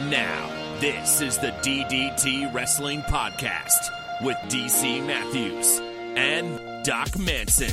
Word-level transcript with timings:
And 0.00 0.10
now, 0.10 0.78
this 0.80 1.20
is 1.20 1.36
the 1.36 1.50
DDT 1.60 2.54
Wrestling 2.54 3.02
Podcast 3.02 3.90
with 4.22 4.36
DC 4.48 5.06
Matthews 5.06 5.78
and 6.16 6.58
Doc 6.86 7.18
Manson. 7.18 7.68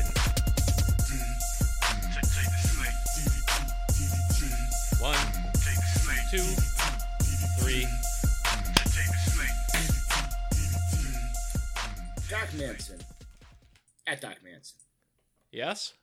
One, 4.99 5.15
two, 6.29 6.43
three. 7.61 7.87
Doc 12.29 12.53
Manson. 12.57 12.99
At 14.05 14.19
Doc 14.19 14.35
Manson. 14.43 14.77
Yes. 15.53 15.93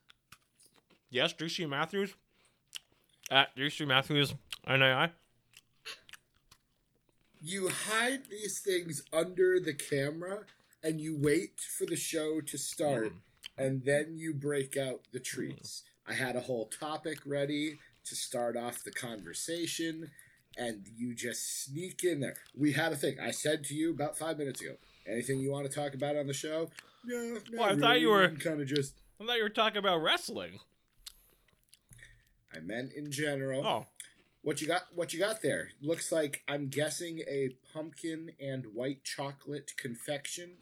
Yes, 1.10 1.34
DC 1.34 1.68
Matthews. 1.68 2.14
At 3.30 3.54
DC 3.56 3.86
Matthews, 3.86 4.34
NAI. 4.66 5.10
You 7.46 7.68
hide 7.68 8.30
these 8.30 8.60
things 8.60 9.02
under 9.12 9.60
the 9.60 9.74
camera 9.74 10.44
and 10.82 10.98
you 10.98 11.14
wait 11.14 11.60
for 11.60 11.84
the 11.84 11.94
show 11.94 12.40
to 12.40 12.56
start 12.56 13.12
mm. 13.12 13.18
and 13.58 13.84
then 13.84 14.14
you 14.16 14.32
break 14.32 14.78
out 14.78 15.02
the 15.12 15.20
mm. 15.20 15.24
treats. 15.24 15.82
I 16.08 16.14
had 16.14 16.36
a 16.36 16.40
whole 16.40 16.66
topic 16.66 17.18
ready 17.26 17.78
to 18.06 18.14
start 18.16 18.56
off 18.56 18.82
the 18.82 18.90
conversation 18.90 20.10
and 20.56 20.86
you 20.96 21.14
just 21.14 21.64
sneak 21.64 22.02
in 22.02 22.20
there. 22.20 22.36
We 22.56 22.72
had 22.72 22.92
a 22.92 22.96
thing. 22.96 23.18
I 23.20 23.30
said 23.30 23.62
to 23.64 23.74
you 23.74 23.90
about 23.90 24.16
five 24.16 24.38
minutes 24.38 24.62
ago. 24.62 24.76
Anything 25.06 25.40
you 25.40 25.52
want 25.52 25.70
to 25.70 25.74
talk 25.74 25.92
about 25.92 26.16
on 26.16 26.26
the 26.26 26.32
show? 26.32 26.70
No, 27.04 27.38
Well, 27.52 27.64
I 27.64 27.76
thought 27.76 28.00
you 28.00 28.08
were- 28.08 28.30
kind 28.30 28.62
of 28.62 28.66
just. 28.66 28.94
I 29.20 29.26
thought 29.26 29.36
you 29.36 29.42
were 29.42 29.50
talking 29.50 29.78
about 29.78 30.02
wrestling. 30.02 30.60
I 32.54 32.60
meant 32.60 32.94
in 32.94 33.10
general. 33.10 33.66
Oh, 33.66 33.86
What 34.44 34.60
you 34.60 34.66
got? 34.66 34.82
What 34.94 35.12
you 35.14 35.18
got 35.18 35.40
there? 35.40 35.70
Looks 35.80 36.12
like 36.12 36.42
I'm 36.46 36.68
guessing 36.68 37.20
a 37.20 37.56
pumpkin 37.72 38.32
and 38.38 38.66
white 38.74 39.02
chocolate 39.02 39.72
confection. 39.78 40.58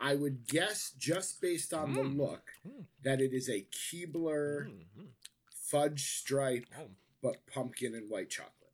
I 0.00 0.14
would 0.14 0.46
guess 0.46 0.92
just 0.98 1.40
based 1.40 1.72
on 1.74 1.92
the 1.92 2.00
Mm. 2.02 2.16
look 2.16 2.52
Mm. 2.66 2.86
that 3.02 3.20
it 3.20 3.32
is 3.34 3.48
a 3.50 3.62
Keebler 3.70 4.66
Mhm. 4.68 5.08
fudge 5.50 6.16
stripe, 6.18 6.66
oh. 6.78 6.90
but 7.22 7.46
pumpkin 7.46 7.94
and 7.94 8.08
white 8.08 8.30
chocolate. 8.30 8.72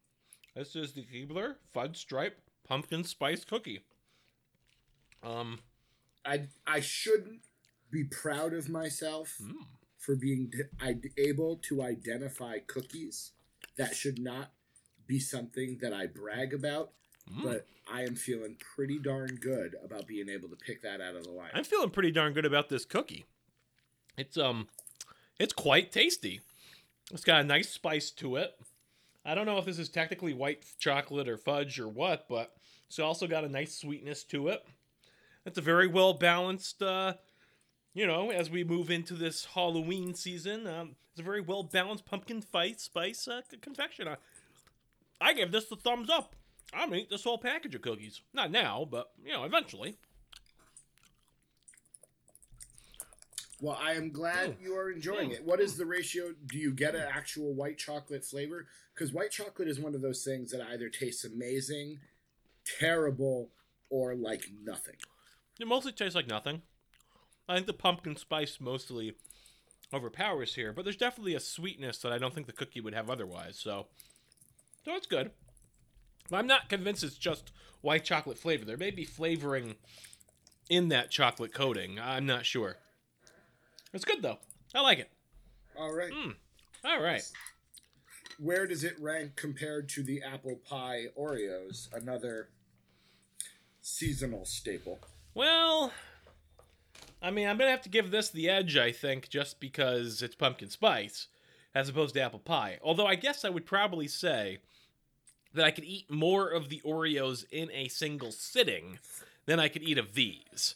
This 0.55 0.77
is 0.77 0.93
the 0.93 1.05
Keebler 1.07 1.57
Fudge 1.73 1.97
Stripe 1.99 2.41
Pumpkin 2.65 3.03
Spice 3.05 3.45
Cookie. 3.45 3.85
Um, 5.23 5.61
I 6.25 6.49
I 6.67 6.81
shouldn't 6.81 7.43
be 7.91 8.05
proud 8.05 8.53
of 8.55 8.69
myself 8.69 9.39
mm. 9.41 9.67
for 9.99 10.15
being 10.15 10.51
d- 10.51 10.65
I- 10.81 11.01
able 11.17 11.57
to 11.69 11.83
identify 11.83 12.59
cookies. 12.61 13.33
That 13.77 13.95
should 13.95 14.19
not 14.19 14.51
be 15.07 15.19
something 15.19 15.79
that 15.81 15.93
I 15.93 16.07
brag 16.07 16.55
about. 16.55 16.91
Mm. 17.31 17.43
But 17.45 17.67
I 17.93 18.03
am 18.03 18.15
feeling 18.15 18.57
pretty 18.59 18.99
darn 18.99 19.37
good 19.37 19.77
about 19.85 20.07
being 20.07 20.29
able 20.29 20.49
to 20.49 20.57
pick 20.57 20.83
that 20.83 21.01
out 21.01 21.15
of 21.15 21.25
the 21.25 21.31
line. 21.31 21.51
I'm 21.55 21.65
feeling 21.65 21.91
pretty 21.91 22.11
darn 22.11 22.33
good 22.33 22.45
about 22.45 22.69
this 22.69 22.85
cookie. 22.85 23.25
It's 24.17 24.37
um, 24.37 24.69
it's 25.39 25.53
quite 25.53 25.93
tasty. 25.93 26.41
It's 27.13 27.25
got 27.25 27.41
a 27.41 27.45
nice 27.45 27.71
spice 27.71 28.11
to 28.13 28.37
it. 28.37 28.55
I 29.25 29.35
don't 29.35 29.47
know 29.47 29.59
if 29.59 29.65
this 29.65 29.79
is 29.79 29.89
technically 29.89 30.35
white 30.35 30.65
chocolate 30.79 31.29
or 31.29 31.37
fudge 31.37 31.79
or 31.79 31.89
what, 31.89 32.27
but 32.29 32.55
it's 32.89 32.99
also 32.99 33.27
got 33.27 33.45
a 33.45 33.49
nice 33.49 33.77
sweetness 33.77 34.25
to 34.25 34.49
it. 34.49 34.65
It's 35.47 35.59
a 35.59 35.63
very 35.63 35.87
well 35.87 36.15
balanced. 36.15 36.83
Uh, 36.83 37.15
you 37.95 38.07
know, 38.07 38.31
as 38.31 38.51
we 38.51 38.65
move 38.65 38.91
into 38.91 39.15
this 39.15 39.45
Halloween 39.55 40.15
season, 40.15 40.67
um, 40.67 40.97
it's 41.13 41.21
a 41.21 41.25
very 41.25 41.41
well 41.41 41.63
balanced 41.63 42.07
pumpkin 42.07 42.41
spice 42.43 42.83
spice 42.83 43.29
uh, 43.29 43.43
confection. 43.61 44.09
I, 44.09 44.17
I 45.21 45.35
give 45.35 45.53
this 45.53 45.67
the 45.67 45.77
thumbs 45.77 46.09
up. 46.11 46.35
I'm 46.75 46.89
gonna 46.89 47.03
eat 47.03 47.11
this 47.11 47.25
whole 47.25 47.39
package 47.39 47.75
of 47.75 47.83
cookies. 47.83 48.23
Not 48.33 48.51
now, 48.51 48.87
but 48.91 49.11
you 49.25 49.33
know, 49.33 49.45
eventually. 49.45 49.97
Well, 53.61 53.79
I 53.81 53.93
am 53.93 54.11
glad 54.11 54.59
Mm. 54.59 54.63
you 54.63 54.75
are 54.77 54.91
enjoying 54.91 55.31
Mm. 55.31 55.35
it. 55.35 55.45
What 55.45 55.61
is 55.61 55.77
the 55.77 55.87
ratio? 55.87 56.33
Do 56.47 56.59
you 56.59 56.73
get 56.73 56.95
an 56.97 57.03
actual 57.03 57.53
white 57.55 57.79
chocolate 57.79 58.25
flavor? 58.25 58.67
Because 58.95 59.13
white 59.13 59.31
chocolate 59.31 59.69
is 59.69 59.79
one 59.79 59.95
of 59.95 60.01
those 60.01 60.25
things 60.25 60.51
that 60.51 60.61
either 60.69 60.89
tastes 60.89 61.25
amazing, 61.25 62.01
terrible, 62.65 63.53
or 63.89 64.15
like 64.17 64.51
nothing. 64.63 64.97
It 65.61 65.67
mostly 65.69 65.93
tastes 65.93 66.17
like 66.17 66.27
nothing. 66.27 66.63
I 67.49 67.55
think 67.55 67.67
the 67.67 67.73
pumpkin 67.73 68.17
spice 68.17 68.59
mostly 68.61 69.15
overpowers 69.93 70.55
here, 70.55 70.73
but 70.73 70.85
there's 70.85 70.97
definitely 70.97 71.35
a 71.35 71.41
sweetness 71.41 71.99
that 71.99 72.13
I 72.13 72.19
don't 72.19 72.35
think 72.35 72.47
the 72.47 72.53
cookie 72.53 72.81
would 72.81 72.95
have 72.95 73.11
otherwise. 73.11 73.59
So, 73.59 73.87
so 74.85 74.95
it's 74.95 75.07
good. 75.07 75.31
But 76.31 76.39
I'm 76.39 76.47
not 76.47 76.69
convinced 76.69 77.05
it's 77.05 77.19
just 77.19 77.53
white 77.81 78.05
chocolate 78.05 78.39
flavor. 78.39 78.65
There 78.65 78.77
may 78.77 78.91
be 78.91 79.05
flavoring 79.05 79.75
in 80.71 80.89
that 80.89 81.11
chocolate 81.11 81.53
coating. 81.53 81.99
I'm 82.01 82.27
not 82.27 82.47
sure. 82.47 82.77
It's 83.93 84.05
good 84.05 84.23
though. 84.23 84.39
I 84.75 84.81
like 84.81 84.99
it. 84.99 85.11
All 85.79 85.95
right. 85.95 86.13
Mm. 86.13 86.35
All 86.85 87.03
right. 87.03 87.23
Where 88.39 88.67
does 88.67 88.83
it 88.83 88.95
rank 88.99 89.37
compared 89.37 89.89
to 89.91 90.03
the 90.03 90.23
apple 90.23 90.61
pie 90.69 91.07
Oreos, 91.19 91.93
another 91.93 92.49
seasonal 93.83 94.45
staple? 94.45 95.01
Well, 95.35 95.93
I 97.23 97.31
mean, 97.31 97.47
I'm 97.47 97.57
gonna 97.57 97.71
have 97.71 97.83
to 97.83 97.89
give 97.89 98.11
this 98.11 98.31
the 98.31 98.49
edge, 98.49 98.77
I 98.77 98.91
think, 98.91 99.29
just 99.29 99.61
because 99.61 100.23
it's 100.23 100.35
pumpkin 100.35 100.71
spice, 100.71 101.29
as 101.75 101.89
opposed 101.89 102.15
to 102.15 102.21
apple 102.21 102.41
pie. 102.41 102.79
Although 102.83 103.07
I 103.07 103.15
guess 103.15 103.45
I 103.45 103.49
would 103.49 103.65
probably 103.65 104.09
say 104.09 104.59
that 105.55 105.65
I 105.65 105.71
could 105.71 105.85
eat 105.85 106.11
more 106.11 106.49
of 106.49 106.69
the 106.69 106.83
Oreos 106.85 107.45
in 107.51 107.71
a 107.71 107.89
single 107.89 108.33
sitting 108.33 108.99
than 109.47 109.61
I 109.61 109.69
could 109.69 109.83
eat 109.83 109.99
of 109.99 110.15
these. 110.15 110.75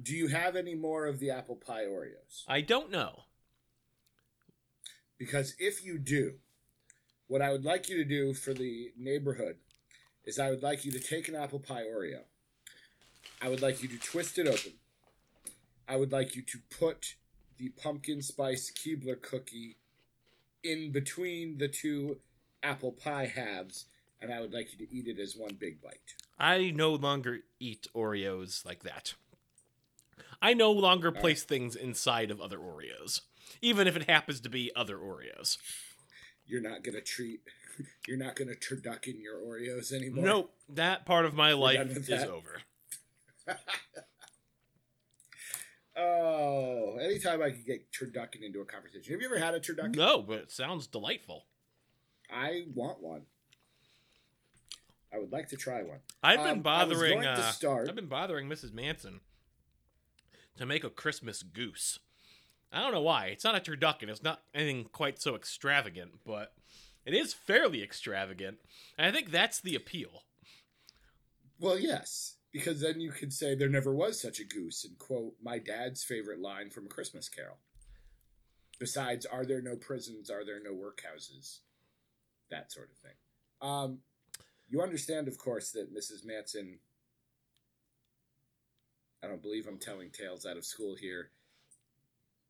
Do 0.00 0.14
you 0.14 0.28
have 0.28 0.56
any 0.56 0.74
more 0.74 1.06
of 1.06 1.18
the 1.18 1.30
apple 1.30 1.56
pie 1.56 1.84
Oreos? 1.84 2.44
I 2.48 2.60
don't 2.60 2.90
know. 2.90 3.24
Because 5.18 5.54
if 5.58 5.84
you 5.84 5.98
do, 5.98 6.34
what 7.28 7.42
I 7.42 7.50
would 7.50 7.64
like 7.64 7.88
you 7.88 7.96
to 7.96 8.04
do 8.04 8.34
for 8.34 8.52
the 8.52 8.92
neighborhood 8.96 9.56
is 10.24 10.38
I 10.38 10.50
would 10.50 10.62
like 10.62 10.84
you 10.84 10.92
to 10.92 11.00
take 11.00 11.28
an 11.28 11.34
apple 11.34 11.60
pie 11.60 11.84
Oreo. 11.84 12.20
I 13.40 13.48
would 13.48 13.62
like 13.62 13.82
you 13.82 13.88
to 13.88 13.98
twist 13.98 14.38
it 14.38 14.46
open. 14.46 14.72
I 15.88 15.96
would 15.96 16.12
like 16.12 16.34
you 16.34 16.42
to 16.42 16.58
put 16.78 17.14
the 17.58 17.68
pumpkin 17.70 18.22
spice 18.22 18.70
Keebler 18.70 19.20
cookie 19.20 19.76
in 20.62 20.90
between 20.90 21.58
the 21.58 21.68
two 21.68 22.18
apple 22.62 22.92
pie 22.92 23.26
halves, 23.26 23.86
and 24.20 24.32
I 24.32 24.40
would 24.40 24.52
like 24.52 24.72
you 24.72 24.84
to 24.84 24.92
eat 24.94 25.06
it 25.06 25.20
as 25.20 25.36
one 25.36 25.56
big 25.58 25.80
bite. 25.80 26.14
I 26.38 26.70
no 26.74 26.92
longer 26.92 27.40
eat 27.60 27.86
Oreos 27.94 28.64
like 28.64 28.82
that. 28.82 29.14
I 30.42 30.52
no 30.54 30.70
longer 30.70 31.12
place 31.12 31.44
things 31.44 31.76
inside 31.76 32.30
of 32.30 32.40
other 32.40 32.58
Oreos, 32.58 33.22
even 33.62 33.86
if 33.86 33.96
it 33.96 34.08
happens 34.08 34.40
to 34.40 34.50
be 34.50 34.70
other 34.76 34.98
Oreos. 34.98 35.56
You're 36.46 36.62
not 36.62 36.82
gonna 36.82 37.00
treat. 37.00 37.40
You're 38.08 38.18
not 38.18 38.36
gonna 38.36 38.54
turducken 38.54 39.20
your 39.20 39.38
Oreos 39.38 39.92
anymore. 39.92 40.24
Nope, 40.24 40.54
that 40.68 41.06
part 41.06 41.24
of 41.24 41.34
my 41.34 41.52
life 41.52 41.96
is 41.96 42.10
over. 42.10 42.60
Oh, 45.96 46.98
anytime 47.02 47.42
I 47.42 47.50
could 47.50 47.64
get 47.64 47.90
turducken 47.90 48.42
into 48.42 48.60
a 48.60 48.64
conversation. 48.64 49.12
Have 49.12 49.20
you 49.20 49.26
ever 49.26 49.38
had 49.38 49.54
a 49.54 49.60
turducken? 49.60 49.96
No, 49.96 50.22
but 50.22 50.38
it 50.40 50.50
sounds 50.50 50.86
delightful. 50.86 51.46
I 52.30 52.66
want 52.74 53.00
one. 53.02 53.22
I 55.12 55.18
would 55.18 55.32
like 55.32 55.48
to 55.48 55.56
try 55.56 55.82
one. 55.82 56.00
I've 56.22 56.40
Um, 56.40 56.44
been 56.46 56.56
was 56.58 56.62
bothering. 56.64 57.24
Uh, 57.24 57.50
start- 57.52 57.88
I've 57.88 57.94
been 57.94 58.08
bothering 58.08 58.48
Mrs. 58.48 58.72
Manson 58.72 59.20
to 60.56 60.66
make 60.66 60.84
a 60.84 60.90
Christmas 60.90 61.42
goose. 61.42 61.98
I 62.72 62.80
don't 62.82 62.92
know 62.92 63.00
why. 63.00 63.26
It's 63.28 63.44
not 63.44 63.54
a 63.54 63.60
turducken. 63.60 64.08
It's 64.10 64.22
not 64.22 64.42
anything 64.52 64.84
quite 64.86 65.20
so 65.20 65.34
extravagant, 65.36 66.24
but 66.24 66.54
it 67.06 67.14
is 67.14 67.32
fairly 67.32 67.82
extravagant. 67.82 68.58
And 68.98 69.06
I 69.06 69.12
think 69.16 69.30
that's 69.30 69.60
the 69.60 69.74
appeal. 69.76 70.24
Well, 71.58 71.78
yes, 71.78 72.35
because 72.52 72.80
then 72.80 73.00
you 73.00 73.10
could 73.10 73.32
say 73.32 73.54
there 73.54 73.68
never 73.68 73.94
was 73.94 74.20
such 74.20 74.40
a 74.40 74.44
goose 74.44 74.84
and 74.84 74.98
quote 74.98 75.34
my 75.42 75.58
dad's 75.58 76.02
favorite 76.02 76.40
line 76.40 76.70
from 76.70 76.86
A 76.86 76.88
Christmas 76.88 77.28
Carol. 77.28 77.58
Besides, 78.78 79.26
are 79.26 79.44
there 79.44 79.62
no 79.62 79.76
prisons? 79.76 80.30
Are 80.30 80.44
there 80.44 80.62
no 80.62 80.72
workhouses? 80.72 81.60
That 82.50 82.70
sort 82.70 82.90
of 82.90 82.98
thing. 82.98 83.16
Um, 83.62 83.98
you 84.68 84.82
understand, 84.82 85.28
of 85.28 85.38
course, 85.38 85.70
that 85.72 85.94
Mrs. 85.94 86.24
Manson. 86.24 86.78
I 89.24 89.28
don't 89.28 89.42
believe 89.42 89.66
I'm 89.66 89.78
telling 89.78 90.10
tales 90.10 90.44
out 90.44 90.56
of 90.56 90.64
school 90.64 90.94
here. 90.94 91.30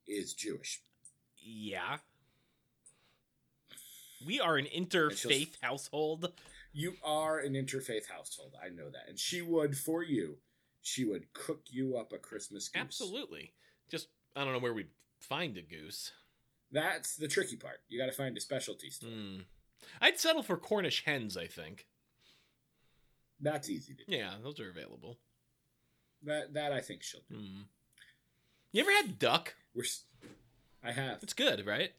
Is 0.06 0.34
Jewish. 0.34 0.82
Yeah. 1.38 1.99
We 4.25 4.40
are 4.40 4.56
an 4.56 4.66
interfaith 4.66 5.54
household. 5.62 6.32
You 6.76 6.93
are 7.02 7.38
an 7.38 7.55
interfaith 7.55 8.06
household. 8.06 8.52
I 8.62 8.69
know 8.69 8.90
that. 8.90 9.08
And 9.08 9.19
she 9.19 9.40
would, 9.40 9.78
for 9.78 10.02
you, 10.02 10.37
she 10.82 11.06
would 11.06 11.32
cook 11.32 11.62
you 11.70 11.96
up 11.96 12.12
a 12.12 12.19
Christmas 12.19 12.69
goose. 12.69 12.78
Absolutely. 12.82 13.55
Just 13.90 14.08
I 14.37 14.44
don't 14.44 14.52
know 14.52 14.58
where 14.58 14.75
we'd 14.75 14.90
find 15.19 15.56
a 15.56 15.62
goose. 15.62 16.12
That's 16.70 17.17
the 17.17 17.28
tricky 17.28 17.56
part. 17.56 17.78
You 17.88 17.99
got 17.99 18.06
to 18.06 18.12
find 18.12 18.37
a 18.37 18.43
specialty 18.43 18.90
store. 18.90 19.08
Hmm. 19.08 19.37
I'd 20.02 20.19
settle 20.19 20.43
for 20.43 20.58
Cornish 20.58 21.02
hens, 21.06 21.34
I 21.34 21.46
think. 21.46 21.87
That's 23.40 23.70
easy 23.70 23.94
to 23.94 24.05
do. 24.05 24.14
Yeah, 24.14 24.32
those 24.43 24.61
are 24.61 24.69
available. 24.69 25.17
That 26.25 26.52
that 26.52 26.73
I 26.73 26.82
think 26.82 27.02
she'll 27.02 27.23
do. 27.31 27.37
Mm. 27.37 27.64
You 28.73 28.82
ever 28.82 28.93
had 28.93 29.19
duck? 29.19 29.55
We're. 29.75 29.84
I 30.84 30.93
have. 30.93 31.23
It's 31.23 31.32
good, 31.32 31.64
right? 31.64 31.93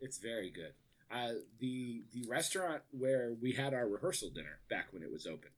It's 0.00 0.18
very 0.18 0.50
good. 0.50 0.74
Uh, 1.12 1.32
the 1.58 2.04
the 2.12 2.22
restaurant 2.28 2.82
where 2.92 3.32
we 3.40 3.52
had 3.52 3.74
our 3.74 3.88
rehearsal 3.88 4.30
dinner 4.30 4.60
back 4.68 4.92
when 4.92 5.02
it 5.02 5.10
was 5.10 5.26
open 5.26 5.50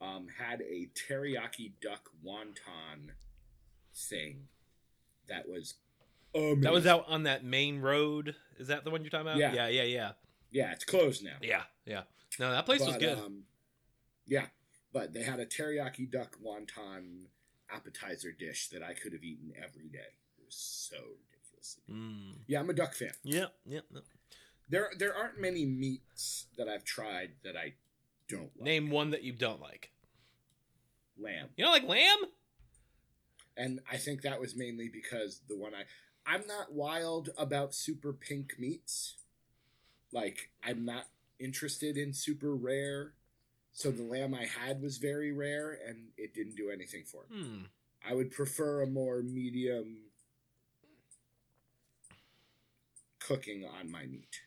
um, 0.00 0.26
had 0.38 0.60
a 0.62 0.88
teriyaki 0.94 1.72
duck 1.80 2.10
wonton 2.24 3.10
thing 3.94 4.48
that 5.28 5.48
was 5.48 5.74
amazing. 6.34 6.60
That 6.62 6.72
was 6.72 6.86
out 6.86 7.04
on 7.08 7.22
that 7.24 7.44
main 7.44 7.80
road. 7.80 8.34
Is 8.58 8.68
that 8.68 8.84
the 8.84 8.90
one 8.90 9.02
you're 9.02 9.10
talking 9.10 9.26
about? 9.26 9.38
Yeah. 9.38 9.54
yeah, 9.54 9.68
yeah, 9.68 9.82
yeah. 9.82 10.10
Yeah, 10.50 10.72
it's 10.72 10.84
closed 10.84 11.24
now. 11.24 11.36
Yeah, 11.42 11.62
yeah. 11.84 12.02
No, 12.38 12.50
that 12.50 12.66
place 12.66 12.80
was 12.80 12.96
good. 12.96 13.18
Um, 13.18 13.44
yeah, 14.26 14.46
but 14.92 15.12
they 15.12 15.22
had 15.22 15.40
a 15.40 15.46
teriyaki 15.46 16.10
duck 16.10 16.36
wonton 16.44 17.26
appetizer 17.70 18.32
dish 18.32 18.68
that 18.68 18.82
I 18.82 18.94
could 18.94 19.12
have 19.12 19.22
eaten 19.22 19.52
every 19.56 19.88
day. 19.88 19.98
It 20.38 20.44
was 20.44 20.56
so 20.56 20.96
ridiculous. 20.96 21.78
mm. 21.90 22.38
Yeah, 22.46 22.60
I'm 22.60 22.70
a 22.70 22.74
duck 22.74 22.94
fan. 22.94 23.12
Yep, 23.24 23.52
yep. 23.66 23.84
yep. 23.92 24.04
There 24.68 24.90
there 24.98 25.14
aren't 25.14 25.40
many 25.40 25.64
meats 25.64 26.46
that 26.58 26.68
I've 26.68 26.84
tried 26.84 27.32
that 27.44 27.56
I 27.56 27.74
don't 28.28 28.50
like. 28.56 28.64
Name 28.64 28.90
one 28.90 29.10
that 29.10 29.22
you 29.22 29.32
don't 29.32 29.60
like. 29.60 29.90
lamb. 31.18 31.48
You 31.56 31.64
don't 31.64 31.72
like 31.72 31.88
lamb? 31.88 32.18
and 33.56 33.80
I 33.90 33.96
think 33.96 34.20
that 34.22 34.38
was 34.40 34.54
mainly 34.54 34.88
because 34.92 35.40
the 35.48 35.56
one 35.56 35.72
I 35.74 35.84
I'm 36.30 36.46
not 36.46 36.72
wild 36.72 37.30
about 37.38 37.74
super 37.74 38.12
pink 38.12 38.54
meats. 38.58 39.14
Like 40.12 40.50
I'm 40.64 40.84
not 40.84 41.06
interested 41.38 41.96
in 41.96 42.12
super 42.12 42.54
rare. 42.54 43.12
So 43.72 43.90
the 43.90 44.02
lamb 44.02 44.34
I 44.34 44.46
had 44.46 44.82
was 44.82 44.96
very 44.98 45.32
rare 45.32 45.78
and 45.86 46.08
it 46.16 46.34
didn't 46.34 46.56
do 46.56 46.70
anything 46.70 47.04
for 47.04 47.24
me. 47.30 47.42
Hmm. 47.42 47.58
I 48.08 48.14
would 48.14 48.30
prefer 48.30 48.82
a 48.82 48.86
more 48.86 49.22
medium 49.22 49.98
cooking 53.18 53.64
on 53.64 53.90
my 53.90 54.06
meat. 54.06 54.40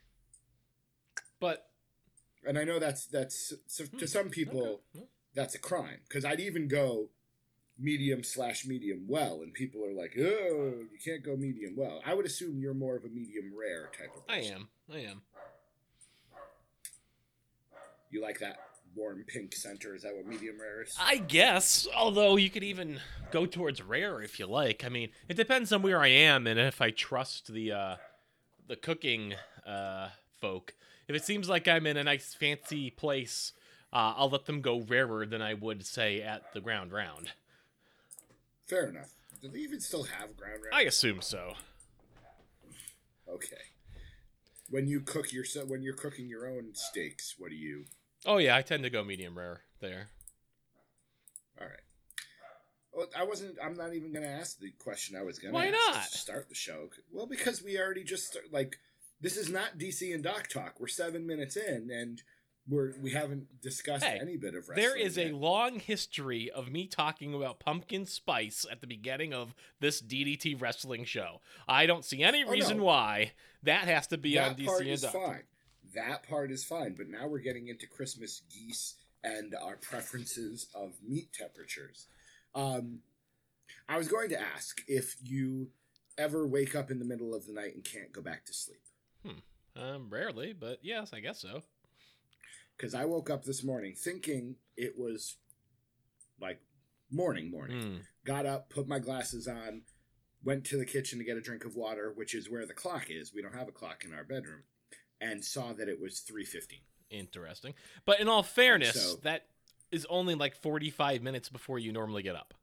But 1.40 1.68
And 2.46 2.58
I 2.58 2.64
know 2.64 2.80
that's 2.80 3.06
that's 3.06 3.54
so 3.68 3.86
to 3.98 4.08
some 4.08 4.30
people 4.30 4.82
okay. 4.96 5.06
that's 5.34 5.56
a 5.56 5.60
crime 5.60 6.00
because 6.08 6.26
I'd 6.26 6.40
even 6.40 6.68
go 6.68 7.10
medium 7.78 8.24
slash 8.24 8.66
medium 8.66 9.06
well, 9.08 9.42
and 9.42 9.54
people 9.54 9.86
are 9.86 9.94
like, 9.94 10.14
"Oh, 10.18 10.74
you 10.92 11.00
can't 11.04 11.24
go 11.24 11.36
medium 11.36 11.76
well." 11.78 12.02
I 12.06 12.14
would 12.14 12.26
assume 12.26 12.60
you're 12.60 12.74
more 12.74 12.96
of 12.96 13.06
a 13.06 13.10
medium 13.10 13.52
rare 13.58 13.90
type 13.98 14.16
of. 14.16 14.24
I 14.28 14.40
am. 14.40 14.68
I 14.94 15.00
am. 15.00 15.22
You 18.12 18.22
like 18.22 18.40
that 18.40 18.58
warm 18.96 19.24
pink 19.28 19.54
center? 19.54 19.96
Is 19.96 20.04
that 20.04 20.16
what 20.16 20.26
medium 20.26 20.60
rare 20.60 20.82
is? 20.82 20.96
I 21.00 21.18
guess. 21.18 21.88
Although 21.96 22.36
you 22.38 22.50
could 22.50 22.64
even 22.64 23.00
go 23.32 23.46
towards 23.46 23.82
rare 23.82 24.22
if 24.22 24.40
you 24.40 24.48
like. 24.48 24.84
I 24.84 24.90
mean, 24.90 25.10
it 25.28 25.38
depends 25.38 25.72
on 25.72 25.82
where 25.82 26.02
I 26.02 26.08
am 26.08 26.48
and 26.48 26.60
if 26.60 26.82
I 26.82 26.92
trust 26.92 27.54
the 27.54 27.72
uh, 27.72 27.96
the 28.68 28.76
cooking 28.76 29.36
uh, 29.66 30.10
folk. 30.40 30.74
If 31.10 31.16
it 31.16 31.26
seems 31.26 31.50
like 31.50 31.68
I'm 31.68 31.88
in 31.88 31.98
a 31.98 32.04
nice 32.04 32.36
fancy 32.36 32.92
place, 32.92 33.54
uh, 33.92 34.14
I'll 34.16 34.30
let 34.30 34.46
them 34.46 34.62
go 34.62 34.82
rarer 34.82 35.26
than 35.26 35.42
I 35.42 35.56
would 35.56 35.84
say 35.84 36.22
at 36.22 36.54
the 36.54 36.62
ground 36.62 36.94
round. 36.94 37.32
Fair 38.68 38.88
enough. 38.88 39.10
Do 39.42 39.48
they 39.48 39.58
even 39.58 39.80
still 39.80 40.04
have 40.04 40.38
ground 40.38 40.62
round? 40.64 40.76
I 40.76 40.84
assume 40.84 41.22
so. 41.22 41.54
Okay. 43.28 43.58
When 44.70 44.88
you 44.88 45.02
cook 45.02 45.34
your 45.34 45.46
when 45.66 45.82
you're 45.82 45.96
cooking 45.96 46.28
your 46.28 46.48
own 46.48 46.76
steaks, 46.76 47.34
what 47.40 47.50
do 47.50 47.56
you? 47.56 47.86
Oh 48.28 48.38
yeah, 48.38 48.56
I 48.56 48.62
tend 48.62 48.84
to 48.84 48.92
go 48.92 49.04
medium 49.04 49.36
rare 49.36 49.62
there. 49.80 50.10
All 51.60 51.66
right. 51.66 51.80
Well, 52.94 53.08
I 53.18 53.24
wasn't. 53.24 53.58
I'm 53.64 53.74
not 53.74 53.96
even 53.96 54.14
going 54.14 54.26
to 54.26 54.32
ask 54.32 54.60
the 54.60 54.72
question 54.78 55.18
I 55.18 55.24
was 55.24 55.40
going 55.40 55.54
to. 55.54 55.56
Why 55.56 55.72
not? 55.72 56.04
start 56.04 56.50
the 56.50 56.56
show? 56.56 56.90
Well, 57.12 57.26
because 57.26 57.64
we 57.64 57.80
already 57.80 58.04
just 58.04 58.38
like 58.52 58.78
this 59.22 59.38
is 59.38 59.50
not 59.50 59.78
DC 59.78 60.14
and 60.14 60.24
Doc 60.24 60.48
talk. 60.48 60.80
We're 60.80 60.88
seven 60.88 61.26
minutes 61.28 61.56
in, 61.58 61.90
and 61.92 62.22
we're 62.68 62.94
we 63.02 63.12
haven't 63.12 63.62
discussed 63.62 64.04
Hey, 64.06 64.20
any 64.22 64.38
bit 64.38 64.54
of 64.56 64.70
wrestling. 64.70 64.76
There 64.78 64.98
is 64.98 65.18
a 65.18 65.32
long 65.32 65.80
history 65.80 66.50
of 66.52 66.70
me 66.72 66.88
talking 66.88 67.34
about 67.34 67.60
pumpkin 67.60 68.06
spice 68.06 68.66
at 68.72 68.82
the 68.82 68.88
beginning 68.88 69.34
of 69.34 69.56
this 69.80 70.02
DDT 70.02 70.60
wrestling 70.62 71.04
show. 71.06 71.42
I 71.68 71.86
don't 71.86 72.06
see 72.06 72.22
any 72.24 72.44
Oh, 72.44 72.50
reason 72.50 72.78
no. 72.78 72.84
why 72.86 73.32
that 73.64 73.86
has 73.86 74.08
to 74.08 74.18
be 74.18 74.38
on 74.38 74.50
that 74.50 74.58
DC 74.58 74.66
part 74.66 74.82
and 74.82 74.90
is 74.90 75.02
Doctor. 75.02 75.20
fine. 75.20 75.44
That 75.96 76.24
part 76.28 76.52
is 76.52 76.64
fine. 76.64 76.94
But 76.96 77.10
now 77.10 77.28
we're 77.28 77.40
getting 77.40 77.68
into 77.70 77.88
Christmas 77.88 78.42
geese 78.54 78.96
and 79.24 79.56
our 79.56 79.76
preferences 79.78 80.68
of 80.76 80.94
meat 81.06 81.34
temperatures. 81.34 82.06
Um, 82.56 83.00
I 83.88 83.98
was 83.98 84.08
going 84.08 84.30
to 84.30 84.40
ask 84.40 84.82
if 84.88 85.16
you 85.24 85.70
ever 86.18 86.46
wake 86.46 86.76
up 86.76 86.92
in 86.92 87.00
the 87.00 87.06
middle 87.06 87.34
of 87.34 87.48
the 87.48 87.54
night 87.54 87.74
and 87.74 87.84
can't 87.84 88.12
go 88.14 88.22
back 88.22 88.46
to 88.46 88.54
sleep. 88.54 88.80
Um, 89.76 90.08
rarely, 90.10 90.52
but 90.54 90.80
yes, 90.82 91.12
I 91.14 91.20
guess 91.22 91.40
so. 91.40 91.62
because 92.76 92.94
I 92.94 93.06
woke 93.06 93.30
up 93.30 93.46
this 93.46 93.64
morning 93.64 93.94
thinking 93.96 94.56
it 94.76 94.96
was 94.98 95.38
like 96.42 96.60
morning, 97.12 97.50
morning. 97.50 97.82
Hmm. 97.82 97.98
Got 98.26 98.46
up, 98.46 98.70
put 98.70 98.88
my 98.88 99.00
glasses 99.00 99.48
on, 99.48 99.84
went 100.44 100.66
to 100.66 100.78
the 100.78 100.86
kitchen 100.86 101.18
to 101.20 101.24
get 101.26 101.38
a 101.38 101.42
drink 101.42 101.64
of 101.66 101.76
water, 101.76 102.12
which 102.14 102.34
is 102.36 102.50
where 102.50 102.66
the 102.66 102.74
clock 102.74 103.06
is. 103.10 103.34
We 103.34 103.42
don't 103.42 103.56
have 103.56 103.68
a 103.70 103.72
clock 103.72 104.04
in 104.06 104.14
our 104.14 104.24
bedroom, 104.24 104.64
and 105.22 105.44
saw 105.46 105.72
that 105.74 105.88
it 105.88 106.00
was 106.02 106.20
three 106.20 106.46
fifteen. 106.46 106.82
Interesting. 107.10 107.74
But 108.06 108.20
in 108.20 108.28
all 108.28 108.44
fairness, 108.44 109.02
So- 109.02 109.16
that 109.24 109.48
is 109.92 110.06
only 110.10 110.36
like 110.36 110.56
45 110.56 111.24
minutes 111.24 111.50
before 111.50 111.80
you 111.80 111.92
normally 111.92 112.22
get 112.22 112.36
up. 112.36 112.54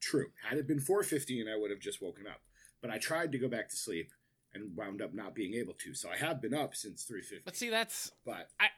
True. 0.00 0.26
Had 0.42 0.58
it 0.58 0.66
been 0.66 0.80
four 0.80 1.02
fifteen, 1.02 1.46
I 1.48 1.56
would 1.56 1.70
have 1.70 1.80
just 1.80 2.02
woken 2.02 2.26
up. 2.26 2.42
But 2.82 2.90
I 2.90 2.98
tried 2.98 3.30
to 3.32 3.38
go 3.38 3.48
back 3.48 3.68
to 3.70 3.76
sleep 3.76 4.10
and 4.54 4.76
wound 4.76 5.02
up 5.02 5.14
not 5.14 5.34
being 5.34 5.54
able 5.54 5.74
to. 5.74 5.94
So 5.94 6.08
I 6.10 6.16
have 6.16 6.40
been 6.40 6.54
up 6.54 6.74
since 6.74 7.02
three 7.02 7.20
fifteen. 7.20 7.42
But 7.44 7.56
see, 7.56 7.70
that's 7.70 8.12
But 8.24 8.48
I. 8.58 8.68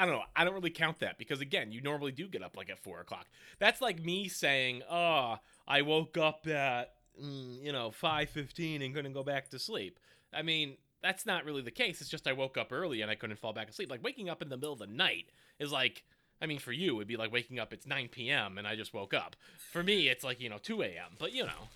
I 0.00 0.06
don't 0.06 0.14
know. 0.14 0.22
I 0.36 0.44
don't 0.44 0.54
really 0.54 0.70
count 0.70 1.00
that 1.00 1.18
because 1.18 1.40
again, 1.40 1.72
you 1.72 1.80
normally 1.80 2.12
do 2.12 2.28
get 2.28 2.40
up 2.40 2.56
like 2.56 2.70
at 2.70 2.78
four 2.78 3.00
o'clock. 3.00 3.26
That's 3.58 3.80
like 3.80 4.00
me 4.00 4.28
saying, 4.28 4.82
"Oh, 4.88 5.38
I 5.66 5.82
woke 5.82 6.16
up 6.16 6.46
at 6.46 6.92
mm, 7.20 7.60
you 7.60 7.72
know 7.72 7.90
five 7.90 8.30
fifteen 8.30 8.80
and 8.80 8.94
couldn't 8.94 9.12
go 9.12 9.24
back 9.24 9.48
to 9.50 9.58
sleep." 9.58 9.98
I 10.32 10.42
mean, 10.42 10.76
that's 11.02 11.26
not 11.26 11.44
really 11.44 11.62
the 11.62 11.72
case. 11.72 12.00
It's 12.00 12.08
just 12.08 12.28
I 12.28 12.32
woke 12.32 12.56
up 12.56 12.72
early 12.72 13.02
and 13.02 13.10
I 13.10 13.16
couldn't 13.16 13.40
fall 13.40 13.52
back 13.52 13.68
asleep. 13.68 13.90
Like 13.90 14.04
waking 14.04 14.30
up 14.30 14.40
in 14.40 14.50
the 14.50 14.56
middle 14.56 14.72
of 14.72 14.78
the 14.78 14.86
night 14.86 15.30
is 15.58 15.72
like. 15.72 16.04
I 16.40 16.46
mean, 16.46 16.60
for 16.60 16.70
you, 16.70 16.94
it'd 16.98 17.08
be 17.08 17.16
like 17.16 17.32
waking 17.32 17.58
up. 17.58 17.72
It's 17.72 17.84
9 17.84 18.10
p.m. 18.12 18.58
and 18.58 18.68
I 18.68 18.76
just 18.76 18.94
woke 18.94 19.12
up. 19.12 19.34
For 19.72 19.82
me, 19.82 20.06
it's 20.06 20.22
like 20.22 20.40
you 20.40 20.48
know 20.48 20.58
2 20.58 20.82
a.m. 20.82 21.16
But 21.18 21.32
you 21.32 21.42
know, 21.42 21.66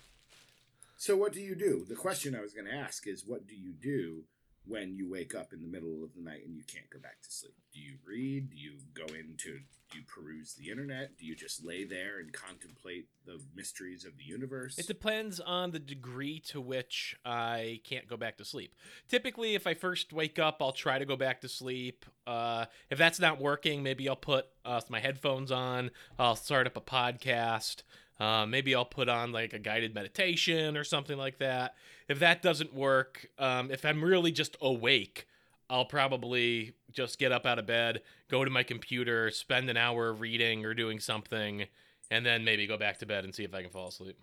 So 1.03 1.17
what 1.17 1.33
do 1.33 1.41
you 1.41 1.53
do? 1.53 1.85
The 1.85 1.95
question 1.95 2.33
I 2.33 2.39
was 2.39 2.53
going 2.53 2.65
to 2.65 2.73
ask 2.73 3.07
is, 3.07 3.25
what 3.27 3.45
do 3.45 3.57
you 3.57 3.73
do 3.73 4.23
when 4.65 4.95
you 4.95 5.11
wake 5.11 5.35
up 5.35 5.51
in 5.51 5.61
the 5.61 5.67
middle 5.67 6.01
of 6.01 6.13
the 6.15 6.21
night 6.21 6.45
and 6.45 6.55
you 6.55 6.63
can't 6.65 6.89
go 6.89 6.97
back 6.97 7.21
to 7.23 7.29
sleep? 7.29 7.55
Do 7.73 7.81
you 7.81 7.95
read? 8.07 8.51
Do 8.51 8.55
you 8.55 8.75
go 8.93 9.03
into? 9.13 9.59
Do 9.91 9.97
you 9.97 10.05
peruse 10.07 10.53
the 10.53 10.71
internet? 10.71 11.17
Do 11.17 11.25
you 11.25 11.35
just 11.35 11.65
lay 11.65 11.83
there 11.83 12.19
and 12.21 12.31
contemplate 12.31 13.07
the 13.25 13.37
mysteries 13.53 14.05
of 14.05 14.17
the 14.17 14.23
universe? 14.23 14.79
It 14.79 14.87
depends 14.87 15.41
on 15.41 15.71
the 15.71 15.79
degree 15.79 16.39
to 16.47 16.61
which 16.61 17.17
I 17.25 17.81
can't 17.83 18.07
go 18.07 18.15
back 18.15 18.37
to 18.37 18.45
sleep. 18.45 18.73
Typically, 19.09 19.55
if 19.55 19.67
I 19.67 19.73
first 19.73 20.13
wake 20.13 20.39
up, 20.39 20.59
I'll 20.61 20.71
try 20.71 20.99
to 20.99 21.05
go 21.05 21.17
back 21.17 21.41
to 21.41 21.49
sleep. 21.49 22.05
Uh, 22.25 22.67
if 22.89 22.97
that's 22.97 23.19
not 23.19 23.41
working, 23.41 23.83
maybe 23.83 24.07
I'll 24.07 24.15
put 24.15 24.45
uh, 24.63 24.79
my 24.89 25.01
headphones 25.01 25.51
on. 25.51 25.91
I'll 26.17 26.37
start 26.37 26.65
up 26.65 26.77
a 26.77 26.81
podcast. 26.81 27.83
Uh, 28.23 28.45
maybe 28.45 28.73
I'll 28.73 28.85
put 28.85 29.09
on 29.09 29.33
like 29.33 29.51
a 29.51 29.59
guided 29.59 29.93
meditation 29.93 30.77
or 30.77 30.85
something 30.85 31.17
like 31.17 31.39
that. 31.39 31.75
If 32.07 32.19
that 32.19 32.41
doesn't 32.41 32.73
work, 32.73 33.27
um, 33.37 33.69
if 33.69 33.83
I'm 33.83 34.01
really 34.01 34.31
just 34.31 34.55
awake, 34.61 35.27
I'll 35.69 35.83
probably 35.83 36.71
just 36.89 37.19
get 37.19 37.33
up 37.33 37.45
out 37.45 37.59
of 37.59 37.65
bed, 37.65 38.01
go 38.29 38.45
to 38.45 38.49
my 38.49 38.63
computer, 38.63 39.29
spend 39.29 39.69
an 39.69 39.75
hour 39.75 40.13
reading 40.13 40.65
or 40.65 40.73
doing 40.73 41.01
something, 41.01 41.65
and 42.09 42.25
then 42.25 42.45
maybe 42.45 42.65
go 42.65 42.77
back 42.77 42.97
to 42.99 43.05
bed 43.05 43.25
and 43.25 43.35
see 43.35 43.43
if 43.43 43.53
I 43.53 43.61
can 43.61 43.71
fall 43.71 43.89
asleep. 43.89 44.17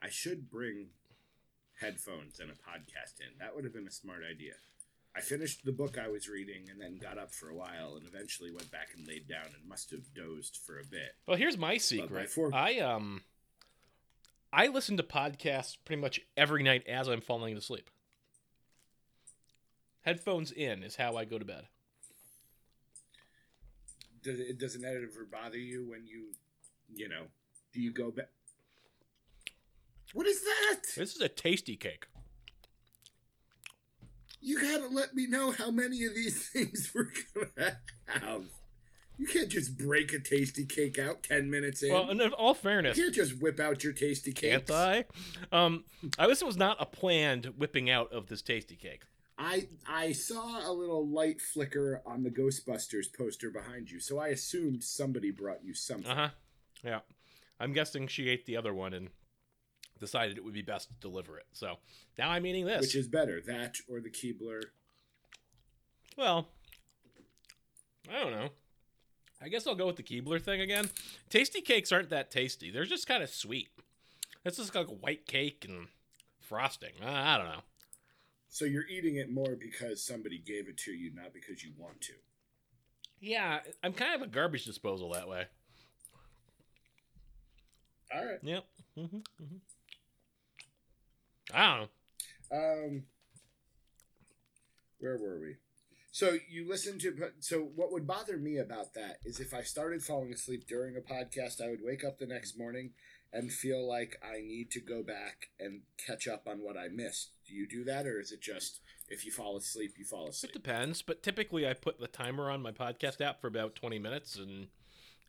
I 0.00 0.08
should 0.08 0.50
bring 0.50 0.86
headphones 1.78 2.40
and 2.40 2.50
a 2.50 2.54
podcast 2.54 3.20
in. 3.20 3.38
That 3.38 3.54
would 3.54 3.64
have 3.64 3.74
been 3.74 3.86
a 3.86 3.92
smart 3.92 4.20
idea. 4.28 4.54
I 5.16 5.20
finished 5.20 5.64
the 5.64 5.72
book 5.72 5.98
I 5.98 6.08
was 6.08 6.28
reading 6.28 6.68
and 6.70 6.80
then 6.80 6.96
got 6.96 7.18
up 7.18 7.32
for 7.34 7.48
a 7.48 7.54
while 7.54 7.96
and 7.96 8.06
eventually 8.06 8.50
went 8.52 8.70
back 8.70 8.88
and 8.96 9.06
laid 9.08 9.26
down 9.28 9.46
and 9.58 9.68
must 9.68 9.90
have 9.90 10.14
dozed 10.14 10.58
for 10.64 10.78
a 10.78 10.84
bit. 10.84 11.16
Well, 11.26 11.36
here's 11.36 11.58
my 11.58 11.78
secret. 11.78 12.22
before- 12.24 12.54
I 12.54 12.78
um 12.78 13.22
I 14.52 14.68
listen 14.68 14.96
to 14.96 15.02
podcasts 15.02 15.76
pretty 15.84 16.00
much 16.02 16.20
every 16.36 16.62
night 16.62 16.86
as 16.86 17.08
I'm 17.08 17.20
falling 17.20 17.54
to 17.54 17.60
sleep. 17.60 17.90
Headphones 20.02 20.50
in 20.52 20.82
is 20.82 20.96
how 20.96 21.16
I 21.16 21.24
go 21.24 21.38
to 21.38 21.44
bed. 21.44 21.64
Does 24.22 24.38
it 24.40 24.58
doesn't 24.58 24.82
that 24.82 24.94
ever 24.96 25.24
bother 25.30 25.58
you 25.58 25.88
when 25.88 26.06
you, 26.06 26.32
you 26.94 27.08
know, 27.08 27.24
do 27.72 27.80
you 27.80 27.92
go 27.92 28.10
back? 28.10 28.28
What 30.12 30.26
is 30.26 30.42
that? 30.42 30.80
This 30.96 31.14
is 31.14 31.20
a 31.20 31.28
tasty 31.28 31.76
cake. 31.76 32.06
You 34.40 34.60
gotta 34.60 34.88
let 34.88 35.14
me 35.14 35.26
know 35.26 35.50
how 35.50 35.70
many 35.70 36.04
of 36.04 36.14
these 36.14 36.48
things 36.52 36.92
we're 36.94 37.12
gonna 37.34 37.78
have. 38.06 38.44
You 39.18 39.26
can't 39.26 39.50
just 39.50 39.76
break 39.76 40.14
a 40.14 40.18
tasty 40.18 40.64
cake 40.64 40.98
out 40.98 41.22
ten 41.22 41.50
minutes 41.50 41.82
in. 41.82 41.92
Well, 41.92 42.08
in 42.08 42.20
all 42.32 42.54
fairness, 42.54 42.96
you 42.96 43.04
can't 43.04 43.14
just 43.14 43.40
whip 43.40 43.60
out 43.60 43.84
your 43.84 43.92
tasty 43.92 44.32
cake. 44.32 44.66
can't 44.66 44.70
I? 44.70 45.04
Um, 45.52 45.84
I 46.18 46.26
this 46.26 46.42
was 46.42 46.56
not 46.56 46.78
a 46.80 46.86
planned 46.86 47.46
whipping 47.58 47.90
out 47.90 48.12
of 48.12 48.28
this 48.28 48.40
tasty 48.40 48.76
cake. 48.76 49.02
I 49.36 49.68
I 49.86 50.12
saw 50.12 50.70
a 50.70 50.72
little 50.72 51.06
light 51.06 51.40
flicker 51.40 52.02
on 52.06 52.22
the 52.22 52.30
Ghostbusters 52.30 53.06
poster 53.16 53.50
behind 53.50 53.90
you, 53.90 54.00
so 54.00 54.18
I 54.18 54.28
assumed 54.28 54.82
somebody 54.82 55.30
brought 55.30 55.62
you 55.64 55.74
something. 55.74 56.10
Uh 56.10 56.14
huh. 56.14 56.28
Yeah, 56.82 57.00
I'm 57.58 57.74
guessing 57.74 58.06
she 58.06 58.28
ate 58.30 58.46
the 58.46 58.56
other 58.56 58.72
one 58.72 58.94
and 58.94 59.08
decided 60.00 60.36
it 60.36 60.44
would 60.44 60.54
be 60.54 60.62
best 60.62 60.88
to 60.88 60.94
deliver 61.00 61.38
it. 61.38 61.46
So 61.52 61.76
now 62.18 62.30
I'm 62.30 62.44
eating 62.46 62.64
this. 62.64 62.80
Which 62.80 62.96
is 62.96 63.06
better, 63.06 63.40
that 63.46 63.76
or 63.88 64.00
the 64.00 64.10
Keebler? 64.10 64.62
well, 66.16 66.48
I 68.12 68.22
don't 68.22 68.32
know. 68.32 68.48
I 69.42 69.48
guess 69.48 69.66
I'll 69.66 69.74
go 69.74 69.86
with 69.86 69.96
the 69.96 70.02
Keebler 70.02 70.42
thing 70.42 70.60
again. 70.60 70.90
Tasty 71.30 71.60
cakes 71.60 71.92
aren't 71.92 72.10
that 72.10 72.30
tasty. 72.30 72.70
They're 72.70 72.84
just 72.84 73.06
kind 73.06 73.22
of 73.22 73.30
sweet. 73.30 73.68
It's 74.44 74.56
just 74.56 74.74
like 74.74 74.88
a 74.88 74.92
white 74.92 75.26
cake 75.26 75.64
and 75.68 75.88
frosting. 76.40 76.92
I 77.04 77.34
I 77.34 77.38
don't 77.38 77.46
know. 77.46 77.62
So 78.48 78.64
you're 78.64 78.88
eating 78.88 79.16
it 79.16 79.30
more 79.30 79.56
because 79.58 80.02
somebody 80.02 80.38
gave 80.38 80.68
it 80.68 80.76
to 80.78 80.92
you, 80.92 81.14
not 81.14 81.32
because 81.32 81.62
you 81.62 81.70
want 81.78 82.00
to. 82.02 82.12
Yeah, 83.20 83.60
I'm 83.84 83.92
kind 83.92 84.14
of 84.14 84.22
a 84.22 84.26
garbage 84.26 84.64
disposal 84.64 85.12
that 85.12 85.28
way. 85.28 85.44
All 88.12 88.24
right. 88.24 88.38
Yep. 88.42 88.64
hmm 88.96 89.04
hmm 89.06 89.56
I 91.54 91.76
don't 91.76 91.80
know. 91.80 92.56
Um, 92.56 93.02
where 94.98 95.16
were 95.16 95.40
we? 95.40 95.56
So 96.12 96.36
you 96.48 96.68
listen 96.68 96.98
to. 97.00 97.30
So 97.38 97.60
what 97.60 97.92
would 97.92 98.06
bother 98.06 98.36
me 98.36 98.58
about 98.58 98.94
that 98.94 99.18
is 99.24 99.38
if 99.38 99.54
I 99.54 99.62
started 99.62 100.02
falling 100.02 100.32
asleep 100.32 100.66
during 100.66 100.96
a 100.96 101.00
podcast, 101.00 101.60
I 101.62 101.70
would 101.70 101.82
wake 101.82 102.04
up 102.04 102.18
the 102.18 102.26
next 102.26 102.58
morning 102.58 102.90
and 103.32 103.52
feel 103.52 103.88
like 103.88 104.20
I 104.22 104.40
need 104.40 104.70
to 104.72 104.80
go 104.80 105.02
back 105.04 105.50
and 105.60 105.82
catch 106.04 106.26
up 106.26 106.48
on 106.48 106.58
what 106.58 106.76
I 106.76 106.88
missed. 106.88 107.30
Do 107.46 107.54
you 107.54 107.68
do 107.68 107.84
that, 107.84 108.06
or 108.06 108.20
is 108.20 108.32
it 108.32 108.40
just 108.40 108.80
if 109.08 109.24
you 109.24 109.30
fall 109.30 109.56
asleep, 109.56 109.94
you 109.98 110.04
fall 110.04 110.28
asleep? 110.28 110.50
It 110.50 110.54
depends, 110.54 111.02
but 111.02 111.22
typically 111.22 111.68
I 111.68 111.74
put 111.74 112.00
the 112.00 112.08
timer 112.08 112.50
on 112.50 112.62
my 112.62 112.72
podcast 112.72 113.20
app 113.20 113.40
for 113.40 113.46
about 113.46 113.76
20 113.76 113.98
minutes, 114.00 114.36
and 114.36 114.66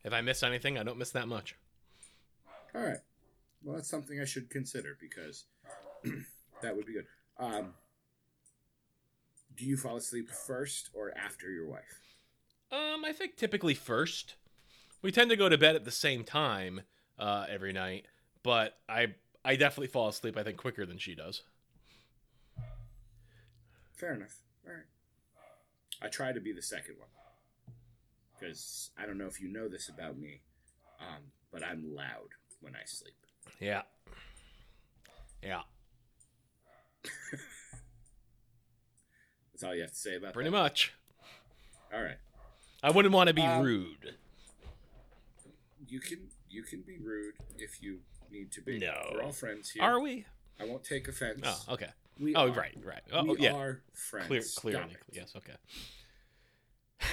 if 0.04 0.12
I 0.12 0.20
miss 0.20 0.42
anything, 0.42 0.78
I 0.78 0.82
don't 0.82 0.98
miss 0.98 1.10
that 1.12 1.28
much. 1.28 1.54
All 2.74 2.82
right. 2.82 2.98
Well, 3.62 3.76
that's 3.76 3.88
something 3.88 4.20
I 4.20 4.24
should 4.24 4.50
consider 4.50 4.96
because 5.00 5.44
that 6.62 6.76
would 6.76 6.86
be 6.86 6.94
good. 6.94 7.06
Um, 7.38 7.74
do 9.56 9.64
you 9.64 9.76
fall 9.76 9.96
asleep 9.96 10.30
first 10.30 10.90
or 10.94 11.12
after 11.16 11.50
your 11.50 11.66
wife? 11.66 12.00
Um, 12.70 13.04
I 13.04 13.12
think 13.12 13.36
typically 13.36 13.74
first. 13.74 14.36
We 15.02 15.10
tend 15.10 15.30
to 15.30 15.36
go 15.36 15.48
to 15.48 15.58
bed 15.58 15.74
at 15.74 15.84
the 15.84 15.90
same 15.90 16.24
time 16.24 16.82
uh, 17.18 17.46
every 17.48 17.72
night, 17.72 18.06
but 18.42 18.78
I 18.88 19.14
I 19.44 19.56
definitely 19.56 19.88
fall 19.88 20.08
asleep. 20.08 20.36
I 20.36 20.44
think 20.44 20.56
quicker 20.56 20.86
than 20.86 20.98
she 20.98 21.14
does. 21.14 21.42
Fair 23.94 24.14
enough. 24.14 24.38
All 24.66 24.72
right. 24.72 24.84
I 26.00 26.08
try 26.08 26.32
to 26.32 26.40
be 26.40 26.52
the 26.52 26.62
second 26.62 26.96
one 26.98 27.08
because 28.38 28.90
I 28.98 29.06
don't 29.06 29.18
know 29.18 29.26
if 29.26 29.40
you 29.40 29.52
know 29.52 29.68
this 29.68 29.88
about 29.88 30.18
me, 30.18 30.40
um, 31.00 31.22
but 31.52 31.64
I'm 31.64 31.94
loud 31.94 32.30
when 32.60 32.74
I 32.74 32.84
sleep. 32.86 33.14
Yeah. 33.60 33.82
Yeah. 35.42 35.62
That's 39.52 39.64
all 39.64 39.74
you 39.74 39.82
have 39.82 39.90
to 39.90 39.96
say 39.96 40.16
about 40.16 40.32
Pretty 40.34 40.50
that. 40.50 40.56
much. 40.56 40.92
All 41.92 42.02
right. 42.02 42.16
I 42.82 42.90
wouldn't 42.90 43.14
want 43.14 43.28
to 43.28 43.34
be 43.34 43.42
Um, 43.42 43.62
rude. 43.62 44.16
You 45.86 46.00
can 46.00 46.28
you 46.48 46.62
can 46.62 46.82
be 46.82 46.98
rude 46.98 47.34
if 47.58 47.82
you 47.82 48.00
need 48.30 48.50
to 48.52 48.60
be. 48.62 48.78
No. 48.78 49.10
We're 49.12 49.22
all 49.22 49.32
friends 49.32 49.70
here. 49.70 49.82
Are 49.82 50.00
we? 50.00 50.24
I 50.60 50.64
won't 50.64 50.84
take 50.84 51.06
offense. 51.08 51.40
Oh, 51.44 51.74
okay. 51.74 51.88
We 52.18 52.34
Oh, 52.34 52.48
are. 52.48 52.52
right, 52.52 52.76
right. 52.84 53.00
Oh, 53.12 53.24
we 53.24 53.38
yeah. 53.38 53.54
are 53.54 53.82
friends. 53.94 54.26
Clear, 54.28 54.42
clearly. 54.56 54.96
Yes, 55.12 55.32
okay. 55.36 55.54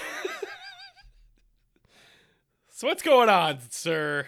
so 2.69 2.87
what's 2.87 3.01
going 3.01 3.29
on, 3.29 3.59
sir? 3.69 4.27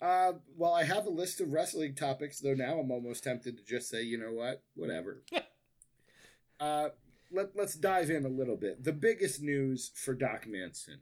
Uh, 0.00 0.34
well, 0.56 0.74
I 0.74 0.84
have 0.84 1.06
a 1.06 1.10
list 1.10 1.40
of 1.40 1.52
wrestling 1.52 1.94
topics, 1.94 2.40
though 2.40 2.54
now 2.54 2.78
I'm 2.78 2.90
almost 2.90 3.24
tempted 3.24 3.56
to 3.56 3.64
just 3.64 3.88
say, 3.88 4.02
you 4.02 4.18
know 4.18 4.32
what, 4.32 4.62
whatever. 4.74 5.22
uh, 6.60 6.90
let, 7.32 7.56
let's 7.56 7.74
dive 7.74 8.10
in 8.10 8.24
a 8.24 8.28
little 8.30 8.56
bit. 8.56 8.84
The 8.84 8.92
biggest 8.92 9.42
news 9.42 9.90
for 9.94 10.14
Doc 10.14 10.46
Manson, 10.46 11.00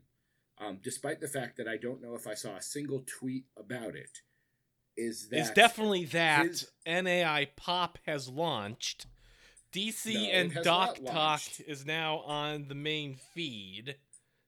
um, 0.59 0.79
despite 0.81 1.19
the 1.19 1.27
fact 1.27 1.57
that 1.57 1.67
I 1.67 1.77
don't 1.77 2.01
know 2.01 2.15
if 2.15 2.25
I 2.25 2.35
saw 2.35 2.55
a 2.55 2.61
single 2.61 3.03
tweet 3.05 3.45
about 3.57 3.95
it, 3.95 4.21
is 4.97 5.27
that 5.27 5.39
It's 5.39 5.51
definitely 5.51 6.05
that 6.05 6.45
his- 6.45 6.71
NAI 6.85 7.49
Pop 7.57 7.99
has 8.05 8.29
launched. 8.29 9.07
DC 9.73 10.13
No, 10.13 10.19
and 10.31 10.53
Doc 10.63 10.99
Talk 11.05 11.41
is 11.67 11.85
now 11.85 12.19
on 12.19 12.69
the 12.69 12.75
main 12.75 13.15
feed. 13.15 13.97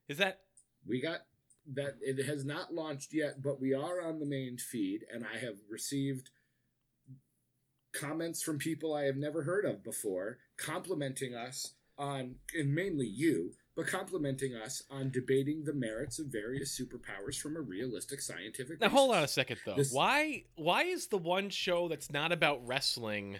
Is 0.08 0.20
that 0.20 0.39
we 0.86 1.01
got 1.01 1.25
that 1.74 1.96
it 2.02 2.26
has 2.26 2.46
not 2.46 2.74
launched 2.74 3.14
yet, 3.14 3.42
but 3.42 3.60
we 3.60 3.74
are 3.74 4.02
on 4.02 4.20
the 4.20 4.26
main 4.26 4.58
feed, 4.58 5.02
and 5.14 5.26
I 5.26 5.38
have 5.40 5.56
received 5.70 6.30
comments 7.94 8.42
from 8.44 8.58
people 8.60 8.94
I 8.94 9.04
have 9.04 9.18
never 9.18 9.44
heard 9.44 9.66
of 9.66 9.84
before, 9.84 10.38
complimenting 10.58 11.34
us 11.36 11.74
on, 11.98 12.36
and 12.58 12.74
mainly 12.74 13.08
you, 13.08 13.54
but 13.76 13.88
complimenting 13.88 14.54
us 14.56 14.84
on 14.90 15.10
debating 15.10 15.64
the 15.64 15.74
merits 15.74 16.20
of 16.20 16.28
various 16.28 16.80
superpowers 16.80 17.40
from 17.40 17.56
a 17.58 17.62
realistic 17.62 18.22
scientific. 18.22 18.80
now? 18.80 18.90
Hold 18.90 19.16
on 19.16 19.24
a 19.24 19.28
second 19.28 19.60
though. 19.66 19.76
This- 19.76 19.92
Why? 19.92 20.44
Why 20.56 20.84
is 20.84 21.08
the 21.08 21.18
one 21.18 21.50
show 21.50 21.88
that's 21.88 22.12
not 22.12 22.32
about 22.32 22.66
wrestling 22.68 23.38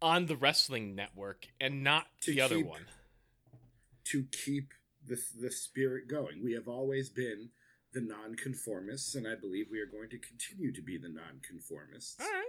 on 0.00 0.26
the 0.26 0.36
Wrestling 0.36 0.94
Network 0.94 1.46
and 1.60 1.82
not 1.82 2.06
To 2.22 2.32
the 2.32 2.40
other 2.42 2.60
one? 2.64 2.82
to 4.04 4.24
keep 4.44 4.72
the 5.08 5.20
the 5.40 5.50
spirit 5.50 6.08
going. 6.08 6.42
We 6.42 6.52
have 6.54 6.68
always 6.68 7.08
been 7.08 7.50
the 7.92 8.00
nonconformists, 8.00 9.14
and 9.14 9.26
I 9.26 9.34
believe 9.34 9.66
we 9.70 9.80
are 9.80 9.86
going 9.86 10.10
to 10.10 10.18
continue 10.18 10.72
to 10.72 10.82
be 10.82 10.98
the 10.98 11.08
nonconformists. 11.08 12.16
All 12.20 12.26
right. 12.26 12.44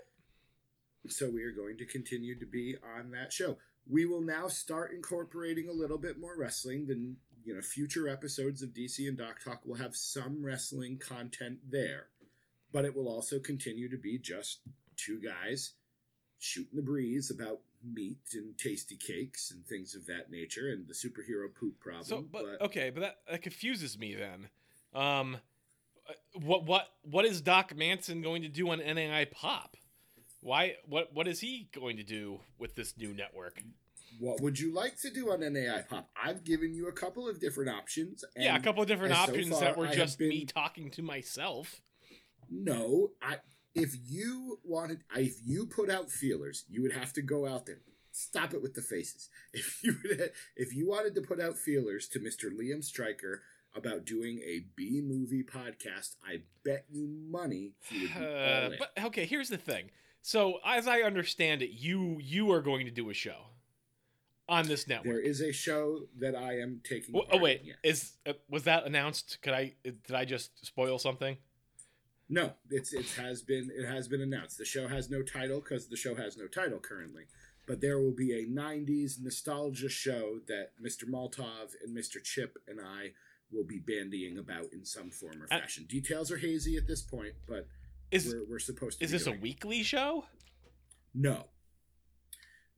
So 1.08 1.30
we 1.30 1.44
are 1.44 1.54
going 1.54 1.78
to 1.78 1.86
continue 1.86 2.38
to 2.40 2.46
be 2.46 2.76
on 2.98 3.12
that 3.12 3.32
show. 3.32 3.58
We 3.90 4.06
will 4.06 4.22
now 4.22 4.48
start 4.48 4.92
incorporating 4.92 5.70
a 5.70 5.74
little 5.74 5.98
bit 5.98 6.20
more 6.20 6.38
wrestling. 6.38 6.88
Then 6.88 7.16
you 7.46 7.56
know, 7.56 7.62
future 7.62 8.08
episodes 8.10 8.62
of 8.62 8.70
DC 8.70 9.08
and 9.08 9.18
Doc 9.18 9.40
Talk 9.44 9.62
will 9.66 9.76
have 9.76 9.96
some 9.96 10.44
wrestling 10.44 11.00
content 11.00 11.60
there, 11.68 12.08
but 12.72 12.86
it 12.86 12.96
will 12.96 13.08
also 13.08 13.40
continue 13.40 13.90
to 13.90 13.98
be 13.98 14.20
just 14.20 14.60
two 14.98 15.20
guys 15.22 15.74
shooting 16.38 16.76
the 16.76 16.82
breeze 16.82 17.32
about 17.32 17.62
meat 17.84 18.20
and 18.34 18.58
tasty 18.58 18.96
cakes 18.96 19.52
and 19.52 19.66
things 19.66 19.96
of 19.96 20.06
that 20.08 20.32
nature 20.32 20.70
and 20.70 20.88
the 20.88 20.94
superhero 20.94 21.54
poop 21.54 21.80
problem. 21.80 22.04
So, 22.04 22.26
but, 22.32 22.62
okay, 22.62 22.90
but 22.90 23.02
that, 23.02 23.18
that 23.30 23.42
confuses 23.42 23.98
me 23.98 24.16
then. 24.16 24.50
Um, 24.94 25.38
what 26.34 26.66
what 26.66 26.88
what 27.04 27.26
is 27.26 27.42
Doc 27.42 27.76
Manson 27.76 28.22
going 28.22 28.42
to 28.42 28.50
do 28.50 28.70
on 28.70 28.80
NAI 28.80 29.26
Pop? 29.26 29.78
Why 30.42 30.76
what 30.88 31.14
what 31.14 31.28
is 31.28 31.40
he 31.40 31.70
going 31.72 31.98
to 31.98 32.04
do 32.04 32.40
with 32.58 32.76
this 32.76 32.98
new 32.98 33.14
network? 33.14 33.62
what 34.20 34.42
would 34.42 34.60
you 34.60 34.74
like 34.74 35.00
to 35.00 35.10
do 35.10 35.32
on 35.32 35.42
NAI 35.42 35.84
Pop? 35.90 36.10
I've 36.22 36.44
given 36.44 36.74
you 36.74 36.88
a 36.88 36.92
couple 36.92 37.28
of 37.28 37.40
different 37.40 37.70
options. 37.70 38.24
yeah, 38.36 38.56
a 38.56 38.60
couple 38.60 38.82
of 38.82 38.88
different 38.88 39.14
and 39.14 39.26
so 39.26 39.32
options 39.32 39.50
far, 39.50 39.62
that 39.62 39.78
were 39.78 39.88
just 39.88 40.20
me 40.20 40.46
talking 40.46 40.92
to 40.92 41.02
myself. 41.02 41.82
No, 42.50 43.12
I. 43.22 43.38
If 43.76 43.96
you 44.08 44.60
wanted, 44.64 45.04
if 45.16 45.36
you 45.46 45.66
put 45.66 45.90
out 45.90 46.10
feelers, 46.10 46.66
you 46.70 46.82
would 46.82 46.94
have 46.94 47.14
to 47.14 47.22
go 47.22 47.48
out 47.48 47.66
there. 47.66 47.80
Stop 48.12 48.54
it 48.54 48.62
with 48.62 48.74
the 48.74 48.82
faces. 48.82 49.30
If 49.54 49.84
you 49.84 49.96
would- 50.04 50.32
if 50.56 50.76
you 50.76 50.88
wanted 50.88 51.16
to 51.16 51.22
put 51.22 51.40
out 51.40 51.58
feelers 51.58 52.08
to 52.10 52.20
Mister 52.20 52.50
Liam 52.50 52.84
Stryker 52.84 53.42
about 53.76 54.04
doing 54.06 54.40
a 54.40 54.66
B 54.76 55.02
movie 55.04 55.44
podcast, 55.44 56.16
I 56.28 56.42
bet 56.66 56.86
you 56.90 57.08
money 57.08 57.74
he 57.84 58.02
would 58.02 58.14
be 58.14 58.20
all 58.20 58.24
Uh, 58.26 58.70
in. 58.72 58.76
but 58.80 59.04
okay, 59.06 59.26
here's 59.26 59.50
the 59.50 59.58
thing. 59.58 59.92
So, 60.22 60.60
as 60.66 60.88
I 60.88 61.02
understand 61.02 61.62
it, 61.62 61.70
you 61.72 62.18
you 62.22 62.52
are 62.52 62.62
going 62.62 62.86
to 62.86 62.92
do 62.92 63.10
a 63.10 63.14
show 63.14 63.46
on 64.50 64.68
this 64.68 64.84
there 64.86 64.98
network. 65.04 65.24
is 65.24 65.42
a 65.42 65.52
show 65.54 66.08
that 66.18 66.36
I 66.36 66.60
am 66.60 66.82
taking. 66.84 67.16
Oh, 67.16 67.20
part 67.22 67.30
oh 67.34 67.38
in, 67.38 67.42
wait, 67.44 67.62
is 67.84 68.14
uh, 68.26 68.34
was 68.50 68.64
that 68.64 68.86
announced? 68.86 69.38
Could 69.44 69.54
I 69.54 69.76
did 69.84 70.14
I 70.14 70.26
just 70.26 70.66
spoil 70.66 70.98
something? 71.00 71.38
No, 72.30 72.54
it's 72.70 72.94
it 72.94 73.08
has 73.18 73.42
been 73.42 73.72
it 73.76 73.86
has 73.86 74.08
been 74.08 74.22
announced. 74.22 74.58
The 74.58 74.66
show 74.66 74.88
has 74.88 75.10
no 75.10 75.22
title 75.24 75.60
because 75.62 75.88
the 75.88 75.98
show 75.98 76.14
has 76.16 76.38
no 76.38 76.48
title 76.48 76.80
currently. 76.80 77.24
But 77.66 77.82
there 77.82 78.00
will 78.00 78.12
be 78.16 78.34
a 78.34 78.46
'90s 78.46 79.20
nostalgia 79.22 79.90
show 79.90 80.40
that 80.48 80.72
Mr. 80.84 81.06
Maltov 81.10 81.74
and 81.84 81.96
Mr. 81.96 82.22
Chip 82.24 82.58
and 82.68 82.80
I 82.80 83.12
will 83.52 83.64
be 83.64 83.80
bandying 83.80 84.38
about 84.38 84.72
in 84.74 84.86
some 84.86 85.10
form 85.10 85.42
or 85.42 85.46
Uh, 85.46 85.60
fashion. 85.62 85.86
Details 85.88 86.32
are 86.32 86.38
hazy 86.38 86.78
at 86.78 86.86
this 86.88 87.02
point, 87.02 87.34
but 87.48 87.68
Is 88.12 88.28
we're, 88.28 88.46
we're 88.46 88.60
supposed 88.60 89.00
to. 89.00 89.06
is 89.06 89.12
this 89.12 89.24
a 89.24 89.26
doing 89.26 89.38
it. 89.38 89.42
weekly 89.42 89.82
show? 89.84 90.26
No. 91.16 91.48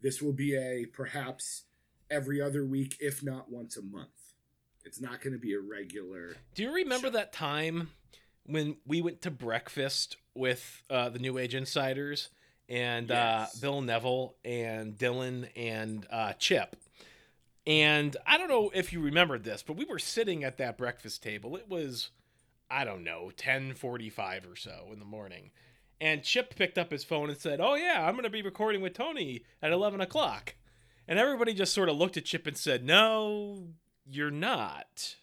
This 0.02 0.22
will 0.22 0.32
be 0.34 0.56
a 0.56 0.86
perhaps 0.86 1.66
every 2.10 2.42
other 2.42 2.66
week, 2.66 2.96
if 3.02 3.22
not 3.22 3.52
once 3.52 3.76
a 3.76 3.82
month. 3.82 4.10
It's 4.86 5.00
not 5.02 5.22
going 5.22 5.34
to 5.34 5.40
be 5.40 5.54
a 5.54 5.60
regular. 5.60 6.36
Do 6.56 6.64
you 6.64 6.74
remember 6.74 7.08
Sure. 7.08 7.12
that 7.12 7.34
time 7.34 7.92
when 8.46 8.78
we 8.86 9.02
went 9.02 9.22
to 9.22 9.32
breakfast 9.32 10.18
with 10.36 10.84
uh, 10.90 11.10
the 11.10 11.20
New 11.20 11.38
Age 11.38 11.56
Insiders 11.56 12.30
and 12.70 13.10
Yes. 13.10 13.56
uh, 13.56 13.60
Bill 13.62 13.82
Neville 13.82 14.36
and 14.46 14.98
Dylan 14.98 15.50
and 15.56 16.06
uh, 16.12 16.34
Chip? 16.34 16.76
And 17.68 18.18
I 18.26 18.38
don't 18.38 18.50
know 18.50 18.72
if 18.74 18.92
you 18.92 19.02
remembered 19.02 19.44
this, 19.44 19.62
but 19.62 19.78
we 19.78 19.86
were 19.86 20.00
sitting 20.00 20.44
at 20.44 20.58
that 20.58 20.78
breakfast 20.78 21.22
table. 21.22 21.56
It 21.56 21.70
was, 21.70 22.10
I 22.70 22.84
don't 22.86 23.04
know, 23.04 23.32
ten 23.36 23.74
forty-five 23.76 24.46
or 24.50 24.56
so 24.56 24.88
in 24.92 25.00
the 25.00 25.06
morning. 25.06 25.52
And 26.00 26.24
Chip 26.24 26.56
picked 26.56 26.80
up 26.80 26.90
his 26.92 27.04
phone 27.04 27.30
and 27.30 27.38
said, 27.38 27.60
"Oh 27.62 27.76
yeah, 27.76 28.04
I'm 28.08 28.14
going 28.16 28.24
to 28.24 28.32
be 28.32 28.42
recording 28.42 28.82
with 28.82 28.94
Tony 28.96 29.44
at 29.62 29.72
eleven 29.72 30.02
o'clock." 30.02 30.56
And 31.08 31.20
everybody 31.20 31.54
just 31.54 31.74
sort 31.74 31.90
of 31.90 31.98
looked 31.98 32.18
at 32.18 32.26
Chip 32.26 32.48
and 32.48 32.58
said, 32.58 32.84
"No, 32.84 33.68
you're 34.10 34.32
not." 34.32 35.18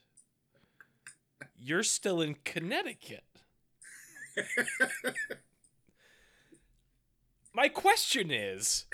You're 1.59 1.83
still 1.83 2.21
in 2.21 2.37
Connecticut. 2.45 3.25
My 7.55 7.69
question 7.69 8.31
is 8.31 8.85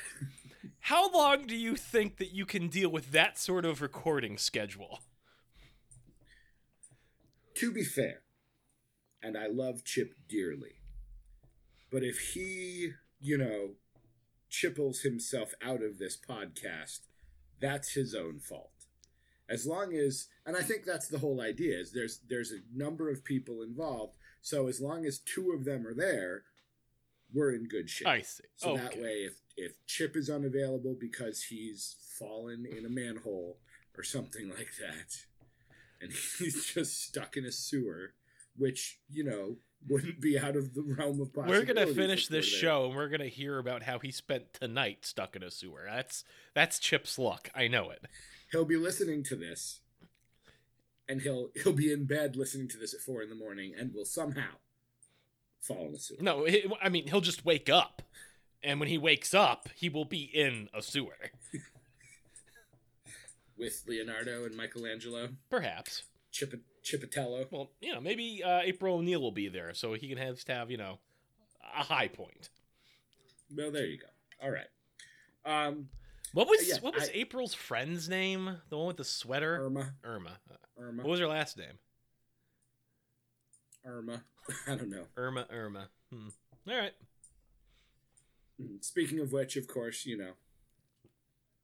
how 0.80 1.10
long 1.10 1.46
do 1.46 1.54
you 1.56 1.76
think 1.76 2.16
that 2.18 2.32
you 2.32 2.46
can 2.46 2.68
deal 2.68 2.88
with 2.88 3.12
that 3.12 3.38
sort 3.38 3.64
of 3.64 3.82
recording 3.82 4.38
schedule? 4.38 5.00
to 7.54 7.72
be 7.72 7.84
fair, 7.84 8.22
and 9.22 9.38
I 9.38 9.46
love 9.46 9.84
Chip 9.84 10.14
dearly, 10.28 10.82
but 11.90 12.02
if 12.02 12.18
he, 12.34 12.90
you 13.20 13.38
know, 13.38 13.70
chipples 14.50 15.00
himself 15.00 15.54
out 15.62 15.82
of 15.82 15.98
this 15.98 16.16
podcast, 16.16 17.00
that's 17.60 17.92
his 17.92 18.14
own 18.14 18.40
fault. 18.40 18.73
As 19.48 19.66
long 19.66 19.92
as, 19.94 20.28
and 20.46 20.56
I 20.56 20.62
think 20.62 20.84
that's 20.84 21.08
the 21.08 21.18
whole 21.18 21.40
idea 21.40 21.78
is 21.78 21.92
there's 21.92 22.20
there's 22.28 22.52
a 22.52 22.60
number 22.74 23.10
of 23.10 23.24
people 23.24 23.62
involved, 23.62 24.14
so 24.40 24.68
as 24.68 24.80
long 24.80 25.04
as 25.04 25.18
two 25.18 25.52
of 25.52 25.64
them 25.64 25.86
are 25.86 25.94
there, 25.94 26.44
we're 27.32 27.52
in 27.52 27.68
good 27.68 27.90
shape. 27.90 28.08
I 28.08 28.22
see. 28.22 28.44
So 28.56 28.70
okay. 28.70 28.82
that 28.82 28.96
way, 28.96 29.26
if 29.26 29.34
if 29.56 29.86
Chip 29.86 30.16
is 30.16 30.30
unavailable 30.30 30.96
because 30.98 31.42
he's 31.42 31.96
fallen 32.18 32.64
in 32.66 32.86
a 32.86 32.88
manhole 32.88 33.58
or 33.96 34.02
something 34.02 34.48
like 34.48 34.72
that, 34.80 35.16
and 36.00 36.10
he's 36.38 36.72
just 36.72 37.04
stuck 37.04 37.36
in 37.36 37.44
a 37.44 37.52
sewer, 37.52 38.14
which 38.56 39.00
you 39.10 39.24
know 39.24 39.56
wouldn't 39.88 40.20
be 40.20 40.38
out 40.38 40.56
of 40.56 40.74
the 40.74 40.82
realm 40.82 41.20
of 41.20 41.32
possibility. 41.32 41.66
we're 41.66 41.74
gonna 41.74 41.94
finish 41.94 42.28
this 42.28 42.50
there. 42.50 42.60
show 42.60 42.86
and 42.86 42.94
we're 42.94 43.08
gonna 43.08 43.26
hear 43.26 43.58
about 43.58 43.82
how 43.82 43.98
he 43.98 44.10
spent 44.10 44.54
tonight 44.54 45.04
stuck 45.04 45.36
in 45.36 45.42
a 45.42 45.50
sewer. 45.50 45.86
That's 45.86 46.24
that's 46.54 46.78
Chip's 46.78 47.18
luck. 47.18 47.50
I 47.54 47.68
know 47.68 47.90
it. 47.90 48.04
He'll 48.54 48.64
be 48.64 48.76
listening 48.76 49.24
to 49.24 49.34
this, 49.34 49.80
and 51.08 51.22
he'll 51.22 51.48
he'll 51.60 51.72
be 51.72 51.92
in 51.92 52.04
bed 52.04 52.36
listening 52.36 52.68
to 52.68 52.78
this 52.78 52.94
at 52.94 53.00
four 53.00 53.20
in 53.20 53.28
the 53.28 53.34
morning, 53.34 53.74
and 53.76 53.92
will 53.92 54.04
somehow 54.04 54.52
fall 55.60 55.88
in 55.88 55.94
a 55.94 55.98
sewer. 55.98 56.18
No, 56.20 56.46
I 56.80 56.88
mean 56.88 57.08
he'll 57.08 57.20
just 57.20 57.44
wake 57.44 57.68
up, 57.68 58.00
and 58.62 58.78
when 58.78 58.88
he 58.88 58.96
wakes 58.96 59.34
up, 59.34 59.68
he 59.74 59.88
will 59.88 60.04
be 60.04 60.30
in 60.32 60.68
a 60.72 60.82
sewer. 60.82 61.32
with 63.58 63.82
Leonardo 63.88 64.44
and 64.44 64.56
Michelangelo, 64.56 65.30
Perhaps. 65.50 66.04
Chip 66.30 66.54
Chipatello. 66.84 67.50
Well, 67.50 67.72
you 67.80 67.92
know, 67.92 68.00
maybe 68.00 68.40
uh, 68.44 68.60
April 68.62 68.98
O'Neil 68.98 69.20
will 69.20 69.32
be 69.32 69.48
there, 69.48 69.74
so 69.74 69.94
he 69.94 70.06
can 70.06 70.18
have, 70.18 70.36
just 70.36 70.46
have 70.46 70.70
you 70.70 70.76
know 70.76 71.00
a 71.76 71.82
high 71.82 72.06
point. 72.06 72.50
Well, 73.52 73.72
there 73.72 73.86
you 73.86 73.98
go. 73.98 74.06
All 74.40 74.52
right. 74.52 74.68
Um, 75.44 75.88
What 76.34 76.48
was 76.48 76.68
Yeah, 76.68 76.80
what 76.80 76.94
was 76.94 77.08
I- 77.08 77.12
April's 77.14 77.54
friend's 77.54 78.08
name? 78.08 78.60
The 78.68 78.76
one 78.76 78.88
with 78.88 78.96
the 78.96 79.04
sweater. 79.04 79.56
Irma, 79.64 79.94
Irma. 80.04 80.38
Irma, 80.76 81.02
What 81.02 81.10
was 81.10 81.20
her 81.20 81.28
last 81.28 81.56
name? 81.56 81.78
Irma. 83.84 84.24
I 84.66 84.74
don't 84.74 84.90
know. 84.90 85.06
Irma. 85.16 85.46
Irma. 85.50 85.88
Hmm. 86.12 86.28
All 86.68 86.76
right. 86.76 86.92
Speaking 88.80 89.20
of 89.20 89.32
which, 89.32 89.56
of 89.56 89.66
course, 89.66 90.06
you 90.06 90.16
know, 90.16 90.32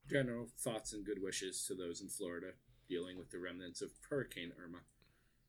general 0.09 0.47
thoughts 0.57 0.93
and 0.93 1.05
good 1.05 1.21
wishes 1.21 1.65
to 1.67 1.75
those 1.75 2.01
in 2.01 2.07
Florida 2.07 2.51
dealing 2.89 3.17
with 3.17 3.29
the 3.31 3.39
remnants 3.39 3.81
of 3.81 3.89
Hurricane 4.09 4.51
Irma. 4.61 4.79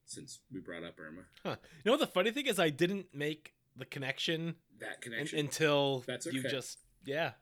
Since 0.04 0.40
we 0.52 0.60
brought 0.60 0.82
up 0.84 0.98
Irma, 0.98 1.22
Huh. 1.44 1.56
You 1.84 1.92
know 1.92 1.96
the 1.96 2.06
funny 2.08 2.32
thing 2.32 2.46
is? 2.46 2.58
I 2.58 2.70
didn't 2.70 3.14
make 3.14 3.54
the 3.76 3.84
connection 3.84 4.56
that 4.80 5.00
connection. 5.00 5.38
until 5.38 6.00
That's 6.06 6.26
you 6.26 6.42
just 6.42 6.78
yeah. 7.04 7.32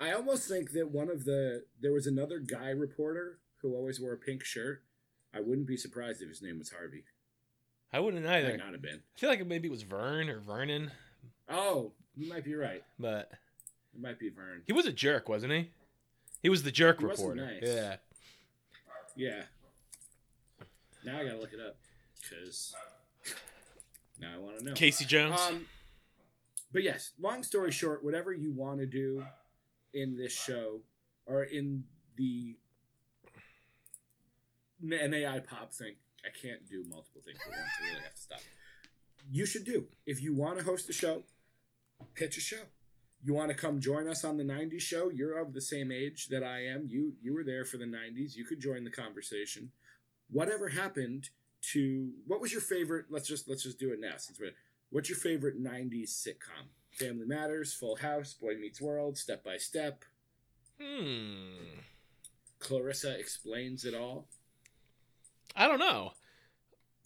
I 0.00 0.12
almost 0.12 0.48
think 0.48 0.72
that 0.72 0.90
one 0.90 1.08
of 1.08 1.24
the 1.24 1.64
there 1.80 1.92
was 1.92 2.06
another 2.06 2.38
guy 2.38 2.70
reporter 2.70 3.38
who 3.62 3.74
always 3.74 4.00
wore 4.00 4.12
a 4.12 4.18
pink 4.18 4.44
shirt. 4.44 4.82
I 5.34 5.40
wouldn't 5.40 5.66
be 5.66 5.76
surprised 5.76 6.20
if 6.22 6.28
his 6.28 6.42
name 6.42 6.58
was 6.58 6.70
Harvey. 6.70 7.04
I 7.92 8.00
wouldn't 8.00 8.24
Might 8.24 8.38
either. 8.44 8.56
not 8.56 8.72
have 8.72 8.82
been. 8.82 9.00
I 9.16 9.18
feel 9.18 9.30
like 9.30 9.46
maybe 9.46 9.68
it 9.68 9.70
was 9.70 9.82
Vern 9.82 10.28
or 10.28 10.40
Vernon, 10.40 10.90
Oh, 11.48 11.92
you 12.16 12.28
might 12.28 12.44
be 12.44 12.54
right. 12.54 12.82
but 12.98 13.30
It 13.94 14.00
might 14.00 14.18
be 14.18 14.30
Vern. 14.30 14.62
he 14.66 14.72
was 14.72 14.86
a 14.86 14.92
jerk, 14.92 15.28
wasn't 15.28 15.52
he? 15.52 15.70
He 16.42 16.48
was 16.48 16.62
the 16.64 16.70
jerk 16.72 16.98
He 17.00 17.06
reporter. 17.06 17.36
nice. 17.46 17.62
Yeah. 17.62 17.96
Yeah. 19.16 19.42
Now 21.04 21.20
I 21.20 21.24
gotta 21.24 21.38
look 21.38 21.52
it 21.52 21.60
up 21.60 21.76
because 22.20 22.74
now 24.20 24.32
I 24.34 24.38
want 24.38 24.58
to 24.58 24.64
know. 24.64 24.72
Casey 24.74 25.04
Jones. 25.04 25.38
Um, 25.40 25.66
but 26.74 26.82
yes, 26.82 27.12
long 27.20 27.44
story 27.44 27.70
short, 27.70 28.04
whatever 28.04 28.32
you 28.32 28.52
want 28.52 28.80
to 28.80 28.86
do 28.86 29.24
in 29.94 30.16
this 30.16 30.32
show 30.32 30.80
or 31.24 31.44
in 31.44 31.84
the 32.16 32.56
NAI 34.82 35.38
pop 35.38 35.72
thing, 35.72 35.94
I 36.24 36.30
can't 36.30 36.68
do 36.68 36.84
multiple 36.90 37.22
things 37.24 37.38
at 37.46 37.48
once. 37.48 37.70
I 37.80 37.86
really 37.86 38.02
have 38.02 38.14
to 38.14 38.20
stop. 38.20 38.40
You 39.30 39.46
should 39.46 39.64
do. 39.64 39.86
If 40.04 40.20
you 40.20 40.34
want 40.34 40.58
to 40.58 40.64
host 40.64 40.90
a 40.90 40.92
show, 40.92 41.22
pitch 42.14 42.36
a 42.38 42.40
show. 42.40 42.62
You 43.22 43.34
want 43.34 43.50
to 43.50 43.54
come 43.54 43.80
join 43.80 44.08
us 44.08 44.24
on 44.24 44.36
the 44.36 44.44
90s 44.44 44.80
show? 44.80 45.10
You're 45.10 45.38
of 45.38 45.54
the 45.54 45.60
same 45.60 45.92
age 45.92 46.26
that 46.28 46.42
I 46.42 46.66
am. 46.66 46.86
You 46.88 47.14
you 47.22 47.34
were 47.34 47.44
there 47.44 47.64
for 47.64 47.76
the 47.76 47.86
90s. 47.86 48.34
You 48.34 48.44
could 48.44 48.60
join 48.60 48.82
the 48.82 48.90
conversation. 48.90 49.70
Whatever 50.28 50.68
happened 50.68 51.30
to 51.72 52.10
what 52.26 52.40
was 52.40 52.52
your 52.52 52.60
favorite? 52.60 53.06
Let's 53.10 53.28
just 53.28 53.48
let's 53.48 53.62
just 53.62 53.78
do 53.78 53.92
it 53.92 54.00
now 54.00 54.16
since 54.18 54.40
we're 54.40 54.50
What's 54.94 55.08
your 55.08 55.18
favorite 55.18 55.60
90s 55.60 56.10
sitcom? 56.10 56.68
Family 56.92 57.26
Matters, 57.26 57.74
Full 57.74 57.96
House, 57.96 58.34
Boy 58.34 58.54
Meets 58.54 58.80
World, 58.80 59.18
Step 59.18 59.42
by 59.42 59.56
Step, 59.56 60.04
hmm. 60.80 61.80
Clarissa 62.60 63.18
Explains 63.18 63.84
It 63.84 63.92
All, 63.92 64.28
I 65.56 65.66
don't 65.66 65.80
know. 65.80 66.12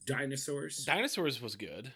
Dinosaurs. 0.05 0.85
Dinosaurs 0.85 1.41
was 1.41 1.57
good. 1.57 1.91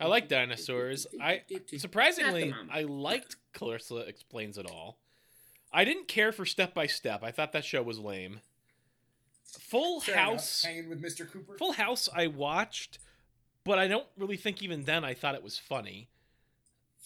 I 0.00 0.06
like 0.08 0.26
dinosaurs. 0.26 1.06
I 1.22 1.42
surprisingly 1.76 2.46
Not 2.46 2.58
the 2.58 2.64
mom. 2.64 2.70
I 2.72 2.82
liked 2.82 3.36
Clarissa 3.52 3.98
explains 3.98 4.58
it 4.58 4.66
all. 4.68 4.98
I 5.72 5.84
didn't 5.84 6.08
care 6.08 6.32
for 6.32 6.44
Step 6.44 6.74
by 6.74 6.88
Step. 6.88 7.22
I 7.22 7.30
thought 7.30 7.52
that 7.52 7.64
show 7.64 7.84
was 7.84 8.00
lame. 8.00 8.40
Full 9.44 10.00
Fair 10.00 10.14
enough. 10.16 10.26
House. 10.30 10.64
Hanging 10.64 10.88
with 10.88 11.00
Mr. 11.00 11.30
Cooper. 11.30 11.56
Full 11.56 11.72
House 11.72 12.08
I 12.12 12.26
watched, 12.26 12.98
but 13.64 13.78
I 13.78 13.88
don't 13.88 14.06
really 14.16 14.36
think 14.36 14.62
even 14.62 14.84
then 14.84 15.04
I 15.04 15.14
thought 15.14 15.34
it 15.34 15.42
was 15.42 15.58
funny. 15.58 16.08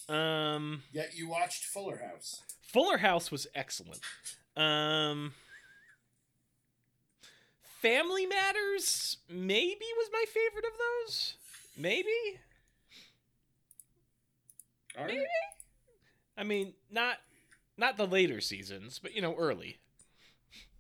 Um 0.08 0.82
Yet 0.92 1.16
you 1.16 1.28
watched 1.28 1.64
Fuller 1.64 1.98
House. 1.98 2.42
Fuller 2.62 2.98
House 2.98 3.30
was 3.30 3.46
excellent. 3.54 4.00
Um 4.56 5.34
Family 7.80 8.26
Matters 8.26 9.18
maybe 9.28 9.84
was 9.96 10.08
my 10.12 10.24
favorite 10.26 10.64
of 10.64 10.72
those. 10.78 11.34
Maybe? 11.76 12.08
Right. 14.96 15.06
Maybe? 15.06 15.24
I 16.36 16.44
mean, 16.44 16.74
not 16.90 17.18
not 17.76 17.96
the 17.96 18.06
later 18.06 18.40
seasons, 18.40 18.98
but 18.98 19.14
you 19.14 19.22
know, 19.22 19.34
early. 19.36 19.78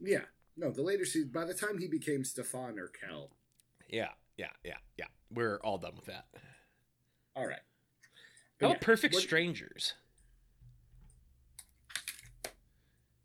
Yeah. 0.00 0.22
No, 0.56 0.72
the 0.72 0.82
later 0.82 1.04
season. 1.04 1.30
By 1.32 1.44
the 1.44 1.54
time 1.54 1.78
he 1.78 1.86
became 1.86 2.24
Stefan 2.24 2.78
Urquelle. 2.78 3.30
Yeah, 3.88 4.08
yeah, 4.36 4.50
yeah, 4.64 4.78
yeah. 4.96 5.06
We're 5.32 5.56
all 5.58 5.78
done 5.78 5.94
with 5.96 6.06
that. 6.06 6.26
All 7.36 7.46
right. 7.46 7.60
How 8.60 8.66
about 8.68 8.76
yeah, 8.80 8.86
Perfect 8.86 9.14
what- 9.14 9.22
Strangers? 9.22 9.94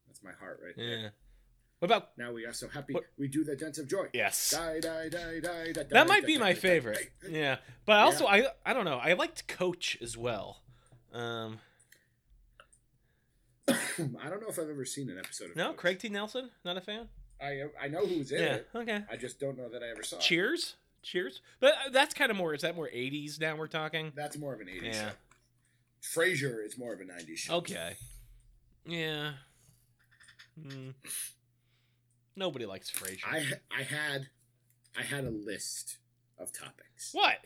That's 0.08 0.24
my 0.24 0.32
heart 0.34 0.60
right 0.64 0.74
Yeah. 0.78 0.96
there. 1.02 1.14
What 1.80 1.88
about 1.92 2.18
Now 2.18 2.32
we 2.32 2.46
are 2.46 2.54
so 2.54 2.68
happy. 2.70 2.94
What- 2.94 3.06
We 3.18 3.28
do 3.28 3.44
the 3.44 3.56
dance 3.56 3.78
of 3.78 3.88
joy. 3.88 4.10
yes? 4.14 4.52
Die, 4.52 4.80
die, 4.80 5.10
die, 5.10 5.40
die, 5.42 5.72
die, 5.74 5.84
That 5.84 6.08
might 6.08 6.26
be 6.26 6.38
my 6.38 6.54
favorite. 6.54 7.12
Yeah. 7.28 7.58
But 7.86 7.98
also 8.00 8.26
I 8.26 8.48
I 8.66 8.74
don't 8.74 8.86
know. 8.86 9.00
I 9.00 9.14
liked 9.14 9.48
Coach 9.48 9.98
as 10.02 10.16
well. 10.18 10.62
Um, 11.12 11.60
I 13.68 14.30
don't 14.30 14.42
know 14.42 14.48
if 14.50 14.58
I've 14.60 14.70
ever 14.70 14.86
seen 14.86 15.10
an 15.10 15.18
episode 15.20 15.52
of 15.52 15.56
no, 15.56 15.70
Coach. 15.70 15.78
Craig 15.78 16.00
T. 16.00 16.10
Nelson, 16.10 16.52
not 16.64 16.78
a 16.78 16.82
fan. 16.82 17.10
I 17.42 17.64
I 17.80 17.88
know 17.90 18.06
who's 18.06 18.32
in 18.32 18.40
Yeah, 18.40 18.54
it. 18.56 18.70
okay. 18.74 19.04
I 19.10 19.18
just 19.18 19.40
don't 19.40 19.58
know 19.58 19.68
that 19.70 19.84
I 19.84 19.90
ever 19.90 20.04
saw 20.04 20.18
it. 20.18 20.76
Cheers. 21.04 21.42
But 21.60 21.74
uh, 21.74 21.90
that's 21.92 22.14
kind 22.14 22.32
of 22.32 22.38
more. 22.38 22.54
Is 22.54 22.62
that 22.62 22.76
more 22.76 22.88
'80s 22.94 23.40
now? 23.40 23.56
We're 23.56 23.68
talking. 23.68 24.12
That's 24.16 24.38
more 24.38 24.54
of 24.54 24.62
an 24.62 24.68
80s 24.68 24.84
Yeah. 24.86 25.10
show. 25.10 26.22
Frasier 26.22 26.66
is 26.66 26.78
more 26.78 26.94
of 26.94 27.00
a 27.00 27.06
90s 27.06 27.38
show. 27.38 27.56
Okay. 27.56 27.94
Yeah. 28.86 29.34
Hmm. 30.62 30.90
Nobody 32.36 32.66
likes 32.66 32.90
Frasier. 32.92 33.24
I 33.30 33.46
I 33.72 33.84
had 33.84 34.28
I 34.98 35.04
had 35.04 35.26
a 35.26 35.30
list 35.30 35.98
of 36.38 36.52
topics. 36.52 37.10
what? 37.14 37.38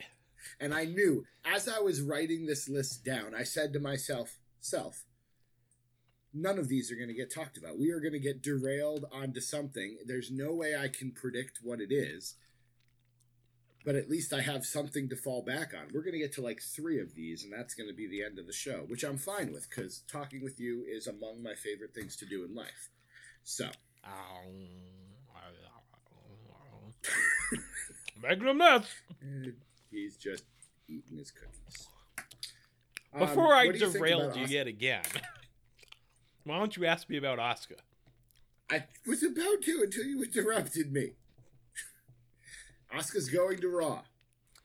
And 0.60 0.72
I 0.72 0.84
knew 0.84 1.24
as 1.44 1.68
I 1.68 1.78
was 1.80 2.00
writing 2.00 2.46
this 2.46 2.68
list 2.68 3.04
down, 3.04 3.34
I 3.34 3.42
said 3.42 3.72
to 3.72 3.80
myself, 3.80 4.38
self, 4.60 5.04
none 6.32 6.58
of 6.58 6.68
these 6.68 6.90
are 6.92 6.96
going 6.96 7.08
to 7.08 7.14
get 7.14 7.32
talked 7.32 7.58
about. 7.58 7.78
We 7.78 7.90
are 7.90 8.00
going 8.00 8.12
to 8.12 8.18
get 8.18 8.42
derailed 8.42 9.04
onto 9.12 9.40
something. 9.40 9.98
There's 10.06 10.30
no 10.30 10.54
way 10.54 10.76
I 10.76 10.88
can 10.88 11.10
predict 11.12 11.58
what 11.62 11.80
it 11.80 11.92
is. 11.92 12.34
But 13.84 13.94
at 13.94 14.10
least 14.10 14.32
I 14.32 14.40
have 14.42 14.66
something 14.66 15.08
to 15.08 15.16
fall 15.16 15.42
back 15.42 15.72
on. 15.72 15.88
We're 15.94 16.02
going 16.02 16.12
to 16.12 16.18
get 16.18 16.32
to 16.34 16.42
like 16.42 16.60
three 16.60 17.00
of 17.00 17.14
these, 17.14 17.44
and 17.44 17.52
that's 17.52 17.74
going 17.74 17.88
to 17.88 17.94
be 17.94 18.06
the 18.08 18.22
end 18.22 18.38
of 18.38 18.46
the 18.46 18.52
show, 18.52 18.84
which 18.88 19.04
I'm 19.04 19.16
fine 19.18 19.52
with 19.52 19.68
because 19.70 20.02
talking 20.10 20.42
with 20.42 20.60
you 20.60 20.84
is 20.88 21.06
among 21.06 21.42
my 21.42 21.54
favorite 21.54 21.94
things 21.94 22.16
to 22.16 22.26
do 22.26 22.44
in 22.44 22.54
life. 22.54 22.90
So, 23.44 23.68
Magnum 28.22 28.58
nuts. 28.58 28.88
eh, 29.22 29.50
he's 29.90 30.16
just 30.16 30.44
eating 30.88 31.18
his 31.18 31.30
cookies. 31.30 31.88
Um, 33.14 33.20
Before 33.20 33.54
I 33.54 33.66
what 33.66 33.78
do 33.78 33.86
you 33.86 33.92
derailed 33.92 34.36
you 34.36 34.46
yet 34.46 34.66
again, 34.66 35.02
why 36.44 36.58
don't 36.58 36.76
you 36.76 36.84
ask 36.84 37.08
me 37.08 37.16
about 37.16 37.38
Asuka? 37.38 37.78
I 38.70 38.84
was 39.06 39.22
about 39.22 39.62
to 39.62 39.80
until 39.82 40.04
you 40.04 40.22
interrupted 40.22 40.92
me. 40.92 41.12
Asuka's 42.94 43.28
going 43.28 43.58
to 43.58 43.68
Raw. 43.68 44.02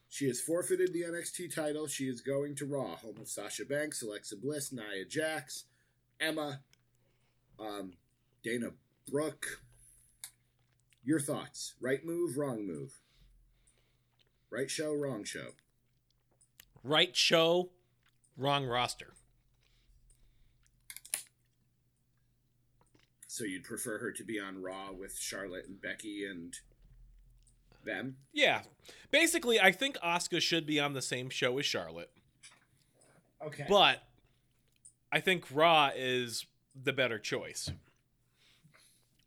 She 0.10 0.28
has 0.28 0.40
forfeited 0.40 0.94
the 0.94 1.02
NXT 1.02 1.56
title. 1.56 1.88
She 1.88 2.06
is 2.06 2.22
going 2.22 2.56
to 2.56 2.66
Raw, 2.66 2.96
home 2.98 3.18
of 3.20 3.28
Sasha 3.28 3.66
Banks, 3.66 4.02
Alexa 4.04 4.38
Bliss, 4.38 4.72
Nia 4.72 5.06
Jax, 5.10 5.66
Emma, 6.20 6.60
um, 7.60 7.94
Dana 8.44 8.68
Brooke. 9.12 9.62
Your 11.04 11.20
thoughts? 11.20 11.74
Right 11.82 12.06
move, 12.06 12.38
wrong 12.38 12.66
move. 12.66 12.94
Right 14.50 14.70
show, 14.70 14.94
wrong 14.94 15.24
show. 15.24 15.48
Right 16.84 17.16
show, 17.16 17.72
wrong 18.38 18.66
roster. 18.66 19.14
So 23.28 23.46
you'd 23.46 23.64
prefer 23.64 23.98
her 23.98 24.12
to 24.12 24.24
be 24.24 24.40
on 24.40 24.62
Raw 24.62 24.92
with 24.92 25.18
Charlotte 25.18 25.66
and 25.68 25.82
Becky 25.82 26.24
and 26.30 26.54
them? 27.84 28.18
Yeah. 28.34 28.62
Basically, 29.12 29.60
I 29.60 29.72
think 29.72 29.98
Asuka 30.00 30.42
should 30.42 30.66
be 30.66 30.80
on 30.80 30.94
the 30.94 31.02
same 31.02 31.30
show 31.30 31.58
as 31.60 31.66
Charlotte, 31.66 32.12
Okay. 33.46 33.66
but 33.70 34.04
I 35.12 35.20
think 35.20 35.46
Raw 35.52 35.92
is 35.96 36.46
the 36.76 36.94
better 36.94 37.20
choice. 37.20 37.70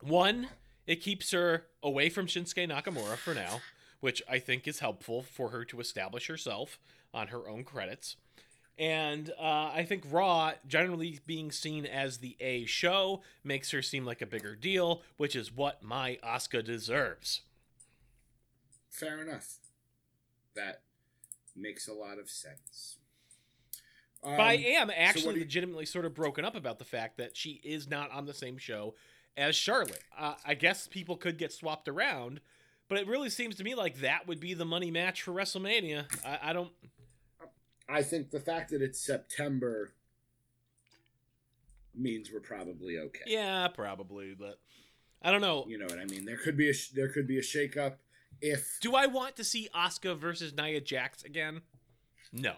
One, 0.03 0.49
it 0.87 0.97
keeps 0.97 1.31
her 1.33 1.66
away 1.83 2.09
from 2.09 2.27
Shinsuke 2.27 2.69
Nakamura 2.71 3.16
for 3.16 3.35
now, 3.35 3.61
which 4.01 4.23
I 4.29 4.38
think 4.38 4.66
is 4.69 4.81
helpful 4.81 5.23
for 5.23 5.51
her 5.51 5.64
to 5.66 5.81
establish 5.81 6.27
herself 6.27 6.79
on 7.14 7.29
her 7.29 7.49
own 7.49 7.64
credits. 7.64 8.16
And 8.79 9.31
uh, 9.38 9.71
I 9.75 9.87
think 9.88 10.05
Raw, 10.11 10.53
generally 10.66 11.21
being 11.27 11.51
seen 11.51 11.87
as 11.87 12.19
the 12.19 12.37
A 12.40 12.66
show, 12.66 13.23
makes 13.42 13.71
her 13.71 13.81
seem 13.81 14.05
like 14.05 14.21
a 14.21 14.27
bigger 14.27 14.55
deal, 14.55 15.01
which 15.16 15.35
is 15.35 15.51
what 15.51 15.83
my 15.83 16.19
Asuka 16.23 16.62
deserves. 16.62 17.40
Fair 18.99 19.21
enough. 19.21 19.57
That 20.55 20.83
makes 21.55 21.87
a 21.87 21.93
lot 21.93 22.19
of 22.19 22.31
sense. 22.31 22.97
Um, 24.23 24.33
But 24.37 24.41
I 24.41 24.53
am 24.55 24.91
actually 24.91 25.35
you- 25.35 25.41
legitimately 25.41 25.87
sort 25.87 26.05
of 26.07 26.15
broken 26.15 26.45
up 26.45 26.55
about 26.55 26.79
the 26.79 26.85
fact 26.85 27.19
that 27.19 27.37
she 27.37 27.61
is 27.63 27.87
not 27.89 28.11
on 28.11 28.25
the 28.27 28.33
same 28.35 28.57
show 28.59 28.95
as 29.37 29.55
Charlotte. 29.55 30.03
Uh, 30.17 30.35
I 30.45 30.55
guess 30.55 30.89
people 30.89 31.17
could 31.17 31.37
get 31.37 31.53
swapped 31.53 31.89
around, 31.89 32.41
but 32.89 32.99
it 32.99 33.07
really 33.07 33.29
seems 33.29 33.55
to 33.57 33.65
me 33.65 33.75
like 33.75 33.99
that 34.01 34.27
would 34.27 34.41
be 34.41 34.55
the 34.55 34.65
money 34.65 34.91
match 34.91 35.23
for 35.23 35.33
WrestleMania. 35.33 36.07
I, 36.25 36.51
I 36.51 36.53
don't. 36.55 36.73
I 37.89 38.03
think 38.03 38.31
the 38.31 38.41
fact 38.41 38.71
that 38.71 38.81
it's 38.83 38.99
September 38.99 39.93
means 41.95 42.31
we're 42.33 42.41
probably 42.41 42.99
okay. 42.99 43.25
Yeah, 43.27 43.69
probably, 43.69 44.35
but 44.35 44.59
I 45.23 45.31
don't 45.31 45.41
know. 45.41 45.67
You 45.69 45.79
know 45.79 45.87
what 45.87 45.99
I 45.99 46.05
mean? 46.07 46.25
There 46.25 46.37
could 46.39 46.57
be 46.57 46.71
a 46.71 46.73
sh- 46.73 46.91
there 46.91 47.09
could 47.11 47.27
be 47.27 47.39
a 47.39 47.43
shakeup 47.43 47.97
if 48.40 48.79
Do 48.81 48.94
I 48.94 49.07
want 49.07 49.37
to 49.37 49.44
see 49.44 49.68
Asuka 49.75 50.16
versus 50.16 50.55
Nia 50.57 50.81
Jax 50.81 51.22
again? 51.22 51.62
No. 52.33 52.55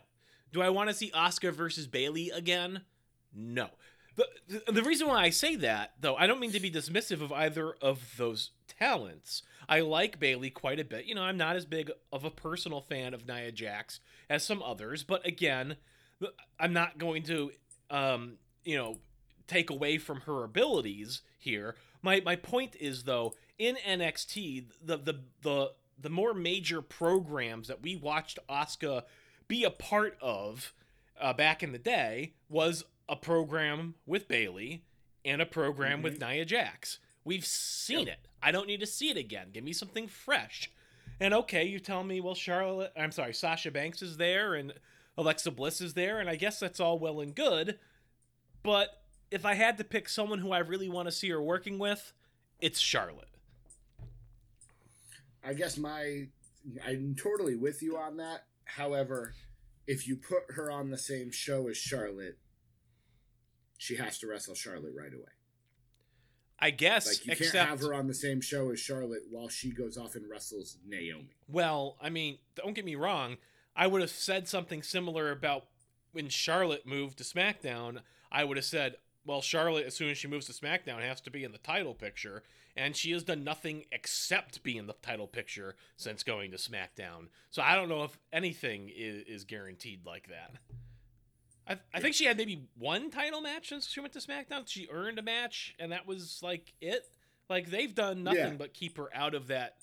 Do 0.52 0.62
I 0.62 0.70
want 0.70 0.88
to 0.88 0.94
see 0.94 1.10
Asuka 1.10 1.52
versus 1.52 1.86
Bayley 1.86 2.30
again? 2.30 2.82
No. 3.34 3.68
The, 4.16 4.72
the, 4.72 4.82
reason 4.82 5.06
why 5.06 5.22
I 5.22 5.30
say 5.30 5.54
that, 5.56 5.92
though, 6.00 6.16
I 6.16 6.26
don't 6.26 6.40
mean 6.40 6.50
to 6.50 6.58
be 6.58 6.72
dismissive 6.72 7.20
of 7.20 7.30
either 7.30 7.74
of 7.80 8.14
those 8.16 8.50
talents. 8.66 9.42
I 9.68 9.80
like 9.80 10.18
Bayley 10.18 10.50
quite 10.50 10.80
a 10.80 10.84
bit. 10.84 11.04
You 11.04 11.14
know, 11.14 11.22
I'm 11.22 11.36
not 11.36 11.54
as 11.54 11.64
big 11.64 11.92
of 12.12 12.24
a 12.24 12.30
personal 12.30 12.80
fan 12.80 13.14
of 13.14 13.28
Nia 13.28 13.52
Jax 13.52 14.00
as 14.28 14.42
some 14.42 14.60
others, 14.60 15.04
but 15.04 15.24
again, 15.24 15.76
I'm 16.58 16.72
not 16.72 16.98
going 16.98 17.22
to, 17.24 17.52
um, 17.90 18.38
you 18.64 18.76
know, 18.76 18.96
take 19.46 19.70
away 19.70 19.98
from 19.98 20.22
her 20.22 20.42
abilities 20.42 21.22
here. 21.38 21.76
My 22.02 22.20
my 22.24 22.36
point 22.36 22.76
is 22.78 23.04
though, 23.04 23.34
in 23.58 23.76
NXT, 23.76 24.66
the 24.84 24.96
the 24.96 25.20
the 25.42 25.72
the 26.00 26.10
more 26.10 26.32
major 26.32 26.80
programs 26.80 27.68
that 27.68 27.82
we 27.82 27.96
watched 27.96 28.38
Asuka 28.48 29.02
be 29.48 29.64
a 29.64 29.70
part 29.70 30.16
of 30.20 30.72
uh, 31.20 31.32
back 31.32 31.62
in 31.62 31.72
the 31.72 31.78
day 31.78 32.34
was 32.48 32.84
a 33.08 33.16
program 33.16 33.94
with 34.06 34.28
Bayley 34.28 34.84
and 35.24 35.42
a 35.42 35.46
program 35.46 36.02
with 36.02 36.20
Nia 36.20 36.44
Jax. 36.44 36.98
We've 37.24 37.44
seen 37.44 38.08
it. 38.08 38.28
I 38.42 38.52
don't 38.52 38.68
need 38.68 38.80
to 38.80 38.86
see 38.86 39.10
it 39.10 39.16
again. 39.16 39.48
Give 39.52 39.64
me 39.64 39.72
something 39.72 40.06
fresh. 40.06 40.70
And 41.20 41.34
okay, 41.34 41.64
you 41.64 41.80
tell 41.80 42.04
me, 42.04 42.20
well, 42.20 42.34
Charlotte, 42.34 42.92
I'm 42.96 43.10
sorry, 43.10 43.34
Sasha 43.34 43.70
Banks 43.70 44.02
is 44.02 44.16
there 44.16 44.54
and 44.54 44.72
Alexa 45.16 45.50
Bliss 45.50 45.80
is 45.80 45.94
there, 45.94 46.20
and 46.20 46.30
I 46.30 46.36
guess 46.36 46.60
that's 46.60 46.78
all 46.78 46.98
well 46.98 47.20
and 47.20 47.34
good. 47.34 47.78
But 48.62 49.02
if 49.30 49.44
I 49.44 49.54
had 49.54 49.76
to 49.78 49.84
pick 49.84 50.08
someone 50.08 50.38
who 50.38 50.52
I 50.52 50.58
really 50.58 50.88
want 50.88 51.08
to 51.08 51.12
see 51.12 51.28
her 51.30 51.42
working 51.42 51.78
with, 51.78 52.12
it's 52.60 52.78
Charlotte. 52.78 53.27
I 55.48 55.54
guess 55.54 55.78
my 55.78 56.26
I'm 56.86 57.16
totally 57.20 57.56
with 57.56 57.82
you 57.82 57.96
on 57.96 58.18
that. 58.18 58.44
However, 58.64 59.32
if 59.86 60.06
you 60.06 60.16
put 60.16 60.42
her 60.50 60.70
on 60.70 60.90
the 60.90 60.98
same 60.98 61.30
show 61.30 61.68
as 61.68 61.78
Charlotte, 61.78 62.38
she 63.78 63.96
has 63.96 64.18
to 64.18 64.26
wrestle 64.26 64.54
Charlotte 64.54 64.92
right 64.94 65.14
away. 65.14 65.32
I 66.60 66.70
guess, 66.70 67.06
Like 67.06 67.24
you 67.24 67.32
except 67.32 67.52
can't 67.52 67.68
have 67.68 67.80
her 67.80 67.94
on 67.94 68.08
the 68.08 68.14
same 68.14 68.40
show 68.40 68.70
as 68.72 68.80
Charlotte 68.80 69.22
while 69.30 69.48
she 69.48 69.70
goes 69.70 69.96
off 69.96 70.16
and 70.16 70.28
wrestles 70.28 70.76
Naomi. 70.86 71.30
Well, 71.48 71.96
I 72.02 72.10
mean, 72.10 72.38
don't 72.56 72.74
get 72.74 72.84
me 72.84 72.96
wrong. 72.96 73.36
I 73.76 73.86
would 73.86 74.00
have 74.00 74.10
said 74.10 74.48
something 74.48 74.82
similar 74.82 75.30
about 75.30 75.66
when 76.12 76.28
Charlotte 76.28 76.84
moved 76.84 77.18
to 77.18 77.24
SmackDown. 77.24 78.00
I 78.30 78.42
would 78.42 78.56
have 78.56 78.66
said, 78.66 78.96
well, 79.28 79.42
Charlotte, 79.42 79.86
as 79.86 79.94
soon 79.94 80.08
as 80.08 80.18
she 80.18 80.26
moves 80.26 80.46
to 80.46 80.52
SmackDown, 80.52 81.00
has 81.02 81.20
to 81.20 81.30
be 81.30 81.44
in 81.44 81.52
the 81.52 81.58
title 81.58 81.94
picture. 81.94 82.42
And 82.76 82.96
she 82.96 83.10
has 83.12 83.24
done 83.24 83.44
nothing 83.44 83.84
except 83.92 84.62
be 84.62 84.76
in 84.78 84.86
the 84.86 84.94
title 85.02 85.26
picture 85.26 85.74
since 85.96 86.22
going 86.22 86.50
to 86.52 86.56
SmackDown. 86.56 87.26
So 87.50 87.60
I 87.60 87.74
don't 87.74 87.88
know 87.88 88.04
if 88.04 88.16
anything 88.32 88.88
is, 88.94 89.24
is 89.26 89.44
guaranteed 89.44 90.06
like 90.06 90.28
that. 90.28 90.52
I, 91.68 91.76
I 91.92 92.00
think 92.00 92.14
she 92.14 92.24
had 92.24 92.36
maybe 92.36 92.68
one 92.78 93.10
title 93.10 93.40
match 93.40 93.68
since 93.68 93.88
she 93.88 94.00
went 94.00 94.12
to 94.14 94.20
SmackDown. 94.20 94.62
She 94.66 94.88
earned 94.90 95.18
a 95.18 95.22
match, 95.22 95.74
and 95.78 95.92
that 95.92 96.06
was 96.06 96.40
like 96.42 96.72
it. 96.80 97.02
Like 97.50 97.68
they've 97.70 97.94
done 97.94 98.22
nothing 98.22 98.40
Yeah. 98.40 98.54
but 98.56 98.72
keep 98.74 98.96
her 98.96 99.08
out 99.14 99.34
of 99.34 99.48
that, 99.48 99.76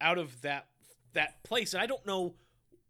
out 0.00 0.18
of 0.18 0.40
that 0.42 0.66
that 1.12 1.42
place. 1.44 1.74
And 1.74 1.82
I 1.82 1.86
don't 1.86 2.04
know. 2.06 2.34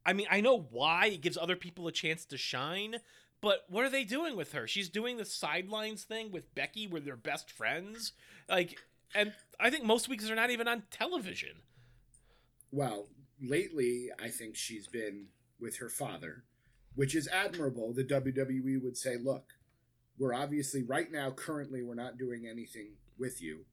I 0.07 0.13
mean, 0.15 0.27
I 0.31 0.41
know 0.41 0.59
why 0.71 1.07
it 1.07 1.21
gives 1.21 1.37
other 1.37 1.57
people 1.57 1.87
a 1.89 1.93
chance 1.93 2.25
to 2.27 2.39
shine, 2.39 2.97
but 3.41 3.65
what 3.69 3.85
are 3.85 3.91
they 3.91 4.05
doing 4.05 4.37
with 4.37 4.53
her? 4.53 4.67
She's 4.67 4.89
doing 4.89 5.17
the 5.17 5.25
sidelines 5.25 6.05
thing 6.05 6.31
with 6.31 6.55
Becky, 6.55 6.87
where 6.87 7.01
they're 7.01 7.17
best 7.17 7.51
friends. 7.51 8.13
Like, 8.49 8.79
and 9.15 9.33
I 9.59 9.71
think 9.71 9.85
most 9.85 10.09
weeks 10.09 10.27
they're 10.27 10.37
not 10.37 10.51
even 10.51 10.69
on 10.69 10.85
television. 10.91 11.63
Well, 12.71 13.09
lately 13.43 14.11
I 14.23 14.29
think 14.29 14.57
she's 14.57 14.87
been 14.87 15.27
with 15.61 15.79
her 15.79 15.89
father, 15.89 16.45
which 16.95 17.15
is 17.15 17.29
admirable. 17.29 17.93
The 17.93 18.05
WWE 18.05 18.83
would 18.83 18.97
say, 18.97 19.17
"Look, 19.17 19.55
we're 20.19 20.35
obviously 20.35 20.83
right 20.83 21.11
now 21.11 21.31
currently 21.31 21.83
we're 21.83 21.95
not 21.95 22.19
doing 22.19 22.47
anything 22.47 22.97
with 23.19 23.43
you. 23.43 23.65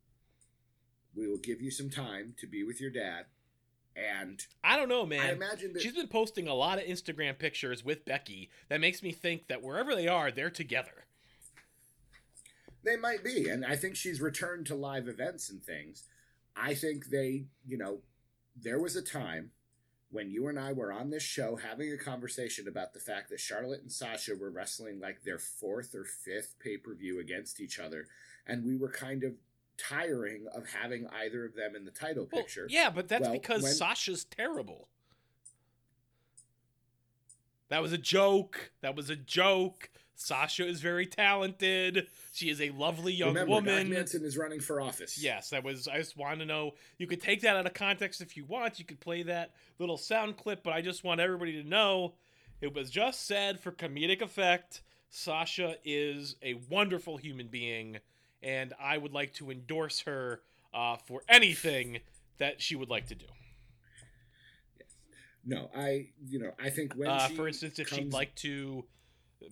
We 1.15 1.27
will 1.27 1.37
give 1.37 1.61
you 1.61 1.71
some 1.71 1.89
time 1.89 2.35
to 2.39 2.47
be 2.47 2.63
with 2.63 2.79
your 2.79 2.91
dad." 2.91 3.25
And 3.97 4.45
I 4.63 4.77
don't 4.77 4.89
know, 4.89 5.05
man. 5.05 5.21
I 5.21 5.31
imagine 5.31 5.73
that 5.73 5.81
She's 5.81 5.95
been 5.95 6.07
posting 6.07 6.47
a 6.47 6.53
lot 6.53 6.77
of 6.77 6.85
Instagram 6.85 7.37
pictures 7.37 7.83
with 7.83 8.05
Becky 8.05 8.51
that 8.69 8.79
makes 8.79 9.01
me 9.01 9.11
think 9.11 9.47
that 9.47 9.63
wherever 9.63 9.95
they 9.95 10.07
are, 10.07 10.29
they're 10.31 10.51
together. 10.51 11.05
They 12.83 12.95
might 12.95 13.23
be, 13.23 13.49
and 13.49 13.65
I 13.65 13.75
think 13.75 13.95
she's 13.95 14.21
returned 14.21 14.67
to 14.67 14.75
live 14.75 15.07
events 15.07 15.49
and 15.49 15.63
things. 15.63 16.03
I 16.55 16.73
think 16.73 17.07
they, 17.07 17.45
you 17.65 17.77
know, 17.77 17.99
there 18.55 18.79
was 18.79 18.95
a 18.95 19.01
time 19.01 19.51
when 20.09 20.29
you 20.29 20.47
and 20.47 20.59
I 20.59 20.73
were 20.73 20.91
on 20.91 21.09
this 21.09 21.23
show 21.23 21.57
having 21.57 21.91
a 21.91 21.97
conversation 21.97 22.67
about 22.67 22.93
the 22.93 22.99
fact 22.99 23.29
that 23.29 23.39
Charlotte 23.39 23.81
and 23.81 23.91
Sasha 23.91 24.35
were 24.35 24.51
wrestling 24.51 24.99
like 24.99 25.23
their 25.23 25.39
fourth 25.39 25.93
or 25.93 26.05
fifth 26.05 26.55
pay 26.59 26.77
per 26.77 26.93
view 26.93 27.19
against 27.19 27.59
each 27.59 27.79
other, 27.79 28.07
and 28.45 28.63
we 28.63 28.77
were 28.77 28.89
kind 28.89 29.23
of 29.23 29.33
tiring 29.77 30.47
of 30.53 30.67
having 30.67 31.07
either 31.07 31.45
of 31.45 31.55
them 31.55 31.75
in 31.75 31.85
the 31.85 31.91
title 31.91 32.27
Well, 32.31 32.41
picture. 32.41 32.67
yeah, 32.69 32.89
but 32.89 33.07
that's 33.07 33.23
Well, 33.23 33.31
because 33.33 33.63
when- 33.63 33.73
Sasha's 33.73 34.25
terrible. 34.25 34.89
That 37.69 37.81
was 37.81 37.91
a 37.91 37.97
joke. 37.97 38.71
That 38.81 38.95
was 38.95 39.09
a 39.09 39.15
joke. 39.15 39.89
Sasha 40.15 40.65
is 40.65 40.81
very 40.81 41.05
talented. 41.05 42.07
She 42.33 42.49
is 42.49 42.59
a 42.59 42.71
lovely 42.71 43.13
young 43.13 43.29
Remember, 43.29 43.51
woman. 43.51 43.85
Doc 43.87 43.93
Manson 43.93 44.25
is 44.25 44.35
running 44.37 44.59
for 44.59 44.81
office. 44.81 45.21
Yes, 45.21 45.51
that 45.51 45.63
was. 45.63 45.87
I 45.87 45.97
just 45.97 46.17
wanted 46.17 46.39
to 46.39 46.45
know. 46.45 46.71
You 46.97 47.05
could 47.07 47.21
take 47.21 47.41
that 47.41 47.55
out 47.55 47.67
of 47.67 47.73
context 47.73 48.21
if 48.21 48.35
you 48.35 48.45
want. 48.45 48.79
You 48.79 48.85
could 48.85 48.99
play 48.99 49.21
that 49.23 49.53
little 49.79 49.97
sound 49.97 50.37
clip, 50.37 50.63
but 50.63 50.73
I 50.73 50.81
just 50.81 51.03
want 51.03 51.19
everybody 51.19 51.61
to 51.61 51.67
know 51.67 52.15
it 52.61 52.73
was 52.73 52.89
just 52.89 53.27
said 53.27 53.59
for 53.59 53.71
comedic 53.71 54.21
effect. 54.21 54.81
Sasha 55.09 55.75
is 55.85 56.35
a 56.41 56.55
wonderful 56.69 57.17
human 57.17 57.47
being, 57.47 57.97
and 58.41 58.73
I 58.79 58.97
would 58.97 59.13
like 59.13 59.33
to 59.35 59.51
endorse 59.51 60.01
her 60.01 60.41
uh, 60.73 60.97
for 60.97 61.23
anything 61.29 61.99
that 62.37 62.61
she 62.61 62.75
would 62.75 62.89
like 62.89 63.07
to 63.07 63.15
do. 63.15 63.25
No, 65.45 65.69
I 65.75 66.09
you 66.25 66.39
know 66.39 66.51
I 66.59 66.69
think 66.69 66.93
when 66.95 67.07
Uh, 67.09 67.27
she 67.27 67.35
for 67.35 67.47
instance, 67.47 67.79
if 67.79 67.87
she'd 67.89 68.11
like 68.11 68.35
to 68.37 68.85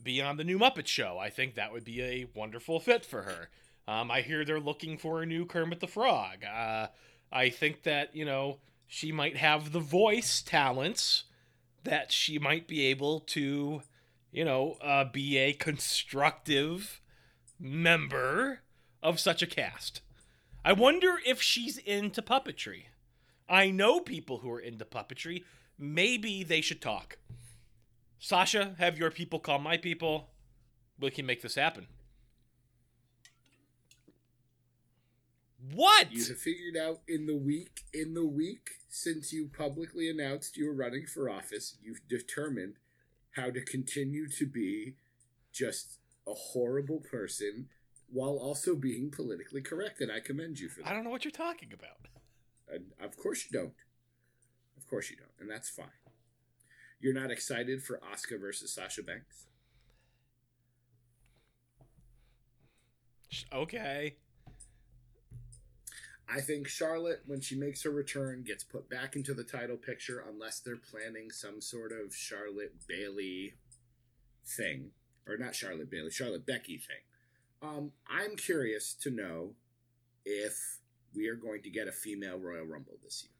be 0.04 0.22
on 0.22 0.38
the 0.38 0.44
new 0.44 0.60
Muppet 0.60 0.88
Show, 0.88 1.18
I 1.20 1.30
think 1.30 1.56
that 1.56 1.72
would 1.72 1.86
be 1.86 2.02
a 2.02 2.28
wonderful 2.36 2.80
fit 2.80 3.06
for 3.06 3.24
her. 3.24 3.50
Um, 3.88 4.12
I 4.12 4.22
hear 4.22 4.44
they're 4.46 4.60
looking 4.60 4.98
for 4.98 5.22
a 5.22 5.26
new 5.26 5.46
Kermit 5.46 5.80
the 5.80 5.88
Frog. 5.88 6.44
Uh, 6.44 6.88
I 7.32 7.50
think 7.50 7.84
that 7.84 8.16
you 8.16 8.26
know 8.26 8.60
she 8.88 9.12
might 9.12 9.38
have 9.38 9.72
the 9.72 9.80
voice 9.80 10.42
talents 10.42 11.26
that 11.84 12.12
she 12.12 12.40
might 12.40 12.68
be 12.68 12.86
able 12.88 13.20
to, 13.22 13.82
you 14.32 14.46
know, 14.46 14.74
uh, 14.82 15.06
be 15.06 15.38
a 15.38 15.54
constructive 15.54 17.02
member 17.60 18.62
of 19.02 19.20
such 19.20 19.42
a 19.42 19.48
cast. 19.48 20.02
I 20.64 20.74
wonder 20.74 21.16
if 21.26 21.42
she's 21.42 21.78
into 21.78 22.22
puppetry. 22.22 22.86
I 23.48 23.70
know 23.70 24.00
people 24.00 24.40
who 24.40 24.52
are 24.52 24.60
into 24.60 24.86
puppetry. 24.86 25.44
Maybe 25.78 26.44
they 26.44 26.62
should 26.62 26.82
talk. 26.82 27.18
Sasha, 28.18 28.76
have 28.80 28.98
your 28.98 29.12
people 29.12 29.40
call 29.40 29.60
my 29.60 29.78
people. 29.78 30.30
We 31.00 31.12
can 31.12 31.26
make 31.26 31.42
this 31.42 31.56
happen. 31.56 31.88
What? 35.74 36.12
You 36.12 36.26
have 36.26 36.38
figured 36.38 36.78
out 36.78 37.02
in 37.08 37.26
the 37.26 37.36
week 37.36 37.82
in 37.94 38.14
the 38.14 38.26
week 38.26 38.70
since 38.90 39.34
you 39.34 39.50
publicly 39.56 40.10
announced 40.10 40.58
you 40.58 40.68
were 40.68 40.74
running 40.74 41.06
for 41.06 41.30
office, 41.30 41.76
you've 41.84 42.08
determined 42.08 42.76
how 43.32 43.50
to 43.50 43.62
continue 43.62 44.30
to 44.30 44.46
be 44.46 44.96
just 45.52 45.98
a 46.28 46.34
horrible 46.34 47.00
person 47.00 47.68
while 48.10 48.38
also 48.38 48.76
being 48.76 49.12
politically 49.12 49.62
correct, 49.62 50.02
and 50.02 50.12
I 50.12 50.20
commend 50.20 50.60
you 50.60 50.70
for 50.70 50.82
that. 50.82 50.90
I 50.90 50.94
don't 50.94 51.04
know 51.04 51.10
what 51.10 51.26
you're 51.26 51.32
talking 51.32 51.72
about. 51.74 52.08
And 52.68 52.86
of 53.02 53.18
course 53.18 53.46
you 53.46 53.58
don't. 53.58 53.74
Of 54.78 54.88
course 54.88 55.10
you 55.10 55.18
don't, 55.18 55.32
and 55.40 55.50
that's 55.50 55.70
fine. 55.70 55.88
You're 57.00 57.14
not 57.14 57.32
excited 57.32 57.84
for 57.84 58.00
Asuka 58.12 58.40
versus 58.40 58.74
Sasha 58.74 59.04
Banks? 59.04 59.48
Okay. 63.54 64.16
I 66.28 66.42
think 66.42 66.68
Charlotte, 66.68 67.22
when 67.28 67.42
she 67.42 67.56
makes 67.56 67.84
her 67.84 67.92
return, 67.92 68.44
gets 68.44 68.64
put 68.64 68.90
back 68.90 69.16
into 69.16 69.34
the 69.34 69.44
title 69.44 69.78
picture 69.78 70.24
unless 70.28 70.60
they're 70.60 70.78
planning 70.78 71.30
some 71.30 71.62
sort 71.62 71.92
of 71.92 72.16
Charlotte 72.16 72.74
Bayley 72.88 73.54
thing. 74.46 74.92
Or 75.28 75.38
not 75.38 75.54
Charlotte 75.56 75.92
Bayley, 75.92 76.12
Charlotte 76.12 76.46
Becky 76.46 76.78
thing. 76.78 77.02
Um, 77.62 77.92
I'm 78.08 78.36
curious 78.36 78.94
to 79.02 79.10
know 79.10 79.54
if 80.26 80.80
we 81.16 81.28
are 81.28 81.36
going 81.36 81.62
to 81.64 81.70
get 81.70 81.88
a 81.88 81.92
female 81.92 82.38
Royal 82.38 82.66
Rumble 82.66 82.98
this 83.04 83.24
year. 83.24 83.32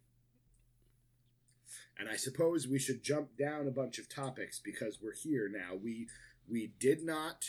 And 1.98 2.10
I 2.10 2.16
suppose 2.16 2.68
we 2.68 2.80
should 2.80 3.04
jump 3.04 3.38
down 3.38 3.68
a 3.68 3.72
bunch 3.72 4.00
of 4.00 4.10
topics 4.10 4.60
because 4.60 5.00
we're 5.02 5.14
here 5.14 5.50
now. 5.52 5.76
We 5.82 6.08
we 6.50 6.74
did 6.80 7.04
not 7.04 7.46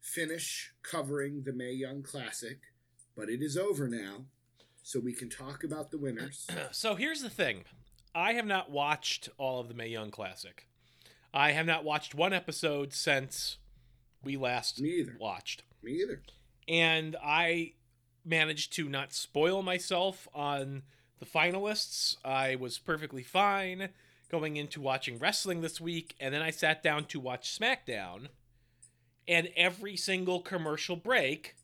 finish 0.00 0.72
covering 0.82 1.42
the 1.44 1.52
Mae 1.52 1.72
Young 1.72 2.02
Classic 2.02 2.58
but 3.16 3.28
it 3.28 3.42
is 3.42 3.56
over 3.56 3.88
now, 3.88 4.24
so 4.82 4.98
we 4.98 5.12
can 5.12 5.28
talk 5.28 5.64
about 5.64 5.90
the 5.90 5.98
winners. 5.98 6.46
So 6.72 6.94
here's 6.94 7.22
the 7.22 7.30
thing 7.30 7.64
I 8.14 8.34
have 8.34 8.46
not 8.46 8.70
watched 8.70 9.28
all 9.38 9.60
of 9.60 9.68
the 9.68 9.74
Mae 9.74 9.88
Young 9.88 10.10
Classic. 10.10 10.66
I 11.34 11.52
have 11.52 11.66
not 11.66 11.84
watched 11.84 12.14
one 12.14 12.32
episode 12.32 12.92
since 12.92 13.58
we 14.24 14.36
last 14.36 14.80
Me 14.80 14.88
either. 15.00 15.16
watched. 15.18 15.62
Me 15.82 15.92
either. 16.02 16.22
and 16.68 17.16
I 17.22 17.72
managed 18.24 18.72
to 18.74 18.88
not 18.88 19.12
spoil 19.12 19.62
myself 19.62 20.28
on 20.32 20.82
the 21.18 21.26
finalists. 21.26 22.16
I 22.24 22.54
was 22.56 22.78
perfectly 22.78 23.22
fine 23.24 23.88
going 24.30 24.56
into 24.56 24.80
watching 24.80 25.18
wrestling 25.18 25.60
this 25.60 25.80
week, 25.80 26.14
and 26.20 26.32
then 26.32 26.40
I 26.40 26.50
sat 26.50 26.82
down 26.82 27.04
to 27.06 27.20
watch 27.20 27.58
SmackDown, 27.58 28.28
and 29.28 29.48
every 29.56 29.96
single 29.96 30.40
commercial 30.40 30.96
break, 30.96 31.54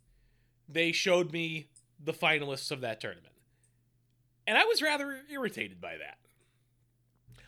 they 0.68 0.92
showed 0.92 1.32
me 1.32 1.68
the 1.98 2.12
finalists 2.12 2.70
of 2.70 2.80
that 2.82 3.00
tournament. 3.00 3.34
And 4.46 4.58
I 4.58 4.64
was 4.64 4.82
rather 4.82 5.20
irritated 5.30 5.80
by 5.80 5.96
that. 5.96 6.18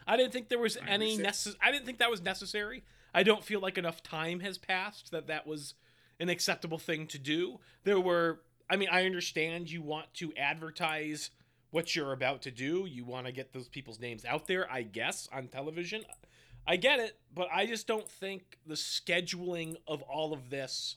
I 0.07 0.17
didn't 0.17 0.33
think 0.33 0.49
there 0.49 0.59
was 0.59 0.77
any 0.89 1.17
understand. 1.19 1.55
necess- 1.55 1.57
I 1.63 1.71
didn't 1.71 1.87
think 1.87 1.99
that 1.99 2.11
was 2.11 2.21
necessary. 2.23 2.83
I 3.15 3.23
don't 3.23 3.45
feel 3.45 3.61
like 3.61 3.79
enough 3.79 4.03
time 4.03 4.41
has 4.41 4.59
passed 4.59 5.11
that 5.11 5.27
that 5.27 5.47
was 5.47 5.75
an 6.19 6.29
acceptable 6.29 6.79
thing 6.79 7.07
to 7.09 7.19
do. 7.19 7.59
There 7.85 8.01
were, 8.01 8.41
I 8.69 8.77
mean, 8.77 8.89
I 8.91 9.07
understand 9.07 9.71
you 9.71 9.83
want 9.83 10.13
to 10.15 10.33
advertise 10.37 11.31
what 11.71 11.95
you're 11.95 12.13
about 12.13 12.43
to 12.43 12.51
do. 12.51 12.87
You 12.89 13.05
want 13.05 13.27
to 13.27 13.33
get 13.33 13.53
those 13.53 13.69
people's 13.69 14.01
names 14.01 14.25
out 14.25 14.47
there, 14.47 14.71
I 14.71 14.83
guess, 14.83 15.29
on 15.33 15.49
television. 15.49 16.03
I 16.67 16.77
get 16.77 17.01
it, 17.01 17.19
but 17.35 17.49
I 17.53 17.67
just 17.67 17.87
don't 17.87 18.09
think 18.09 18.59
the 18.67 18.75
scheduling 18.75 19.77
of 19.89 20.03
all 20.03 20.33
of 20.33 20.51
this 20.51 20.97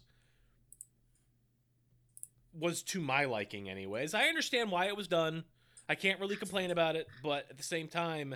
was 2.53 2.83
to 2.83 3.01
my 3.01 3.25
liking, 3.25 3.69
anyways. 3.69 4.13
I 4.13 4.25
understand 4.25 4.71
why 4.71 4.85
it 4.87 4.97
was 4.97 5.07
done. 5.07 5.45
I 5.89 5.95
can't 5.95 6.19
really 6.19 6.35
complain 6.35 6.71
about 6.71 6.95
it, 6.95 7.07
but 7.23 7.47
at 7.49 7.57
the 7.57 7.63
same 7.63 7.87
time, 7.87 8.35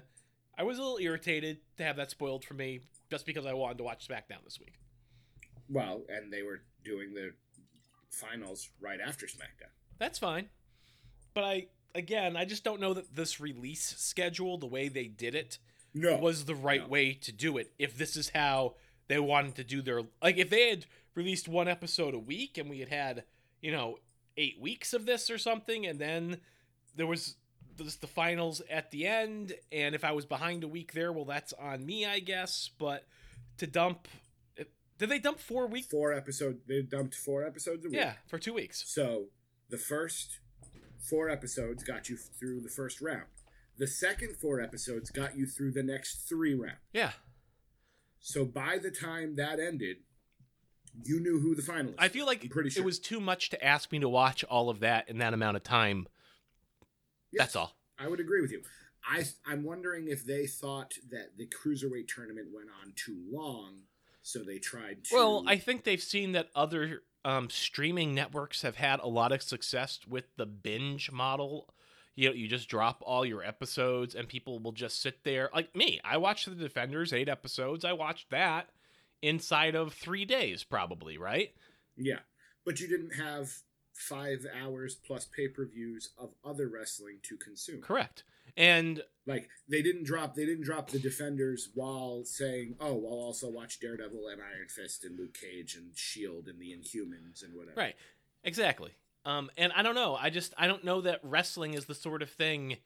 I 0.58 0.64
was 0.64 0.78
a 0.78 0.82
little 0.82 0.98
irritated 1.00 1.60
to 1.78 1.84
have 1.84 1.98
that 1.98 2.12
spoiled 2.12 2.44
for 2.44 2.56
me 2.56 2.82
just 3.10 3.26
because 3.26 3.46
I 3.46 3.54
wanted 3.54 3.78
to 3.80 3.84
watch 3.84 4.08
SmackDown 4.08 4.44
this 4.44 4.60
week. 4.60 4.76
Well, 5.70 6.04
and 6.10 6.32
they 6.32 6.44
were 6.44 6.62
doing 6.84 7.14
the 7.14 7.32
finals 8.10 8.70
right 8.80 9.00
after 9.06 9.26
SmackDown. 9.26 9.72
That's 10.00 10.20
fine. 10.20 10.50
But 11.34 11.44
I 11.44 11.68
again, 11.96 12.36
I 12.38 12.46
just 12.46 12.64
don't 12.64 12.80
know 12.80 12.94
that 12.94 13.16
this 13.16 13.40
release 13.40 13.96
schedule, 13.98 14.58
the 14.58 14.68
way 14.68 14.88
they 14.88 15.06
did 15.08 15.36
it, 15.36 15.58
No. 15.94 16.18
was 16.18 16.46
the 16.46 16.56
right 16.56 16.82
No. 16.82 16.88
way 16.88 17.14
to 17.14 17.32
do 17.32 17.58
it. 17.58 17.74
If 17.80 17.98
this 17.98 18.16
is 18.16 18.30
how 18.30 18.76
they 19.08 19.20
wanted 19.20 19.56
to 19.56 19.64
do 19.64 19.82
their 19.82 20.04
like 20.22 20.38
if 20.38 20.50
they 20.50 20.70
had 20.70 20.86
released 21.16 21.48
one 21.48 21.68
episode 21.68 22.14
a 22.14 22.20
week 22.20 22.58
and 22.58 22.70
we 22.70 22.80
had 22.80 22.90
had, 22.90 23.24
you 23.62 23.72
know, 23.72 23.98
8 24.38 24.60
weeks 24.60 24.94
of 24.94 25.06
this 25.08 25.30
or 25.30 25.38
something 25.40 25.86
and 25.86 26.00
then 26.00 26.40
there 26.96 27.08
was 27.08 27.36
just 27.86 28.02
the 28.02 28.08
finals 28.08 28.62
at 28.70 28.92
the 28.92 29.06
end 29.08 29.54
and 29.72 29.96
if 29.96 30.04
I 30.04 30.12
was 30.12 30.26
behind 30.26 30.64
a 30.64 30.68
week 30.68 30.94
there, 30.94 31.12
well 31.12 31.26
that's 31.26 31.54
on 31.54 31.86
me, 31.86 32.06
I 32.06 32.20
guess, 32.20 32.70
but 32.78 33.06
to 33.58 33.68
dump 33.68 34.08
did 34.98 35.10
they 35.10 35.20
dump 35.20 35.40
4 35.40 35.68
weeks? 35.68 35.88
four 35.88 36.12
episodes. 36.12 36.60
They 36.68 36.82
dumped 36.82 37.14
four 37.14 37.44
episodes 37.44 37.86
a 37.86 37.90
week. 37.90 37.98
Yeah, 37.98 38.14
for 38.28 38.40
2 38.40 38.54
weeks. 38.54 38.84
So 38.88 39.26
the 39.70 39.78
first 39.78 40.40
four 41.10 41.30
episodes 41.30 41.84
got 41.84 42.10
you 42.10 42.18
through 42.18 42.62
the 42.62 42.70
first 42.70 43.00
round. 43.02 43.26
The 43.78 43.88
second 43.88 44.38
four 44.38 44.60
episodes 44.60 45.12
got 45.12 45.38
you 45.38 45.46
through 45.46 45.72
the 45.72 45.84
next 45.84 46.28
three 46.28 46.56
rounds. 46.56 46.80
Yeah. 46.94 47.12
So 48.20 48.44
by 48.44 48.80
the 48.80 48.90
time 48.90 49.36
that 49.36 49.60
ended, 49.60 49.98
you 51.04 51.20
knew 51.20 51.40
who 51.40 51.54
the 51.54 51.62
finalists. 51.62 51.96
I 52.00 52.08
feel 52.08 52.26
like 52.26 52.44
I'm 52.44 52.50
pretty 52.50 52.72
sure. 52.72 52.82
it 52.82 52.86
was 52.86 52.98
too 52.98 53.20
much 53.20 53.52
to 53.52 53.64
ask 53.64 53.92
me 53.92 54.00
to 54.00 54.10
watch 54.10 54.44
all 54.46 54.70
of 54.70 54.80
that 54.80 55.10
in 55.10 55.20
that 55.20 55.34
amount 55.34 55.58
of 55.58 55.64
time. 55.64 56.08
Yes, 57.32 57.40
That's 57.46 57.56
all. 57.56 57.76
I 58.00 58.08
would 58.08 58.20
agree 58.20 58.42
with 58.42 58.52
you. 58.52 58.62
I 59.10 59.24
I'm 59.46 59.64
wondering 59.64 60.08
if 60.08 60.26
they 60.26 60.48
thought 60.48 60.94
that 61.12 61.38
the 61.38 61.48
cruiserweight 61.48 62.08
tournament 62.08 62.50
went 62.54 62.70
on 62.84 62.94
too 62.96 63.18
long, 63.32 63.82
so 64.22 64.40
they 64.40 64.60
tried 64.60 65.06
to. 65.06 65.16
Well, 65.16 65.44
I 65.48 65.58
think 65.58 65.84
they've 65.84 66.02
seen 66.02 66.34
that 66.34 66.50
other 66.56 67.04
um, 67.24 67.50
streaming 67.50 68.14
networks 68.14 68.62
have 68.62 68.76
had 68.76 69.00
a 69.00 69.08
lot 69.08 69.32
of 69.32 69.42
success 69.42 70.00
with 70.08 70.26
the 70.38 70.46
binge 70.46 71.12
model. 71.12 71.74
You 72.16 72.30
know, 72.30 72.36
you 72.36 72.48
just 72.48 72.68
drop 72.70 73.04
all 73.06 73.26
your 73.26 73.44
episodes 73.44 74.16
and 74.16 74.28
people 74.28 74.60
will 74.60 74.72
just 74.72 75.02
sit 75.02 75.24
there. 75.24 75.50
Like 75.54 75.76
me, 75.76 76.00
I 76.04 76.18
watched 76.18 76.46
The 76.50 76.56
Defenders, 76.56 77.14
eight 77.14 77.30
episodes. 77.30 77.86
I 77.86 77.94
watched 77.94 78.32
that 78.32 78.70
inside 79.22 79.76
of 79.76 79.94
three 79.94 80.26
days, 80.26 80.64
probably, 80.64 81.18
right? 81.18 81.54
yeah, 81.96 82.20
but 82.66 82.80
you 82.80 82.88
didn't 82.88 83.16
have 83.16 83.52
five 83.98 84.46
hours 84.62 84.96
plus 84.96 85.26
pay 85.26 85.48
per 85.48 85.66
views 85.66 86.10
of 86.18 86.30
other 86.46 86.68
wrestling 86.68 87.18
to 87.24 87.38
consume. 87.38 87.82
Correct. 87.82 88.24
And 88.56 89.04
Like 89.26 89.50
they 89.68 89.82
didn't 89.82 90.06
drop 90.06 90.36
they 90.36 90.46
didn't 90.46 90.64
drop 90.64 90.90
the 90.90 91.00
defenders 91.00 91.70
while 91.74 92.24
saying, 92.24 92.76
"Oh, 92.80 93.06
I'll 93.06 93.26
also 93.26 93.50
watch 93.50 93.80
Daredevil 93.80 94.28
and 94.32 94.42
Iron 94.42 94.68
Fist 94.70 95.04
and 95.04 95.18
Luke 95.18 95.38
Cage 95.40 95.76
and 95.76 95.96
Shield 95.96 96.48
and 96.48 96.60
the 96.60 96.72
Inhumans 96.72 97.44
and 97.44 97.54
whatever." 97.56 97.76
Right. 97.80 97.96
Exactly. 98.44 98.92
Um, 99.26 99.50
and 99.58 99.74
I 99.74 99.84
don't 99.84 99.96
know. 99.96 100.16
I 100.16 100.30
just 100.30 100.54
I 100.58 100.68
don't 100.68 100.84
know 100.86 101.02
that 101.02 101.20
wrestling 101.24 101.74
is 101.74 101.86
the 101.86 101.94
sort 101.96 102.22
of 102.22 102.30
thing 102.30 102.78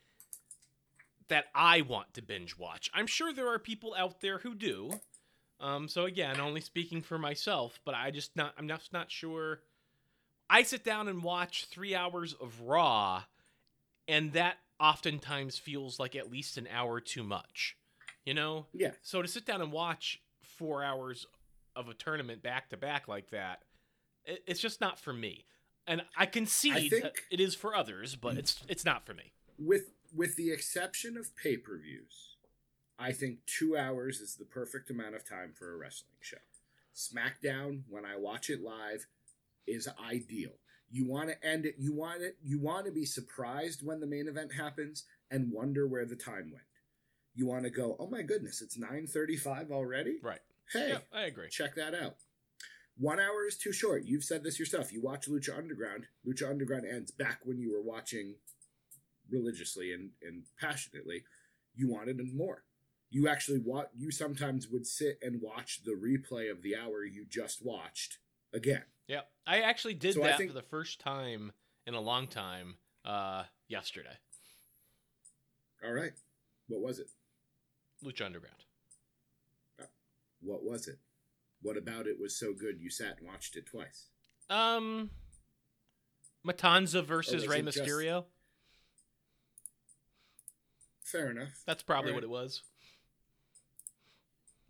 that 1.27 1.45
I 1.53 1.81
want 1.81 2.13
to 2.15 2.21
binge 2.21 2.57
watch. 2.57 2.89
I'm 2.93 3.07
sure 3.07 3.31
there 3.31 3.47
are 3.47 3.59
people 3.59 3.95
out 3.97 4.19
there 4.21 4.39
who 4.39 4.55
do. 4.55 4.91
Um, 5.61 5.87
so 5.87 6.05
again, 6.05 6.41
only 6.41 6.59
speaking 6.59 7.01
for 7.03 7.17
myself, 7.19 7.79
but 7.85 7.93
I 7.93 8.09
just 8.11 8.35
not 8.35 8.53
I'm 8.57 8.67
just 8.67 8.91
not 8.91 9.11
sure. 9.11 9.61
I 10.51 10.63
sit 10.63 10.83
down 10.83 11.07
and 11.07 11.23
watch 11.23 11.65
three 11.71 11.95
hours 11.95 12.33
of 12.33 12.61
Raw, 12.61 13.23
and 14.05 14.33
that 14.33 14.57
oftentimes 14.81 15.57
feels 15.57 15.97
like 15.97 16.13
at 16.13 16.29
least 16.29 16.57
an 16.57 16.67
hour 16.69 16.99
too 16.99 17.23
much. 17.23 17.77
You 18.25 18.33
know? 18.33 18.65
Yeah. 18.73 18.91
So 19.01 19.21
to 19.21 19.27
sit 19.29 19.45
down 19.45 19.61
and 19.61 19.71
watch 19.71 20.21
four 20.41 20.83
hours 20.83 21.25
of 21.73 21.87
a 21.87 21.93
tournament 21.93 22.43
back 22.43 22.69
to 22.69 22.77
back 22.77 23.07
like 23.07 23.29
that, 23.29 23.63
it's 24.25 24.59
just 24.59 24.81
not 24.81 24.99
for 24.99 25.13
me. 25.13 25.45
And 25.87 26.03
I 26.17 26.25
concede 26.25 26.93
I 26.93 27.11
it 27.31 27.39
is 27.39 27.55
for 27.55 27.73
others, 27.73 28.15
but 28.15 28.37
it's 28.37 28.61
it's 28.67 28.85
not 28.85 29.05
for 29.05 29.13
me. 29.13 29.31
with 29.57 29.93
with 30.13 30.35
the 30.35 30.51
exception 30.51 31.17
of 31.17 31.35
pay 31.35 31.57
per 31.57 31.77
views, 31.77 32.35
I 32.99 33.13
think 33.13 33.39
two 33.45 33.77
hours 33.77 34.19
is 34.19 34.35
the 34.35 34.45
perfect 34.45 34.91
amount 34.91 35.15
of 35.15 35.27
time 35.27 35.53
for 35.57 35.73
a 35.73 35.77
wrestling 35.77 36.19
show. 36.19 36.37
SmackDown, 36.93 37.83
when 37.89 38.05
I 38.05 38.17
watch 38.17 38.49
it 38.49 38.61
live, 38.61 39.07
is 39.67 39.87
ideal. 40.09 40.51
You 40.89 41.07
want 41.07 41.29
to 41.29 41.47
end 41.47 41.65
it. 41.65 41.75
You 41.77 41.93
want 41.93 42.21
it. 42.21 42.35
You 42.43 42.59
want 42.59 42.85
to 42.85 42.91
be 42.91 43.05
surprised 43.05 43.81
when 43.85 43.99
the 43.99 44.07
main 44.07 44.27
event 44.27 44.51
happens 44.53 45.05
and 45.29 45.51
wonder 45.51 45.87
where 45.87 46.05
the 46.05 46.15
time 46.15 46.51
went. 46.51 46.65
You 47.33 47.47
want 47.47 47.63
to 47.63 47.69
go, 47.69 47.95
oh 47.99 48.07
my 48.09 48.23
goodness, 48.23 48.61
it's 48.61 48.77
nine 48.77 49.07
thirty-five 49.07 49.71
already. 49.71 50.17
Right. 50.21 50.41
Hey, 50.73 50.89
Yeah, 50.89 50.97
I 51.13 51.23
agree. 51.23 51.47
check 51.49 51.75
that 51.75 51.93
out. 51.95 52.15
One 52.97 53.19
hour 53.21 53.47
is 53.47 53.57
too 53.57 53.71
short. 53.71 54.03
You've 54.05 54.23
said 54.25 54.43
this 54.43 54.59
yourself. 54.59 54.91
You 54.91 55.01
watch 55.01 55.27
Lucha 55.29 55.57
Underground. 55.57 56.07
Lucha 56.27 56.49
Underground 56.49 56.85
ends 56.85 57.09
back 57.11 57.39
when 57.45 57.57
you 57.57 57.71
were 57.71 57.81
watching 57.81 58.35
religiously 59.29 59.93
and, 59.93 60.09
and 60.21 60.43
passionately. 60.59 61.23
You 61.73 61.89
wanted 61.89 62.19
more. 62.35 62.63
You 63.09 63.27
actually 63.29 63.59
want. 63.59 63.87
You 63.95 64.11
sometimes 64.11 64.67
would 64.67 64.85
sit 64.85 65.19
and 65.21 65.41
watch 65.41 65.81
the 65.85 65.91
replay 65.93 66.51
of 66.51 66.61
the 66.61 66.75
hour 66.75 67.03
you 67.05 67.25
just 67.29 67.65
watched 67.65 68.17
again. 68.53 68.83
Yeah. 69.11 69.21
I 69.45 69.59
actually 69.61 69.95
did 69.95 70.13
So 70.13 70.21
that 70.21 70.37
think- 70.37 70.49
for 70.51 70.53
the 70.53 70.61
first 70.61 71.01
time 71.01 71.51
in 71.85 71.93
a 71.95 71.99
long 71.99 72.27
time 72.27 72.77
uh 73.03 73.43
yesterday. 73.67 74.15
All 75.83 75.91
right. 75.91 76.13
What 76.67 76.81
was 76.81 76.99
it? 76.99 77.09
Lucha 78.03 78.25
Underground. 78.25 78.63
What 80.39 80.63
was 80.63 80.87
it? 80.87 80.97
What 81.61 81.75
about 81.77 82.07
it 82.07 82.19
was 82.19 82.39
so 82.39 82.53
good 82.53 82.79
you 82.79 82.89
sat 82.89 83.17
and 83.19 83.27
watched 83.27 83.57
it 83.57 83.65
twice? 83.65 84.07
Um 84.49 85.09
Matanza 86.47 87.03
versus 87.03 87.41
was 87.43 87.47
Rey 87.49 87.59
it 87.59 87.65
just- 87.65 87.79
Mysterio. 87.79 88.25
Fair 91.03 91.31
enough. 91.31 91.61
That's 91.65 91.83
probably 91.83 92.11
All 92.11 92.15
what 92.15 92.23
it 92.23 92.29
was. 92.29 92.63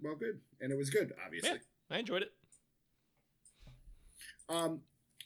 Well, 0.01 0.15
good, 0.15 0.41
and 0.59 0.71
it 0.71 0.75
was 0.75 0.89
good, 0.89 1.13
obviously. 1.23 1.51
Yeah, 1.51 1.57
I 1.91 1.99
enjoyed 1.99 2.23
it. 2.23 2.33
Um, 4.51 4.81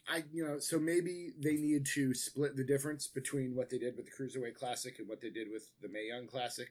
I 0.08 0.24
you 0.32 0.46
know 0.48 0.60
so 0.60 0.78
maybe 0.78 1.32
they 1.40 1.56
need 1.56 1.86
to 1.96 2.14
split 2.14 2.56
the 2.56 2.64
difference 2.64 3.08
between 3.08 3.56
what 3.56 3.70
they 3.72 3.80
did 3.80 3.98
with 3.98 4.06
the 4.06 4.12
Cruiserweight 4.12 4.54
Classic 4.56 5.00
and 5.00 5.08
what 5.08 5.20
they 5.22 5.32
did 5.32 5.48
with 5.52 5.68
the 5.82 5.90
Mae 5.90 6.08
Young 6.10 6.28
Classic, 6.28 6.70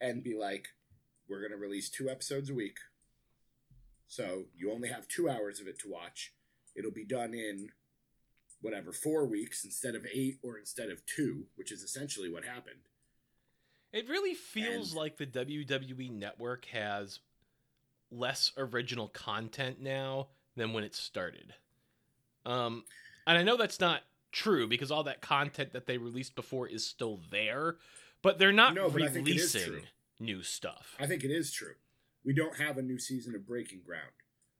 and 0.00 0.22
be 0.22 0.36
like, 0.36 0.68
we're 1.28 1.40
gonna 1.42 1.56
release 1.60 1.88
two 1.88 2.10
episodes 2.10 2.50
a 2.50 2.54
week. 2.54 2.76
So 4.06 4.44
you 4.56 4.70
only 4.70 4.88
have 4.88 5.08
two 5.08 5.30
hours 5.30 5.60
of 5.60 5.66
it 5.66 5.78
to 5.80 5.88
watch. 5.90 6.34
It'll 6.76 6.90
be 6.90 7.06
done 7.06 7.32
in 7.32 7.70
whatever 8.60 8.92
four 8.92 9.26
weeks 9.26 9.64
instead 9.64 9.94
of 9.94 10.06
eight 10.12 10.38
or 10.42 10.58
instead 10.58 10.90
of 10.90 11.04
two, 11.06 11.46
which 11.56 11.72
is 11.72 11.82
essentially 11.82 12.30
what 12.30 12.44
happened. 12.44 12.80
It 13.92 14.08
really 14.08 14.34
feels 14.34 14.90
And- 14.90 14.98
like 14.98 15.16
the 15.16 15.26
WWE 15.26 16.10
network 16.10 16.66
has 16.66 17.20
less 18.10 18.52
original 18.56 19.08
content 19.08 19.80
now 19.80 20.28
than 20.56 20.72
when 20.72 20.84
it 20.84 20.94
started. 20.94 21.54
Um, 22.46 22.84
and 23.26 23.38
I 23.38 23.42
know 23.42 23.56
that's 23.56 23.80
not 23.80 24.02
true 24.32 24.66
because 24.66 24.90
all 24.90 25.04
that 25.04 25.20
content 25.20 25.72
that 25.72 25.86
they 25.86 25.98
released 25.98 26.34
before 26.34 26.68
is 26.68 26.86
still 26.86 27.20
there, 27.30 27.76
but 28.22 28.38
they're 28.38 28.52
not 28.52 28.74
No, 28.74 28.90
but 28.90 29.02
I 29.02 29.08
think 29.08 29.28
it 29.28 29.36
is 29.36 29.54
releasing 29.54 29.86
new 30.20 30.42
stuff. 30.42 30.94
I 30.98 31.06
think 31.06 31.24
it 31.24 31.30
is 31.30 31.52
true. 31.52 31.74
We 32.24 32.32
don't 32.34 32.58
have 32.58 32.78
a 32.78 32.82
new 32.82 32.98
season 32.98 33.34
of 33.34 33.46
Breaking 33.46 33.80
Ground. 33.84 34.02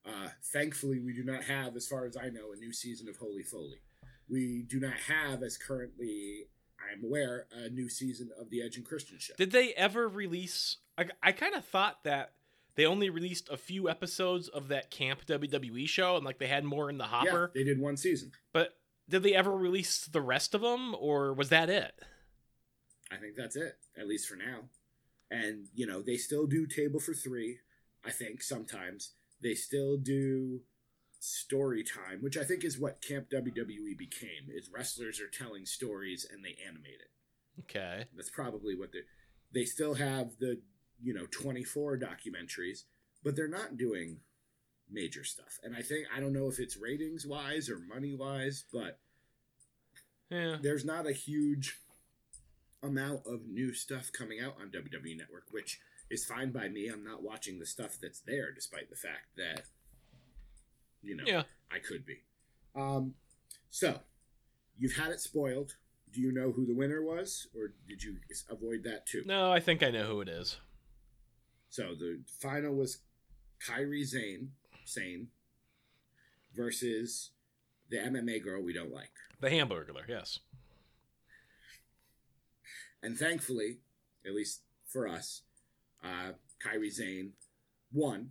Uh, 0.06 0.28
thankfully, 0.52 1.00
we 1.00 1.14
do 1.14 1.24
not 1.24 1.44
have, 1.44 1.76
as 1.76 1.86
far 1.86 2.04
as 2.04 2.16
I 2.16 2.28
know, 2.28 2.52
a 2.52 2.56
new 2.56 2.72
season 2.72 3.08
of 3.08 3.16
Holy 3.16 3.42
Foley. 3.42 3.80
We 4.28 4.62
do 4.68 4.78
not 4.78 4.96
have, 5.08 5.42
as 5.42 5.56
currently 5.56 6.46
I'm 6.78 7.04
aware, 7.04 7.46
a 7.52 7.70
new 7.70 7.88
season 7.88 8.30
of 8.38 8.50
the 8.50 8.62
Edge 8.62 8.76
and 8.76 8.84
Christian 8.84 9.18
show. 9.18 9.34
Did 9.36 9.52
they 9.52 9.72
ever 9.74 10.08
release? 10.08 10.76
I, 10.98 11.06
I 11.22 11.32
kind 11.32 11.54
of 11.54 11.64
thought 11.64 12.04
that 12.04 12.32
they 12.76 12.86
only 12.86 13.10
released 13.10 13.48
a 13.48 13.56
few 13.56 13.88
episodes 13.88 14.48
of 14.48 14.68
that 14.68 14.90
Camp 14.90 15.26
WWE 15.26 15.88
show 15.88 16.16
and 16.16 16.24
like 16.24 16.38
they 16.38 16.46
had 16.46 16.64
more 16.64 16.90
in 16.90 16.98
the 16.98 17.04
hopper. 17.04 17.52
yeah, 17.54 17.60
they 17.60 17.64
did 17.64 17.80
one 17.80 17.96
season. 17.96 18.32
But 18.52 18.76
did 19.08 19.22
they 19.22 19.34
ever 19.34 19.56
release 19.56 20.06
the 20.06 20.20
rest 20.20 20.54
of 20.54 20.60
them 20.60 20.94
or 20.98 21.32
was 21.32 21.50
that 21.50 21.70
it? 21.70 21.94
I 23.12 23.16
think 23.16 23.36
that's 23.36 23.56
it, 23.56 23.76
at 23.96 24.08
least 24.08 24.28
for 24.28 24.36
now. 24.36 24.62
And, 25.30 25.68
you 25.74 25.86
know, 25.86 26.02
they 26.02 26.16
still 26.16 26.46
do 26.46 26.66
Table 26.66 27.00
for 27.00 27.14
Three, 27.14 27.58
I 28.04 28.10
think, 28.10 28.42
sometimes. 28.42 29.12
They 29.42 29.54
still 29.54 29.96
do 29.96 30.60
story 31.20 31.84
time, 31.84 32.20
which 32.20 32.36
I 32.36 32.44
think 32.44 32.64
is 32.64 32.78
what 32.78 33.02
Camp 33.02 33.30
WWE 33.30 33.96
became, 33.96 34.48
is 34.48 34.70
wrestlers 34.72 35.20
are 35.20 35.28
telling 35.28 35.66
stories 35.66 36.26
and 36.30 36.44
they 36.44 36.56
animate 36.66 37.00
it. 37.00 37.10
Okay. 37.60 38.04
That's 38.14 38.30
probably 38.30 38.76
what 38.76 38.92
they 38.92 39.00
they 39.52 39.64
still 39.64 39.94
have 39.94 40.32
the 40.40 40.60
you 41.04 41.12
know 41.14 41.26
24 41.30 41.98
documentaries, 41.98 42.84
but 43.22 43.36
they're 43.36 43.46
not 43.46 43.76
doing 43.76 44.18
major 44.90 45.22
stuff. 45.24 45.58
And 45.62 45.76
I 45.76 45.82
think 45.82 46.06
I 46.14 46.18
don't 46.20 46.32
know 46.32 46.48
if 46.48 46.58
it's 46.58 46.76
ratings 46.76 47.26
wise 47.26 47.68
or 47.70 47.78
money 47.78 48.14
wise, 48.14 48.64
but 48.72 48.98
Yeah. 50.30 50.58
there's 50.62 50.84
not 50.84 51.06
a 51.06 51.12
huge 51.12 51.78
amount 52.82 53.26
of 53.26 53.46
new 53.46 53.72
stuff 53.72 54.10
coming 54.12 54.40
out 54.40 54.56
on 54.60 54.70
WWE 54.70 55.16
Network, 55.16 55.44
which 55.50 55.80
is 56.10 56.24
fine 56.24 56.50
by 56.52 56.68
me. 56.68 56.88
I'm 56.88 57.04
not 57.04 57.22
watching 57.22 57.58
the 57.58 57.66
stuff 57.66 57.98
that's 58.00 58.20
there, 58.20 58.52
despite 58.52 58.90
the 58.90 58.96
fact 58.96 59.36
that 59.36 59.66
you 61.02 61.16
know 61.16 61.24
Yeah. 61.26 61.44
I 61.70 61.78
could 61.80 62.04
be. 62.06 62.22
Um, 62.74 63.14
so 63.70 64.00
you've 64.76 64.96
had 64.96 65.12
it 65.12 65.20
spoiled. 65.20 65.76
Do 66.12 66.20
you 66.20 66.30
know 66.30 66.52
who 66.52 66.64
the 66.66 66.74
winner 66.74 67.02
was, 67.02 67.48
or 67.56 67.74
did 67.88 68.02
you 68.02 68.20
avoid 68.48 68.84
that 68.84 69.06
too? 69.06 69.22
No, 69.26 69.50
I 69.50 69.60
think 69.60 69.82
I 69.82 69.90
know 69.90 70.06
who 70.06 70.20
it 70.20 70.28
is. 70.28 70.56
So 71.74 71.96
the 71.98 72.20
final 72.40 72.72
was 72.72 72.98
Kairi 73.68 74.04
Zane, 74.04 74.52
Sane, 74.84 75.26
versus 76.54 77.30
the 77.90 77.96
MMA 77.96 78.44
girl 78.44 78.62
we 78.62 78.72
don't 78.72 78.92
like. 78.92 79.10
The 79.40 79.50
Hamburglar, 79.50 80.06
yes. 80.08 80.38
And 83.02 83.18
thankfully, 83.18 83.78
at 84.24 84.36
least 84.36 84.60
for 84.86 85.08
us, 85.08 85.42
uh, 86.04 86.34
Kairi 86.64 86.92
Zane 86.92 87.32
won. 87.92 88.28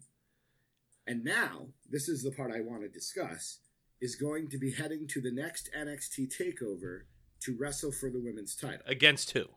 And 1.05 1.25
now, 1.25 1.67
this 1.89 2.07
is 2.07 2.23
the 2.23 2.31
part 2.31 2.49
I 2.49 2.61
want 2.61 2.83
to 2.83 2.87
discuss, 2.87 3.59
is 3.99 4.15
going 4.15 4.47
to 4.51 4.57
be 4.57 4.71
heading 4.71 5.05
to 5.09 5.19
the 5.19 5.33
next 5.33 5.69
NXT 5.77 6.31
takeover 6.33 7.01
to 7.41 7.57
wrestle 7.59 7.91
for 7.91 8.09
the 8.09 8.21
women's 8.21 8.55
title. 8.55 8.85
Against 8.87 9.31
who? 9.31 9.47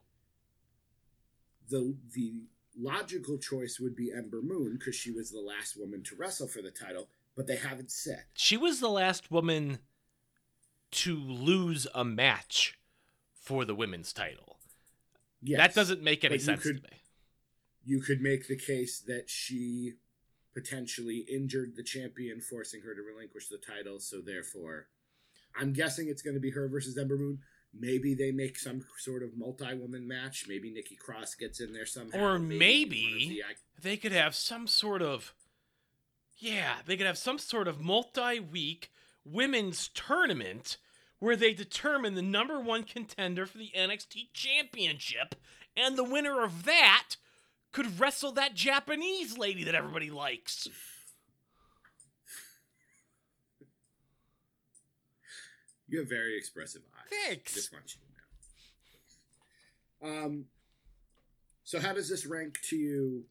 The 1.71 1.95
the 2.13 2.47
logical 2.79 3.39
choice 3.39 3.79
would 3.81 3.97
be 3.97 4.13
Ember 4.13 4.43
Moon 4.43 4.77
because 4.79 4.95
she 4.95 5.11
was 5.11 5.31
the 5.31 5.41
last 5.41 5.77
woman 5.79 6.03
to 6.05 6.17
wrestle 6.17 6.47
for 6.49 6.63
the 6.63 6.71
title, 6.71 7.09
but 7.37 7.47
they 7.47 7.57
haven't 7.57 7.91
said. 7.91 8.25
She 8.35 8.57
was 8.57 8.81
the 8.81 8.89
last 8.91 9.31
woman 9.31 9.79
to 10.93 11.17
lose 11.17 11.87
a 11.95 12.05
match 12.05 12.79
for 13.35 13.65
the 13.65 13.75
women's 13.75 14.13
title. 14.13 14.59
Yes, 15.43 15.59
That 15.59 15.75
doesn't 15.75 16.03
make 16.03 16.25
any 16.25 16.39
sense 16.39 16.63
could- 16.63 16.83
to 16.85 16.91
me. 16.91 16.97
you 17.85 18.01
could 18.01 18.21
make 18.21 18.49
the 18.49 18.57
case 18.57 19.01
that 19.01 19.29
she 19.31 19.95
potentially 20.55 21.19
injured 21.19 21.77
the 21.77 21.83
champion, 21.83 22.41
forcing 22.41 22.81
her 22.83 22.95
to 22.95 23.03
relinquish 23.03 23.49
the 23.49 23.59
title. 23.59 24.01
So 24.01 24.21
therefore, 24.21 24.89
I'm 25.55 25.73
guessing 25.73 26.09
it's 26.09 26.23
going 26.23 26.35
to 26.35 26.41
be 26.41 26.51
her 26.51 26.67
versus 26.69 26.97
Ember 26.97 27.17
Moon. 27.19 27.41
Maybe 27.79 28.15
they 28.15 28.33
make 28.33 28.59
some 28.59 28.85
sort 28.99 29.23
of 29.23 29.37
multi-woman 29.37 30.07
match. 30.07 30.47
Maybe 30.49 30.71
Nikki 30.71 30.97
Cross 30.97 31.35
gets 31.37 31.61
in 31.61 31.73
there 31.73 31.87
somehow. 31.87 32.19
Or 32.19 32.37
of 32.37 32.43
maybe 32.43 33.29
the- 33.29 33.81
they 33.83 33.97
could 33.97 34.13
have 34.13 34.35
some 34.35 34.67
sort 34.67 35.03
of 35.03 35.35
yeah, 36.39 36.77
they 36.85 36.97
could 36.97 37.07
have 37.07 37.17
some 37.19 37.39
sort 37.39 37.67
of 37.67 37.81
multi-week 37.81 38.91
women's 39.25 39.89
tournament 39.89 40.77
where 41.19 41.37
they 41.37 41.55
determine 41.55 42.15
the 42.15 42.21
number 42.23 42.61
one 42.61 42.85
contender 42.85 43.47
for 43.47 43.57
the 43.59 43.71
NXT 43.75 44.29
championship 44.35 45.35
and 45.75 45.97
the 45.97 46.05
winner 46.05 46.43
of 46.45 46.65
that 46.65 47.17
could 47.73 47.99
wrestle 47.99 48.33
that 48.33 48.55
Japanese 48.55 49.39
lady 49.39 49.65
that 49.65 49.75
everybody 49.75 50.11
likes. 50.11 50.69
You 55.89 56.01
have 56.01 56.09
very 56.09 56.37
expressive 56.37 56.83
eyes. 56.97 57.19
Thanks. 57.27 57.55
Just 57.55 57.73
want 57.73 57.95
you 57.95 58.01
to 60.01 60.09
know. 60.09 60.25
Um, 60.25 60.45
so 61.65 61.81
how 61.81 61.93
does 61.93 62.09
this 62.09 62.27
rank 62.27 62.59
to 62.69 62.77
you 62.77 63.25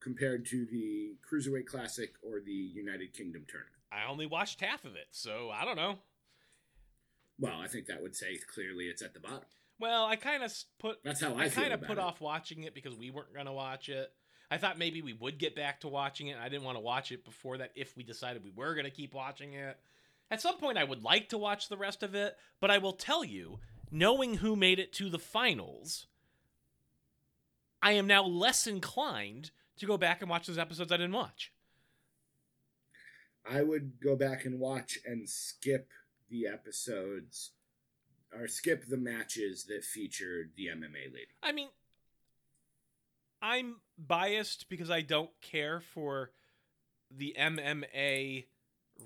compared 0.00 0.46
to 0.46 0.66
the 0.66 1.12
Cruiserweight 1.30 1.66
Classic 1.66 2.14
or 2.22 2.40
the 2.40 2.52
United 2.52 3.12
Kingdom 3.12 3.44
tournament? 3.48 3.76
I 3.92 4.10
only 4.10 4.26
watched 4.26 4.60
half 4.60 4.84
of 4.84 4.94
it, 4.96 5.08
so 5.10 5.50
I 5.52 5.64
don't 5.64 5.76
know. 5.76 5.98
Well, 7.38 7.60
I 7.60 7.68
think 7.68 7.86
that 7.86 8.02
would 8.02 8.14
say 8.14 8.38
clearly 8.52 8.84
it's 8.84 9.02
at 9.02 9.14
the 9.14 9.20
bottom. 9.20 9.40
Well, 9.78 10.04
I 10.04 10.16
kind 10.16 10.42
of 10.42 10.52
put 10.78 11.02
That's 11.02 11.22
how 11.22 11.34
I, 11.34 11.44
I 11.44 11.48
kind 11.48 11.72
of 11.72 11.80
put 11.80 11.92
it. 11.92 11.98
off 11.98 12.20
watching 12.20 12.64
it 12.64 12.74
because 12.74 12.94
we 12.96 13.10
weren't 13.10 13.32
going 13.32 13.46
to 13.46 13.52
watch 13.52 13.88
it. 13.88 14.12
I 14.50 14.58
thought 14.58 14.78
maybe 14.78 15.00
we 15.00 15.14
would 15.14 15.38
get 15.38 15.56
back 15.56 15.80
to 15.80 15.88
watching 15.88 16.26
it. 16.26 16.36
I 16.38 16.48
didn't 16.50 16.64
want 16.64 16.76
to 16.76 16.80
watch 16.82 17.12
it 17.12 17.24
before 17.24 17.58
that 17.58 17.70
if 17.76 17.96
we 17.96 18.02
decided 18.02 18.44
we 18.44 18.50
were 18.54 18.74
going 18.74 18.84
to 18.84 18.90
keep 18.90 19.14
watching 19.14 19.54
it. 19.54 19.78
At 20.30 20.40
some 20.40 20.58
point, 20.58 20.78
I 20.78 20.84
would 20.84 21.02
like 21.02 21.28
to 21.30 21.38
watch 21.38 21.68
the 21.68 21.76
rest 21.76 22.02
of 22.02 22.14
it, 22.14 22.36
but 22.60 22.70
I 22.70 22.78
will 22.78 22.92
tell 22.92 23.24
you, 23.24 23.58
knowing 23.90 24.36
who 24.36 24.54
made 24.54 24.78
it 24.78 24.92
to 24.94 25.10
the 25.10 25.18
finals, 25.18 26.06
I 27.82 27.92
am 27.92 28.06
now 28.06 28.24
less 28.24 28.66
inclined 28.66 29.50
to 29.78 29.86
go 29.86 29.96
back 29.96 30.20
and 30.20 30.30
watch 30.30 30.46
those 30.46 30.58
episodes 30.58 30.92
I 30.92 30.98
didn't 30.98 31.12
watch. 31.12 31.52
I 33.48 33.62
would 33.62 34.00
go 34.00 34.16
back 34.16 34.44
and 34.44 34.60
watch 34.60 34.98
and 35.04 35.28
skip 35.28 35.88
the 36.28 36.46
episodes 36.46 37.50
or 38.32 38.46
skip 38.46 38.86
the 38.86 38.98
matches 38.98 39.64
that 39.64 39.82
featured 39.82 40.50
the 40.56 40.66
MMA 40.66 41.12
lady. 41.12 41.26
I 41.42 41.52
mean, 41.52 41.68
I'm 43.42 43.76
biased 43.98 44.68
because 44.68 44.90
I 44.90 45.00
don't 45.00 45.30
care 45.40 45.80
for 45.80 46.30
the 47.10 47.34
MMA 47.38 48.44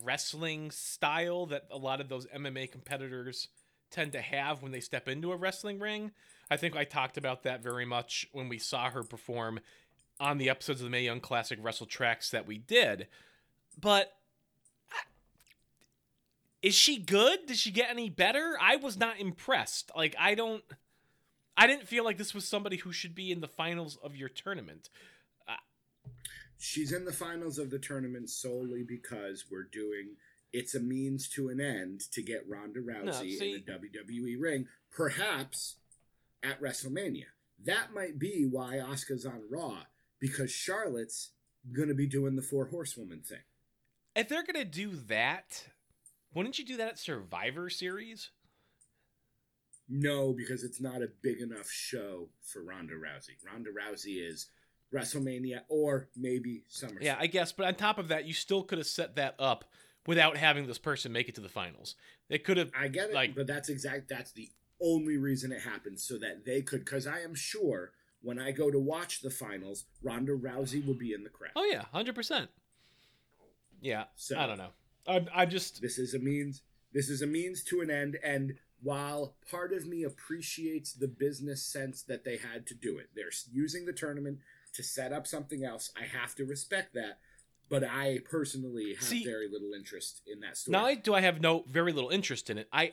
wrestling 0.03 0.71
style 0.71 1.47
that 1.47 1.67
a 1.71 1.79
lot 1.79 2.01
of 2.01 2.09
those 2.09 2.27
MMA 2.27 2.71
competitors 2.71 3.49
tend 3.91 4.13
to 4.13 4.21
have 4.21 4.63
when 4.63 4.73
they 4.73 4.81
step 4.81 5.09
into 5.09 5.33
a 5.33 5.37
wrestling 5.37 5.79
ring. 5.79 6.11
I 6.51 6.57
think 6.57 6.77
I 6.77 6.85
talked 6.85 7.17
about 7.17 7.45
that 7.45 7.63
very 7.63 7.85
much 7.85 8.27
when 8.33 8.49
we 8.49 8.59
saw 8.59 8.91
her 8.91 9.03
perform 9.03 9.61
on 10.21 10.39
the 10.39 10.51
episodes 10.51 10.81
of 10.81 10.85
the 10.85 10.91
Mae 10.91 11.05
Young 11.05 11.21
Classic 11.21 11.59
Wrestle 11.61 11.87
Tracks 11.87 12.31
that 12.31 12.47
we 12.47 12.59
did. 12.59 13.07
But 13.81 14.13
is 16.63 16.75
she 16.75 16.99
good? 16.99 17.47
Did 17.47 17.57
she 17.57 17.71
get 17.71 17.91
any 17.91 18.11
better? 18.11 18.57
I 18.61 18.77
was 18.77 18.97
not 18.97 19.21
impressed. 19.21 19.91
Like 19.97 20.15
I 20.19 20.35
don't 20.35 20.63
I 21.57 21.67
didn't 21.67 21.87
feel 21.87 22.05
like 22.05 22.19
this 22.19 22.35
was 22.35 22.47
somebody 22.47 22.79
who 22.79 22.93
should 22.93 23.15
be 23.15 23.31
in 23.31 23.41
the 23.41 23.49
finals 23.49 23.97
of 24.03 24.17
your 24.17 24.29
tournament. 24.29 24.89
She's 26.59 26.93
in 26.93 27.05
the 27.05 27.13
finals 27.13 27.59
of 27.59 27.71
the 27.71 27.79
tournament 27.79 28.31
solely 28.31 28.85
because 28.87 29.45
we're 29.51 29.65
doing 29.65 30.17
it's 30.53 30.75
a 30.75 30.81
means 30.81 31.29
to 31.31 31.49
an 31.49 31.61
end 31.61 32.01
to 32.13 32.23
get 32.23 32.49
Ronda 32.49 32.81
Rousey 32.81 33.37
see- 33.39 33.55
in 33.55 33.65
the 33.67 33.73
WWE 33.73 34.37
ring, 34.39 34.69
perhaps 34.91 35.77
at 36.45 36.61
WrestleMania. 36.61 37.25
That 37.65 37.93
might 37.93 38.19
be 38.19 38.47
why 38.49 38.77
Asuka's 38.77 39.27
on 39.27 39.43
Raw 39.51 39.83
because 40.21 40.53
Charlotte's 40.53 41.31
going 41.73 41.89
to 41.89 41.95
be 41.95 42.07
doing 42.07 42.37
the 42.37 42.43
four 42.43 42.67
horsewoman 42.67 43.23
thing. 43.23 43.43
If 44.15 44.29
they're 44.29 44.45
gonna 44.45 44.65
do 44.65 44.95
that, 45.09 45.67
wouldn't 46.33 46.59
you 46.59 46.65
do 46.65 46.77
that 46.77 46.89
at 46.89 46.99
Survivor 46.99 47.69
Series? 47.69 48.31
No, 49.89 50.33
because 50.33 50.63
it's 50.63 50.81
not 50.81 51.03
a 51.03 51.11
big 51.21 51.41
enough 51.41 51.69
show 51.69 52.29
for 52.43 52.63
Ronda 52.63 52.95
Rousey. 52.95 53.37
Ronda 53.45 53.71
Rousey 53.71 54.27
is 54.27 54.49
WrestleMania 54.95 55.61
or 55.69 56.09
maybe 56.17 56.63
SummerSlam. 56.71 57.03
Yeah, 57.03 57.17
I 57.19 57.27
guess. 57.27 57.53
But 57.53 57.67
on 57.67 57.75
top 57.75 57.99
of 57.99 58.09
that, 58.09 58.25
you 58.27 58.33
still 58.35 58.63
could 58.63 58.79
have 58.79 58.87
set 58.87 59.17
that 59.17 59.35
up 59.39 59.65
without 60.07 60.37
having 60.37 60.67
this 60.67 60.79
person 60.79 61.13
make 61.13 61.29
it 61.29 61.35
to 61.35 61.41
the 61.41 61.49
finals. 61.49 61.97
They 62.29 62.39
could 62.39 62.57
have. 62.57 62.71
I 62.79 62.89
get 62.89 63.11
it, 63.11 63.15
Like- 63.15 63.35
but 63.35 63.47
that's 63.47 63.69
exact. 63.69 64.09
That's 64.09 64.33
the 64.33 64.51
only 64.81 65.17
reason 65.17 65.53
it 65.53 65.61
happened, 65.63 66.01
so 66.01 66.19
that 66.19 66.45
they 66.45 66.63
could. 66.63 66.85
Because 66.85 67.07
I 67.07 67.21
am 67.21 67.35
sure 67.35 67.93
when 68.23 68.39
I 68.39 68.53
go 68.53 68.71
to 68.71 68.79
watch 68.79 69.21
the 69.21 69.31
finals, 69.31 69.85
Ronda 70.03 70.33
Rousey 70.33 70.85
will 70.87 70.95
be 70.95 71.13
in 71.13 71.25
the 71.25 71.31
crowd. 71.31 71.53
Oh 71.57 71.65
yeah, 71.65 71.85
hundred 71.93 72.15
percent. 72.15 72.51
Yeah, 73.81 74.05
So- 74.17 74.39
I 74.39 74.47
don't 74.47 74.59
know. 74.59 74.71
I'm, 75.07 75.29
I'm 75.35 75.51
just. 75.51 75.83
This 75.83 75.99
is 75.99 76.15
a 76.15 76.19
means. 76.19 76.63
This 76.93 77.11
is 77.11 77.21
a 77.23 77.27
means 77.27 77.63
to 77.65 77.81
an 77.83 77.91
end, 77.91 78.17
and 78.25 78.55
while 78.81 79.35
part 79.51 79.73
of 79.73 79.87
me 79.87 80.05
appreciates 80.05 80.93
the 80.93 81.09
business 81.09 81.63
sense 81.63 82.03
that 82.03 82.25
they 82.25 82.37
had 82.37 82.67
to 82.69 82.75
do 82.75 82.99
it, 82.99 83.09
they're 83.15 83.31
using 83.53 83.85
the 83.85 83.93
tournament 83.93 84.39
to 84.75 84.83
set 84.83 85.13
up 85.13 85.27
something 85.27 85.65
else. 85.65 85.91
I 85.97 86.05
have 86.05 86.35
to 86.37 86.45
respect 86.45 86.95
that, 86.95 87.19
but 87.69 87.85
I 87.85 88.21
personally 88.29 88.95
have 88.95 89.05
See- 89.09 89.25
very 89.25 89.49
little 89.49 89.73
interest 89.73 90.23
in 90.27 90.41
that 90.41 90.57
story. 90.57 90.73
Not 90.73 90.83
only 90.83 90.97
do 90.97 91.15
I 91.15 91.21
have 91.21 91.41
no 91.41 91.65
very 91.69 91.93
little 91.93 92.11
interest 92.11 92.51
in 92.51 92.59
it, 92.59 92.69
I 92.73 92.93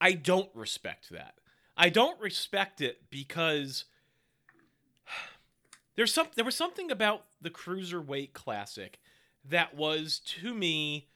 I 0.00 0.12
don't 0.12 0.50
respect 0.54 1.10
that. 1.10 1.34
I 1.76 1.88
don't 1.88 2.20
respect 2.20 2.80
it 2.80 3.08
because 3.08 3.84
there's 5.96 6.12
some 6.12 6.28
there 6.34 6.44
was 6.44 6.56
something 6.56 6.90
about 6.90 7.26
the 7.40 7.50
cruiserweight 7.50 8.32
classic 8.32 8.98
that 9.44 9.74
was 9.74 10.18
to 10.18 10.54
me 10.54 11.08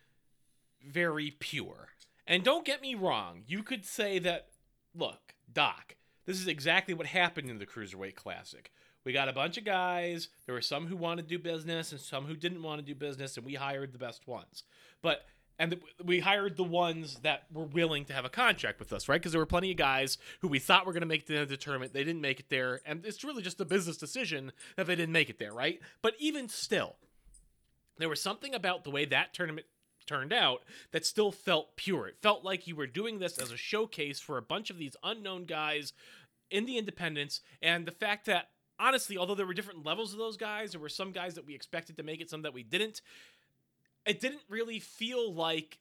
very 0.84 1.32
pure. 1.38 1.88
And 2.26 2.42
don't 2.42 2.64
get 2.64 2.80
me 2.80 2.94
wrong, 2.94 3.42
you 3.46 3.62
could 3.62 3.84
say 3.84 4.18
that 4.20 4.48
look, 4.94 5.34
Doc, 5.52 5.95
this 6.26 6.40
is 6.40 6.48
exactly 6.48 6.94
what 6.94 7.06
happened 7.06 7.48
in 7.48 7.58
the 7.58 7.66
cruiserweight 7.66 8.14
classic. 8.14 8.72
We 9.04 9.12
got 9.12 9.28
a 9.28 9.32
bunch 9.32 9.56
of 9.56 9.64
guys. 9.64 10.28
There 10.46 10.54
were 10.54 10.60
some 10.60 10.88
who 10.88 10.96
wanted 10.96 11.28
to 11.28 11.36
do 11.36 11.38
business 11.38 11.92
and 11.92 12.00
some 12.00 12.26
who 12.26 12.34
didn't 12.34 12.62
want 12.62 12.80
to 12.80 12.84
do 12.84 12.94
business, 12.94 13.36
and 13.36 13.46
we 13.46 13.54
hired 13.54 13.92
the 13.92 13.98
best 13.98 14.26
ones. 14.26 14.64
But 15.00 15.24
and 15.58 15.80
we 16.04 16.20
hired 16.20 16.56
the 16.56 16.64
ones 16.64 17.20
that 17.22 17.44
were 17.52 17.64
willing 17.64 18.04
to 18.06 18.12
have 18.12 18.24
a 18.24 18.28
contract 18.28 18.78
with 18.78 18.92
us, 18.92 19.08
right? 19.08 19.20
Because 19.20 19.32
there 19.32 19.40
were 19.40 19.46
plenty 19.46 19.70
of 19.70 19.78
guys 19.78 20.18
who 20.40 20.48
we 20.48 20.58
thought 20.58 20.84
were 20.84 20.92
going 20.92 21.00
to 21.00 21.06
make 21.06 21.26
the, 21.26 21.46
the 21.46 21.56
tournament. 21.56 21.94
They 21.94 22.04
didn't 22.04 22.20
make 22.20 22.40
it 22.40 22.50
there, 22.50 22.80
and 22.84 23.06
it's 23.06 23.24
really 23.24 23.42
just 23.42 23.60
a 23.60 23.64
business 23.64 23.96
decision 23.96 24.52
that 24.76 24.86
they 24.86 24.96
didn't 24.96 25.12
make 25.12 25.30
it 25.30 25.38
there, 25.38 25.54
right? 25.54 25.80
But 26.02 26.14
even 26.18 26.48
still, 26.48 26.96
there 27.98 28.08
was 28.08 28.20
something 28.20 28.54
about 28.54 28.84
the 28.84 28.90
way 28.90 29.06
that 29.06 29.32
tournament 29.32 29.66
turned 30.06 30.32
out 30.32 30.62
that 30.92 31.04
still 31.04 31.32
felt 31.32 31.76
pure. 31.76 32.08
It 32.08 32.18
felt 32.22 32.44
like 32.44 32.66
you 32.66 32.76
were 32.76 32.86
doing 32.86 33.18
this 33.18 33.38
as 33.38 33.50
a 33.50 33.56
showcase 33.56 34.20
for 34.20 34.38
a 34.38 34.42
bunch 34.42 34.70
of 34.70 34.78
these 34.78 34.96
unknown 35.02 35.44
guys 35.44 35.92
in 36.50 36.64
the 36.64 36.78
independents, 36.78 37.40
and 37.60 37.86
the 37.86 37.92
fact 37.92 38.26
that 38.26 38.50
honestly, 38.78 39.18
although 39.18 39.34
there 39.34 39.46
were 39.46 39.54
different 39.54 39.84
levels 39.84 40.12
of 40.12 40.18
those 40.18 40.36
guys, 40.36 40.72
there 40.72 40.80
were 40.80 40.88
some 40.88 41.10
guys 41.12 41.34
that 41.34 41.46
we 41.46 41.54
expected 41.54 41.96
to 41.96 42.02
make 42.02 42.20
it, 42.20 42.30
some 42.30 42.42
that 42.42 42.54
we 42.54 42.62
didn't. 42.62 43.00
It 44.06 44.20
didn't 44.20 44.42
really 44.48 44.78
feel 44.78 45.32
like 45.32 45.78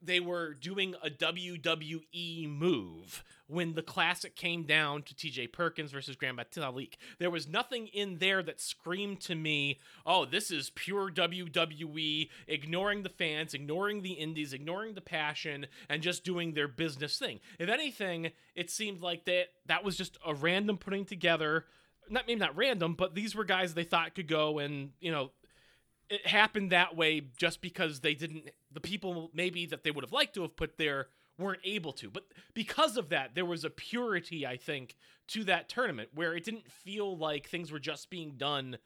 they 0.00 0.20
were 0.20 0.54
doing 0.54 0.94
a 1.02 1.10
WWE 1.10 2.48
move 2.48 3.24
when 3.48 3.74
the 3.74 3.82
classic 3.82 4.36
came 4.36 4.62
down 4.64 5.02
to 5.02 5.14
TJ 5.14 5.52
Perkins 5.52 5.90
versus 5.90 6.16
Grand 6.16 6.38
Metalik. 6.38 6.94
There 7.18 7.30
was 7.30 7.48
nothing 7.48 7.88
in 7.88 8.18
there 8.18 8.42
that 8.42 8.60
screamed 8.60 9.20
to 9.22 9.34
me, 9.34 9.78
oh, 10.06 10.24
this 10.24 10.50
is 10.50 10.70
pure 10.70 11.10
WWE, 11.10 12.28
ignoring 12.46 13.02
the 13.02 13.08
fans, 13.08 13.54
ignoring 13.54 14.02
the 14.02 14.12
indies, 14.12 14.52
ignoring 14.52 14.94
the 14.94 15.00
passion, 15.00 15.66
and 15.88 16.02
just 16.02 16.24
doing 16.24 16.52
their 16.52 16.68
business 16.68 17.18
thing. 17.18 17.40
If 17.58 17.68
anything, 17.68 18.30
it 18.54 18.70
seemed 18.70 19.00
like 19.00 19.24
that 19.24 19.46
that 19.66 19.82
was 19.82 19.96
just 19.96 20.18
a 20.24 20.34
random 20.34 20.76
putting 20.76 21.06
together. 21.06 21.64
Not 22.10 22.26
maybe 22.26 22.40
not 22.40 22.56
random, 22.56 22.94
but 22.94 23.14
these 23.14 23.34
were 23.34 23.44
guys 23.44 23.74
they 23.74 23.84
thought 23.84 24.14
could 24.14 24.28
go 24.28 24.58
and, 24.58 24.92
you 25.00 25.12
know, 25.12 25.30
it 26.10 26.26
happened 26.26 26.72
that 26.72 26.96
way 26.96 27.20
just 27.36 27.60
because 27.60 28.00
they 28.00 28.14
didn't 28.14 28.50
the 28.72 28.80
people 28.80 29.30
maybe 29.34 29.66
that 29.66 29.84
they 29.84 29.90
would 29.90 30.04
have 30.04 30.12
liked 30.12 30.34
to 30.34 30.42
have 30.42 30.56
put 30.56 30.78
there 30.78 31.08
weren't 31.38 31.60
able 31.64 31.92
to 31.92 32.10
but 32.10 32.24
because 32.54 32.96
of 32.96 33.10
that 33.10 33.34
there 33.34 33.44
was 33.44 33.64
a 33.64 33.70
purity 33.70 34.46
i 34.46 34.56
think 34.56 34.96
to 35.26 35.44
that 35.44 35.68
tournament 35.68 36.08
where 36.14 36.34
it 36.34 36.44
didn't 36.44 36.70
feel 36.70 37.16
like 37.16 37.48
things 37.48 37.70
were 37.70 37.78
just 37.78 38.10
being 38.10 38.32
done 38.36 38.76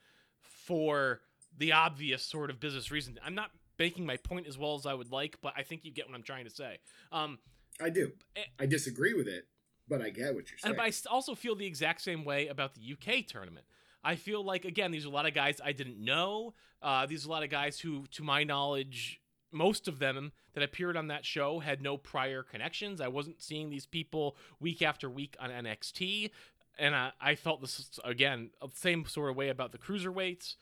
for 0.41 1.21
the 1.57 1.71
obvious 1.71 2.23
sort 2.23 2.49
of 2.49 2.59
business 2.59 2.91
reason 2.91 3.19
i'm 3.25 3.35
not 3.35 3.49
making 3.79 4.05
my 4.05 4.17
point 4.17 4.45
as 4.45 4.57
well 4.57 4.75
as 4.75 4.85
i 4.85 4.93
would 4.93 5.11
like 5.11 5.37
but 5.41 5.53
i 5.57 5.63
think 5.63 5.83
you 5.83 5.91
get 5.91 6.07
what 6.07 6.15
i'm 6.15 6.23
trying 6.23 6.45
to 6.45 6.51
say 6.51 6.77
um 7.11 7.39
I 7.81 7.89
do. 7.89 8.11
Eh. 8.35 8.43
I 8.59 8.65
disagree 8.65 9.13
with 9.13 9.27
it, 9.27 9.47
but 9.87 10.01
I 10.01 10.09
get 10.09 10.33
what 10.33 10.49
you're 10.49 10.57
saying. 10.59 10.75
and 10.75 10.77
but 10.77 10.85
I 10.85 10.91
also 11.09 11.35
feel 11.35 11.55
the 11.55 11.65
exact 11.65 12.01
same 12.01 12.23
way 12.23 12.47
about 12.47 12.75
the 12.75 12.93
UK 12.93 13.25
tournament. 13.27 13.65
I 14.03 14.15
feel 14.15 14.43
like 14.43 14.65
again, 14.65 14.91
these 14.91 15.05
are 15.05 15.09
a 15.09 15.11
lot 15.11 15.25
of 15.25 15.33
guys 15.33 15.61
I 15.63 15.71
didn't 15.71 16.03
know. 16.03 16.53
Uh, 16.81 17.05
these 17.05 17.25
are 17.25 17.29
a 17.29 17.31
lot 17.31 17.43
of 17.43 17.49
guys 17.49 17.79
who, 17.79 18.05
to 18.11 18.23
my 18.23 18.43
knowledge, 18.43 19.21
most 19.51 19.87
of 19.87 19.99
them 19.99 20.31
that 20.53 20.63
appeared 20.63 20.97
on 20.97 21.07
that 21.07 21.25
show 21.25 21.59
had 21.59 21.81
no 21.81 21.95
prior 21.97 22.43
connections. 22.43 22.99
I 22.99 23.07
wasn't 23.07 23.41
seeing 23.41 23.69
these 23.69 23.85
people 23.85 24.35
week 24.59 24.81
after 24.81 25.09
week 25.09 25.35
on 25.39 25.49
NXT, 25.49 26.31
and 26.77 26.95
I, 26.95 27.11
I 27.21 27.35
felt 27.35 27.61
this 27.61 27.99
again 28.03 28.49
same 28.73 29.05
sort 29.05 29.29
of 29.29 29.35
way 29.35 29.49
about 29.49 29.71
the 29.71 29.77
cruiserweights. 29.77 30.55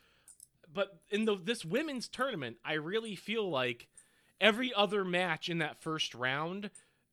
But 0.73 0.99
in 1.09 1.25
the 1.25 1.35
this 1.35 1.65
women's 1.65 2.07
tournament, 2.07 2.57
I 2.63 2.73
really 2.73 3.15
feel 3.15 3.49
like 3.49 3.87
every 4.39 4.73
other 4.73 5.03
match 5.03 5.49
in 5.49 5.57
that 5.59 5.81
first 5.81 6.13
round 6.13 6.69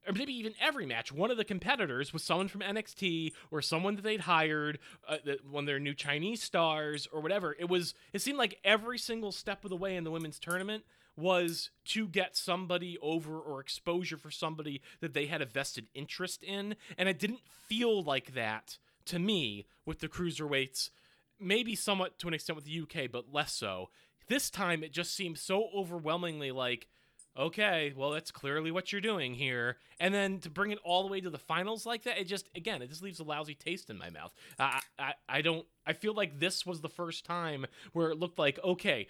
or 0.08 0.12
maybe 0.12 0.32
even 0.32 0.54
every 0.60 0.86
match, 0.86 1.12
one 1.12 1.30
of 1.30 1.36
the 1.36 1.44
competitors 1.44 2.12
was 2.12 2.22
someone 2.22 2.48
from 2.48 2.62
NXT 2.62 3.32
or 3.50 3.60
someone 3.60 3.96
that 3.96 4.02
they'd 4.02 4.20
hired, 4.20 4.78
uh, 5.06 5.18
one 5.48 5.64
of 5.64 5.66
their 5.66 5.78
new 5.78 5.94
Chinese 5.94 6.42
stars 6.42 7.06
or 7.12 7.20
whatever. 7.20 7.54
It 7.58 7.68
was. 7.68 7.94
It 8.12 8.22
seemed 8.22 8.38
like 8.38 8.58
every 8.64 8.98
single 8.98 9.32
step 9.32 9.64
of 9.64 9.70
the 9.70 9.76
way 9.76 9.96
in 9.96 10.04
the 10.04 10.10
women's 10.10 10.38
tournament 10.38 10.84
was 11.16 11.70
to 11.84 12.06
get 12.06 12.36
somebody 12.36 12.96
over 13.02 13.38
or 13.38 13.60
exposure 13.60 14.16
for 14.16 14.30
somebody 14.30 14.80
that 15.00 15.14
they 15.14 15.26
had 15.26 15.42
a 15.42 15.46
vested 15.46 15.88
interest 15.92 16.42
in. 16.44 16.76
And 16.96 17.08
it 17.08 17.18
didn't 17.18 17.40
feel 17.66 18.02
like 18.02 18.34
that 18.34 18.78
to 19.06 19.18
me 19.18 19.66
with 19.84 19.98
the 19.98 20.08
cruiserweights, 20.08 20.90
maybe 21.40 21.74
somewhat 21.74 22.18
to 22.20 22.28
an 22.28 22.34
extent 22.34 22.56
with 22.56 22.66
the 22.66 22.80
UK, 22.80 23.10
but 23.10 23.32
less 23.32 23.52
so. 23.52 23.90
This 24.28 24.48
time 24.48 24.84
it 24.84 24.92
just 24.92 25.14
seemed 25.14 25.38
so 25.38 25.68
overwhelmingly 25.74 26.52
like, 26.52 26.86
okay, 27.38 27.92
well, 27.96 28.10
that's 28.10 28.30
clearly 28.30 28.70
what 28.70 28.90
you're 28.90 29.00
doing 29.00 29.34
here. 29.34 29.76
And 30.00 30.12
then 30.12 30.40
to 30.40 30.50
bring 30.50 30.72
it 30.72 30.78
all 30.84 31.02
the 31.02 31.08
way 31.08 31.20
to 31.20 31.30
the 31.30 31.38
finals 31.38 31.86
like 31.86 32.02
that, 32.02 32.18
it 32.18 32.24
just, 32.24 32.48
again, 32.56 32.82
it 32.82 32.88
just 32.88 33.02
leaves 33.02 33.20
a 33.20 33.24
lousy 33.24 33.54
taste 33.54 33.90
in 33.90 33.96
my 33.96 34.10
mouth. 34.10 34.34
I, 34.58 34.80
I, 34.98 35.12
I 35.28 35.40
don't, 35.40 35.64
I 35.86 35.92
feel 35.92 36.14
like 36.14 36.40
this 36.40 36.66
was 36.66 36.80
the 36.80 36.88
first 36.88 37.24
time 37.24 37.66
where 37.92 38.10
it 38.10 38.18
looked 38.18 38.38
like, 38.38 38.58
okay, 38.64 39.06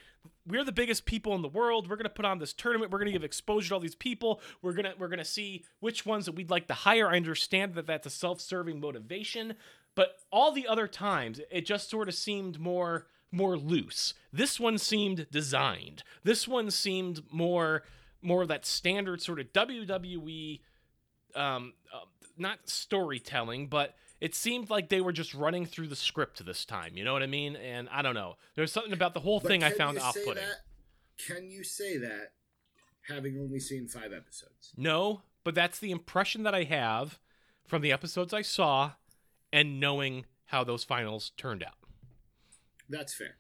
we're 0.47 0.65
the 0.65 0.73
biggest 0.73 1.07
people 1.07 1.35
in 1.35 1.43
the 1.43 1.49
world. 1.49 1.89
We're 1.89 1.97
going 1.97 2.05
to 2.05 2.11
put 2.11 2.27
on 2.27 2.39
this 2.39 2.53
tournament. 2.53 2.93
We're 2.93 2.99
going 2.99 3.07
to 3.07 3.13
give 3.13 3.25
exposure 3.25 3.71
to 3.71 3.75
all 3.75 3.81
these 3.81 3.95
people. 3.95 4.41
We're 4.61 4.75
going 4.75 4.85
to, 4.85 4.95
we're 4.99 5.09
going 5.09 5.19
to 5.19 5.25
see 5.25 5.65
which 5.81 6.05
ones 6.05 6.27
that 6.27 6.35
we'd 6.35 6.51
like 6.51 6.69
to 6.69 6.75
hire. 6.75 7.09
I 7.09 7.17
understand 7.17 7.75
that 7.75 7.87
that's 7.87 8.07
a 8.07 8.11
self 8.11 8.41
serving 8.41 8.79
motivation. 8.79 9.55
But 9.95 10.19
all 10.31 10.53
the 10.53 10.69
other 10.69 10.87
times, 10.87 11.41
it 11.51 11.67
just 11.67 11.91
sort 11.91 12.09
of 12.09 12.15
seemed 12.15 12.61
more 12.61 13.07
more 13.31 13.59
loose. 13.59 14.15
This 14.33 14.59
one 14.59 14.79
seemed 14.79 15.27
designed. 15.31 16.03
This 16.25 16.49
one 16.49 16.71
seemed 16.71 17.23
more 17.31 17.83
more 18.23 18.43
of 18.43 18.49
that 18.49 18.67
standard 18.67 19.23
sort 19.23 19.41
of 19.41 19.53
WWE, 19.53 20.61
um, 21.35 21.73
uh, 21.93 22.01
not 22.37 22.69
storytelling, 22.69 23.69
but 23.69 23.95
it 24.21 24.35
seemed 24.35 24.71
like 24.71 24.89
they 24.89 25.01
were 25.01 25.13
just 25.13 25.35
running 25.35 25.67
through 25.67 25.89
the 25.89 25.97
script 25.97 26.45
this 26.45 26.65
time. 26.65 26.97
You 26.97 27.05
know 27.05 27.13
what 27.13 27.23
I 27.23 27.27
mean? 27.27 27.57
And 27.57 27.89
I 27.91 28.03
don't 28.03 28.15
know. 28.15 28.37
There's 28.55 28.73
something 28.73 28.93
about 28.93 29.15
the 29.15 29.21
whole 29.21 29.41
But 29.41 29.49
thing 29.49 29.63
I 29.63 29.71
found 29.71 29.99
off 29.99 30.17
putting. 30.25 30.43
Can 31.27 31.51
you 31.51 31.65
say 31.65 31.99
that 31.99 32.33
having 33.09 33.39
only 33.39 33.61
seen 33.61 33.89
five 33.89 34.13
episodes? 34.13 34.73
No, 34.77 35.23
but 35.45 35.55
that's 35.55 35.79
the 35.79 35.91
impression 35.91 36.43
that 36.45 36.55
I 36.55 36.65
have 36.65 37.19
from 37.67 37.83
the 37.83 37.93
episodes 37.93 38.33
I 38.33 38.43
saw 38.43 38.93
and 39.53 39.81
knowing 39.81 40.27
how 40.47 40.65
those 40.65 40.85
finals 40.85 41.33
turned 41.37 41.63
out. 41.63 41.75
That's 42.89 43.15
fair. 43.15 43.37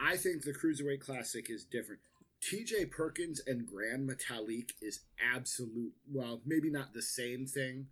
I 0.00 0.16
think 0.16 0.42
the 0.42 0.52
Cruiserweight 0.52 1.00
Classic 1.00 1.48
is 1.50 1.64
different. 1.64 2.00
TJ 2.42 2.90
Perkins 2.90 3.40
and 3.46 3.66
Grand 3.66 4.08
Metalik 4.08 4.72
is 4.80 5.00
absolute, 5.34 5.92
well, 6.10 6.40
maybe 6.44 6.70
not 6.70 6.92
the 6.92 7.02
same 7.02 7.46
thing, 7.46 7.86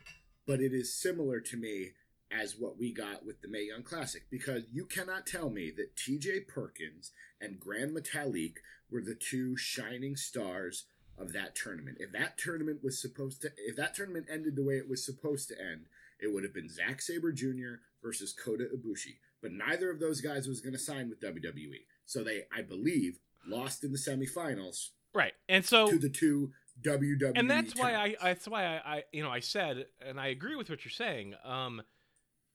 but 0.46 0.60
it 0.60 0.72
is 0.72 0.92
similar 0.92 1.40
to 1.40 1.56
me 1.56 1.90
as 2.32 2.56
what 2.58 2.78
we 2.78 2.92
got 2.92 3.24
with 3.24 3.40
the 3.42 3.48
Mae 3.48 3.66
Young 3.68 3.82
Classic 3.82 4.22
because 4.30 4.64
you 4.72 4.84
cannot 4.84 5.26
tell 5.26 5.50
me 5.50 5.70
that 5.76 5.96
TJ 5.96 6.48
Perkins 6.48 7.12
and 7.40 7.60
Grand 7.60 7.96
Metalik 7.96 8.54
were 8.90 9.00
the 9.00 9.14
two 9.14 9.56
shining 9.56 10.16
stars 10.16 10.84
of 11.16 11.32
that 11.32 11.54
tournament. 11.54 11.98
If 12.00 12.12
that 12.12 12.38
tournament 12.38 12.80
was 12.82 13.00
supposed 13.00 13.42
to, 13.42 13.50
if 13.56 13.76
that 13.76 13.94
tournament 13.94 14.26
ended 14.30 14.56
the 14.56 14.64
way 14.64 14.74
it 14.74 14.88
was 14.88 15.04
supposed 15.04 15.48
to 15.48 15.60
end, 15.60 15.86
it 16.20 16.32
would 16.32 16.42
have 16.42 16.54
been 16.54 16.68
Zack 16.68 17.00
Sabre 17.02 17.32
Jr. 17.32 17.82
versus 18.02 18.32
Kota 18.32 18.64
Ibushi. 18.64 19.16
But 19.42 19.52
neither 19.52 19.90
of 19.90 20.00
those 20.00 20.20
guys 20.20 20.46
was 20.46 20.60
going 20.60 20.72
to 20.72 20.78
sign 20.78 21.08
with 21.08 21.20
WWE. 21.20 21.82
So 22.04 22.22
they, 22.22 22.44
I 22.54 22.62
believe, 22.62 23.18
lost 23.46 23.84
in 23.84 23.92
the 23.92 23.98
semifinals 23.98 24.90
Right. 25.14 25.32
And 25.48 25.64
so 25.64 25.90
to 25.90 25.98
the 25.98 26.08
two 26.08 26.52
WWE. 26.82 27.32
and 27.34 27.50
that's 27.50 27.76
why. 27.76 27.94
I, 27.94 28.04
I 28.04 28.16
that's 28.28 28.48
why 28.48 28.64
I, 28.64 28.80
I 28.84 29.04
you 29.12 29.22
know 29.22 29.30
I 29.30 29.40
said 29.40 29.86
and 30.06 30.20
I 30.20 30.28
agree 30.28 30.56
with 30.56 30.70
what 30.70 30.84
you're 30.84 30.92
saying. 30.92 31.34
Um, 31.44 31.82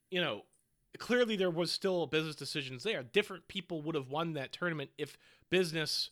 you 0.09 0.21
know, 0.21 0.43
clearly 0.97 1.35
there 1.35 1.49
was 1.49 1.71
still 1.71 2.07
business 2.07 2.35
decisions 2.35 2.83
there. 2.83 3.03
Different 3.03 3.47
people 3.47 3.81
would 3.81 3.95
have 3.95 4.09
won 4.09 4.33
that 4.33 4.51
tournament 4.51 4.91
if 4.97 5.17
business 5.49 6.11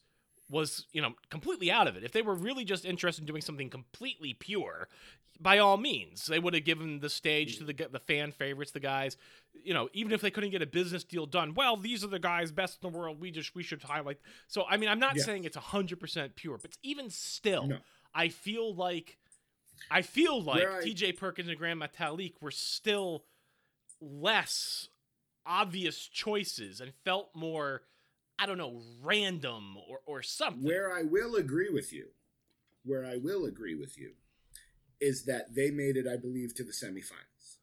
was 0.49 0.85
you 0.91 1.01
know 1.01 1.13
completely 1.29 1.71
out 1.71 1.87
of 1.87 1.95
it. 1.95 2.03
If 2.03 2.11
they 2.11 2.21
were 2.21 2.35
really 2.35 2.65
just 2.65 2.85
interested 2.85 3.21
in 3.21 3.25
doing 3.25 3.41
something 3.41 3.69
completely 3.69 4.33
pure, 4.33 4.89
by 5.39 5.57
all 5.57 5.77
means, 5.77 6.25
they 6.27 6.39
would 6.39 6.53
have 6.53 6.63
given 6.63 6.99
the 6.99 7.09
stage 7.09 7.57
to 7.57 7.63
the 7.63 7.73
the 7.91 7.99
fan 7.99 8.31
favorites, 8.31 8.71
the 8.71 8.79
guys. 8.79 9.17
You 9.63 9.73
know, 9.73 9.89
even 9.93 10.11
if 10.11 10.21
they 10.21 10.31
couldn't 10.31 10.49
get 10.51 10.61
a 10.61 10.65
business 10.67 11.03
deal 11.03 11.25
done, 11.25 11.53
well, 11.53 11.75
these 11.77 12.03
are 12.03 12.07
the 12.07 12.19
guys 12.19 12.51
best 12.51 12.79
in 12.83 12.91
the 12.91 12.97
world. 12.97 13.19
We 13.19 13.31
just 13.31 13.55
we 13.55 13.63
should 13.63 13.81
highlight. 13.83 14.19
So 14.47 14.63
I 14.69 14.77
mean, 14.77 14.89
I'm 14.89 14.99
not 14.99 15.15
Yes. 15.15 15.25
saying 15.25 15.43
it's 15.43 15.57
hundred 15.57 15.99
percent 15.99 16.35
pure, 16.35 16.57
but 16.57 16.77
even 16.83 17.09
still, 17.09 17.67
No. 17.67 17.77
I 18.13 18.29
feel 18.29 18.73
like 18.73 19.17
I 19.91 20.01
feel 20.01 20.41
like 20.41 20.63
I- 20.67 20.81
TJ 20.83 21.17
Perkins 21.17 21.49
and 21.49 21.57
Grand 21.57 21.81
Metalik 21.81 22.33
were 22.41 22.51
still 22.51 23.25
less 24.01 24.89
obvious 25.45 26.07
choices 26.07 26.79
and 26.81 26.93
felt 27.03 27.29
more 27.35 27.83
I 28.39 28.47
don't 28.47 28.57
know, 28.57 28.81
random 29.03 29.77
or, 29.87 29.99
or 30.07 30.23
something. 30.23 30.63
Where 30.63 30.91
I 30.91 31.03
will 31.03 31.35
agree 31.35 31.69
with 31.69 31.93
you, 31.93 32.07
where 32.83 33.05
I 33.05 33.17
will 33.17 33.45
agree 33.45 33.75
with 33.75 33.95
you, 33.97 34.13
is 35.03 35.25
that 35.25 35.53
they 35.53 35.69
made 35.69 35.97
it, 35.97 36.07
I 36.07 36.15
believe, 36.15 36.55
to 36.55 36.63
the 36.63 36.71
semifinals. 36.71 37.57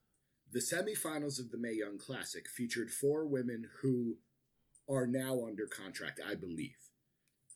The 0.53 0.61
semifinals 0.61 1.41
of 1.41 1.51
the 1.51 1.57
Mae 1.59 1.73
Young 1.73 1.97
Classic 1.97 2.47
featured 2.47 2.91
four 2.91 3.27
women 3.27 3.65
who 3.81 4.19
are 4.87 5.07
now 5.07 5.47
under 5.47 5.67
contract, 5.67 6.21
I 6.25 6.35
believe. 6.35 6.77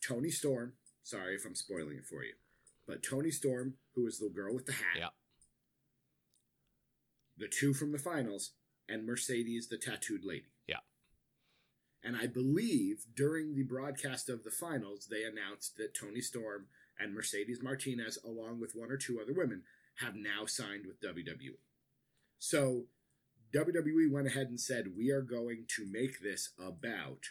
Toni 0.07 0.31
Storm, 0.31 0.73
sorry 1.03 1.35
if 1.35 1.45
I'm 1.45 1.55
spoiling 1.55 1.99
it 1.99 2.07
for 2.07 2.25
you, 2.25 2.33
but 2.87 3.03
Toni 3.03 3.31
Storm, 3.31 3.75
who 3.95 4.07
is 4.07 4.19
the 4.19 4.31
girl 4.35 4.55
with 4.55 4.65
the 4.65 4.73
hat. 4.73 4.97
Yeah. 4.97 5.09
The 7.37 7.49
two 7.49 7.75
from 7.75 7.93
the 7.93 7.99
finals, 7.99 8.53
and 8.89 9.05
Mercedes, 9.05 9.69
the 9.69 9.77
tattooed 9.77 10.25
lady. 10.25 10.53
Yeah. 10.67 10.81
And 12.03 12.17
I 12.17 12.27
believe 12.27 13.05
during 13.15 13.55
the 13.55 13.65
broadcast 13.65 14.31
of 14.31 14.45
the 14.45 14.51
finals, 14.51 15.09
they 15.11 15.25
announced 15.25 15.77
that 15.77 15.95
Toni 15.95 16.21
Storm 16.21 16.69
and 16.99 17.15
Mercedes 17.15 17.63
Martinez, 17.63 18.19
along 18.25 18.61
with 18.61 18.73
one 18.75 18.91
or 18.91 18.97
two 18.97 19.19
other 19.21 19.35
women, 19.35 19.63
have 20.01 20.15
now 20.15 20.47
signed 20.47 20.85
with 20.87 21.01
WWE. 21.01 21.59
So 22.39 22.85
WWE 23.55 24.11
went 24.11 24.27
ahead 24.27 24.49
and 24.49 24.61
said, 24.61 24.97
We 24.97 25.11
are 25.11 25.23
going 25.23 25.65
to 25.77 25.87
make 25.91 26.21
this 26.21 26.51
about 26.59 27.31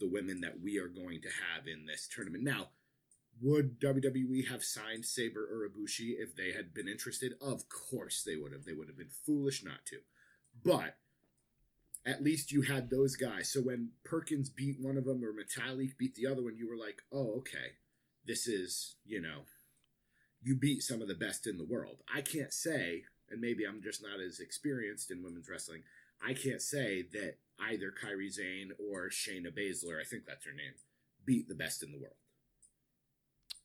the 0.00 0.08
women 0.08 0.40
that 0.40 0.60
we 0.62 0.78
are 0.78 0.88
going 0.88 1.20
to 1.22 1.28
have 1.28 1.66
in 1.66 1.86
this 1.86 2.08
tournament. 2.12 2.42
Now, 2.42 2.68
would 3.40 3.80
WWE 3.80 4.48
have 4.48 4.64
signed 4.64 5.04
Sabre 5.04 5.44
or 5.44 5.68
Ibushi 5.68 6.14
if 6.18 6.34
they 6.36 6.52
had 6.52 6.74
been 6.74 6.88
interested? 6.88 7.34
Of 7.40 7.68
course 7.68 8.22
they 8.22 8.36
would 8.36 8.52
have. 8.52 8.64
They 8.64 8.72
would 8.72 8.88
have 8.88 8.98
been 8.98 9.10
foolish 9.24 9.64
not 9.64 9.86
to. 9.86 9.98
But 10.64 10.96
at 12.04 12.22
least 12.22 12.50
you 12.50 12.62
had 12.62 12.90
those 12.90 13.16
guys. 13.16 13.50
So 13.52 13.60
when 13.60 13.90
Perkins 14.04 14.48
beat 14.48 14.76
one 14.80 14.96
of 14.96 15.04
them 15.04 15.22
or 15.24 15.32
Metalik 15.32 15.96
beat 15.96 16.14
the 16.14 16.26
other 16.26 16.42
one, 16.42 16.56
you 16.56 16.68
were 16.68 16.76
like, 16.76 17.02
oh, 17.12 17.38
okay, 17.38 17.76
this 18.26 18.46
is, 18.46 18.96
you 19.04 19.20
know, 19.20 19.42
you 20.42 20.54
beat 20.56 20.82
some 20.82 21.02
of 21.02 21.08
the 21.08 21.14
best 21.14 21.46
in 21.46 21.58
the 21.58 21.64
world. 21.64 21.98
I 22.14 22.20
can't 22.22 22.52
say, 22.52 23.02
and 23.30 23.40
maybe 23.40 23.64
I'm 23.64 23.82
just 23.82 24.02
not 24.02 24.20
as 24.20 24.40
experienced 24.40 25.10
in 25.10 25.22
women's 25.22 25.48
wrestling, 25.48 25.82
I 26.26 26.34
can't 26.34 26.62
say 26.62 27.02
that 27.12 27.36
either 27.60 27.92
Kairi 27.92 28.30
Zane 28.30 28.72
or 28.90 29.08
Shayna 29.08 29.48
Baszler, 29.56 30.00
I 30.00 30.04
think 30.04 30.24
that's 30.26 30.44
her 30.44 30.52
name, 30.52 30.74
beat 31.24 31.48
the 31.48 31.54
best 31.54 31.82
in 31.82 31.92
the 31.92 31.98
world. 31.98 32.16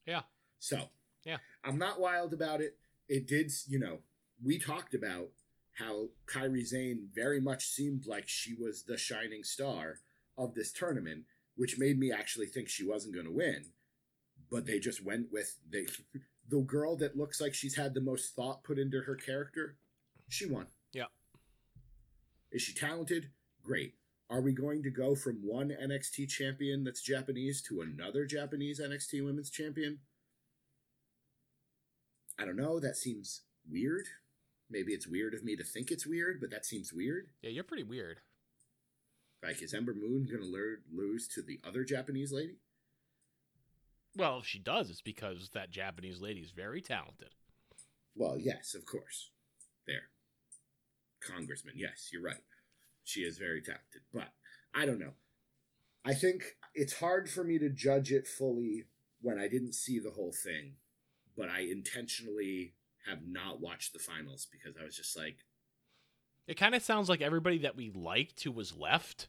Yeah. 0.05 0.21
So, 0.59 0.89
Yeah. 1.26 1.38
I'm 1.63 1.78
not 1.78 1.99
wild 1.99 2.34
about 2.34 2.61
it. 2.61 2.78
It 3.07 3.28
did, 3.28 3.51
you 3.67 3.80
know, 3.80 3.99
we 4.43 4.59
talked 4.59 4.93
about 4.93 5.30
how 5.73 6.09
Kairi 6.28 6.63
Zane 6.65 7.09
very 7.13 7.41
much 7.41 7.65
seemed 7.65 8.05
like 8.05 8.28
she 8.28 8.53
was 8.53 8.84
the 8.84 8.97
shining 8.97 9.43
star 9.43 9.99
of 10.38 10.53
this 10.53 10.71
tournament, 10.71 11.23
which 11.55 11.78
made 11.80 11.97
me 11.97 12.11
actually 12.11 12.47
think 12.47 12.69
she 12.69 12.86
wasn't 12.86 13.13
going 13.13 13.26
to 13.26 13.32
win. 13.32 13.65
But 14.51 14.65
they 14.65 14.80
just 14.80 15.03
went 15.03 15.32
with 15.32 15.57
they, 15.69 15.88
the 16.50 16.62
girl 16.62 16.96
that 16.98 17.18
looks 17.18 17.41
like 17.41 17.54
she's 17.54 17.76
had 17.76 17.93
the 17.93 18.02
most 18.02 18.36
thought 18.36 18.64
put 18.64 18.78
into 18.78 19.02
her 19.02 19.16
character. 19.16 19.78
She 20.30 20.46
won. 20.46 20.68
Yeah. 20.93 21.06
Is 22.52 22.62
she 22.62 22.74
talented? 22.74 23.30
Great. 23.64 23.96
Are 24.30 24.41
we 24.41 24.54
going 24.54 24.82
to 24.84 24.89
go 24.89 25.16
from 25.16 25.39
one 25.43 25.70
NXT 25.70 26.30
champion 26.30 26.84
that's 26.84 27.02
Japanese 27.02 27.62
to 27.64 27.82
another 27.82 28.26
Japanese 28.26 28.80
NXT 28.80 29.24
women's 29.24 29.50
champion? 29.50 30.00
I 32.39 32.46
don't 32.46 32.58
know. 32.58 32.80
That 32.80 32.98
seems 32.98 33.41
weird. 33.70 34.08
Maybe 34.70 34.93
it's 34.93 35.08
weird 35.08 35.34
of 35.36 35.43
me 35.43 35.56
to 35.56 35.64
think 35.64 35.91
it's 35.91 36.08
weird, 36.08 36.41
but 36.41 36.50
that 36.50 36.66
seems 36.66 36.91
weird. 36.91 37.28
Yeah, 37.41 37.52
you're 37.52 37.64
pretty 37.64 37.84
weird. 37.84 38.18
Like, 39.43 39.62
is 39.62 39.76
Ember 39.76 39.93
Moon 39.93 40.26
going 40.26 40.41
to 40.41 40.78
lose 40.91 41.28
to 41.30 41.41
the 41.43 41.60
other 41.64 41.84
Japanese 41.84 42.32
lady? 42.32 42.56
Well, 44.16 44.39
if 44.39 44.45
she 44.45 44.59
does, 44.59 44.89
it's 44.89 45.01
because 45.01 45.49
that 45.53 45.72
Japanese 45.72 46.22
lady 46.22 46.39
is 46.39 46.51
very 46.51 46.82
talented. 46.82 47.30
Well, 48.16 48.38
yes, 48.39 48.74
of 48.74 48.86
course. 48.86 49.32
There. 49.88 50.09
Congressman, 51.22 51.76
yes, 51.78 52.09
you're 52.13 52.22
right. 52.22 52.43
She 53.03 53.22
is 53.22 53.38
very 53.38 53.61
talented. 53.61 54.01
But 54.13 54.30
I 54.74 54.86
don't 54.86 54.99
know. 54.99 55.13
I 56.05 56.13
think 56.13 56.43
it's 56.74 56.99
hard 56.99 57.30
for 57.30 57.43
me 57.43 57.59
to 57.59 57.70
judge 57.70 58.11
it 58.11 58.28
fully 58.28 58.86
when 59.22 59.39
I 59.39 59.47
didn't 59.47 59.74
see 59.74 59.99
the 59.99 60.11
whole 60.11 60.34
thing, 60.43 60.74
but 61.36 61.49
I 61.49 61.61
intentionally 61.61 62.74
have 63.07 63.20
not 63.28 63.59
watched 63.59 63.93
the 63.93 63.99
finals 63.99 64.47
because 64.51 64.78
I 64.80 64.86
was 64.86 64.95
just 64.95 65.18
like, 65.18 65.38
It 66.47 66.57
kind 66.57 66.76
of 66.76 66.84
sounds 66.84 67.09
like 67.09 67.22
everybody 67.22 67.59
that 67.59 67.76
we 67.76 67.91
liked 67.91 68.43
who 68.43 68.51
was 68.51 68.78
left 68.78 69.28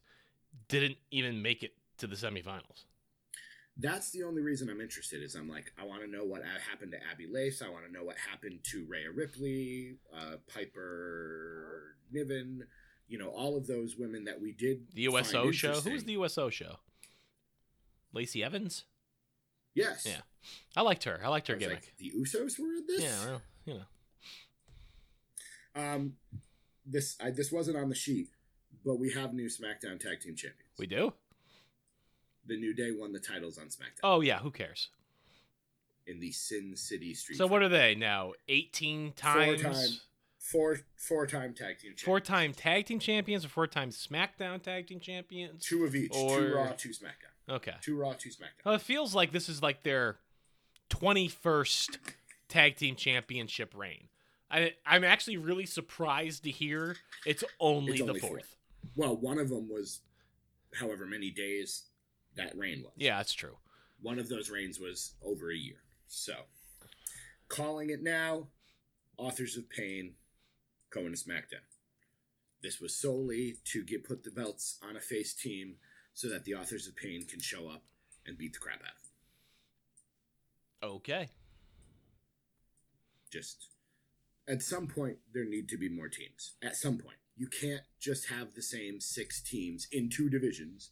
didn't 0.68 0.96
even 1.10 1.42
make 1.42 1.62
it 1.62 1.72
to 1.98 2.06
the 2.06 2.16
semifinals. 2.16 2.84
That's 3.78 4.10
the 4.10 4.22
only 4.22 4.40
reason 4.42 4.70
I'm 4.70 4.80
interested. 4.80 5.22
Is 5.22 5.34
I'm 5.34 5.48
like, 5.48 5.72
I 5.78 5.84
want 5.84 6.02
to 6.02 6.08
know 6.08 6.24
what 6.24 6.42
happened 6.70 6.92
to 6.92 6.98
Abbey 7.10 7.26
Laith. 7.30 7.62
I 7.64 7.68
want 7.68 7.84
to 7.86 7.92
know 7.92 8.04
what 8.04 8.16
happened 8.18 8.60
to 8.70 8.86
Rhea 8.88 9.10
Ripley, 9.14 9.96
uh, 10.16 10.36
Piper 10.52 11.96
Niven. 12.10 12.64
You 13.08 13.18
know, 13.18 13.28
all 13.28 13.56
of 13.56 13.66
those 13.66 13.96
women 13.96 14.24
that 14.24 14.40
we 14.40 14.52
did. 14.52 14.86
The 14.94 15.02
USO 15.02 15.50
show. 15.52 15.74
Who 15.74 15.92
was 15.92 16.04
the 16.04 16.12
USO 16.12 16.50
show? 16.50 16.76
Lacey 18.12 18.42
Evans. 18.42 18.84
Yes. 19.74 20.06
Yeah. 20.06 20.22
I 20.74 20.80
liked 20.80 21.04
her. 21.04 21.20
I 21.22 21.28
liked 21.28 21.48
her 21.48 21.54
was 21.54 21.62
gimmick. 21.62 21.76
like, 21.76 21.94
the 21.98 22.12
Usos 22.18 22.58
were 22.58 22.72
in 22.72 22.84
this. 22.86 23.02
yeah, 23.02 23.26
well, 23.26 23.42
you 23.64 23.74
know. 23.74 23.82
Um, 25.82 26.14
this 26.86 27.16
I, 27.22 27.30
this 27.30 27.52
wasn't 27.52 27.76
on 27.76 27.88
the 27.90 27.94
sheet, 27.94 28.28
but 28.84 28.98
we 28.98 29.12
have 29.12 29.34
new 29.34 29.48
SmackDown 29.48 30.00
Tag 30.00 30.20
Team 30.20 30.34
Champions. 30.34 30.72
We 30.78 30.86
do. 30.86 31.12
The 32.46 32.56
New 32.56 32.74
Day 32.74 32.90
won 32.96 33.12
the 33.12 33.18
titles 33.20 33.58
on 33.58 33.66
SmackDown 33.66 34.00
Oh 34.02 34.20
yeah. 34.20 34.38
Who 34.38 34.50
cares? 34.50 34.88
in 36.08 36.20
the 36.20 36.30
Sin 36.30 36.76
City 36.76 37.12
Street. 37.14 37.36
So 37.36 37.48
what 37.48 37.62
are 37.62 37.68
they 37.68 37.94
now? 37.96 38.32
Eighteen 38.48 39.12
times. 39.16 39.60
Four 39.62 39.72
time 39.72 39.88
four 40.38 40.78
four 40.96 41.26
time 41.26 41.52
tag 41.54 41.78
team 41.78 41.90
champions. 41.90 42.02
Four-time 42.02 42.52
tag 42.54 42.86
team 42.86 43.00
champions 43.00 43.44
or 43.44 43.48
four-time 43.48 43.90
SmackDown 43.90 44.62
tag 44.62 44.86
team 44.86 45.00
champions? 45.00 45.64
two 45.66 45.84
of 45.84 45.96
each, 45.96 46.12
or- 46.14 46.38
two 46.38 46.54
Raw, 46.54 46.72
two 46.78 46.90
SmackDown, 46.90 47.54
Okay. 47.56 47.74
two 47.80 47.96
Raw, 47.98 48.12
two 48.12 48.28
SmackDown. 48.28 48.64
Well, 48.64 48.74
it 48.76 48.82
feels 48.82 49.14
like 49.16 49.32
this 49.32 49.48
is 49.48 49.60
like 49.62 49.82
their 49.82 50.18
twenty-first 50.88 51.98
tag 52.48 52.76
team 52.76 52.94
championship 52.96 53.74
reign. 53.74 54.08
I, 54.50 54.74
I'm 54.86 55.02
actually 55.02 55.36
really 55.38 55.66
surprised 55.66 56.44
to 56.44 56.50
hear 56.50 56.94
it's 57.24 57.42
only 57.58 57.94
It's 57.94 58.00
the 58.02 58.08
only 58.08 58.20
four. 58.20 58.30
fourth. 58.30 58.56
Well, 58.94 59.16
one 59.16 59.38
of 59.38 59.48
them 59.48 59.68
was 59.68 60.00
however 60.74 61.04
many 61.06 61.30
days 61.30 61.82
that 62.36 62.56
rain 62.56 62.82
was. 62.82 62.92
Yeah, 62.96 63.16
that's 63.16 63.32
true. 63.32 63.56
one 64.00 64.18
of 64.18 64.28
those 64.28 64.50
rains 64.50 64.78
was 64.78 65.14
over 65.24 65.50
a 65.50 65.56
year. 65.56 65.78
So, 66.06 66.34
calling 67.48 67.90
it 67.90 68.02
now, 68.02 68.48
Authors 69.18 69.56
of 69.56 69.68
Pain 69.70 70.14
going 70.90 71.12
to 71.14 71.18
SmackDown. 71.18 71.64
This 72.62 72.80
was 72.80 72.94
solely 72.96 73.56
to 73.72 73.82
get 73.84 74.04
put 74.04 74.22
the 74.24 74.30
belts 74.30 74.78
on 74.86 74.96
a 74.96 75.00
face 75.00 75.34
team 75.34 75.76
so 76.14 76.28
that 76.28 76.44
the 76.44 76.54
Authors 76.54 76.86
of 76.86 76.96
Pain 76.96 77.26
can 77.26 77.40
show 77.40 77.68
up 77.68 77.82
and 78.26 78.38
beat 78.38 78.52
the 78.54 78.58
crap 78.58 78.80
out 78.80 78.92
of 78.96 79.02
them. 80.82 80.90
Okay. 80.96 81.28
Just 83.32 83.68
at 84.48 84.62
some 84.62 84.86
point, 84.86 85.18
there 85.32 85.44
need 85.44 85.68
to 85.70 85.76
be 85.78 85.88
more 85.88 86.08
teams. 86.08 86.54
At 86.62 86.76
some 86.76 86.98
point, 86.98 87.16
you 87.36 87.48
can't 87.48 87.82
just 88.00 88.28
have 88.28 88.54
the 88.54 88.62
same 88.62 89.00
six 89.00 89.42
teams 89.42 89.88
in 89.90 90.08
two 90.08 90.28
divisions. 90.30 90.90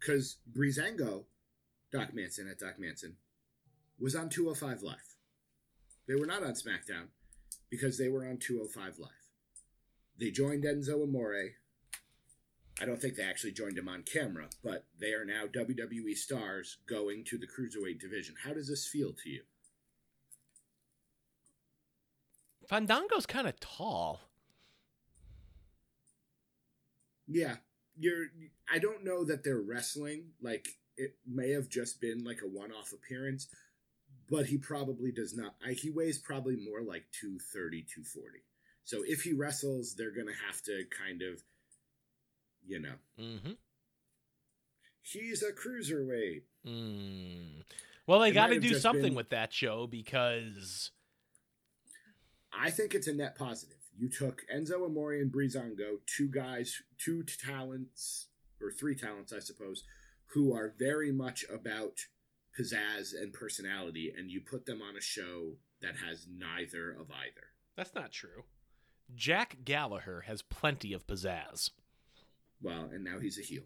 Because 0.00 0.38
Breezango, 0.50 1.24
Doc 1.92 2.14
Manson 2.14 2.48
at 2.48 2.58
Doc 2.58 2.78
Manson, 2.78 3.16
was 3.98 4.14
on 4.14 4.30
205 4.30 4.82
Live. 4.82 5.16
They 6.08 6.14
were 6.14 6.26
not 6.26 6.42
on 6.42 6.54
SmackDown 6.54 7.08
because 7.70 7.98
they 7.98 8.08
were 8.08 8.26
on 8.26 8.38
205 8.38 8.98
Live. 8.98 9.10
They 10.18 10.30
joined 10.30 10.64
Enzo 10.64 11.02
Amore. 11.02 11.50
I 12.80 12.86
don't 12.86 13.00
think 13.00 13.16
they 13.16 13.22
actually 13.22 13.52
joined 13.52 13.76
him 13.76 13.88
on 13.88 14.02
camera, 14.02 14.48
but 14.64 14.86
they 14.98 15.12
are 15.12 15.24
now 15.24 15.44
WWE 15.46 16.16
stars 16.16 16.78
going 16.88 17.24
to 17.24 17.36
the 17.36 17.46
Cruiserweight 17.46 18.00
division. 18.00 18.36
How 18.42 18.54
does 18.54 18.68
this 18.68 18.86
feel 18.86 19.12
to 19.12 19.28
you? 19.28 19.42
Fandango's 22.70 23.26
kind 23.26 23.46
of 23.46 23.58
tall. 23.60 24.20
Yeah, 27.26 27.56
you're. 28.00 28.26
I 28.72 28.78
don't 28.78 29.04
know 29.04 29.24
that 29.24 29.44
they're 29.44 29.60
wrestling. 29.60 30.30
Like 30.42 30.68
it 30.96 31.14
may 31.26 31.50
have 31.50 31.68
just 31.68 32.00
been 32.00 32.24
like 32.24 32.40
a 32.42 32.48
one-off 32.48 32.92
appearance, 32.92 33.46
but 34.28 34.46
he 34.46 34.58
probably 34.58 35.12
does 35.12 35.36
not. 35.36 35.54
I, 35.64 35.72
he 35.72 35.90
weighs 35.90 36.18
probably 36.18 36.56
more 36.56 36.80
like 36.82 37.04
230, 37.20 37.82
240. 37.82 38.40
So 38.84 39.02
if 39.06 39.22
he 39.22 39.32
wrestles, 39.32 39.94
they're 39.96 40.10
gonna 40.14 40.36
have 40.46 40.60
to 40.62 40.84
kind 41.04 41.22
of, 41.22 41.42
you 42.66 42.80
know, 42.80 42.94
Mm-hmm. 43.18 43.52
he's 45.02 45.42
a 45.42 45.52
cruiserweight. 45.52 46.42
Mm. 46.66 47.62
Well, 48.06 48.20
they 48.20 48.32
got 48.32 48.48
to 48.48 48.58
do 48.60 48.74
something 48.74 49.02
been- 49.02 49.14
with 49.14 49.30
that 49.30 49.52
show 49.52 49.86
because 49.86 50.90
I 52.52 52.70
think 52.70 52.94
it's 52.94 53.06
a 53.06 53.12
net 53.14 53.36
positive. 53.36 53.76
You 54.00 54.08
took 54.08 54.44
Enzo 54.50 54.86
Amore 54.86 55.12
and 55.12 55.30
Breezango, 55.30 55.98
two 56.06 56.28
guys, 56.28 56.80
two 56.96 57.22
talents, 57.22 58.28
or 58.58 58.72
three 58.72 58.94
talents, 58.94 59.30
I 59.30 59.40
suppose, 59.40 59.84
who 60.32 60.54
are 60.54 60.72
very 60.78 61.12
much 61.12 61.44
about 61.52 61.98
pizzazz 62.58 63.12
and 63.12 63.30
personality, 63.30 64.10
and 64.16 64.30
you 64.30 64.40
put 64.40 64.64
them 64.64 64.80
on 64.80 64.96
a 64.96 65.02
show 65.02 65.56
that 65.82 65.96
has 65.96 66.26
neither 66.34 66.92
of 66.92 67.10
either. 67.10 67.48
that's 67.76 67.94
not 67.94 68.10
true. 68.10 68.44
Jack 69.14 69.58
Gallagher 69.64 70.22
has 70.22 70.40
plenty 70.40 70.94
of 70.94 71.06
pizzazz. 71.06 71.68
Well, 72.62 72.88
and 72.90 73.04
now 73.04 73.18
he's 73.20 73.38
a 73.38 73.42
heel. 73.42 73.64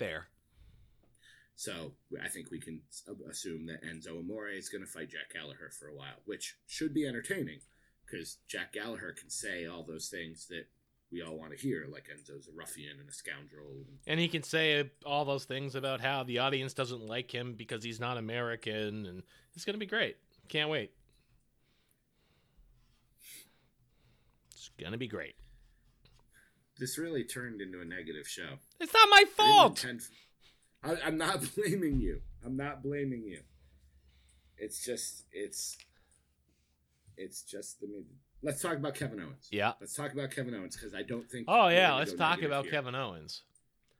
Fair. 0.00 0.26
So 1.54 1.92
I 2.20 2.26
think 2.26 2.50
we 2.50 2.58
can 2.58 2.80
assume 3.30 3.66
that 3.66 3.84
Enzo 3.84 4.18
Amore 4.18 4.48
is 4.48 4.68
going 4.68 4.84
to 4.84 4.90
fight 4.90 5.10
Jack 5.10 5.32
Gallagher 5.32 5.70
for 5.78 5.86
a 5.86 5.94
while, 5.94 6.22
which 6.24 6.56
should 6.66 6.92
be 6.92 7.06
entertaining 7.06 7.60
because 8.10 8.38
Jack 8.48 8.72
Gallagher 8.72 9.12
can 9.18 9.28
say 9.30 9.66
all 9.66 9.82
those 9.82 10.08
things 10.08 10.46
that 10.48 10.66
we 11.12 11.22
all 11.22 11.36
want 11.38 11.52
to 11.52 11.56
hear, 11.58 11.86
like 11.90 12.06
Enzo's 12.12 12.48
a 12.48 12.52
ruffian 12.56 12.98
and 13.00 13.08
a 13.08 13.12
scoundrel. 13.12 13.66
And 13.68 13.86
And 14.06 14.20
he 14.20 14.28
can 14.28 14.42
say 14.42 14.90
all 15.04 15.24
those 15.24 15.44
things 15.44 15.74
about 15.74 16.00
how 16.00 16.22
the 16.24 16.38
audience 16.38 16.74
doesn't 16.74 17.06
like 17.06 17.32
him 17.32 17.54
because 17.54 17.84
he's 17.84 18.00
not 18.00 18.16
American, 18.18 19.06
and 19.06 19.22
it's 19.54 19.64
going 19.64 19.74
to 19.74 19.78
be 19.80 19.86
great. 19.86 20.16
Can't 20.48 20.68
wait. 20.70 20.90
It's 24.52 24.70
going 24.78 24.92
to 24.92 24.98
be 24.98 25.08
great. 25.08 25.34
this 26.78 26.98
really 26.98 27.24
turned 27.24 27.60
into 27.60 27.80
a 27.80 27.84
negative 27.84 28.26
show. 28.28 28.58
It's 28.80 28.92
not 28.92 29.08
my 29.10 29.22
I 29.26 29.30
fault. 29.30 29.84
intend- 29.84 30.02
I, 30.82 30.96
I'm 31.04 31.16
not 31.16 31.40
blaming 31.56 32.00
you. 32.00 32.20
I'm 32.44 32.56
not 32.56 32.82
blaming 32.82 33.22
you. 33.24 33.40
It's 34.58 34.84
just, 34.84 35.24
it's, 35.32 35.76
it's 37.16 37.42
just 37.42 37.80
the. 37.80 38.04
Let's 38.42 38.60
talk 38.60 38.76
about 38.76 38.94
Kevin 38.94 39.20
Owens. 39.20 39.48
Yeah. 39.50 39.72
Let's 39.80 39.94
talk 39.94 40.12
about 40.12 40.30
Kevin 40.30 40.54
Owens 40.54 40.76
because 40.76 40.94
I 40.94 41.02
don't 41.02 41.28
think. 41.30 41.46
Oh 41.48 41.68
yeah, 41.68 41.94
let's 41.94 42.12
talk 42.12 42.42
about 42.42 42.64
here. 42.64 42.72
Kevin 42.72 42.94
Owens. 42.94 43.42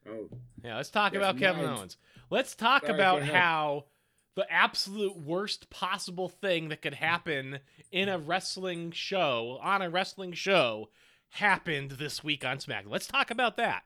Oh, 0.08 0.28
Yeah, 0.62 0.76
let's 0.76 0.90
talk 0.90 1.14
about 1.14 1.38
Kevin 1.38 1.64
mind. 1.64 1.78
Owens. 1.78 1.96
Let's 2.30 2.54
talk 2.54 2.82
right, 2.82 2.94
about 2.94 3.22
how 3.22 3.86
the 4.34 4.46
absolute 4.50 5.16
worst 5.16 5.70
possible 5.70 6.28
thing 6.28 6.68
that 6.68 6.82
could 6.82 6.94
happen 6.94 7.60
in 7.90 8.08
a 8.08 8.18
wrestling 8.18 8.92
show, 8.92 9.58
on 9.62 9.82
a 9.82 9.90
wrestling 9.90 10.32
show, 10.32 10.90
happened 11.30 11.92
this 11.92 12.22
week 12.22 12.44
on 12.44 12.58
SmackDown. 12.58 12.90
Let's 12.90 13.06
talk 13.06 13.30
about 13.30 13.56
that. 13.56 13.82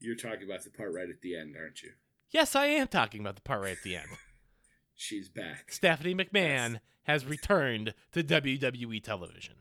you're 0.00 0.16
talking 0.16 0.44
about 0.44 0.64
the 0.64 0.70
part 0.70 0.92
right 0.92 1.08
at 1.08 1.20
the 1.20 1.36
end, 1.36 1.54
aren't 1.56 1.82
you? 1.82 1.92
Yes, 2.30 2.56
I 2.56 2.66
am 2.66 2.88
talking 2.88 3.20
about 3.20 3.36
the 3.36 3.42
part 3.42 3.62
right 3.62 3.76
at 3.76 3.82
the 3.84 3.96
end. 3.96 4.08
She's 4.94 5.28
back. 5.28 5.70
Stephanie 5.70 6.14
McMahon 6.14 6.80
has 7.04 7.24
returned 7.26 7.94
to 8.12 8.22
WWE 8.22 9.02
television. 9.02 9.54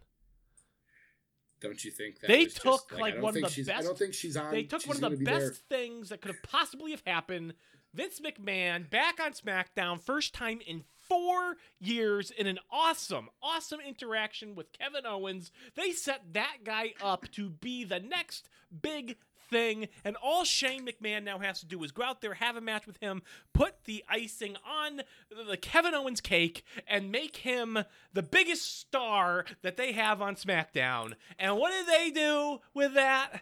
Don't 1.61 1.83
you 1.85 1.91
think 1.91 2.19
that 2.21 2.27
They 2.27 2.45
was 2.45 2.53
just, 2.55 2.61
took, 2.89 2.99
like, 2.99 3.21
one 3.21 3.35
of 3.37 3.43
the 3.43 3.49
she's, 3.49 3.69
I 3.69 3.73
best- 3.75 3.85
don't 3.87 3.97
think 3.97 4.13
she's 4.15 4.35
on. 4.35 4.51
They 4.51 4.63
took 4.63 4.85
one 4.87 4.95
of 5.03 5.11
the 5.11 5.17
be 5.17 5.25
there. 5.25 5.39
best 5.49 5.61
things 5.69 6.09
that 6.09 6.21
could 6.21 6.31
have 6.33 6.43
possibly 6.43 6.91
have 6.91 7.03
happened. 7.05 7.53
Vince 7.93 8.19
McMahon 8.19 8.89
back 8.89 9.19
on 9.19 9.33
SmackDown, 9.33 10.01
first 10.01 10.33
time 10.33 10.59
in 10.65 10.83
four 11.07 11.57
years 11.79 12.31
in 12.31 12.47
an 12.47 12.57
awesome, 12.71 13.29
awesome 13.43 13.79
interaction 13.81 14.55
with 14.55 14.71
Kevin 14.71 15.05
Owens. 15.05 15.51
They 15.75 15.91
set 15.91 16.33
that 16.33 16.59
guy 16.63 16.93
up 17.01 17.29
to 17.33 17.49
be 17.49 17.83
the 17.83 17.99
next 17.99 18.47
big 18.81 19.17
thing, 19.51 19.89
and 20.03 20.15
all 20.15 20.43
Shane 20.43 20.87
McMahon 20.87 21.23
now 21.23 21.37
has 21.37 21.59
to 21.59 21.67
do 21.67 21.83
is 21.83 21.91
go 21.91 22.03
out 22.03 22.21
there, 22.21 22.33
have 22.35 22.55
a 22.55 22.61
match 22.61 22.87
with 22.87 22.97
him, 22.97 23.21
put 23.53 23.83
the 23.85 24.03
icing 24.09 24.55
on 24.67 25.01
the 25.47 25.57
Kevin 25.57 25.93
Owens 25.93 26.21
cake, 26.21 26.63
and 26.87 27.11
make 27.11 27.37
him 27.37 27.77
the 28.13 28.23
biggest 28.23 28.79
star 28.79 29.45
that 29.61 29.77
they 29.77 29.91
have 29.91 30.21
on 30.21 30.35
SmackDown. 30.35 31.13
And 31.37 31.57
what 31.57 31.71
did 31.71 31.85
they 31.87 32.09
do 32.09 32.59
with 32.73 32.95
that? 32.95 33.41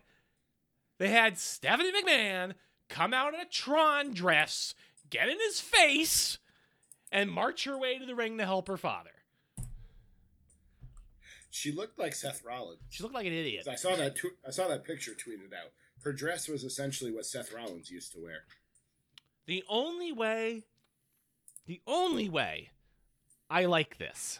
They 0.97 1.09
had 1.09 1.37
Stephanie 1.37 1.93
McMahon 1.93 2.55
come 2.89 3.13
out 3.13 3.33
in 3.33 3.39
a 3.39 3.45
Tron 3.45 4.11
dress, 4.13 4.73
get 5.09 5.29
in 5.29 5.37
his 5.39 5.61
face, 5.61 6.39
and 7.11 7.31
march 7.31 7.63
her 7.63 7.77
way 7.77 7.97
to 7.97 8.05
the 8.05 8.15
ring 8.15 8.37
to 8.37 8.45
help 8.45 8.67
her 8.67 8.77
father. 8.77 9.11
She 11.51 11.71
looked 11.71 11.97
like 11.97 12.13
Seth 12.13 12.43
Rollins. 12.45 12.79
She 12.89 13.01
looked 13.01 13.15
like 13.15 13.25
an 13.25 13.33
idiot. 13.33 13.67
I 13.67 13.75
saw 13.75 13.95
that. 13.95 14.15
Tw- 14.15 14.37
I 14.47 14.51
saw 14.51 14.67
that 14.67 14.83
picture 14.83 15.11
tweeted 15.11 15.53
out. 15.53 15.71
Her 16.03 16.13
dress 16.13 16.47
was 16.47 16.63
essentially 16.63 17.11
what 17.11 17.25
Seth 17.25 17.53
Rollins 17.53 17.91
used 17.91 18.13
to 18.13 18.19
wear. 18.19 18.43
The 19.45 19.63
only 19.67 20.11
way, 20.11 20.63
the 21.65 21.81
only 21.85 22.29
way 22.29 22.69
I 23.49 23.65
like 23.65 23.97
this 23.97 24.39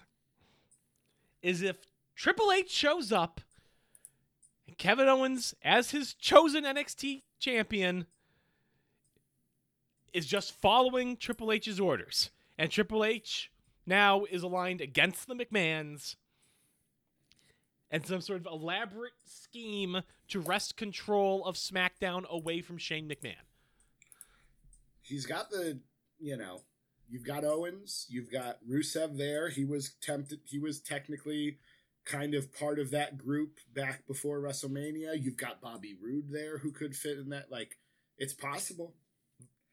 is 1.41 1.62
if 1.62 1.78
Triple 2.16 2.51
H 2.51 2.70
shows 2.70 3.12
up 3.12 3.41
and 4.68 4.78
Kevin 4.78 5.07
Owens, 5.07 5.55
as 5.64 5.91
his 5.91 6.14
chosen 6.14 6.64
NXT 6.64 7.24
champion, 7.39 8.05
is 10.14 10.26
just 10.26 10.53
following 10.53 11.18
Triple 11.18 11.51
H's 11.51 11.80
orders. 11.80 12.30
And 12.57 12.70
Triple 12.70 13.03
H 13.03 13.51
now 13.86 14.26
is 14.26 14.43
aligned 14.43 14.82
against 14.82 15.28
the 15.28 15.36
McMahons 15.36 16.16
and 17.92 18.06
some 18.06 18.22
sort 18.22 18.40
of 18.40 18.46
elaborate 18.46 19.14
scheme 19.26 20.02
to 20.28 20.40
wrest 20.40 20.78
control 20.78 21.46
of 21.46 21.56
SmackDown 21.56 22.28
away 22.30 22.62
from 22.62 22.78
Shane 22.78 23.10
McMahon. 23.10 23.36
He's 25.02 25.26
got 25.26 25.50
the, 25.50 25.80
you 26.20 26.38
know, 26.38 26.62
you've 27.10 27.26
got 27.26 27.44
Owens, 27.44 28.06
you've 28.10 28.32
got 28.32 28.60
Rusev 28.70 29.18
there. 29.18 29.50
He 29.50 29.66
was 29.66 29.94
tempted, 30.02 30.40
he 30.46 30.60
was 30.60 30.80
technically 30.80 31.58
kind 32.06 32.34
of 32.34 32.54
part 32.54 32.80
of 32.80 32.92
that 32.92 33.18
group 33.18 33.58
back 33.74 34.06
before 34.08 34.40
WrestleMania. 34.40 35.22
You've 35.22 35.38
got 35.38 35.62
Bobby 35.62 35.96
Roode 36.02 36.30
there 36.30 36.58
who 36.58 36.72
could 36.72 36.96
fit 36.96 37.18
in 37.18 37.30
that. 37.30 37.52
Like, 37.52 37.78
it's 38.18 38.34
possible. 38.34 38.94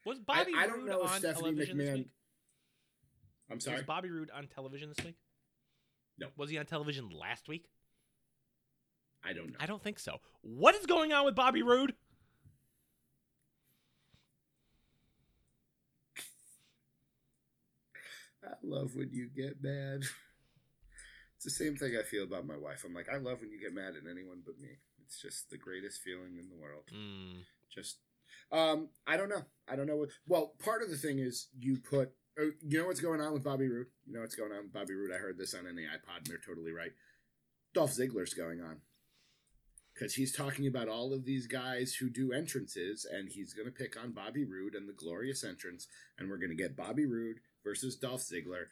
Was 0.05 0.19
Bobby 0.21 0.53
I, 0.57 0.63
I 0.63 0.67
don't 0.67 0.81
Roode 0.81 0.89
know 0.89 1.03
if 1.03 1.11
on 1.11 1.19
Stephanie 1.19 1.43
television 1.51 1.79
this 1.79 1.89
McMahon. 1.89 1.95
week? 1.97 2.11
I'm 3.51 3.61
sorry. 3.61 3.77
Was 3.77 3.87
Bobby 3.87 4.11
Roode 4.11 4.31
on 4.31 4.47
television 4.47 4.93
this 4.95 5.05
week? 5.05 5.17
No. 6.19 6.29
Was 6.37 6.51
he 6.51 6.59
on 6.59 6.67
television 6.67 7.11
last 7.11 7.49
week? 7.49 7.67
I 9.27 9.33
don't 9.33 9.49
know. 9.49 9.57
I 9.59 9.67
don't 9.67 9.83
think 9.83 9.99
so. 9.99 10.19
What 10.43 10.75
is 10.77 10.87
going 10.87 11.13
on 11.13 11.25
with 11.25 11.35
Bobby 11.35 11.63
Roode? 11.63 11.95
I 18.45 18.55
love 18.63 18.95
when 18.95 19.11
you 19.13 19.29
get 19.35 19.61
mad. 19.61 20.03
It's 21.35 21.45
the 21.45 21.51
same 21.51 21.77
thing 21.77 21.97
I 21.99 22.03
feel 22.05 22.23
about 22.23 22.47
my 22.47 22.57
wife. 22.57 22.85
I'm 22.87 22.95
like, 22.95 23.09
I 23.13 23.17
love 23.17 23.41
when 23.41 23.51
you 23.51 23.61
get 23.61 23.75
mad 23.75 23.95
at 23.97 24.09
anyone 24.09 24.43
but 24.45 24.61
me. 24.61 24.69
It's 25.05 25.21
just 25.21 25.51
the 25.51 25.59
greatest 25.59 26.01
feeling 26.03 26.39
in 26.39 26.49
the 26.49 26.57
world. 26.57 26.85
Mm. 26.95 27.43
Just, 27.75 27.99
um, 28.53 28.89
I 29.07 29.17
don't 29.17 29.29
know. 29.29 29.45
I 29.69 29.75
don't 29.75 29.87
know 29.87 29.97
what. 29.97 30.11
Well, 30.29 30.55
part 30.63 30.83
of 30.83 30.91
the 30.91 30.97
thing 30.97 31.19
is 31.19 31.49
you 31.59 31.79
put. 31.79 32.13
Oh, 32.39 32.51
you 32.63 32.79
know 32.79 32.87
what's 32.87 33.01
going 33.01 33.21
on 33.21 33.33
with 33.33 33.43
Bobby 33.45 33.69
Roode? 33.69 33.87
You 34.07 34.15
know 34.15 34.21
what's 34.21 34.35
going 34.37 34.53
on 34.53 34.65
with 34.65 34.73
Bobby 34.73 34.95
Roode? 34.95 35.13
I 35.13 35.19
heard 35.19 35.39
this 35.39 35.55
on 35.55 35.67
any 35.67 35.83
iPod, 35.83 36.19
and 36.19 36.27
they're 36.27 36.39
totally 36.47 36.73
right. 36.73 36.93
Dolph 37.75 37.93
Ziggler's 37.93 38.35
going 38.35 38.61
on 38.61 38.81
because 39.97 40.15
he's 40.15 40.33
talking 40.33 40.67
about 40.67 40.89
all 40.89 41.15
of 41.15 41.25
these 41.25 41.47
guys 41.47 41.95
who 41.95 42.11
do 42.11 42.33
entrances, 42.33 43.07
and 43.11 43.31
he's 43.31 43.55
going 43.55 43.67
to 43.67 43.73
pick 43.73 43.97
on 43.97 44.13
Bobby 44.13 44.45
Roode 44.45 44.75
and 44.75 44.89
the 44.89 44.93
glorious 44.93 45.43
entrance, 45.43 45.87
and 46.19 46.29
we're 46.29 46.37
going 46.37 46.51
to 46.51 46.57
get 46.57 46.77
Bobby 46.77 47.07
Roode 47.07 47.39
versus 47.65 47.97
Dolph 47.97 48.21
Ziggler 48.21 48.67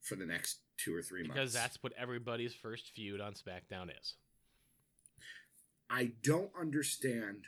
for 0.00 0.16
the 0.16 0.26
next 0.26 0.58
two 0.76 0.94
or 0.94 1.02
three 1.02 1.22
months. 1.22 1.34
Because 1.34 1.52
that's 1.52 1.82
what 1.82 1.92
everybody's 1.96 2.54
first 2.54 2.90
feud 2.94 3.20
on 3.20 3.34
SmackDown 3.34 3.88
is. 4.00 4.14
I 5.88 6.12
don't 6.22 6.50
understand. 6.58 7.44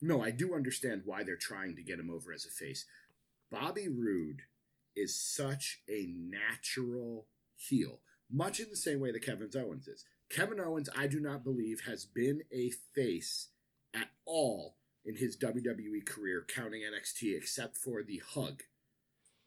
No, 0.00 0.22
I 0.22 0.30
do 0.30 0.54
understand 0.54 1.02
why 1.04 1.24
they're 1.24 1.36
trying 1.36 1.76
to 1.76 1.82
get 1.82 1.98
him 1.98 2.10
over 2.10 2.32
as 2.32 2.46
a 2.46 2.50
face. 2.50 2.86
Bobby 3.50 3.88
Roode 3.88 4.42
is 4.96 5.14
such 5.14 5.82
a 5.90 6.06
natural 6.08 7.26
heel, 7.54 8.00
much 8.30 8.60
in 8.60 8.70
the 8.70 8.76
same 8.76 8.98
way 8.98 9.12
that 9.12 9.24
Kevin 9.24 9.50
Owens 9.54 9.86
is. 9.88 10.04
Kevin 10.32 10.60
Owens, 10.60 10.88
I 10.96 11.08
do 11.08 11.20
not 11.20 11.44
believe, 11.44 11.82
has 11.86 12.06
been 12.06 12.42
a 12.50 12.70
face 12.94 13.48
at 13.94 14.08
all 14.24 14.76
in 15.04 15.16
his 15.16 15.36
WWE 15.36 16.06
career, 16.06 16.46
counting 16.48 16.80
NXT, 16.80 17.36
except 17.36 17.76
for 17.76 18.02
the 18.02 18.22
hug. 18.26 18.62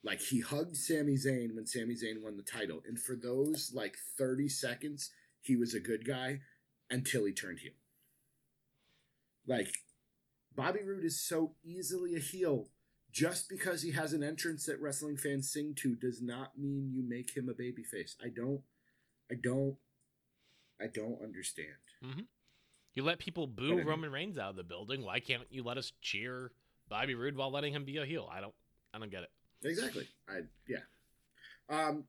Like 0.04 0.22
he 0.22 0.42
hugged 0.42 0.78
Sami 0.78 1.16
Zayn 1.16 1.56
when 1.56 1.66
Sami 1.66 1.96
Zayn 1.96 2.22
won 2.22 2.38
the 2.38 2.44
title, 2.44 2.84
and 2.88 3.00
for 3.00 3.16
those 3.16 3.72
like 3.74 3.98
30 4.16 4.48
seconds, 4.48 5.10
he 5.42 5.56
was 5.56 5.74
a 5.74 5.80
good 5.80 6.06
guy 6.06 6.42
until 6.92 7.26
he 7.26 7.34
turned 7.34 7.60
heel. 7.60 7.74
Like 9.48 9.80
Bobby 10.56 10.84
Roode 10.84 11.04
is 11.04 11.20
so 11.20 11.56
easily 11.64 12.16
a 12.16 12.20
heel. 12.20 12.70
Just 13.12 13.50
because 13.50 13.82
he 13.82 13.92
has 13.92 14.14
an 14.14 14.24
entrance 14.24 14.66
that 14.66 14.82
wrestling 14.82 15.18
fans 15.18 15.50
sing 15.52 15.74
to 15.78 15.96
does 15.96 16.22
not 16.22 16.60
mean 16.60 16.92
you 16.92 17.02
make 17.02 17.36
him 17.36 17.50
a 17.50 17.54
babyface. 17.54 18.16
I 18.24 18.28
don't 18.28 18.62
I 19.32 19.36
don't 19.42 19.78
I 20.82 20.88
don't 20.88 21.22
understand. 21.24 21.68
You 22.94 23.04
let 23.04 23.20
people 23.20 23.46
boo 23.48 23.82
Roman 23.84 24.12
Reigns 24.12 24.38
out 24.38 24.52
of 24.52 24.56
the 24.56 24.64
building. 24.64 25.04
Why 25.04 25.20
can't 25.20 25.44
you 25.50 25.64
let 25.64 25.78
us 25.78 25.92
cheer 26.02 26.52
Bobby 26.88 27.14
Roode 27.14 27.36
while 27.36 27.52
letting 27.52 27.74
him 27.74 27.84
be 27.86 27.98
a 27.98 28.06
heel? 28.06 28.30
I 28.32 28.40
don't. 28.42 28.54
I 28.94 29.00
don't 29.00 29.12
get 29.12 29.24
it. 29.24 29.30
Exactly. 29.64 30.08
I 30.30 30.42
yeah. 30.68 30.80
Um 31.70 32.06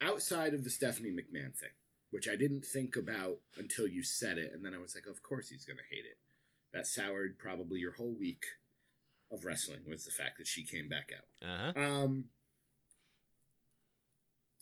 outside 0.00 0.54
of 0.54 0.64
the 0.64 0.70
Stephanie 0.70 1.10
McMahon 1.10 1.54
thing, 1.54 1.70
which 2.10 2.28
I 2.28 2.36
didn't 2.36 2.64
think 2.64 2.96
about 2.96 3.38
until 3.56 3.86
you 3.86 4.02
said 4.02 4.38
it, 4.38 4.52
and 4.52 4.64
then 4.64 4.74
I 4.74 4.78
was 4.78 4.94
like, 4.94 5.06
of 5.06 5.22
course 5.22 5.48
he's 5.48 5.64
gonna 5.64 5.80
hate 5.90 6.04
it. 6.04 6.18
That 6.72 6.86
soured 6.86 7.38
probably 7.38 7.78
your 7.78 7.92
whole 7.92 8.16
week 8.18 8.44
of 9.30 9.44
wrestling 9.44 9.80
was 9.88 10.04
the 10.04 10.10
fact 10.10 10.38
that 10.38 10.46
she 10.48 10.64
came 10.64 10.88
back 10.88 11.10
out. 11.16 11.48
Uh 11.48 11.72
huh. 11.76 11.80
Um, 11.80 12.24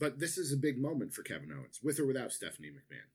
but 0.03 0.19
this 0.19 0.37
is 0.37 0.53
a 0.53 0.57
big 0.57 0.83
moment 0.83 1.15
for 1.15 1.23
Kevin 1.23 1.53
Owens, 1.53 1.79
with 1.81 2.01
or 2.01 2.07
without 2.07 2.33
Stephanie 2.33 2.71
McMahon. 2.71 3.07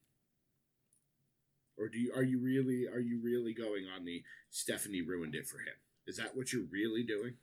Or 1.78 1.90
do 1.90 2.00
you 2.00 2.14
are 2.16 2.24
you 2.24 2.40
really 2.40 2.88
are 2.88 3.02
you 3.02 3.20
really 3.22 3.54
going 3.54 3.84
on 3.94 4.06
the 4.06 4.24
Stephanie 4.52 5.02
ruined 5.02 5.36
it 5.36 5.46
for 5.46 5.58
him? 5.58 5.76
Is 6.08 6.16
that 6.16 6.38
what 6.38 6.54
you're 6.54 6.64
really 6.72 7.04
doing? 7.04 7.34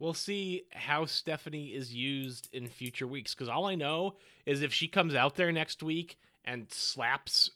We'll 0.00 0.14
see 0.14 0.64
how 0.72 1.06
Stephanie 1.06 1.68
is 1.68 1.94
used 1.94 2.48
in 2.52 2.66
future 2.66 3.06
weeks. 3.06 3.34
Because 3.34 3.48
all 3.48 3.66
I 3.66 3.76
know 3.76 4.16
is 4.44 4.62
if 4.62 4.72
she 4.72 4.88
comes 4.88 5.14
out 5.14 5.36
there 5.36 5.52
next 5.52 5.80
week 5.80 6.18
and 6.44 6.66
slaps 6.72 7.52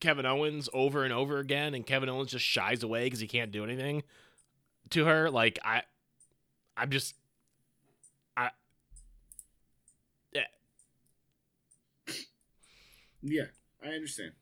Kevin 0.00 0.24
Owens 0.24 0.70
over 0.72 1.04
and 1.04 1.12
over 1.12 1.40
again, 1.40 1.74
and 1.74 1.86
Kevin 1.86 2.08
Owens 2.08 2.30
just 2.30 2.44
shies 2.46 2.82
away 2.82 3.04
because 3.04 3.20
he 3.20 3.28
can't 3.28 3.52
do 3.52 3.64
anything 3.64 4.02
to 4.90 5.04
her, 5.04 5.30
like 5.30 5.58
I, 5.62 5.82
I'm 6.74 6.90
just, 6.90 7.14
I, 8.36 8.50
yeah, 10.32 10.46
Yeah, 13.22 13.46
I 13.82 13.88
understand. 13.90 14.32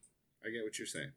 I 0.45 0.51
get 0.51 0.65
what 0.65 0.79
you're 0.79 0.87
saying. 0.87 1.13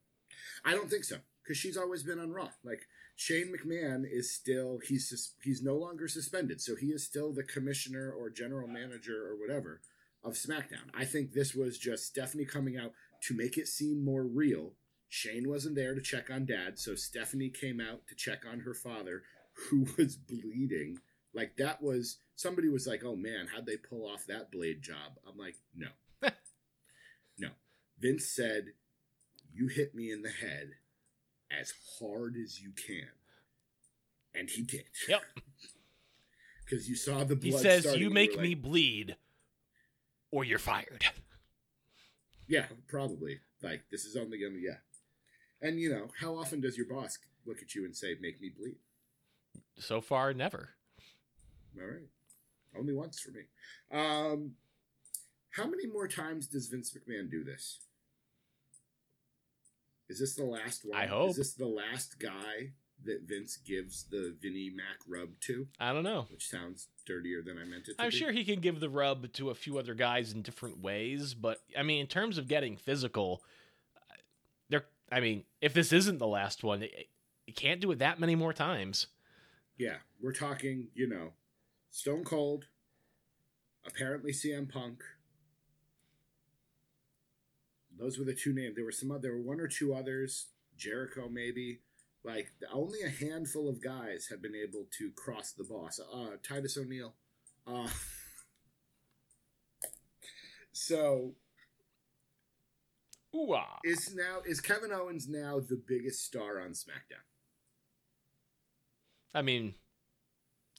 I 0.66 0.72
don't 0.72 0.89
think 0.89 1.03
so 1.03 1.18
because 1.43 1.57
she's 1.57 1.78
always 1.78 2.03
been 2.03 2.20
on 2.20 2.32
Raw. 2.32 2.49
Like 2.64 2.82
Shane 3.16 3.53
McMahon 3.53 4.03
is 4.09 4.34
still 4.34 4.80
he's 4.86 5.34
he's 5.41 5.61
no 5.61 5.76
longer 5.76 6.07
suspended, 6.07 6.61
so 6.61 6.76
he 6.76 6.88
is 6.88 7.05
still 7.05 7.34
the 7.34 7.43
commissioner 7.43 8.11
or 8.11 8.30
general 8.30 8.68
manager 8.68 9.28
or 9.28 9.39
whatever 9.39 9.82
of 10.24 10.34
SmackDown. 10.34 10.89
I 10.93 11.05
think 11.05 11.34
this 11.34 11.53
was 11.53 11.78
just 11.78 12.05
Stephanie 12.05 12.45
coming 12.45 12.78
out 12.78 12.93
to 13.24 13.36
make 13.36 13.57
it 13.57 13.68
seem 13.68 14.03
more 14.03 14.24
real. 14.24 14.74
Shane 15.09 15.47
wasn't 15.47 15.76
there 15.76 15.93
to 15.93 16.01
check 16.01 16.30
on 16.32 16.45
Dad, 16.45 16.80
so 16.80 16.95
Stephanie 16.95 17.49
came 17.49 17.80
out 17.80 18.07
to 18.07 18.16
check 18.16 18.43
on 18.49 18.61
her 18.61 18.74
father, 18.74 19.24
who 19.70 19.86
was 19.97 20.16
bleeding. 20.16 20.99
Like 21.34 21.57
that 21.57 21.82
was 21.82 22.18
somebody 22.36 22.70
was 22.70 22.88
like, 22.88 23.03
"Oh 23.03 23.16
man, 23.16 23.47
how'd 23.53 23.66
they 23.66 23.78
pull 23.78 24.07
off 24.07 24.26
that 24.28 24.51
blade 24.51 24.82
job?" 24.82 25.18
I'm 25.28 25.38
like, 25.38 25.55
"No, 25.76 25.88
no." 26.22 26.30
Vince 28.00 28.26
said, 28.26 28.74
"You 29.54 29.68
hit 29.68 29.96
me 29.96 30.12
in 30.12 30.22
the 30.22 30.30
head 30.30 30.72
as 31.52 31.74
hard 32.00 32.36
as 32.36 32.62
you 32.62 32.72
can," 32.72 33.10
and 34.34 34.50
he 34.50 34.62
did. 34.62 34.86
yep. 35.08 35.22
Because 36.66 36.88
you 36.88 36.96
saw 36.96 37.26
the 37.26 37.36
blood. 37.36 37.44
He 37.44 37.52
says, 37.52 37.82
starting, 37.84 38.02
"You 38.02 38.10
make 38.10 38.32
like, 38.32 38.41
me 38.41 38.56
bleed, 38.56 39.18
or 40.32 40.44
you're 40.44 40.60
fired." 40.60 41.06
Yeah, 42.48 42.66
probably. 42.88 43.39
Like 43.62 43.86
this 43.89 44.04
is 44.04 44.18
only 44.18 44.38
gonna 44.38 44.60
yeah. 44.60 44.78
And 45.62 45.80
you 45.80 45.89
know, 45.89 46.10
how 46.20 46.36
often 46.36 46.60
does 46.60 46.78
your 46.78 46.88
boss 46.88 47.18
look 47.46 47.62
at 47.62 47.74
you 47.74 47.86
and 47.86 47.96
say, 47.96 48.16
"Make 48.20 48.41
me 48.41 48.50
bleed"? 48.50 48.76
So 49.80 50.02
far, 50.02 50.34
never. 50.34 50.72
All 51.80 51.88
right, 51.88 52.10
only 52.78 52.94
once 52.94 53.20
for 53.20 53.32
me. 53.32 53.44
Um, 53.91 54.56
how 55.54 55.68
many 55.68 55.86
more 55.86 56.08
times 56.08 56.47
does 56.47 56.68
Vince 56.68 56.91
McMahon 56.91 57.30
do 57.30 57.43
this? 57.43 57.80
Is 60.10 60.20
this 60.20 60.36
the 60.36 60.43
last 60.43 60.84
one? 60.84 60.99
I 60.99 61.06
hope. 61.06 61.30
Is 61.30 61.38
this 61.38 61.54
the 61.54 61.68
last 61.68 62.20
guy 62.20 62.72
that 63.06 63.22
Vince 63.28 63.58
gives 63.58 64.06
the 64.10 64.36
Vinnie 64.41 64.72
Mac 64.76 64.97
rub 65.08 65.30
to? 65.41 65.68
I 65.80 65.93
don't 65.93 66.04
know. 66.04 66.26
Which 66.32 66.49
sounds 66.49 66.88
dirtier 67.06 67.43
than 67.43 67.58
I 67.58 67.66
meant 67.66 67.88
it 67.88 67.97
to 67.97 68.04
I'm 68.04 68.10
be. 68.10 68.16
sure 68.16 68.32
he 68.32 68.43
can 68.43 68.62
give 68.62 68.80
the 68.80 68.89
rub 68.89 69.32
to 69.34 69.51
a 69.51 69.56
few 69.56 69.78
other 69.78 69.93
guys 69.93 70.34
in 70.34 70.41
different 70.41 70.82
ways, 70.82 71.34
but 71.36 71.60
I 71.78 71.84
mean, 71.84 72.01
in 72.01 72.08
terms 72.08 72.38
of 72.38 72.47
getting 72.47 72.76
physical, 72.76 73.43
there. 74.70 74.86
I 75.12 75.20
mean, 75.20 75.43
if 75.62 75.74
this 75.74 75.93
isn't 75.93 76.18
the 76.18 76.28
last 76.28 76.64
one, 76.64 76.84
you 77.45 77.54
can't 77.54 77.80
do 77.80 77.91
it 77.91 77.99
that 77.99 78.20
many 78.20 78.36
more 78.36 78.54
times. 78.54 79.08
Yeah, 79.78 79.97
we're 80.22 80.34
talking, 80.34 80.88
you 80.95 81.08
know, 81.08 81.34
Stone 81.91 82.24
Cold, 82.24 82.66
apparently 83.86 84.32
CM 84.32 84.68
Punk. 84.68 85.04
Those 87.98 88.18
were 88.18 88.26
the 88.26 88.34
two 88.34 88.54
names. 88.54 88.76
There 88.76 88.86
were 88.86 88.91
some 88.91 89.12
other, 89.12 89.22
there 89.22 89.34
were 89.34 89.41
one 89.41 89.60
or 89.60 89.68
two 89.68 89.94
others, 89.94 90.48
Jericho 90.78 91.30
maybe. 91.30 91.80
Like 92.24 92.48
only 92.72 93.00
a 93.02 93.10
handful 93.10 93.68
of 93.68 93.84
guys 93.84 94.28
have 94.30 94.41
been 94.41 94.56
able 94.56 94.86
to 94.98 95.12
cross 95.12 95.52
the 95.52 95.66
boss. 95.66 96.00
Uh, 96.00 96.38
Titus 96.48 96.78
O'Neil. 96.78 97.14
Uh, 97.68 97.88
so 100.72 101.34
Ooh, 103.36 103.54
ah. 103.54 103.80
is 103.84 104.14
now 104.16 104.39
is 104.46 104.62
Kevin 104.62 104.91
Owens 104.91 105.28
now 105.28 105.60
the 105.60 105.82
biggest 105.88 106.24
star 106.24 106.62
on 106.62 106.70
SmackDown? 106.70 107.24
I 109.34 109.41
mean, 109.41 109.74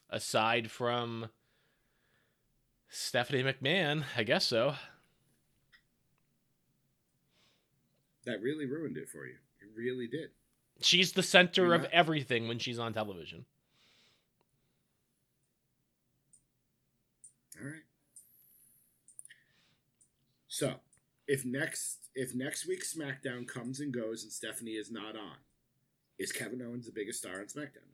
aside 0.09 0.71
from 0.71 1.31
Stephanie 2.89 3.43
McMahon, 3.43 4.05
I 4.17 4.23
guess 4.23 4.47
so. 4.47 4.75
That 8.27 8.41
really 8.41 8.67
ruined 8.67 8.97
it 8.97 9.09
for 9.09 9.27
you. 9.27 9.37
It 9.61 9.69
really 9.77 10.07
did. 10.07 10.31
She's 10.81 11.13
the 11.13 11.23
center 11.23 11.67
You're 11.67 11.75
of 11.75 11.83
not- 11.83 11.91
everything 11.93 12.49
when 12.49 12.59
she's 12.59 12.79
on 12.79 12.93
television. 12.93 13.45
All 17.61 17.67
right. 17.67 17.83
So, 20.49 20.75
if 21.27 21.45
next 21.45 21.99
if 22.15 22.35
next 22.35 22.67
week's 22.67 22.95
SmackDown 22.95 23.47
comes 23.47 23.81
and 23.81 23.93
goes 23.93 24.23
and 24.23 24.33
Stephanie 24.33 24.73
is 24.73 24.91
not 24.91 25.17
on, 25.17 25.37
is 26.19 26.33
Kevin 26.33 26.63
Owens 26.63 26.87
the 26.87 26.93
biggest 26.93 27.19
star 27.21 27.41
on 27.41 27.47
SmackDown? 27.47 27.89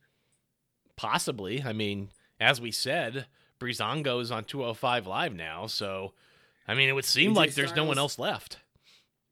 Possibly. 0.97 1.63
I 1.63 1.73
mean, 1.73 2.11
as 2.39 2.61
we 2.61 2.71
said, 2.71 3.27
Breezango's 3.59 4.31
on 4.31 4.45
205 4.45 5.07
Live 5.07 5.35
now, 5.35 5.67
so 5.67 6.13
I 6.69 6.75
mean, 6.75 6.89
it 6.89 6.93
would 6.93 7.05
seem 7.05 7.33
AJ 7.33 7.37
like 7.37 7.55
there's 7.55 7.75
no 7.75 7.85
one 7.85 7.99
else 7.99 8.19
left. 8.19 8.59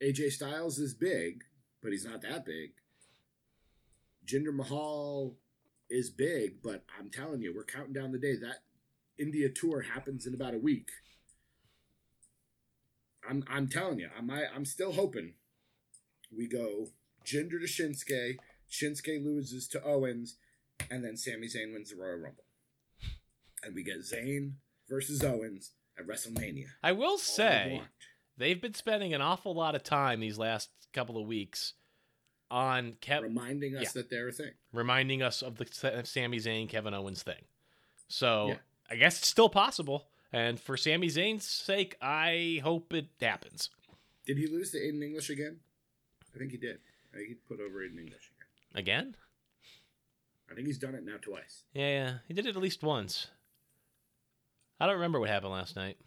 AJ 0.03 0.33
Styles 0.33 0.79
is 0.79 0.95
big, 0.95 1.45
but 1.83 1.93
he's 1.93 2.05
not 2.05 2.23
that 2.23 2.45
big. 2.45 2.73
Jinder 4.27 4.55
Mahal 4.55 5.37
is 5.91 6.11
big, 6.11 6.63
but 6.63 6.85
I'm 6.99 7.11
telling 7.11 7.43
you, 7.43 7.55
we're 7.55 7.65
counting 7.65 7.95
down 7.95 8.13
the 8.13 8.19
day. 8.19 8.37
That 8.37 8.63
India 9.19 9.49
tour 9.49 9.83
happens 9.83 10.27
in 10.27 10.35
about 10.35 10.55
a 10.55 10.59
week. 10.59 10.89
I'm 13.29 13.45
I'm 13.49 13.69
telling 13.69 13.99
you, 13.99 14.09
I'm 14.17 14.31
I, 14.31 14.45
I'm 14.55 14.65
still 14.65 14.93
hoping 14.93 15.35
we 16.37 16.47
go 16.47 16.89
Jinder 17.25 17.61
to 17.61 17.67
Shinsuke, 17.67 18.37
Shinsuke 18.71 19.25
loses 19.25 19.67
to 19.69 19.83
Owens, 19.83 20.37
and 20.91 21.05
then 21.05 21.17
Sami 21.17 21.47
Zayn 21.47 21.73
wins 21.73 21.91
the 21.91 21.97
Royal 21.97 22.19
Rumble, 22.19 22.45
and 23.63 23.75
we 23.75 23.83
get 23.83 24.01
Zayn 24.01 24.53
versus 24.89 25.25
Owens 25.25 25.73
at 25.99 26.07
WrestleMania. 26.07 26.67
I 26.83 26.93
will 26.93 27.13
All 27.13 27.19
say. 27.19 27.83
They've 28.39 28.61
been 28.61 28.75
spending 28.75 29.13
an 29.13 29.21
awful 29.21 29.55
lot 29.55 29.75
of 29.75 29.83
time 29.83 30.21
these 30.21 30.39
last 30.39 30.71
couple 30.93 31.21
of 31.21 31.27
weeks 31.27 31.75
on 32.51 32.95
Kev 33.03 33.23
reminding 33.23 33.77
us 33.77 33.83
yeah. 33.83 33.91
that 33.95 34.09
they're 34.11 34.29
a 34.29 34.33
thing. 34.33 34.53
reminding 34.73 35.23
us 35.23 35.43
of 35.43 35.57
the 35.57 35.67
Sami 36.05 36.39
Zayn 36.39 36.69
Kevin 36.69 36.95
Owens 36.95 37.23
thing. 37.23 37.43
So 38.09 38.49
Yeah. 38.49 38.57
I 38.91 38.97
guess 38.97 39.19
it's 39.19 39.29
still 39.29 39.51
possible. 39.51 40.09
And 40.33 40.59
for 40.59 40.77
Sami 40.77 41.09
Zayn's 41.09 41.45
sake, 41.45 41.97
I 42.01 42.61
hope 42.63 42.93
it 42.95 43.09
happens. 43.21 43.71
Did 44.27 44.39
he 44.39 44.47
lose 44.47 44.71
to 44.73 44.79
Aiden 44.79 45.03
English 45.03 45.29
again? 45.31 45.61
I 46.35 46.39
think 46.39 46.51
he 46.53 46.57
did. 46.59 46.79
I 47.13 47.17
think 47.17 47.29
he 47.29 47.35
put 47.35 47.61
over 47.61 47.81
Aiden 47.81 47.99
English 47.99 48.31
again. 48.75 48.75
Again? 48.75 49.17
I 50.51 50.55
think 50.55 50.67
he's 50.67 50.79
done 50.79 50.95
it 50.95 51.05
now 51.05 51.17
twice. 51.21 51.65
Yeah, 51.75 51.89
yeah. 51.89 52.13
He 52.27 52.35
did 52.35 52.47
it 52.47 52.57
at 52.57 52.63
least 52.63 52.83
once. 52.83 53.29
I 54.81 54.87
don't 54.87 54.95
remember 54.97 55.21
what 55.21 55.29
happened 55.29 55.53
last 55.53 55.77
night. 55.77 55.99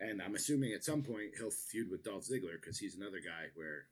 And 0.00 0.22
I'm 0.22 0.34
assuming 0.34 0.72
at 0.74 0.84
some 0.84 1.02
point 1.02 1.32
he'll 1.38 1.50
feud 1.50 1.90
with 1.90 2.04
Dolph 2.04 2.24
Ziggler 2.24 2.60
because 2.60 2.78
he's 2.78 2.96
another 2.96 3.18
guy 3.18 3.48
where 3.54 3.86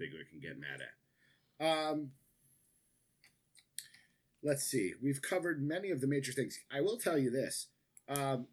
Ziggler 0.00 0.28
can 0.28 0.38
get 0.40 0.58
mad 0.58 0.80
at. 0.80 1.66
Um, 1.66 2.10
let's 4.42 4.62
see. 4.64 4.92
We've 5.02 5.20
covered 5.20 5.60
many 5.62 5.90
of 5.90 6.00
the 6.00 6.06
major 6.06 6.32
things. 6.32 6.58
I 6.72 6.80
will 6.80 6.96
tell 6.96 7.18
you 7.18 7.30
this. 7.30 7.66
Um, 8.08 8.46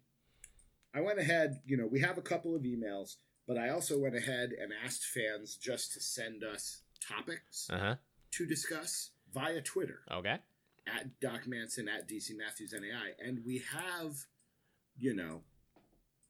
I 0.94 1.00
went 1.00 1.18
ahead, 1.18 1.60
you 1.66 1.76
know, 1.76 1.86
we 1.86 2.00
have 2.00 2.18
a 2.18 2.22
couple 2.22 2.56
of 2.56 2.62
emails, 2.62 3.16
but 3.46 3.56
I 3.58 3.68
also 3.68 3.98
went 3.98 4.16
ahead 4.16 4.50
and 4.60 4.72
asked 4.84 5.04
fans 5.04 5.56
just 5.56 5.92
to 5.92 6.00
send 6.00 6.42
us 6.42 6.82
topics 7.06 7.68
Uh 7.70 7.78
huh. 7.78 7.94
to 8.32 8.46
discuss 8.46 9.10
via 9.32 9.60
Twitter. 9.60 10.00
Okay. 10.10 10.38
at 10.86 11.20
Doc 11.20 11.46
Manson 11.46 11.88
at 11.88 12.08
DC 12.08 12.30
Matthews 12.36 12.72
NAI, 12.72 13.12
and 13.24 13.40
we 13.44 13.62
have, 13.72 14.14
you 14.96 15.14
know, 15.14 15.42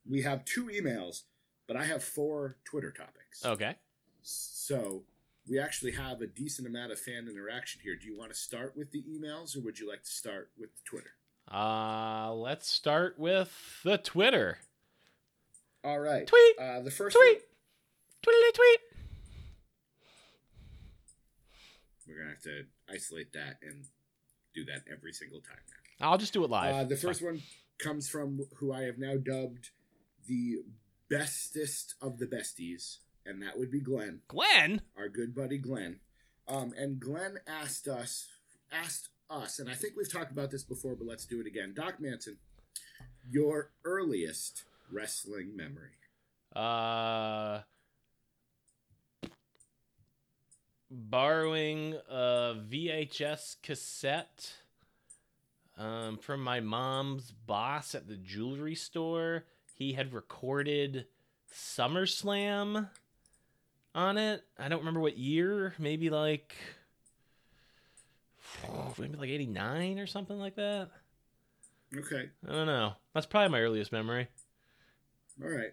we 0.09 0.23
have 0.23 0.45
two 0.45 0.67
emails, 0.67 1.23
but 1.67 1.77
I 1.77 1.85
have 1.85 2.03
four 2.03 2.57
Twitter 2.65 2.91
topics. 2.93 3.45
Okay. 3.45 3.77
So 4.23 5.05
we 5.49 5.59
actually 5.59 5.93
have 5.93 6.21
a 6.21 6.27
decent 6.27 6.67
amount 6.67 6.93
of 6.93 6.99
fan 6.99 7.29
interaction 7.31 7.81
here. 7.83 7.97
Do 7.97 8.07
you 8.07 8.17
want 8.19 8.33
to 8.33 8.37
start 8.39 8.77
with 8.77 8.91
the 8.93 9.03
emails, 9.03 9.57
or 9.57 9.61
would 9.61 9.79
you 9.79 9.89
like 9.89 10.03
to 10.03 10.11
start 10.11 10.51
with 10.59 10.71
the 10.75 10.83
Twitter? 10.85 11.11
Uh, 11.53 12.33
let's 12.35 12.69
start 12.69 13.19
with 13.19 13.81
the 13.85 13.99
Twitter. 13.99 14.59
All 15.85 16.01
right. 16.01 16.27
Tweet. 16.27 16.59
Uh, 16.59 16.81
the 16.81 16.91
first 16.91 17.17
Tweet. 17.17 17.35
one, 17.37 17.41
Tweetly 18.35 18.55
tweet. 18.55 18.81
we're 22.09 22.17
gonna 22.19 22.31
have 22.31 22.43
to 22.43 22.65
isolate 22.93 23.33
that 23.33 23.59
and 23.63 23.85
do 24.55 24.65
that 24.65 24.83
every 24.93 25.13
single 25.13 25.41
time. 25.41 25.59
I'll 26.01 26.19
just 26.19 26.33
do 26.33 26.43
it 26.45 26.51
live. 26.51 26.75
Uh, 26.75 26.85
the 26.85 26.95
It's 26.95 27.03
fine. 27.03 27.11
first 27.11 27.23
one 27.23 27.43
comes 27.79 28.09
from 28.09 28.47
who 28.57 28.73
I 28.73 28.83
have 28.83 28.99
now 28.99 29.17
dubbed 29.17 29.71
the 30.27 30.59
bestest 31.09 31.95
of 32.01 32.19
the 32.19 32.27
besties, 32.27 32.99
and 33.25 33.43
that 33.43 33.59
would 33.59 33.71
be 33.71 33.81
Glenn. 33.81 34.21
Glenn. 34.29 34.83
our 34.97 35.09
good 35.09 35.35
buddy 35.35 35.59
Glenn. 35.59 36.01
Um, 36.49 36.73
and 36.79 37.01
Glenn 37.01 37.39
asked 37.47 37.89
us, 37.89 38.29
asked 38.71 39.09
us, 39.29 39.59
and 39.59 39.69
I 39.69 39.75
think 39.75 39.95
we've 39.97 40.11
talked 40.11 40.33
about 40.33 40.51
this 40.51 40.63
before, 40.63 40.95
but 40.95 41.07
let's 41.07 41.27
do 41.27 41.41
it 41.41 41.47
again. 41.47 41.75
Doc 41.75 42.01
Manson, 42.01 42.39
your 43.29 43.71
earliest 43.85 44.65
wrestling 44.91 45.57
memory. 45.57 45.91
Uh, 46.55 47.61
borrowing 50.91 51.95
a 52.09 52.55
VHS 52.71 53.57
cassette 53.63 54.53
um, 55.77 56.19
from 56.19 56.43
my 56.43 56.61
mom's 56.61 57.33
boss 57.33 57.95
at 57.95 58.09
the 58.09 58.17
jewelry 58.17 58.75
store. 58.75 59.45
He 59.77 59.93
had 59.93 60.15
recorded 60.15 61.05
SummerSlam 61.53 62.89
on 63.95 64.17
it. 64.17 64.43
I 64.59 64.69
don't 64.69 64.79
remember 64.79 65.01
what 65.01 65.19
year. 65.19 65.75
Maybe 65.79 66.09
like 66.09 66.57
maybe 68.99 69.17
like 69.17 69.29
89 69.29 69.99
or 69.99 70.07
something 70.07 70.39
like 70.39 70.57
that. 70.57 70.89
Okay, 71.95 72.31
I 72.49 72.53
don't 72.53 72.67
know. 72.67 72.95
That's 73.13 73.27
probably 73.27 73.51
my 73.51 73.61
earliest 73.61 73.93
memory. 73.93 74.29
all 75.43 75.49
right. 75.51 75.73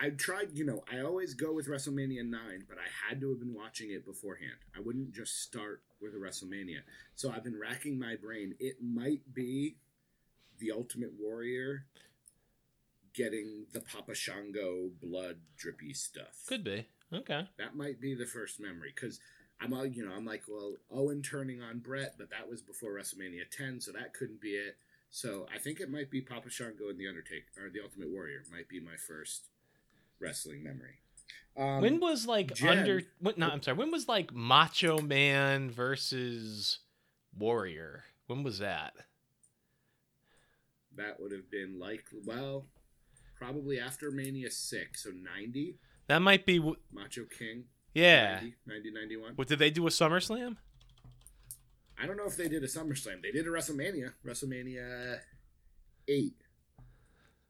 I 0.00 0.10
tried, 0.10 0.48
you 0.54 0.64
know, 0.64 0.82
I 0.90 1.00
always 1.00 1.34
go 1.34 1.52
with 1.52 1.68
WrestleMania 1.68 2.24
9, 2.24 2.64
but 2.68 2.78
I 2.78 3.08
had 3.08 3.20
to 3.20 3.28
have 3.30 3.38
been 3.40 3.54
watching 3.54 3.90
it 3.90 4.06
beforehand. 4.06 4.56
I 4.76 4.80
wouldn't 4.80 5.12
just 5.12 5.42
start 5.42 5.82
with 6.00 6.14
a 6.14 6.16
WrestleMania. 6.16 6.78
So 7.14 7.30
I've 7.30 7.44
been 7.44 7.58
racking 7.58 7.98
my 7.98 8.16
brain. 8.16 8.54
It 8.58 8.76
might 8.82 9.20
be 9.34 9.76
the 10.58 10.72
Ultimate 10.72 11.12
Warrior 11.20 11.84
getting 13.14 13.66
the 13.72 13.80
Papa 13.80 14.14
Shango 14.14 14.90
blood 15.02 15.36
drippy 15.56 15.92
stuff. 15.92 16.44
Could 16.46 16.64
be. 16.64 16.86
Okay. 17.12 17.46
That 17.58 17.76
might 17.76 18.00
be 18.00 18.14
the 18.14 18.26
first 18.26 18.60
memory 18.60 18.92
because 18.94 19.20
I'm 19.60 19.72
all 19.72 19.86
you 19.86 20.04
know. 20.06 20.12
I'm 20.14 20.24
like, 20.24 20.44
well, 20.48 20.74
Owen 20.90 21.22
turning 21.22 21.62
on 21.62 21.78
Bret, 21.78 22.14
but 22.18 22.30
that 22.30 22.48
was 22.48 22.62
before 22.62 22.92
WrestleMania 22.92 23.50
10, 23.50 23.80
so 23.80 23.92
that 23.92 24.14
couldn't 24.14 24.40
be 24.40 24.50
it. 24.50 24.76
So 25.10 25.46
I 25.54 25.58
think 25.58 25.80
it 25.80 25.90
might 25.90 26.10
be 26.10 26.22
Papa 26.22 26.48
Shango 26.48 26.88
and 26.88 26.98
the 26.98 27.06
Undertaker 27.06 27.44
or 27.62 27.68
the 27.68 27.82
Ultimate 27.82 28.08
Warrior 28.08 28.42
might 28.50 28.68
be 28.68 28.80
my 28.80 28.96
first 28.96 29.48
wrestling 30.18 30.62
memory. 30.62 31.00
Um, 31.54 31.82
when 31.82 32.00
was 32.00 32.26
like 32.26 32.54
Jen- 32.54 32.78
under? 32.78 33.02
What? 33.20 33.36
No, 33.36 33.48
I'm 33.48 33.62
sorry. 33.62 33.76
When 33.76 33.90
was 33.90 34.08
like 34.08 34.32
Macho 34.32 35.00
Man 35.00 35.70
versus 35.70 36.78
Warrior? 37.36 38.04
When 38.26 38.42
was 38.42 38.58
that? 38.58 38.94
that 40.96 41.20
would 41.20 41.32
have 41.32 41.50
been 41.50 41.78
like 41.78 42.04
well, 42.26 42.66
probably 43.42 43.80
after 43.80 44.10
Mania 44.10 44.50
6, 44.50 45.02
so 45.02 45.10
90 45.10 45.76
That 46.06 46.20
might 46.20 46.46
be. 46.46 46.58
w- 46.58 46.76
Macho 46.92 47.24
King. 47.24 47.64
Yeah. 47.94 48.34
90, 48.34 48.54
90 48.66 48.90
91. 48.92 49.32
What 49.34 49.48
did 49.48 49.58
they 49.58 49.70
do 49.70 49.86
a 49.86 49.90
SummerSlam? 49.90 50.56
I 52.00 52.06
don't 52.06 52.16
know 52.16 52.26
if 52.26 52.36
they 52.36 52.48
did 52.48 52.62
a 52.62 52.66
SummerSlam. 52.66 53.22
They 53.22 53.32
did 53.32 53.46
a 53.46 53.50
WrestleMania. 53.50 54.12
WrestleMania 54.24 55.18
8. 56.08 56.34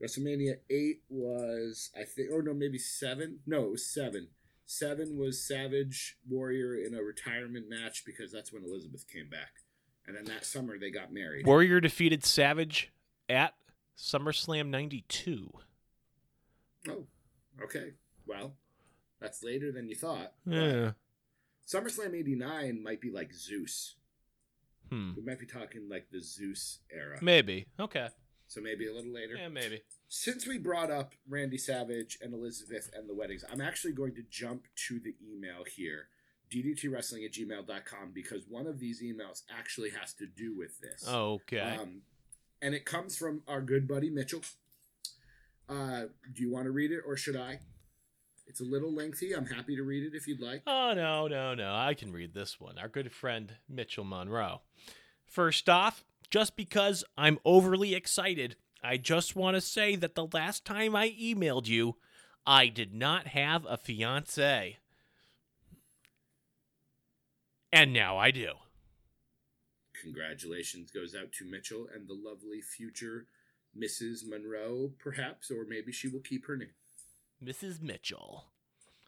WrestleMania 0.02 0.54
8 0.68 1.02
was, 1.10 1.90
I 1.96 2.04
think, 2.04 2.30
or 2.30 2.38
oh, 2.38 2.40
no, 2.40 2.54
maybe 2.54 2.78
7. 2.78 3.40
No, 3.46 3.64
it 3.64 3.70
was 3.70 3.86
7. 3.86 4.28
7 4.66 5.18
was 5.18 5.46
Savage 5.46 6.16
Warrior 6.28 6.74
in 6.74 6.94
a 6.94 7.02
retirement 7.02 7.66
match 7.68 8.04
because 8.04 8.32
that's 8.32 8.52
when 8.52 8.64
Elizabeth 8.64 9.06
came 9.06 9.28
back. 9.28 9.52
And 10.06 10.16
then 10.16 10.24
that 10.24 10.44
summer 10.44 10.78
they 10.78 10.90
got 10.90 11.12
married. 11.12 11.46
Warrior 11.46 11.80
defeated 11.80 12.24
Savage 12.24 12.92
at 13.28 13.54
SummerSlam 13.96 14.68
'92. 14.68 15.52
Oh, 16.88 17.06
okay. 17.62 17.92
Well, 18.26 18.54
that's 19.20 19.42
later 19.42 19.72
than 19.72 19.88
you 19.88 19.94
thought. 19.94 20.32
Yeah. 20.46 20.92
SummerSlam 21.66 22.14
89 22.14 22.82
might 22.82 23.00
be 23.00 23.10
like 23.10 23.32
Zeus. 23.32 23.96
Hmm. 24.90 25.12
We 25.16 25.22
might 25.22 25.38
be 25.38 25.46
talking 25.46 25.88
like 25.88 26.08
the 26.10 26.20
Zeus 26.20 26.80
era. 26.90 27.18
Maybe. 27.22 27.66
Okay. 27.80 28.08
So 28.48 28.60
maybe 28.60 28.86
a 28.86 28.92
little 28.92 29.12
later. 29.14 29.34
Yeah, 29.38 29.48
maybe. 29.48 29.80
Since 30.08 30.46
we 30.46 30.58
brought 30.58 30.90
up 30.90 31.14
Randy 31.26 31.56
Savage 31.56 32.18
and 32.20 32.34
Elizabeth 32.34 32.90
and 32.94 33.08
the 33.08 33.14
weddings, 33.14 33.44
I'm 33.50 33.62
actually 33.62 33.92
going 33.92 34.14
to 34.16 34.22
jump 34.28 34.66
to 34.88 35.00
the 35.00 35.14
email 35.26 35.64
here. 35.64 36.08
ddtwrestling 36.52 37.24
at 37.24 37.32
gmail.com 37.32 38.10
because 38.12 38.44
one 38.46 38.66
of 38.66 38.78
these 38.78 39.02
emails 39.02 39.42
actually 39.50 39.90
has 39.90 40.12
to 40.14 40.26
do 40.26 40.54
with 40.54 40.78
this. 40.80 41.08
Okay. 41.08 41.78
Um, 41.80 42.02
and 42.60 42.74
it 42.74 42.84
comes 42.84 43.16
from 43.16 43.42
our 43.48 43.62
good 43.62 43.88
buddy 43.88 44.10
Mitchell. 44.10 44.42
Uh, 45.68 46.02
do 46.32 46.42
you 46.42 46.50
want 46.50 46.64
to 46.66 46.70
read 46.70 46.92
it 46.92 47.00
or 47.06 47.16
should 47.16 47.36
I? 47.36 47.60
It's 48.46 48.60
a 48.60 48.64
little 48.64 48.92
lengthy. 48.92 49.32
I'm 49.32 49.46
happy 49.46 49.76
to 49.76 49.82
read 49.82 50.04
it 50.04 50.16
if 50.16 50.26
you'd 50.26 50.40
like. 50.40 50.62
Oh, 50.66 50.92
no, 50.94 51.28
no, 51.28 51.54
no. 51.54 51.74
I 51.74 51.94
can 51.94 52.12
read 52.12 52.34
this 52.34 52.60
one. 52.60 52.78
Our 52.78 52.88
good 52.88 53.12
friend 53.12 53.52
Mitchell 53.68 54.04
Monroe. 54.04 54.60
First 55.26 55.68
off, 55.68 56.04
just 56.30 56.56
because 56.56 57.04
I'm 57.16 57.38
overly 57.44 57.94
excited, 57.94 58.56
I 58.82 58.96
just 58.96 59.36
want 59.36 59.54
to 59.54 59.60
say 59.60 59.96
that 59.96 60.14
the 60.14 60.26
last 60.32 60.64
time 60.64 60.96
I 60.96 61.10
emailed 61.10 61.66
you, 61.66 61.96
I 62.46 62.66
did 62.66 62.92
not 62.92 63.28
have 63.28 63.64
a 63.66 63.76
fiance. 63.76 64.78
And 67.72 67.92
now 67.92 68.18
I 68.18 68.30
do. 68.30 68.52
Congratulations 70.02 70.90
goes 70.90 71.14
out 71.14 71.32
to 71.32 71.44
Mitchell 71.44 71.86
and 71.94 72.08
the 72.08 72.18
lovely 72.20 72.60
future 72.60 73.26
Mrs. 73.78 74.26
Monroe, 74.26 74.92
perhaps, 74.98 75.50
or 75.50 75.64
maybe 75.66 75.92
she 75.92 76.08
will 76.08 76.20
keep 76.20 76.46
her 76.46 76.56
name. 76.56 76.74
Mrs. 77.42 77.80
Mitchell. 77.80 78.46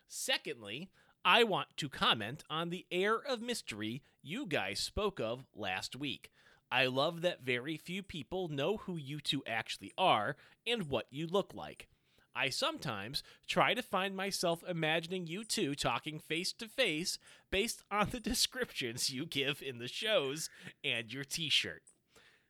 Secondly, 0.09 0.91
I 1.25 1.45
want 1.45 1.69
to 1.79 1.89
comment 1.89 2.45
on 2.51 2.71
the 2.71 2.87
air 2.91 3.17
of 3.17 3.41
mystery 3.41 4.03
you 4.23 4.47
guys 4.47 4.81
spoke 4.81 5.21
of 5.21 5.45
last 5.55 5.97
week. 5.97 6.31
I 6.71 6.87
love 6.87 7.21
that 7.23 7.43
very 7.43 7.77
few 7.77 8.03
people 8.03 8.49
know 8.49 8.79
who 8.79 8.97
you 8.97 9.21
two 9.21 9.43
actually 9.47 9.93
are 9.97 10.37
and 10.67 10.89
what 10.89 11.07
you 11.11 11.27
look 11.27 11.55
like. 11.55 11.89
I 12.37 12.49
sometimes 12.49 13.23
try 13.47 13.75
to 13.75 13.83
find 13.83 14.17
myself 14.17 14.65
imagining 14.69 15.27
you 15.29 15.45
two 15.45 15.75
talking 15.75 16.19
face 16.19 16.53
to 16.55 16.67
face 16.67 17.19
based 17.51 17.83
on 17.91 18.09
the 18.11 18.21
descriptions 18.31 19.09
you 19.09 19.25
give 19.25 19.63
in 19.63 19.79
the 19.79 19.89
shows 19.89 20.51
and 20.83 21.13
your 21.13 21.25
t 21.25 21.49
shirt. 21.49 21.83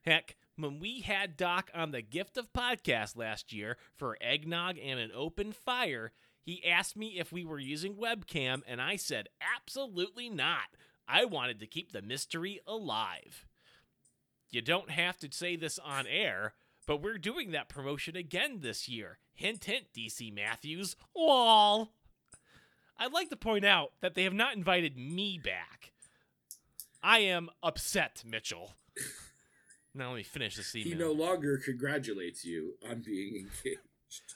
Heck, 0.02 0.36
when 0.56 0.78
we 0.78 1.00
had 1.00 1.36
Doc 1.36 1.70
on 1.74 1.90
the 1.90 2.02
Gift 2.02 2.36
of 2.36 2.52
Podcast 2.52 3.16
last 3.16 3.52
year 3.52 3.76
for 3.96 4.18
eggnog 4.20 4.76
and 4.78 5.00
an 5.00 5.10
open 5.14 5.52
fire, 5.52 6.12
he 6.42 6.64
asked 6.64 6.96
me 6.96 7.18
if 7.18 7.32
we 7.32 7.44
were 7.44 7.58
using 7.58 7.94
webcam, 7.94 8.62
and 8.66 8.80
I 8.80 8.96
said 8.96 9.28
absolutely 9.56 10.28
not. 10.28 10.76
I 11.08 11.24
wanted 11.24 11.60
to 11.60 11.66
keep 11.66 11.92
the 11.92 12.02
mystery 12.02 12.60
alive. 12.66 13.46
You 14.50 14.62
don't 14.62 14.90
have 14.90 15.18
to 15.18 15.28
say 15.32 15.56
this 15.56 15.78
on 15.78 16.06
air, 16.06 16.54
but 16.86 17.02
we're 17.02 17.18
doing 17.18 17.50
that 17.50 17.68
promotion 17.68 18.14
again 18.14 18.60
this 18.60 18.88
year. 18.88 19.18
Hint, 19.34 19.64
hint, 19.64 19.86
DC 19.96 20.32
Matthews. 20.32 20.96
Lol. 21.16 21.90
I'd 22.96 23.12
like 23.12 23.30
to 23.30 23.36
point 23.36 23.64
out 23.64 23.92
that 24.00 24.14
they 24.14 24.22
have 24.22 24.32
not 24.32 24.54
invited 24.54 24.96
me 24.96 25.40
back. 25.42 25.92
I 27.02 27.18
am 27.18 27.50
upset, 27.62 28.22
Mitchell. 28.24 28.74
Now 29.94 30.10
let 30.10 30.16
me 30.16 30.22
finish 30.22 30.56
this 30.56 30.74
email. 30.74 30.92
He 30.92 30.98
no 30.98 31.12
longer 31.12 31.58
congratulates 31.58 32.44
you 32.44 32.74
on 32.88 33.02
being 33.02 33.36
engaged. 33.36 33.78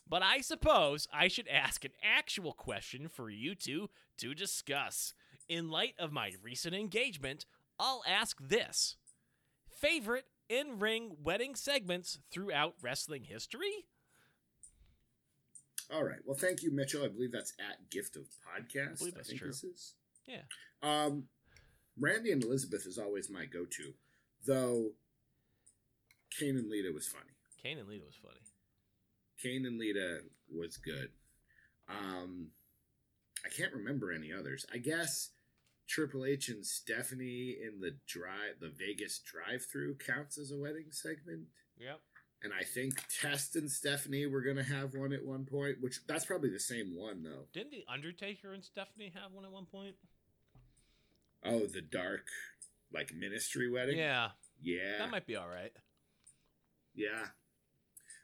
But 0.09 0.23
I 0.23 0.41
suppose 0.41 1.09
I 1.13 1.29
should 1.29 1.49
ask 1.49 1.85
an 1.85 1.93
actual 2.03 2.53
question 2.53 3.09
for 3.09 3.31
you 3.31 3.55
two 3.55 3.91
to 4.19 4.35
discuss. 4.35 5.15
In 5.49 5.71
light 5.71 5.95
of 5.99 6.13
my 6.13 6.33
recent 6.43 6.75
engagement, 6.75 7.47
I'll 7.79 8.03
ask 8.07 8.37
this 8.41 8.97
Favorite 9.71 10.27
in 10.49 10.79
ring 10.79 11.17
wedding 11.23 11.55
segments 11.55 12.19
throughout 12.31 12.75
wrestling 12.83 13.25
history? 13.25 13.87
All 15.93 16.05
right. 16.05 16.19
Well, 16.27 16.37
thank 16.37 16.63
you, 16.63 16.71
Mitchell. 16.71 17.05
I 17.05 17.09
believe 17.09 17.33
that's 17.33 17.55
at 17.59 17.89
Gift 17.91 18.17
of 18.17 18.23
Podcast. 18.23 18.95
I 18.95 18.99
believe 18.99 19.15
that's 19.15 19.29
think 19.29 19.41
true. 19.41 19.49
This 19.49 19.65
is. 19.65 19.95
Yeah. 20.27 20.43
Um, 20.83 21.25
Randy 21.99 22.33
and 22.33 22.43
Elizabeth 22.43 22.87
is 22.87 22.99
always 22.99 23.31
my 23.31 23.47
go-to, 23.47 23.95
though. 24.47 24.91
Kane 26.37 26.57
and 26.57 26.71
Lita 26.71 26.91
was 26.93 27.07
funny. 27.07 27.33
Kane 27.63 27.79
and 27.79 27.89
Lita 27.89 28.05
was 28.05 28.17
funny. 28.17 28.41
Kane 29.43 29.67
and 29.67 29.79
Lita 29.79 30.21
was 30.53 30.77
good. 30.77 31.11
Um, 31.89 32.49
I 33.45 33.49
can't 33.49 33.73
remember 33.73 34.13
any 34.13 34.33
others. 34.33 34.67
I 34.73 34.79
guess 34.79 35.31
Triple 35.89 36.25
H 36.25 36.49
and 36.49 36.65
Stephanie 36.67 37.57
in 37.63 37.81
the 37.81 37.97
drive, 38.07 38.61
the 38.61 38.69
Vegas 38.71 39.21
drive-through 39.21 39.97
counts 39.97 40.39
as 40.39 40.51
a 40.51 40.57
wedding 40.59 40.87
segment. 40.91 41.47
Yep. 41.79 42.01
And 42.43 42.53
I 42.53 42.63
think 42.63 43.03
Test 43.21 43.57
and 43.57 43.71
Stephanie 43.71 44.27
were 44.27 44.43
gonna 44.43 44.63
have 44.63 44.95
one 44.95 45.13
at 45.13 45.25
one 45.25 45.45
point, 45.45 45.77
which 45.81 46.07
that's 46.07 46.25
probably 46.25 46.51
the 46.51 46.61
same 46.61 46.95
one 46.97 47.23
though. 47.25 47.47
Didn't 47.53 47.73
The 47.73 47.85
Undertaker 47.93 48.53
and 48.53 48.63
Stephanie 48.65 49.13
have 49.15 49.33
one 49.33 49.45
at 49.45 49.51
one 49.51 49.67
point? 49.67 49.97
Oh, 51.45 51.67
the 51.67 51.81
dark, 51.81 52.27
like 52.93 53.13
ministry 53.15 53.71
wedding. 53.71 53.99
Yeah. 53.99 54.29
yeah, 54.61 54.99
That 54.99 55.11
might 55.11 55.27
be 55.27 55.37
all 55.37 55.49
right. 55.49 55.73
Yeah. 56.99 57.27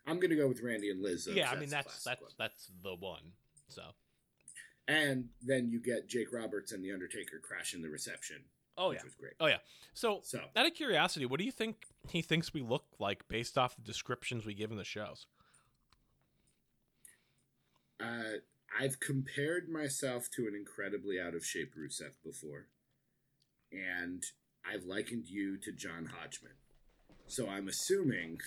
I'm 0.07 0.21
gonna 0.21 0.37
go 0.37 0.49
with 0.49 0.61
Randy 0.61 0.91
and 0.91 1.03
Liz. 1.03 1.25
Though, 1.25 1.33
yeah, 1.33 1.47
'cause 1.49 1.57
I 1.57 1.61
mean 1.61 1.69
the 1.71 1.77
that's 1.77 2.05
that's 2.05 2.21
one. 2.21 2.31
that's 2.39 2.71
the 2.83 2.95
one. 2.95 3.33
So 3.69 3.83
And 4.87 5.31
then 5.41 5.71
you 5.71 5.81
get 5.81 6.09
Jake 6.09 6.31
Roberts 6.33 6.73
and 6.73 6.85
the 6.85 6.93
Undertaker 6.93 7.39
crashing 7.43 7.81
the 7.81 7.89
reception, 7.89 8.45
Oh 8.77 8.91
which 8.91 8.99
yeah. 8.99 9.05
was 9.05 9.15
great. 9.15 9.33
Oh 9.41 9.47
yeah. 9.47 9.59
So 9.95 10.21
So 10.23 10.41
out 10.55 10.67
of 10.67 10.75
curiosity, 10.75 11.25
what 11.25 11.39
do 11.39 11.45
you 11.47 11.53
think 11.53 11.87
he 12.11 12.21
thinks 12.21 12.53
we 12.53 12.61
look 12.61 12.85
like 12.99 13.27
based 13.29 13.57
off 13.57 13.77
the 13.77 13.83
descriptions 13.83 14.45
we 14.45 14.53
give 14.55 14.71
in 14.71 14.77
the 14.77 14.85
shows? 14.85 15.27
uh, 18.01 18.39
I've 18.79 18.99
compared 19.01 19.69
myself 19.69 20.29
to 20.33 20.47
an 20.47 20.55
incredibly 20.55 21.21
out 21.21 21.35
of 21.35 21.47
shape 21.47 21.75
Rusev 21.79 22.11
before, 22.25 22.67
and 23.73 24.23
I've 24.65 24.85
likened 24.85 25.29
you 25.29 25.57
to 25.59 25.73
John 25.73 26.07
Hodgman. 26.07 26.57
So 27.27 27.49
I'm 27.49 27.69
assuming 27.69 28.41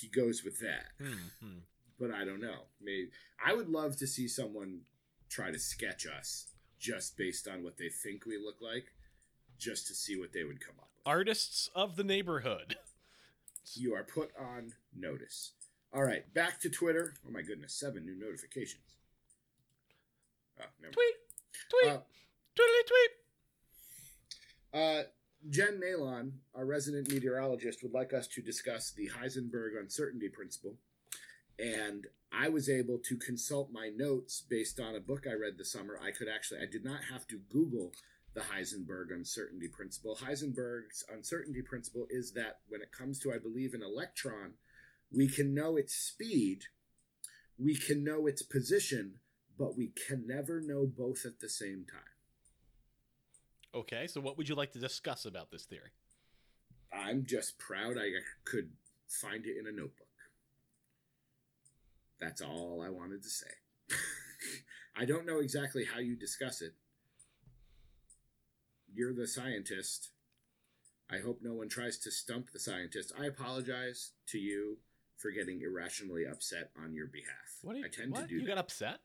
he 0.00 0.08
goes 0.08 0.42
with 0.44 0.58
that. 0.60 0.86
Hmm. 1.00 1.58
but 1.98 2.10
I 2.10 2.24
don't 2.24 2.40
know. 2.40 2.60
Maybe 2.80 3.10
I 3.44 3.54
would 3.54 3.68
love 3.68 3.96
to 3.98 4.06
see 4.06 4.28
someone 4.28 4.80
try 5.28 5.50
to 5.50 5.58
sketch 5.58 6.06
us 6.06 6.48
just 6.78 7.16
based 7.16 7.48
on 7.48 7.62
what 7.64 7.76
they 7.76 7.88
think 7.88 8.24
we 8.24 8.38
look 8.38 8.60
like, 8.60 8.86
just 9.58 9.86
to 9.88 9.94
see 9.94 10.18
what 10.18 10.32
they 10.32 10.44
would 10.44 10.60
come 10.60 10.76
up 10.78 10.88
with. 10.96 11.06
Artists 11.06 11.70
of 11.74 11.96
the 11.96 12.04
neighborhood. 12.04 12.76
You 13.74 13.94
are 13.94 14.04
put 14.04 14.30
on 14.38 14.72
notice. 14.96 15.52
All 15.92 16.02
right, 16.04 16.32
back 16.34 16.60
to 16.60 16.70
Twitter. 16.70 17.14
Oh 17.26 17.30
my 17.32 17.42
goodness, 17.42 17.74
seven 17.74 18.04
new 18.06 18.18
notifications. 18.18 18.82
Oh, 20.60 20.64
never 20.80 20.92
Tweet, 20.92 21.14
tweet, 21.70 21.92
Uh, 21.92 22.00
tweet. 22.86 23.10
Uh, 24.72 25.02
Jen 25.48 25.80
Nalon, 25.80 26.32
our 26.54 26.66
resident 26.66 27.10
meteorologist, 27.10 27.82
would 27.82 27.92
like 27.92 28.12
us 28.12 28.26
to 28.28 28.42
discuss 28.42 28.90
the 28.90 29.08
Heisenberg 29.08 29.78
uncertainty 29.80 30.28
principle. 30.28 30.74
And 31.58 32.06
I 32.32 32.48
was 32.48 32.68
able 32.68 32.98
to 32.98 33.16
consult 33.16 33.72
my 33.72 33.90
notes 33.94 34.42
based 34.48 34.78
on 34.78 34.94
a 34.94 35.00
book 35.00 35.26
I 35.26 35.34
read 35.34 35.56
this 35.56 35.72
summer. 35.72 35.98
I 36.02 36.10
could 36.10 36.28
actually, 36.28 36.60
I 36.60 36.70
did 36.70 36.84
not 36.84 37.00
have 37.10 37.26
to 37.28 37.40
Google 37.50 37.92
the 38.34 38.40
Heisenberg 38.40 39.12
uncertainty 39.12 39.68
principle. 39.68 40.16
Heisenberg's 40.16 41.04
uncertainty 41.12 41.62
principle 41.62 42.06
is 42.10 42.32
that 42.32 42.58
when 42.68 42.82
it 42.82 42.92
comes 42.92 43.18
to, 43.20 43.32
I 43.32 43.38
believe, 43.38 43.74
an 43.74 43.82
electron, 43.82 44.54
we 45.10 45.28
can 45.28 45.54
know 45.54 45.76
its 45.76 45.94
speed, 45.94 46.64
we 47.58 47.74
can 47.74 48.04
know 48.04 48.26
its 48.26 48.42
position, 48.42 49.14
but 49.58 49.76
we 49.76 49.92
can 50.06 50.26
never 50.26 50.60
know 50.60 50.86
both 50.86 51.24
at 51.24 51.40
the 51.40 51.48
same 51.48 51.86
time. 51.90 52.17
Okay, 53.78 54.06
so 54.08 54.20
what 54.20 54.36
would 54.36 54.48
you 54.48 54.54
like 54.56 54.72
to 54.72 54.78
discuss 54.78 55.24
about 55.24 55.50
this 55.50 55.64
theory? 55.64 55.90
I'm 56.92 57.24
just 57.24 57.58
proud 57.58 57.96
I 57.96 58.08
could 58.44 58.70
find 59.06 59.46
it 59.46 59.56
in 59.58 59.66
a 59.66 59.72
notebook. 59.72 60.06
That's 62.20 62.40
all 62.42 62.82
I 62.84 62.90
wanted 62.90 63.22
to 63.22 63.28
say. 63.28 63.46
I 64.96 65.04
don't 65.04 65.26
know 65.26 65.38
exactly 65.38 65.84
how 65.84 66.00
you 66.00 66.16
discuss 66.16 66.60
it. 66.60 66.72
You're 68.92 69.14
the 69.14 69.28
scientist. 69.28 70.10
I 71.10 71.18
hope 71.18 71.38
no 71.40 71.52
one 71.54 71.68
tries 71.68 71.98
to 71.98 72.10
stump 72.10 72.50
the 72.50 72.58
scientist. 72.58 73.12
I 73.18 73.26
apologize 73.26 74.10
to 74.28 74.38
you 74.38 74.78
for 75.16 75.30
getting 75.30 75.60
irrationally 75.62 76.24
upset 76.26 76.70
on 76.82 76.94
your 76.94 77.06
behalf. 77.06 77.58
What 77.62 77.74
do 77.74 77.78
you, 77.80 77.84
I 77.84 77.88
tend 77.88 78.10
what? 78.12 78.22
to 78.22 78.26
do 78.26 78.34
You 78.34 78.40
that. 78.40 78.46
got 78.48 78.58
upset? 78.58 78.98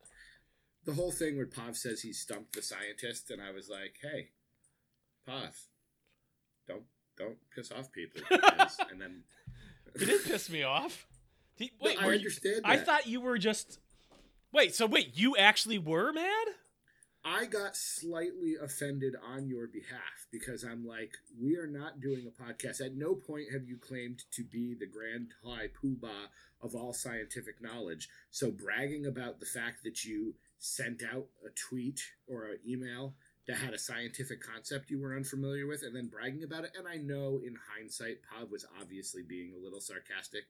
the 0.86 0.94
whole 0.94 1.12
thing 1.12 1.38
where 1.38 1.46
Pav 1.46 1.78
says 1.78 2.02
he 2.02 2.12
stumped 2.12 2.54
the 2.56 2.62
scientist, 2.62 3.32
and 3.32 3.42
I 3.42 3.52
was 3.52 3.70
like, 3.70 3.96
"Hey, 4.02 4.30
Pav, 5.26 5.58
don't 6.68 6.84
don't 7.18 7.38
piss 7.56 7.72
off 7.72 7.92
people." 7.92 8.22
and 8.92 9.00
then 9.02 9.24
he 10.00 10.06
did 10.06 10.24
piss 10.24 10.50
me 10.50 10.64
off. 10.64 11.06
He- 11.56 11.72
No, 11.82 11.88
wait, 11.90 12.02
I 12.02 12.06
were 12.06 12.14
you- 12.14 12.20
understand. 12.20 12.62
I 12.66 12.78
thought 12.78 13.08
you 13.08 13.22
were 13.22 13.38
just. 13.38 13.80
Wait, 14.52 14.76
so 14.76 14.86
wait, 14.86 15.12
you 15.16 15.36
actually 15.36 15.80
were 15.80 16.12
mad? 16.14 16.48
I 17.26 17.46
got 17.46 17.76
slightly 17.78 18.56
offended 18.62 19.16
on 19.26 19.48
your 19.48 19.66
behalf 19.68 20.28
because 20.30 20.64
I'm 20.66 20.86
like, 20.86 21.14
we 21.42 21.56
are 21.56 21.68
not 21.68 22.02
doing 22.02 22.28
a 22.28 22.44
podcast. 22.44 22.82
At 22.82 22.96
no 22.96 23.16
point 23.16 23.46
have 23.54 23.64
you 23.66 23.78
claimed 23.78 24.24
to 24.32 24.44
be 24.44 24.76
the 24.78 24.86
grand 24.86 25.30
high 25.44 25.68
poobah 25.82 26.28
of 26.62 26.76
all 26.76 26.92
scientific 26.92 27.62
knowledge. 27.62 28.10
So 28.30 28.52
bragging 28.52 29.06
about 29.06 29.40
the 29.40 29.46
fact 29.46 29.84
that 29.86 30.04
you 30.04 30.36
sent 30.60 31.02
out 31.02 31.28
a 31.46 31.50
tweet 31.70 32.02
or 32.28 32.46
an 32.48 32.60
email 32.68 33.16
that 33.48 33.58
had 33.58 33.74
a 33.74 33.78
scientific 33.80 34.42
concept 34.42 34.90
you 34.90 35.00
were 35.02 35.16
unfamiliar 35.16 35.68
with 35.68 35.84
and 35.84 35.96
then 35.96 36.08
bragging 36.08 36.44
about 36.44 36.64
it. 36.64 36.72
And 36.78 36.88
I 36.88 36.96
know 36.98 37.42
in 37.46 37.56
hindsight, 37.76 38.20
Pav 38.24 38.50
was 38.52 38.66
obviously 38.80 39.22
being 39.22 39.54
a 39.54 39.64
little 39.64 39.82
sarcastic, 39.82 40.44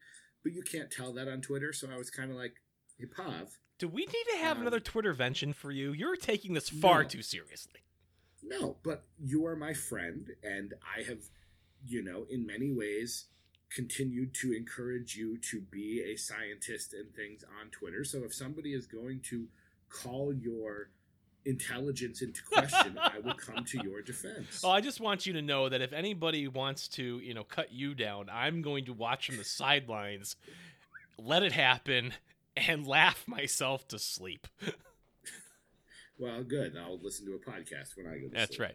but 0.44 0.54
you 0.54 0.62
can't 0.62 0.92
tell 0.92 1.12
that 1.14 1.28
on 1.28 1.42
Twitter. 1.42 1.74
So 1.74 1.88
I 1.92 1.98
was 1.98 2.10
kind 2.12 2.30
of 2.30 2.38
like, 2.38 2.54
hey, 3.00 3.06
Pav, 3.08 3.58
Do 3.80 3.88
we 3.88 4.06
need 4.06 4.26
to 4.34 4.38
have 4.38 4.58
Um, 4.58 4.62
another 4.62 4.80
Twitter 4.80 5.14
vention 5.14 5.54
for 5.54 5.72
you? 5.72 5.92
You're 5.92 6.16
taking 6.16 6.54
this 6.54 6.70
far 6.70 7.02
No. 7.04 7.10
too 7.10 7.22
seriously. 7.24 7.82
No, 8.44 8.78
but 8.84 9.06
you 9.18 9.46
are 9.48 9.56
my 9.56 9.74
friend, 9.74 10.30
and 10.44 10.74
I 10.96 11.02
have, 11.04 11.20
you 11.86 12.04
know, 12.04 12.26
in 12.30 12.46
many 12.46 12.72
ways 12.72 13.26
continued 13.70 14.36
to 14.36 14.54
encourage 14.54 15.16
you 15.16 15.38
to 15.40 15.60
be 15.62 16.02
a 16.04 16.16
scientist 16.16 16.94
and 16.94 17.12
things 17.16 17.44
on 17.60 17.70
Twitter. 17.72 18.04
So 18.04 18.24
if 18.24 18.34
somebody 18.34 18.74
is 18.74 18.86
going 18.86 19.22
to 19.30 19.48
call 19.90 20.32
your 20.34 20.92
intelligence 21.46 22.22
into 22.22 22.42
question, 22.44 22.98
I 22.98 23.20
will 23.20 23.34
come 23.34 23.66
to 23.66 23.84
your 23.84 24.02
defense. 24.02 24.62
Well, 24.64 24.72
I 24.72 24.82
just 24.82 25.00
want 25.02 25.26
you 25.26 25.34
to 25.34 25.42
know 25.42 25.70
that 25.70 25.82
if 25.82 25.94
anybody 25.94 26.48
wants 26.48 26.88
to, 26.90 27.20
you 27.20 27.34
know, 27.34 27.44
cut 27.44 27.72
you 27.72 27.94
down, 27.96 28.30
I'm 28.32 28.62
going 28.62 28.86
to 28.86 28.94
watch 28.94 29.28
from 29.28 29.38
the 29.38 29.44
sidelines, 29.44 30.36
let 31.18 31.44
it 31.44 31.52
happen, 31.52 32.14
and 32.56 32.88
laugh 32.88 33.24
myself 33.28 33.88
to 33.90 34.00
sleep. 34.00 34.48
Well, 36.20 36.44
good. 36.44 36.78
I'll 36.78 37.00
listen 37.02 37.26
to 37.26 37.34
a 37.34 37.40
podcast 37.40 37.98
when 37.98 38.08
I 38.08 38.18
go 38.20 38.28
to 38.28 38.34
That's 38.34 38.56
sleep. 38.56 38.70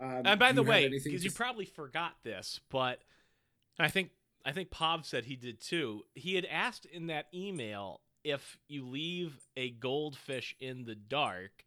right. 0.00 0.18
Um, 0.18 0.22
And 0.26 0.40
by 0.40 0.52
the 0.52 0.62
way, 0.62 0.88
because 0.88 1.04
to 1.04 1.26
you 1.26 1.30
probably 1.30 1.64
forgot 1.64 2.14
this, 2.24 2.60
but 2.68 2.98
I 3.78 3.88
think 3.88 4.10
I 4.44 4.50
think 4.52 4.70
Pav 4.70 5.06
said 5.06 5.24
he 5.24 5.36
did 5.36 5.60
too. 5.60 6.02
He 6.14 6.34
had 6.34 6.44
asked 6.46 6.84
in 6.84 7.06
that 7.06 7.26
email 7.32 8.00
if 8.24 8.58
you 8.68 8.86
leave 8.86 9.46
a 9.56 9.70
goldfish 9.70 10.56
in 10.60 10.84
the 10.84 10.94
dark, 10.94 11.64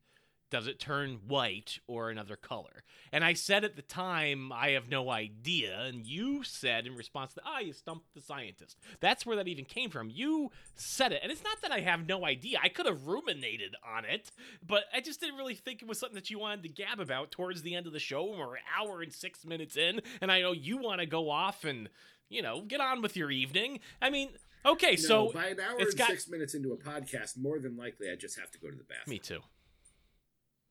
does 0.51 0.68
it 0.68 0.80
turn 0.80 1.20
white 1.28 1.80
or 1.88 2.10
another 2.10 2.36
color? 2.36 2.84
And 3.12 3.26
I 3.26 3.34
said 3.34 3.64
at 3.64 3.76
the 3.76 3.82
time, 3.82 4.51
I 4.51 4.70
have 4.70 4.89
no 4.89 5.10
idea. 5.10 5.82
And 5.82 6.06
you 6.06 6.43
said 6.43 6.86
in 6.86 6.95
response 6.95 7.34
to, 7.34 7.41
ah, 7.43 7.60
you 7.60 7.74
stumped 7.74 8.14
the 8.14 8.22
scientist. 8.22 8.78
That's 8.99 9.26
where 9.26 9.36
that 9.38 9.47
even 9.47 9.66
came 9.66 9.89
from. 9.89 10.10
You 10.10 10.51
said 10.76 11.12
it. 11.12 11.22
And 11.24 11.32
it's 11.32 11.43
not 11.43 11.62
that 11.62 11.72
I 11.72 11.80
have 11.82 12.08
no 12.08 12.26
idea. 12.26 12.60
I 12.64 12.70
could 12.70 12.86
have 12.86 13.08
ruminated 13.08 13.76
on 13.86 14.06
it, 14.06 14.32
but 14.66 14.84
I 14.93 15.01
just 15.01 15.20
didn't 15.20 15.38
really 15.38 15.56
think 15.56 15.82
it 15.82 15.88
was 15.88 15.99
something 15.99 16.16
that 16.16 16.30
you 16.30 16.39
wanted 16.39 16.64
to 16.64 16.70
gab 16.70 16.99
about 16.99 17.32
towards 17.32 17.62
the 17.64 17.76
end 17.76 17.88
of 17.88 17.93
the 17.93 17.99
show. 17.99 18.30
and 18.30 18.39
We're 18.39 18.56
an 18.56 18.62
hour 18.80 19.01
and 19.01 19.12
six 19.12 19.45
minutes 19.45 19.76
in. 19.76 20.01
And 20.22 20.32
I 20.32 20.41
know 20.41 20.51
you 20.51 20.78
want 20.78 21.01
to 21.01 21.08
go 21.08 21.30
off 21.30 21.66
and, 21.66 21.89
you 22.30 22.41
know, 22.41 22.62
get 22.62 22.80
on 22.80 23.01
with 23.01 23.18
your 23.18 23.32
evening. 23.32 23.80
I 24.01 24.10
mean, 24.10 24.30
okay, 24.66 24.91
No, 24.91 24.95
so. 24.95 25.32
by 25.34 25.47
an 25.47 25.59
hour 25.59 25.76
it's 25.80 25.91
and 25.91 25.97
got- 25.99 26.09
six 26.09 26.28
minutes 26.30 26.53
into 26.55 26.72
a 26.74 26.78
podcast, 26.78 27.38
more 27.38 27.59
than 27.59 27.76
likely 27.78 28.09
I 28.11 28.16
just 28.16 28.38
have 28.39 28.51
to 28.51 28.59
go 28.59 28.70
to 28.70 28.76
the 28.76 28.84
bathroom. 28.84 29.13
Me 29.13 29.20
too. 29.20 29.39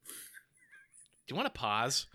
Do 0.06 1.32
you 1.32 1.36
want 1.36 1.52
to 1.52 1.58
pause? 1.58 2.06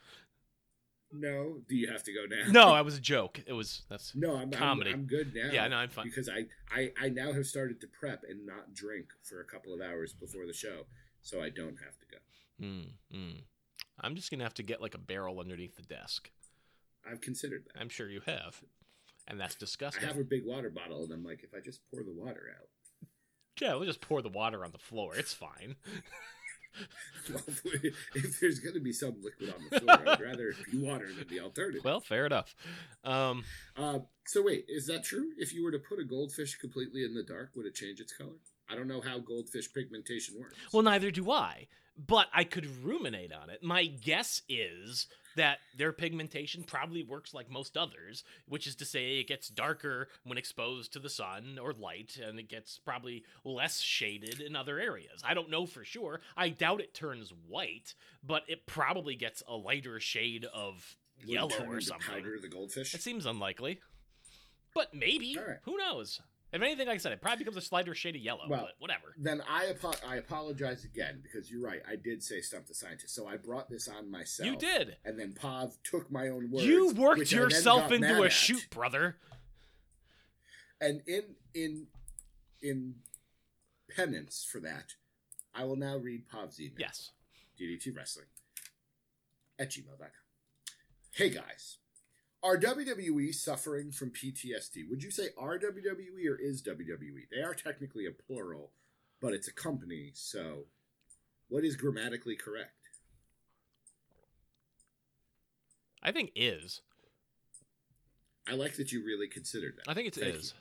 No, 1.11 1.57
do 1.67 1.75
you 1.75 1.89
have 1.91 2.03
to 2.03 2.13
go 2.13 2.25
now? 2.29 2.51
No, 2.51 2.69
I 2.73 2.81
was 2.81 2.95
a 2.95 3.01
joke. 3.01 3.41
It 3.47 3.53
was 3.53 3.81
that's 3.89 4.13
No, 4.15 4.33
I'm, 4.33 4.41
I'm- 4.41 4.51
Comedy. 4.51 4.91
I'm, 4.91 5.05
good 5.05 5.33
now. 5.33 5.49
Yeah, 5.51 5.67
no, 5.67 5.77
I'm 5.77 5.89
fine. 5.89 6.05
Because 6.05 6.29
I, 6.29 6.45
I, 6.71 6.91
I 7.01 7.09
now 7.09 7.33
have 7.33 7.47
started 7.47 7.81
to 7.81 7.87
prep 7.87 8.23
and 8.29 8.45
not 8.45 8.73
drink 8.75 9.07
for 9.23 9.41
a 9.41 9.45
couple 9.45 9.73
of 9.73 9.81
hours 9.81 10.13
before 10.13 10.45
the 10.45 10.53
show, 10.53 10.85
so 11.23 11.41
I 11.41 11.49
don't 11.49 11.77
have 11.83 11.97
to 11.97 12.05
go. 12.11 12.65
Mm, 12.65 12.85
mm. 13.15 13.41
I'm 13.99 14.15
just 14.15 14.29
gonna 14.29 14.43
have 14.43 14.53
to 14.55 14.63
get 14.63 14.81
like 14.81 14.93
a 14.93 14.99
barrel 14.99 15.39
underneath 15.39 15.75
the 15.75 15.81
desk. 15.81 16.29
I've 17.09 17.21
considered 17.21 17.63
that. 17.65 17.79
I'm 17.81 17.89
sure 17.89 18.07
you 18.07 18.21
have, 18.27 18.61
and 19.29 19.39
that's 19.39 19.55
disgusting. 19.55 20.03
I 20.03 20.07
have 20.07 20.17
a 20.17 20.23
big 20.23 20.45
water 20.45 20.69
bottle, 20.69 21.03
and 21.03 21.13
I'm 21.13 21.23
like, 21.23 21.43
if 21.43 21.53
I 21.53 21.59
just 21.63 21.79
pour 21.93 22.03
the 22.03 22.11
water 22.11 22.47
out, 22.59 22.67
Yeah, 23.61 23.75
we'll 23.75 23.85
just 23.85 24.01
pour 24.01 24.21
the 24.21 24.29
water 24.29 24.65
on 24.65 24.71
the 24.71 24.77
floor. 24.77 25.15
It's 25.15 25.33
fine. 25.33 25.75
well, 27.31 27.41
if 28.15 28.39
there's 28.39 28.59
going 28.59 28.75
to 28.75 28.79
be 28.79 28.93
some 28.93 29.15
liquid 29.21 29.53
on 29.53 29.61
the 29.69 29.79
floor, 29.79 29.99
I'd 30.13 30.19
rather 30.31 30.49
it 30.49 30.55
be 30.71 30.77
water 30.77 31.09
than 31.13 31.27
the 31.27 31.39
alternative. 31.41 31.83
Well, 31.83 31.99
fair 31.99 32.25
enough. 32.25 32.55
Um, 33.03 33.43
Uh, 33.75 33.99
so 34.25 34.41
wait, 34.43 34.65
is 34.67 34.85
that 34.87 35.03
true? 35.03 35.31
If 35.37 35.53
you 35.53 35.63
were 35.63 35.71
to 35.71 35.79
put 35.79 35.99
a 35.99 36.03
goldfish 36.03 36.57
completely 36.57 37.03
in 37.03 37.13
the 37.13 37.23
dark, 37.23 37.51
would 37.55 37.65
it 37.65 37.75
change 37.75 37.99
its 37.99 38.13
color? 38.13 38.37
I 38.69 38.75
don't 38.75 38.87
know 38.87 39.01
how 39.01 39.19
goldfish 39.19 39.73
pigmentation 39.73 40.35
works. 40.39 40.55
well, 40.71 40.83
neither 40.83 41.09
do 41.09 41.31
I, 41.31 41.67
but 41.97 42.27
I 42.33 42.43
could 42.43 42.67
ruminate 42.83 43.33
on 43.33 43.49
it. 43.49 43.63
My 43.63 43.85
guess 43.85 44.43
is 44.47 45.07
that 45.35 45.59
their 45.77 45.91
pigmentation 45.91 46.63
probably 46.63 47.03
works 47.03 47.33
like 47.33 47.49
most 47.49 47.77
others, 47.77 48.23
which 48.47 48.67
is 48.67 48.75
to 48.75 48.85
say 48.85 49.19
it 49.19 49.27
gets 49.27 49.49
darker 49.49 50.07
when 50.23 50.37
exposed 50.37 50.93
to 50.93 50.99
the 50.99 51.09
sun 51.09 51.59
or 51.61 51.73
light, 51.73 52.19
and 52.23 52.39
it 52.39 52.49
gets 52.49 52.79
probably 52.79 53.23
less 53.43 53.79
shaded 53.79 54.41
in 54.41 54.55
other 54.55 54.79
areas. 54.79 55.21
I 55.23 55.33
don't 55.33 55.49
know 55.49 55.65
for 55.65 55.83
sure. 55.83 56.21
I 56.35 56.49
doubt 56.49 56.81
it 56.81 56.93
turns 56.93 57.33
white, 57.47 57.93
but 58.23 58.43
it 58.47 58.65
probably 58.65 59.15
gets 59.15 59.43
a 59.47 59.55
lighter 59.55 59.99
shade 59.99 60.45
of 60.53 60.95
Would 61.21 61.29
yellow 61.29 61.65
or 61.67 61.81
something. 61.81 62.07
Powder 62.07 62.39
the 62.41 62.47
goldfish. 62.47 62.93
It 62.93 63.01
seems 63.01 63.25
unlikely, 63.25 63.79
but 64.73 64.93
maybe. 64.93 65.37
Right. 65.37 65.57
Who 65.63 65.77
knows? 65.77 66.21
If 66.51 66.61
anything, 66.63 66.87
like 66.87 66.95
I 66.95 66.97
said, 66.97 67.11
it 67.11 67.21
probably 67.21 67.43
becomes 67.45 67.57
a 67.57 67.61
slighter 67.61 67.93
shade 67.93 68.15
of 68.15 68.21
yellow. 68.21 68.45
Well, 68.49 68.61
but 68.61 68.71
whatever. 68.79 69.13
Then 69.17 69.43
I 69.47 69.69
apo- 69.69 70.07
I 70.07 70.15
apologize 70.15 70.83
again 70.83 71.21
because 71.21 71.51
you're 71.51 71.61
right. 71.63 71.81
I 71.87 71.95
did 71.95 72.23
say 72.23 72.41
stump 72.41 72.65
the 72.65 72.73
scientist, 72.73 73.13
so 73.13 73.27
I 73.27 73.37
brought 73.37 73.69
this 73.69 73.87
on 73.87 74.09
myself. 74.09 74.47
You 74.49 74.55
did. 74.57 74.97
and 75.05 75.19
then 75.19 75.33
Pav 75.33 75.77
took 75.83 76.11
my 76.11 76.27
own 76.29 76.49
words. 76.49 76.65
You 76.65 76.91
worked 76.93 77.19
which 77.19 77.33
I 77.33 77.37
then 77.37 77.43
yourself 77.49 77.91
into 77.91 78.21
a 78.21 78.25
at. 78.25 78.31
shoot, 78.31 78.67
brother. 78.71 79.17
And 80.81 81.01
in 81.05 81.35
in 81.53 81.87
in 82.63 82.95
penance 83.95 84.47
for 84.49 84.59
that, 84.61 84.93
I 85.53 85.65
will 85.65 85.75
now 85.75 85.97
read 85.97 86.27
Pav's 86.29 86.59
email. 86.59 86.75
Yes. 86.79 87.11
DDT 87.59 87.95
Wrestling 87.95 88.27
at 89.59 89.69
gmail.com. 89.69 90.07
Hey 91.13 91.29
guys, 91.29 91.77
are 92.43 92.57
WWE 92.57 93.33
suffering 93.33 93.91
from 93.91 94.11
PTSD? 94.11 94.89
Would 94.89 95.03
you 95.03 95.11
say 95.11 95.29
are 95.37 95.57
WWE 95.59 96.27
or 96.29 96.35
is 96.37 96.61
WWE? 96.63 97.27
They 97.31 97.41
are 97.41 97.53
technically 97.53 98.05
a 98.05 98.11
plural, 98.11 98.71
but 99.21 99.33
it's 99.33 99.47
a 99.47 99.53
company, 99.53 100.11
so 100.13 100.65
what 101.49 101.65
is 101.65 101.75
grammatically 101.75 102.35
correct? 102.35 102.73
I 106.01 106.11
think 106.11 106.31
is. 106.35 106.81
I 108.47 108.53
like 108.53 108.75
that 108.77 108.91
you 108.91 109.03
really 109.03 109.27
considered 109.27 109.75
that. 109.77 109.89
I 109.91 109.93
think 109.93 110.07
it's 110.07 110.17
Thank 110.17 110.35
is. 110.35 110.53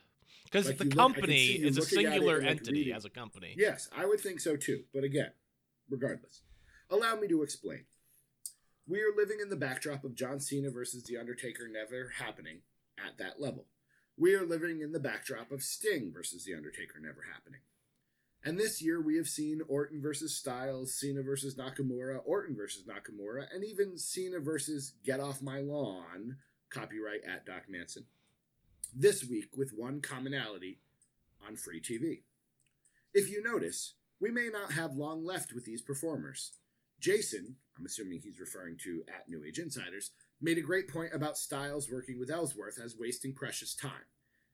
Because 0.44 0.66
Like 0.66 0.78
the 0.78 0.84
you 0.84 0.90
look- 0.90 0.98
company 0.98 1.46
is 1.52 1.76
a 1.76 1.80
looking 1.80 1.98
at 1.98 2.02
it 2.02 2.10
singular 2.12 2.38
like, 2.40 2.50
entity 2.50 2.72
reading. 2.72 2.94
as 2.94 3.04
a 3.04 3.10
company. 3.10 3.54
Yes, 3.56 3.88
I 3.96 4.04
would 4.06 4.20
think 4.20 4.40
so 4.40 4.56
too. 4.56 4.82
But 4.92 5.04
again, 5.04 5.30
regardless, 5.88 6.42
allow 6.90 7.14
me 7.16 7.28
to 7.28 7.42
explain. 7.42 7.84
We 8.88 9.00
are 9.00 9.14
living 9.14 9.36
in 9.42 9.50
the 9.50 9.56
backdrop 9.56 10.02
of 10.02 10.14
John 10.14 10.40
Cena 10.40 10.70
versus 10.70 11.02
The 11.02 11.18
Undertaker 11.18 11.68
never 11.68 12.10
happening 12.16 12.60
at 12.98 13.18
that 13.18 13.38
level. 13.38 13.66
We 14.16 14.34
are 14.34 14.46
living 14.46 14.80
in 14.80 14.92
the 14.92 14.98
backdrop 14.98 15.52
of 15.52 15.62
Sting 15.62 16.10
versus 16.10 16.44
The 16.44 16.54
Undertaker 16.54 16.98
never 16.98 17.26
happening. 17.30 17.60
And 18.42 18.58
this 18.58 18.80
year 18.80 18.98
we 18.98 19.18
have 19.18 19.26
seen 19.28 19.60
Orton 19.68 20.00
versus 20.00 20.34
Styles, 20.34 20.98
Cena 20.98 21.22
versus 21.22 21.54
Nakamura, 21.54 22.20
Orton 22.24 22.56
versus 22.56 22.84
Nakamura, 22.86 23.44
and 23.54 23.62
even 23.62 23.98
Cena 23.98 24.40
versus 24.40 24.94
Get 25.04 25.20
Off 25.20 25.42
My 25.42 25.60
Lawn, 25.60 26.38
copyright 26.70 27.20
at 27.28 27.44
Doc 27.44 27.64
Manson. 27.68 28.06
This 28.96 29.22
week 29.22 29.50
with 29.54 29.74
one 29.76 30.00
commonality 30.00 30.78
on 31.46 31.56
free 31.56 31.82
TV. 31.82 32.22
If 33.12 33.30
you 33.30 33.42
notice, 33.42 33.96
we 34.18 34.30
may 34.30 34.48
not 34.48 34.72
have 34.72 34.96
long 34.96 35.26
left 35.26 35.52
with 35.52 35.66
these 35.66 35.82
performers. 35.82 36.52
Jason, 36.98 37.56
I'm 37.78 37.86
assuming 37.86 38.20
he's 38.20 38.40
referring 38.40 38.76
to 38.84 39.04
at 39.08 39.28
New 39.28 39.44
Age 39.44 39.58
Insiders, 39.58 40.10
made 40.40 40.58
a 40.58 40.62
great 40.62 40.88
point 40.88 41.14
about 41.14 41.38
Styles 41.38 41.90
working 41.90 42.18
with 42.18 42.30
Ellsworth 42.30 42.78
as 42.82 42.96
wasting 42.98 43.34
precious 43.34 43.74
time. 43.74 44.06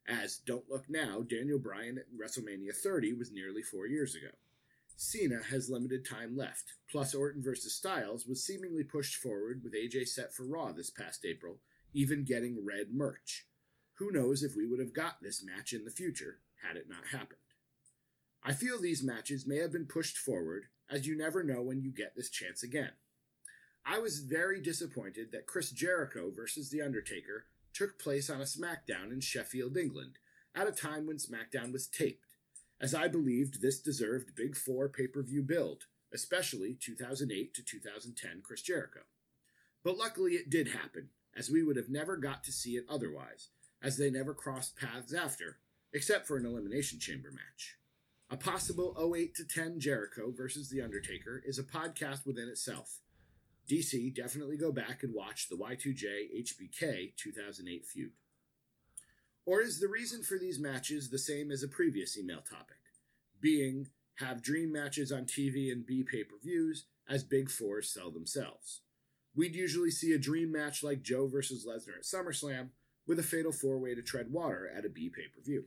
As 0.07 0.37
Don't 0.37 0.69
Look 0.71 0.85
Now, 0.91 1.23
Daniel 1.23 1.59
Bryan 1.59 1.97
at 1.97 2.13
WrestleMania 2.13 2.75
30 2.75 3.15
was 3.15 3.33
nearly 3.33 3.63
four 3.63 3.87
years 3.87 4.15
ago. 4.15 4.29
Cena 4.97 5.41
has 5.51 5.71
limited 5.71 6.07
time 6.07 6.37
left, 6.37 6.75
plus 6.91 7.15
Orton 7.15 7.43
versus 7.43 7.75
Styles 7.75 8.27
was 8.27 8.45
seemingly 8.45 8.85
pushed 8.85 9.17
forward 9.17 9.63
with 9.65 9.75
AJ 9.75 10.09
set 10.09 10.33
for 10.35 10.47
Raw 10.47 10.73
this 10.73 10.91
past 10.91 11.25
April, 11.25 11.59
even 11.95 12.25
getting 12.25 12.65
red 12.65 12.89
merch. 12.93 13.47
Who 13.95 14.13
knows 14.13 14.43
if 14.43 14.55
we 14.57 14.67
would 14.67 14.81
have 14.81 14.93
got 14.93 15.23
this 15.23 15.43
match 15.43 15.73
in 15.73 15.85
the 15.85 15.91
future 15.91 16.41
had 16.63 16.77
it 16.77 16.89
not 16.89 17.07
happened. 17.11 17.41
I 18.43 18.53
feel 18.53 18.81
these 18.81 19.03
matches 19.03 19.47
may 19.47 19.57
have 19.57 19.73
been 19.73 19.87
pushed 19.87 20.19
forward, 20.19 20.67
as 20.91 21.07
you 21.07 21.17
never 21.17 21.43
know 21.43 21.63
when 21.63 21.81
you 21.81 21.91
get 21.91 22.15
this 22.15 22.29
chance 22.29 22.63
again. 22.63 22.93
I 23.87 23.99
was 23.99 24.21
very 24.21 24.61
disappointed 24.61 25.31
that 25.33 25.47
Chris 25.47 25.71
Jericho 25.71 26.31
versus 26.35 26.71
The 26.71 26.81
Undertaker 26.81 27.45
took 27.75 27.99
place 27.99 28.31
on 28.31 28.41
a 28.41 28.45
SmackDown 28.45 29.13
in 29.13 29.21
Sheffield, 29.21 29.77
England, 29.77 30.19
at 30.55 30.69
a 30.69 30.73
time 30.73 31.07
when 31.07 31.19
SmackDown 31.19 31.73
was 31.73 31.87
taped, 31.87 32.37
as 32.81 32.95
I 32.95 33.09
believed 33.09 33.61
this 33.61 33.81
deserved 33.81 34.35
Big 34.35 34.57
Four 34.57 34.89
pay 34.89 35.07
per 35.07 35.23
view 35.23 35.43
build, 35.43 35.85
especially 36.15 36.79
2008 36.81 37.53
to 37.55 37.63
2010 37.63 38.41
Chris 38.43 38.63
Jericho. 38.63 39.01
But 39.83 39.99
luckily 39.99 40.33
it 40.33 40.49
did 40.49 40.69
happen, 40.69 41.11
as 41.37 41.51
we 41.51 41.63
would 41.63 41.77
have 41.77 41.91
never 41.91 42.17
got 42.17 42.43
to 42.45 42.53
see 42.53 42.77
it 42.77 42.87
otherwise, 42.89 43.51
as 43.83 43.99
they 43.99 44.11
never 44.11 44.33
crossed 44.33 44.77
paths 44.77 45.13
after, 45.13 45.59
except 45.93 46.27
for 46.27 46.39
an 46.39 46.47
Elimination 46.47 46.99
Chamber 46.99 47.31
match. 47.31 47.77
A 48.31 48.37
possible 48.37 48.97
08 49.15 49.35
to 49.35 49.45
10 49.45 49.79
Jericho 49.79 50.33
versus 50.35 50.71
The 50.71 50.81
Undertaker 50.81 51.43
is 51.45 51.59
a 51.59 51.63
podcast 51.63 52.25
within 52.25 52.49
itself. 52.49 53.01
DC, 53.69 54.15
definitely 54.15 54.57
go 54.57 54.73
back 54.73 55.03
and 55.03 55.15
watch 55.15 55.49
the 55.49 55.57
Y2J 55.57 56.43
HBK 56.43 57.17
2008 57.17 57.87
feud. 57.87 58.11
Or 59.47 59.61
is 59.61 59.81
the 59.81 59.89
reason 59.89 60.23
for 60.23 60.39
these 60.39 60.59
matches 60.59 61.11
the 61.11 61.19
same 61.19 61.51
as 61.51 61.63
a 61.63 61.69
previous 61.69 62.17
email 62.17 62.41
topic? 62.41 62.77
Being 63.41 63.89
have 64.17 64.43
dream 64.43 64.73
matches 64.73 65.11
on 65.11 65.25
TV 65.25 65.71
and 65.73 65.85
B 65.85 66.03
pay 66.03 66.25
per 66.25 66.37
views 66.43 66.87
as 67.09 67.25
Big 67.25 67.51
Fours 67.51 67.93
sell 67.93 68.11
themselves. 68.11 68.83
We'd 69.35 69.55
usually 69.55 69.91
see 69.91 70.13
a 70.13 70.19
dream 70.19 70.53
match 70.53 70.83
like 70.83 71.03
Joe 71.03 71.27
versus 71.27 71.67
Lesnar 71.67 71.97
at 71.99 72.05
SummerSlam 72.05 72.69
with 73.07 73.19
a 73.19 73.23
fatal 73.23 73.53
four 73.53 73.79
way 73.79 73.95
to 73.95 74.03
tread 74.03 74.31
water 74.31 74.71
at 74.75 74.85
a 74.85 74.89
B 74.89 75.11
pay 75.15 75.29
per 75.35 75.43
view. 75.43 75.65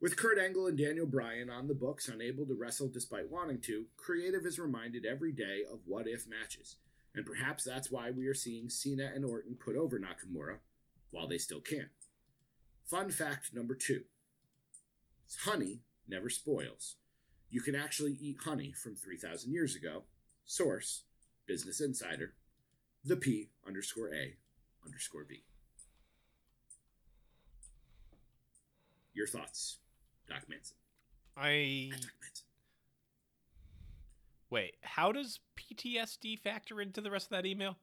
With 0.00 0.16
Kurt 0.16 0.38
Angle 0.38 0.66
and 0.66 0.78
Daniel 0.78 1.04
Bryan 1.04 1.50
on 1.50 1.68
the 1.68 1.74
books, 1.74 2.08
unable 2.08 2.46
to 2.46 2.54
wrestle 2.54 2.88
despite 2.88 3.30
wanting 3.30 3.60
to, 3.62 3.84
Creative 3.98 4.46
is 4.46 4.58
reminded 4.58 5.04
every 5.04 5.30
day 5.30 5.60
of 5.70 5.80
what 5.84 6.08
if 6.08 6.26
matches. 6.26 6.76
And 7.14 7.26
perhaps 7.26 7.64
that's 7.64 7.90
why 7.90 8.10
we 8.10 8.26
are 8.26 8.34
seeing 8.34 8.70
Cena 8.70 9.10
and 9.14 9.26
Orton 9.26 9.56
put 9.62 9.76
over 9.76 9.98
Nakamura 9.98 10.58
while 11.10 11.28
they 11.28 11.36
still 11.36 11.60
can. 11.60 11.90
Fun 12.86 13.10
fact 13.10 13.54
number 13.54 13.74
two 13.74 14.02
honey 15.44 15.82
never 16.08 16.30
spoils. 16.30 16.96
You 17.50 17.60
can 17.60 17.74
actually 17.74 18.16
eat 18.20 18.38
honey 18.44 18.72
from 18.72 18.96
3,000 18.96 19.52
years 19.52 19.76
ago. 19.76 20.04
Source 20.44 21.04
Business 21.46 21.80
Insider. 21.80 22.34
The 23.04 23.16
P 23.16 23.50
underscore 23.66 24.14
A 24.14 24.36
underscore 24.84 25.24
B. 25.28 25.44
Your 29.12 29.26
thoughts, 29.26 29.78
Doc 30.30 30.48
Manson. 30.48 30.76
I 31.36 31.88
Doc 31.90 32.00
Manson. 32.20 32.46
wait. 34.50 34.74
How 34.82 35.12
does 35.12 35.40
PTSD 35.58 36.38
factor 36.40 36.80
into 36.80 37.00
the 37.00 37.10
rest 37.10 37.26
of 37.26 37.30
that 37.30 37.46
email? 37.46 37.76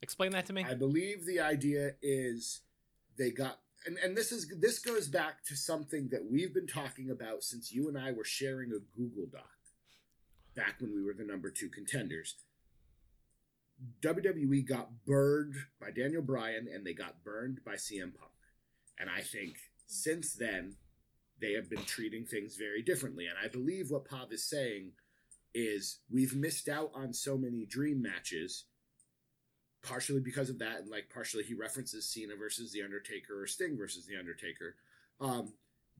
Explain 0.00 0.30
that 0.32 0.46
to 0.46 0.52
me. 0.52 0.64
I 0.64 0.74
believe 0.74 1.26
the 1.26 1.40
idea 1.40 1.92
is 2.00 2.60
they 3.18 3.30
got 3.30 3.58
and, 3.86 3.98
and 3.98 4.16
this 4.16 4.32
is 4.32 4.52
this 4.60 4.78
goes 4.78 5.08
back 5.08 5.44
to 5.44 5.56
something 5.56 6.08
that 6.10 6.24
we've 6.30 6.54
been 6.54 6.66
talking 6.66 7.10
about 7.10 7.42
since 7.42 7.72
you 7.72 7.88
and 7.88 7.98
I 7.98 8.12
were 8.12 8.24
sharing 8.24 8.70
a 8.70 8.96
Google 8.96 9.26
Doc 9.30 9.48
back 10.54 10.76
when 10.80 10.94
we 10.94 11.02
were 11.02 11.14
the 11.14 11.24
number 11.24 11.50
two 11.50 11.68
contenders. 11.68 12.36
WWE 14.02 14.68
got 14.68 15.04
burned 15.06 15.54
by 15.80 15.90
Daniel 15.90 16.22
Bryan 16.22 16.66
and 16.72 16.84
they 16.84 16.92
got 16.92 17.22
burned 17.22 17.60
by 17.64 17.74
CM 17.74 18.14
Punk. 18.14 18.32
And 18.98 19.08
I 19.08 19.20
think 19.20 19.56
since 19.86 20.34
then 20.34 20.74
they 21.40 21.52
have 21.52 21.70
been 21.70 21.84
treating 21.84 22.24
things 22.24 22.56
very 22.56 22.82
differently. 22.82 23.26
And 23.26 23.36
I 23.42 23.48
believe 23.48 23.90
what 23.90 24.04
Pav 24.04 24.32
is 24.32 24.44
saying 24.44 24.92
is 25.54 25.98
we've 26.10 26.34
missed 26.34 26.68
out 26.68 26.90
on 26.94 27.12
so 27.12 27.36
many 27.36 27.64
dream 27.64 28.02
matches 28.02 28.64
partially 29.82 30.20
because 30.20 30.50
of 30.50 30.58
that, 30.58 30.80
and 30.80 30.90
like 30.90 31.08
partially 31.12 31.44
he 31.44 31.54
references 31.54 32.08
Cena 32.08 32.34
versus 32.36 32.72
The 32.72 32.82
Undertaker 32.82 33.40
or 33.40 33.46
Sting 33.46 33.76
versus 33.76 34.06
The 34.06 34.16
Undertaker, 34.18 34.76
um, 35.20 35.52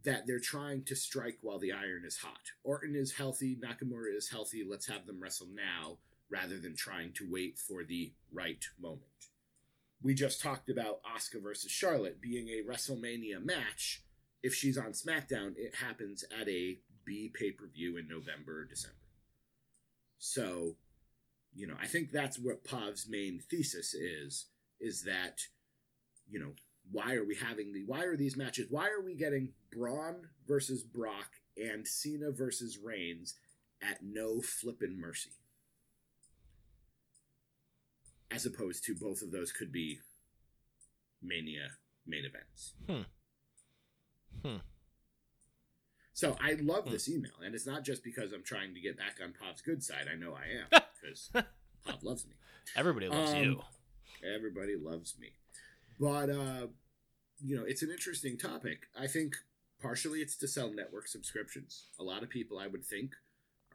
that 0.05 0.27
they're 0.27 0.41
trying 0.41 0.85
to 0.85 0.97
strike 0.97 1.39
while 1.43 1.59
the 1.59 1.73
iron 1.73 2.05
is 2.05 2.17
hot. 2.17 2.53
Orton 2.65 2.95
is 2.95 3.13
healthy, 3.13 3.57
Nakamura 3.57 4.17
is 4.17 4.29
healthy, 4.29 4.65
let's 4.69 4.87
have 4.87 5.07
them 5.07 5.21
wrestle 5.21 5.49
now 5.53 5.99
rather 6.31 6.59
than 6.59 6.77
trying 6.77 7.13
to 7.13 7.27
wait 7.31 7.59
for 7.59 7.85
the 7.85 8.13
right 8.33 8.65
moment. 8.81 9.03
We 10.03 10.15
just 10.15 10.41
talked 10.41 10.71
about 10.71 11.01
Asuka 11.03 11.43
versus 11.43 11.71
Charlotte 11.71 12.21
being 12.21 12.49
a 12.49 12.63
WrestleMania 12.63 13.45
match. 13.45 14.03
If 14.43 14.55
she's 14.55 14.79
on 14.79 14.93
SmackDown, 14.93 15.55
it 15.57 15.75
happens 15.77 16.25
at 16.41 16.49
a 16.49 16.79
B 17.05 17.33
pay 17.33 17.51
per 17.51 17.67
view 17.67 17.97
in 17.97 18.09
November 18.09 18.61
or 18.61 18.65
December. 18.65 18.97
So 20.19 20.77
you 21.55 21.67
know, 21.67 21.75
I 21.81 21.87
think 21.87 22.11
that's 22.11 22.39
what 22.39 22.65
Pav's 22.65 23.09
main 23.09 23.41
thesis 23.51 23.93
is, 23.95 24.47
is 24.81 25.03
that, 25.03 25.41
you 26.29 26.39
know, 26.39 26.53
why 26.91 27.15
are 27.15 27.25
we 27.25 27.35
having 27.35 27.73
the, 27.73 27.83
why 27.85 28.05
are 28.05 28.17
these 28.17 28.37
matches, 28.37 28.67
why 28.71 28.89
are 28.89 29.03
we 29.05 29.15
getting 29.15 29.53
Braun 29.73 30.29
versus 30.47 30.83
Brock 30.83 31.31
and 31.57 31.87
Cena 31.87 32.31
versus 32.31 32.79
Reigns 32.79 33.35
at 33.83 33.99
no 34.03 34.41
flippin' 34.41 35.01
mercy? 35.01 35.31
As 38.31 38.47
opposed 38.47 38.85
to 38.85 38.95
both 38.95 39.23
of 39.23 39.33
those 39.33 39.53
could 39.53 39.73
be 39.73 39.99
Mania 41.23 41.71
main 42.07 42.25
events. 42.25 42.75
Hmm. 42.89 43.03
Hmm. 44.43 44.57
So 46.13 46.37
I 46.41 46.53
love 46.55 46.85
Hmm. 46.85 46.91
this 46.93 47.09
email, 47.09 47.33
and 47.45 47.55
it's 47.55 47.67
not 47.67 47.85
just 47.85 48.03
because 48.03 48.33
I'm 48.33 48.43
trying 48.43 48.75
to 48.75 48.81
get 48.81 48.97
back 48.97 49.19
on 49.23 49.33
Pop's 49.33 49.63
good 49.63 49.83
side. 49.83 50.09
I 50.11 50.17
know 50.17 50.35
I 50.35 50.47
am 50.47 50.83
because 51.01 51.31
Pop 51.85 52.03
loves 52.03 52.27
me. 52.27 52.35
Everybody 52.77 53.09
loves 53.09 53.33
Um, 53.33 53.43
you. 53.43 53.63
Everybody 54.25 54.77
loves 54.77 55.17
me. 55.19 55.31
But 55.99 56.31
uh 56.31 56.67
you 57.41 57.55
know, 57.57 57.63
it's 57.65 57.83
an 57.83 57.91
interesting 57.91 58.37
topic. 58.37 58.89
I 58.99 59.07
think 59.07 59.37
partially 59.81 60.23
it's 60.23 60.37
to 60.39 60.49
sell 60.49 60.73
network 60.73 61.07
subscriptions. 61.07 61.85
A 62.01 62.03
lot 62.03 62.25
of 62.25 62.29
people 62.29 62.59
I 62.59 62.67
would 62.67 62.85
think 62.85 63.15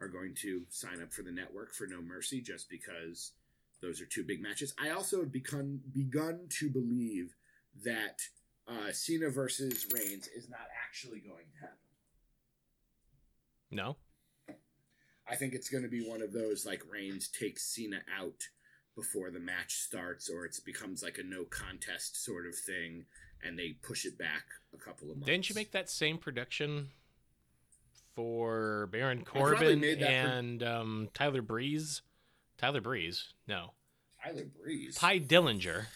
are 0.02 0.08
going 0.08 0.34
to 0.42 0.66
sign 0.68 1.00
up 1.00 1.14
for 1.14 1.22
the 1.22 1.32
network 1.32 1.72
for 1.72 1.86
No 1.86 2.02
Mercy 2.02 2.42
just 2.42 2.68
because 2.68 3.32
those 3.80 4.02
are 4.02 4.06
two 4.06 4.22
big 4.22 4.42
matches. 4.42 4.74
I 4.78 4.90
also 4.90 5.20
have 5.20 5.32
begun 5.32 5.80
begun 5.94 6.46
to 6.58 6.68
believe 6.68 7.34
that 7.84 8.20
uh 8.68 8.92
Cena 8.92 9.30
versus 9.30 9.86
Reigns 9.92 10.28
is 10.28 10.48
not 10.48 10.66
actually 10.86 11.20
going 11.20 11.44
to 11.54 11.60
happen. 11.60 11.76
No. 13.70 13.96
I 15.28 15.36
think 15.36 15.54
it's 15.54 15.70
going 15.70 15.82
to 15.84 15.88
be 15.88 16.06
one 16.06 16.22
of 16.22 16.32
those 16.32 16.66
like 16.66 16.82
Reigns 16.90 17.28
takes 17.28 17.64
Cena 17.64 18.00
out 18.18 18.48
before 18.94 19.30
the 19.30 19.40
match 19.40 19.74
starts, 19.74 20.30
or 20.30 20.44
it 20.44 20.56
becomes 20.64 21.02
like 21.02 21.18
a 21.18 21.22
no 21.22 21.44
contest 21.44 22.22
sort 22.24 22.46
of 22.46 22.54
thing, 22.54 23.06
and 23.42 23.58
they 23.58 23.76
push 23.82 24.04
it 24.04 24.16
back 24.18 24.44
a 24.72 24.76
couple 24.76 25.10
of 25.10 25.16
months. 25.16 25.26
Didn't 25.26 25.48
you 25.48 25.54
make 25.54 25.72
that 25.72 25.90
same 25.90 26.18
prediction 26.18 26.90
for 28.14 28.88
Baron 28.92 29.24
Corbin 29.24 29.80
made 29.80 29.98
that 30.00 30.06
pre- 30.06 30.32
and 30.32 30.62
um, 30.62 31.08
Tyler 31.14 31.42
Breeze? 31.42 32.02
Tyler 32.58 32.80
Breeze? 32.80 33.32
No. 33.48 33.72
Tyler 34.22 34.46
Breeze? 34.62 34.94
Tye 34.94 35.18
Dillinger. 35.18 35.86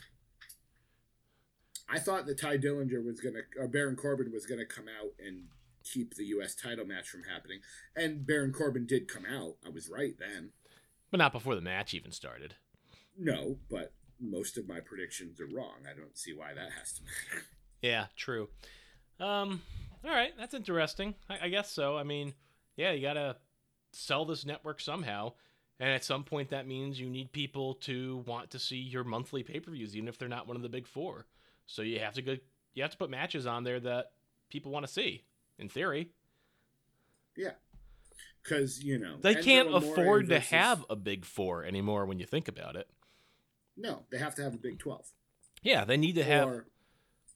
I 1.88 1.98
thought 1.98 2.26
that 2.26 2.38
Tye 2.38 2.58
Dillinger 2.58 3.04
was 3.04 3.20
going 3.20 3.34
to, 3.34 3.60
or 3.60 3.68
Baron 3.68 3.96
Corbin 3.96 4.30
was 4.32 4.46
going 4.46 4.60
to 4.60 4.66
come 4.66 4.86
out 4.88 5.12
and 5.24 5.44
keep 5.84 6.14
the 6.14 6.24
U.S. 6.26 6.54
title 6.54 6.84
match 6.84 7.08
from 7.08 7.22
happening, 7.24 7.60
and 7.96 8.26
Baron 8.26 8.52
Corbin 8.52 8.86
did 8.86 9.08
come 9.08 9.24
out. 9.24 9.56
I 9.66 9.70
was 9.70 9.88
right 9.88 10.14
then. 10.18 10.50
But 11.10 11.18
not 11.18 11.32
before 11.32 11.54
the 11.54 11.60
match 11.62 11.94
even 11.94 12.12
started. 12.12 12.54
No, 13.18 13.56
but 13.70 13.92
most 14.20 14.58
of 14.58 14.68
my 14.68 14.80
predictions 14.80 15.40
are 15.40 15.46
wrong. 15.46 15.86
I 15.90 15.98
don't 15.98 16.16
see 16.16 16.32
why 16.34 16.52
that 16.54 16.70
has 16.78 16.92
to 16.94 17.02
matter. 17.02 17.44
Yeah, 17.80 18.06
true. 18.16 18.48
Um, 19.20 19.62
all 20.04 20.10
right, 20.10 20.32
that's 20.36 20.52
interesting. 20.52 21.14
I, 21.30 21.38
I 21.44 21.48
guess 21.48 21.70
so. 21.70 21.96
I 21.96 22.02
mean, 22.02 22.34
yeah, 22.76 22.90
you 22.90 23.00
gotta 23.00 23.36
sell 23.92 24.24
this 24.24 24.44
network 24.44 24.80
somehow, 24.80 25.34
and 25.78 25.88
at 25.88 26.04
some 26.04 26.24
point 26.24 26.50
that 26.50 26.66
means 26.66 26.98
you 26.98 27.08
need 27.08 27.30
people 27.30 27.74
to 27.74 28.24
want 28.26 28.50
to 28.50 28.58
see 28.58 28.78
your 28.78 29.04
monthly 29.04 29.44
pay 29.44 29.60
per 29.60 29.70
views, 29.70 29.94
even 29.96 30.08
if 30.08 30.18
they're 30.18 30.28
not 30.28 30.48
one 30.48 30.56
of 30.56 30.62
the 30.62 30.68
big 30.68 30.88
four. 30.88 31.26
So 31.68 31.82
you 31.82 32.00
have 32.00 32.14
to 32.14 32.22
go. 32.22 32.36
You 32.74 32.82
have 32.82 32.90
to 32.92 32.96
put 32.98 33.10
matches 33.10 33.46
on 33.46 33.62
there 33.62 33.78
that 33.78 34.06
people 34.50 34.72
want 34.72 34.84
to 34.86 34.92
see. 34.92 35.22
In 35.60 35.68
theory, 35.68 36.10
Yeah, 37.36 37.50
because 38.42 38.82
you 38.84 38.98
know 38.98 39.16
they 39.20 39.34
can't 39.34 39.74
afford 39.74 40.28
to 40.28 40.38
have 40.38 40.84
a 40.88 40.94
big 40.96 41.24
four 41.24 41.64
anymore. 41.64 42.06
When 42.06 42.18
you 42.20 42.26
think 42.26 42.46
about 42.48 42.74
it, 42.76 42.88
No, 43.76 44.04
they 44.10 44.18
have 44.18 44.34
to 44.36 44.42
have 44.42 44.54
a 44.54 44.58
Big 44.58 44.78
Twelve. 44.78 45.06
yeah, 45.62 45.84
they 45.84 45.96
need 45.96 46.14
to 46.14 46.24
have. 46.24 46.62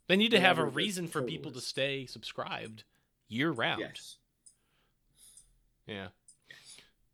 They 0.08 0.16
need 0.16 0.30
to 0.30 0.40
have 0.40 0.58
a 0.58 0.64
reason 0.64 1.08
for 1.08 1.22
people 1.22 1.50
to 1.52 1.60
stay 1.60 2.06
subscribed 2.06 2.84
year 3.28 3.50
round. 3.50 3.80
yes. 3.80 4.16
Yeah. 5.86 6.08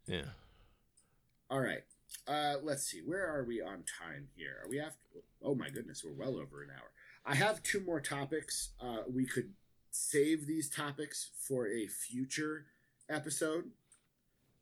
Yeah. 0.07 0.23
All 1.51 1.61
right. 1.61 1.85
Uh, 2.27 2.57
let's 2.62 2.85
see. 2.85 3.01
Where 3.01 3.27
are 3.35 3.45
we 3.45 3.62
on 3.62 3.85
time 3.99 4.28
here? 4.36 4.59
Are 4.62 4.69
we 4.69 4.78
after? 4.81 4.99
Oh 5.43 5.55
my 5.55 5.70
goodness, 5.70 6.05
we're 6.05 6.12
well 6.12 6.36
over 6.39 6.62
an 6.62 6.69
hour. 6.70 6.90
I 7.24 7.35
have 7.35 7.62
two 7.62 7.81
more 7.81 8.01
topics. 8.01 8.70
Uh, 8.81 8.99
we 9.12 9.27
could 9.27 9.53
save 9.90 10.47
these 10.47 10.69
topics 10.70 11.31
for 11.39 11.66
a 11.66 11.86
future 11.86 12.66
episode, 13.09 13.70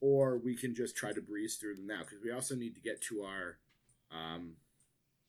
or 0.01 0.39
we 0.39 0.55
can 0.57 0.75
just 0.75 0.97
try 0.97 1.13
to 1.13 1.21
breeze 1.21 1.57
through 1.57 1.77
them 1.77 1.87
now 1.87 2.01
because 2.01 2.19
we 2.23 2.31
also 2.31 2.55
need 2.55 2.75
to 2.75 2.81
get 2.81 3.01
to 3.03 3.23
our 3.23 3.59
um, 4.11 4.53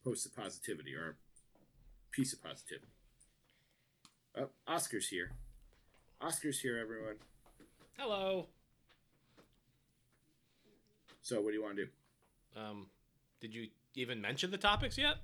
post 0.04 0.26
of 0.26 0.36
positivity 0.36 0.94
or 0.94 1.18
piece 2.12 2.34
of 2.34 2.44
positivity. 2.44 2.88
Oh, 4.36 4.50
Oscar's 4.68 5.08
here. 5.08 5.32
Oscar's 6.22 6.60
here, 6.60 6.78
everyone. 6.78 7.16
Hello. 7.98 8.48
So 11.22 11.42
what 11.42 11.50
do 11.50 11.54
you 11.56 11.64
want 11.64 11.76
to 11.78 11.86
do? 11.86 11.92
Um, 12.60 12.88
did 13.42 13.54
you 13.54 13.68
even 13.96 14.22
mention 14.22 14.52
the 14.52 14.58
topics 14.58 14.98
yet? 14.98 15.18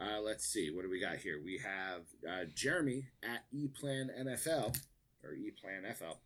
Uh, 0.00 0.20
let's 0.20 0.46
see. 0.46 0.70
What 0.70 0.82
do 0.82 0.90
we 0.90 1.00
got 1.00 1.16
here? 1.16 1.40
We 1.44 1.58
have 1.58 2.02
uh, 2.28 2.44
Jeremy 2.54 3.08
at 3.22 3.44
ePlan 3.54 4.08
NFL 4.20 4.76
or 5.24 5.30
ePlan 5.30 5.92
FL. 5.96 6.18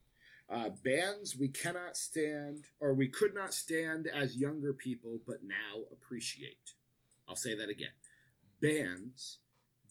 Uh, 0.51 0.69
bands 0.85 1.37
we 1.37 1.49
cannot 1.49 1.97
stand 1.97 2.65
or 2.81 2.93
we 2.93 3.09
could 3.09 3.35
not 3.35 3.55
stand 3.55 4.07
as 4.07 4.37
younger 4.37 4.75
people, 4.75 5.19
but 5.27 5.43
now 5.43 5.83
appreciate. 5.91 6.75
I'll 7.27 7.37
say 7.37 7.57
that 7.57 7.71
again. 7.71 7.93
Bands 8.61 9.39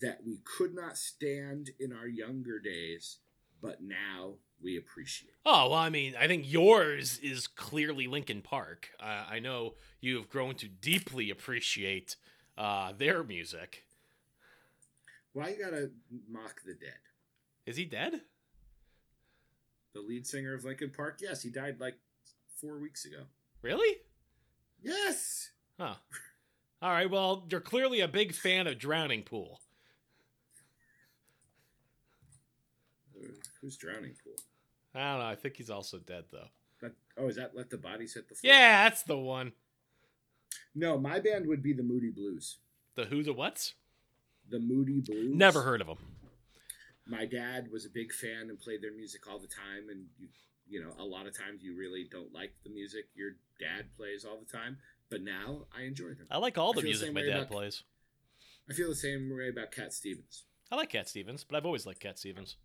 that 0.01 0.19
we 0.25 0.39
could 0.57 0.75
not 0.75 0.97
stand 0.97 1.71
in 1.79 1.91
our 1.91 2.07
younger 2.07 2.59
days, 2.59 3.17
but 3.61 3.81
now 3.81 4.33
we 4.61 4.77
appreciate. 4.77 5.33
Oh 5.45 5.69
well, 5.69 5.79
I 5.79 5.89
mean, 5.89 6.13
I 6.19 6.27
think 6.27 6.51
yours 6.51 7.19
is 7.23 7.47
clearly 7.47 8.05
Linkin 8.07 8.41
Park. 8.41 8.89
Uh, 8.99 9.25
I 9.29 9.39
know 9.39 9.73
you 9.99 10.17
have 10.17 10.29
grown 10.29 10.55
to 10.55 10.67
deeply 10.67 11.31
appreciate 11.31 12.15
uh, 12.61 12.93
their 12.95 13.23
music. 13.23 13.85
Why 15.33 15.49
you 15.49 15.63
gotta 15.63 15.89
mock 16.29 16.61
the 16.65 16.73
dead? 16.73 16.99
Is 17.65 17.75
he 17.75 17.85
dead? 17.85 18.21
The 19.93 20.01
lead 20.01 20.27
singer 20.27 20.53
of 20.53 20.63
Linkin 20.63 20.91
Park? 20.95 21.19
Yes, 21.21 21.41
he 21.41 21.49
died 21.49 21.77
like 21.79 21.95
four 22.57 22.77
weeks 22.77 23.05
ago. 23.05 23.23
Really? 23.61 23.97
Yes. 24.83 25.49
Huh. 25.79 25.95
All 26.81 26.91
right. 26.91 27.09
Well, 27.09 27.45
you're 27.49 27.61
clearly 27.61 27.99
a 27.99 28.07
big 28.07 28.33
fan 28.33 28.67
of 28.67 28.77
Drowning 28.77 29.23
Pool. 29.23 29.59
Who's 33.61 33.77
drowning 33.77 34.15
pool? 34.23 34.33
I 34.95 35.11
don't 35.11 35.19
know. 35.19 35.25
I 35.25 35.35
think 35.35 35.55
he's 35.55 35.69
also 35.69 35.99
dead 35.99 36.25
though. 36.31 36.47
Let, 36.81 36.93
oh, 37.15 37.27
is 37.27 37.35
that 37.35 37.55
let 37.55 37.69
the 37.69 37.77
bodies 37.77 38.15
hit 38.15 38.27
the 38.27 38.33
floor? 38.33 38.51
Yeah, 38.51 38.89
that's 38.89 39.03
the 39.03 39.17
one. 39.17 39.51
No, 40.73 40.97
my 40.97 41.19
band 41.19 41.47
would 41.47 41.61
be 41.61 41.73
the 41.73 41.83
Moody 41.83 42.09
Blues. 42.11 42.57
The 42.95 43.05
who, 43.05 43.23
the 43.23 43.33
what's? 43.33 43.73
The 44.49 44.59
Moody 44.59 45.01
Blues. 45.01 45.35
Never 45.35 45.61
heard 45.63 45.81
of 45.81 45.87
them. 45.87 45.97
My 47.05 47.25
dad 47.25 47.69
was 47.71 47.85
a 47.85 47.89
big 47.89 48.11
fan 48.13 48.49
and 48.49 48.59
played 48.59 48.81
their 48.81 48.93
music 48.93 49.29
all 49.29 49.39
the 49.39 49.47
time. 49.47 49.89
And 49.89 50.05
you, 50.17 50.27
you 50.69 50.81
know, 50.81 50.91
a 50.97 51.03
lot 51.03 51.27
of 51.27 51.37
times 51.37 51.61
you 51.61 51.77
really 51.77 52.07
don't 52.09 52.33
like 52.33 52.53
the 52.63 52.69
music 52.69 53.05
your 53.15 53.31
dad 53.59 53.85
plays 53.97 54.23
all 54.25 54.39
the 54.39 54.51
time. 54.57 54.77
But 55.09 55.21
now 55.21 55.65
I 55.77 55.83
enjoy 55.83 56.09
them. 56.09 56.27
I 56.31 56.37
like 56.37 56.57
all 56.57 56.73
the 56.73 56.81
feel 56.81 56.83
the 56.83 56.87
music 56.87 57.13
my 57.13 57.21
dad 57.21 57.29
about- 57.29 57.49
plays. 57.51 57.83
I 58.69 58.73
feel 58.73 58.89
the 58.89 58.95
same 58.95 59.29
way 59.35 59.49
about 59.49 59.71
Cat 59.71 59.91
Stevens. 59.91 60.43
I 60.71 60.75
like 60.77 60.89
Cat 60.89 61.09
Stevens, 61.09 61.43
but 61.43 61.57
I've 61.57 61.65
always 61.65 61.85
liked 61.85 61.99
Cat 61.99 62.17
Stevens. 62.17 62.55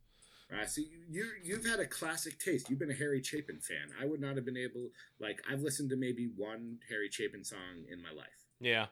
Right, 0.50 0.70
so 0.70 0.80
you, 0.80 0.88
you 1.10 1.26
you've 1.42 1.66
had 1.66 1.80
a 1.80 1.86
classic 1.86 2.38
taste. 2.38 2.70
You've 2.70 2.78
been 2.78 2.90
a 2.90 2.94
Harry 2.94 3.20
Chapin 3.22 3.58
fan. 3.58 3.88
I 4.00 4.06
would 4.06 4.20
not 4.20 4.36
have 4.36 4.44
been 4.44 4.56
able 4.56 4.90
like 5.18 5.40
I've 5.50 5.60
listened 5.60 5.90
to 5.90 5.96
maybe 5.96 6.28
one 6.36 6.78
Harry 6.88 7.08
Chapin 7.10 7.42
song 7.42 7.84
in 7.90 8.00
my 8.00 8.10
life. 8.16 8.44
Yeah. 8.60 8.86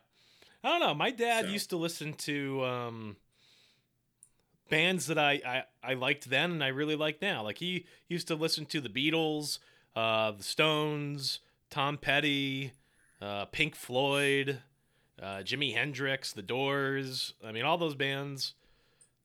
I 0.65 0.69
don't 0.71 0.81
know. 0.81 0.95
My 0.95 1.11
dad 1.13 1.45
So- 1.45 1.51
used 1.53 1.71
to 1.71 1.77
listen 1.77 2.15
to 2.15 2.65
um, 2.65 3.17
bands 4.69 5.07
that 5.07 5.19
I, 5.19 5.33
I, 5.47 5.91
I 5.91 5.95
liked 5.95 6.29
then 6.29 6.51
and 6.51 6.65
I 6.65 6.69
really 6.69 6.97
like 6.97 7.21
now. 7.23 7.43
Like 7.43 7.59
he 7.59 7.87
used 8.09 8.29
to 8.29 8.35
listen 8.35 8.67
to 8.67 8.81
the 8.81 8.89
Beatles, 8.89 9.59
uh, 9.95 10.33
the 10.33 10.43
Stones, 10.43 11.41
Tom 11.71 11.99
Petty, 11.99 12.73
uh, 13.21 13.45
Pink 13.47 13.77
Floyd, 13.77 14.59
uh, 15.23 15.39
Jimi 15.39 15.75
Hendrix, 15.75 16.33
The 16.33 16.43
Doors. 16.43 17.35
I 17.47 17.53
mean, 17.53 17.65
all 17.65 17.79
those 17.79 17.95
bands. 17.95 18.55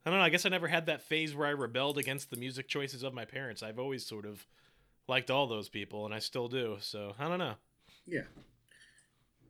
I 0.06 0.10
don't 0.10 0.20
know. 0.20 0.26
I 0.26 0.30
guess 0.30 0.46
I 0.46 0.50
never 0.50 0.68
had 0.68 0.86
that 0.86 1.02
phase 1.02 1.36
where 1.36 1.48
I 1.48 1.52
rebelled 1.52 1.98
against 1.98 2.30
the 2.30 2.38
music 2.38 2.68
choices 2.68 3.04
of 3.04 3.14
my 3.14 3.26
parents. 3.26 3.62
I've 3.62 3.80
always 3.80 4.06
sort 4.06 4.26
of 4.26 4.46
liked 5.08 5.30
all 5.30 5.48
those 5.48 5.70
people, 5.70 6.06
and 6.06 6.14
I 6.14 6.20
still 6.20 6.48
do. 6.48 6.78
So 6.80 7.14
I 7.20 7.28
don't 7.28 7.40
know. 7.40 7.56
Yeah. 8.08 8.24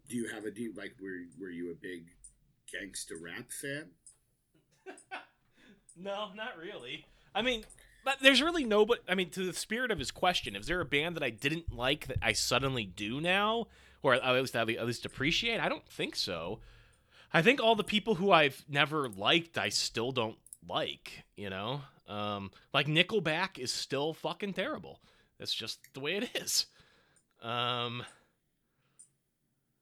Do 0.09 0.15
you 0.15 0.27
have 0.33 0.45
a 0.45 0.51
deep 0.51 0.75
like 0.75 0.95
were 1.01 1.25
were 1.39 1.51
you 1.51 1.71
a 1.71 1.75
big 1.75 2.05
gangsta 2.73 3.13
rap 3.21 3.51
fan? 3.51 3.89
No, 6.01 6.29
not 6.33 6.57
really. 6.57 7.05
I 7.35 7.41
mean, 7.41 7.65
but 8.05 8.17
there's 8.21 8.41
really 8.41 8.63
nobody. 8.63 9.01
I 9.07 9.15
mean, 9.15 9.29
to 9.31 9.45
the 9.45 9.53
spirit 9.53 9.91
of 9.91 9.99
his 9.99 10.11
question, 10.11 10.55
is 10.55 10.67
there 10.67 10.81
a 10.81 10.85
band 10.85 11.15
that 11.15 11.23
I 11.23 11.29
didn't 11.29 11.75
like 11.75 12.07
that 12.07 12.17
I 12.21 12.31
suddenly 12.31 12.85
do 12.85 13.19
now, 13.19 13.67
or 14.01 14.13
at 14.13 14.33
least 14.33 14.55
at 14.55 14.67
least 14.67 15.05
appreciate? 15.05 15.59
I 15.59 15.69
don't 15.69 15.87
think 15.87 16.15
so. 16.15 16.59
I 17.33 17.41
think 17.41 17.61
all 17.61 17.75
the 17.75 17.83
people 17.83 18.15
who 18.15 18.31
I've 18.31 18.63
never 18.67 19.07
liked, 19.07 19.57
I 19.57 19.69
still 19.69 20.11
don't 20.11 20.37
like. 20.67 21.23
You 21.35 21.49
know, 21.49 21.81
um, 22.07 22.51
like 22.73 22.87
Nickelback 22.87 23.57
is 23.57 23.71
still 23.71 24.13
fucking 24.13 24.53
terrible. 24.53 24.99
That's 25.37 25.53
just 25.53 25.79
the 25.93 25.99
way 25.99 26.17
it 26.17 26.29
is. 26.35 26.65
Um, 27.41 28.03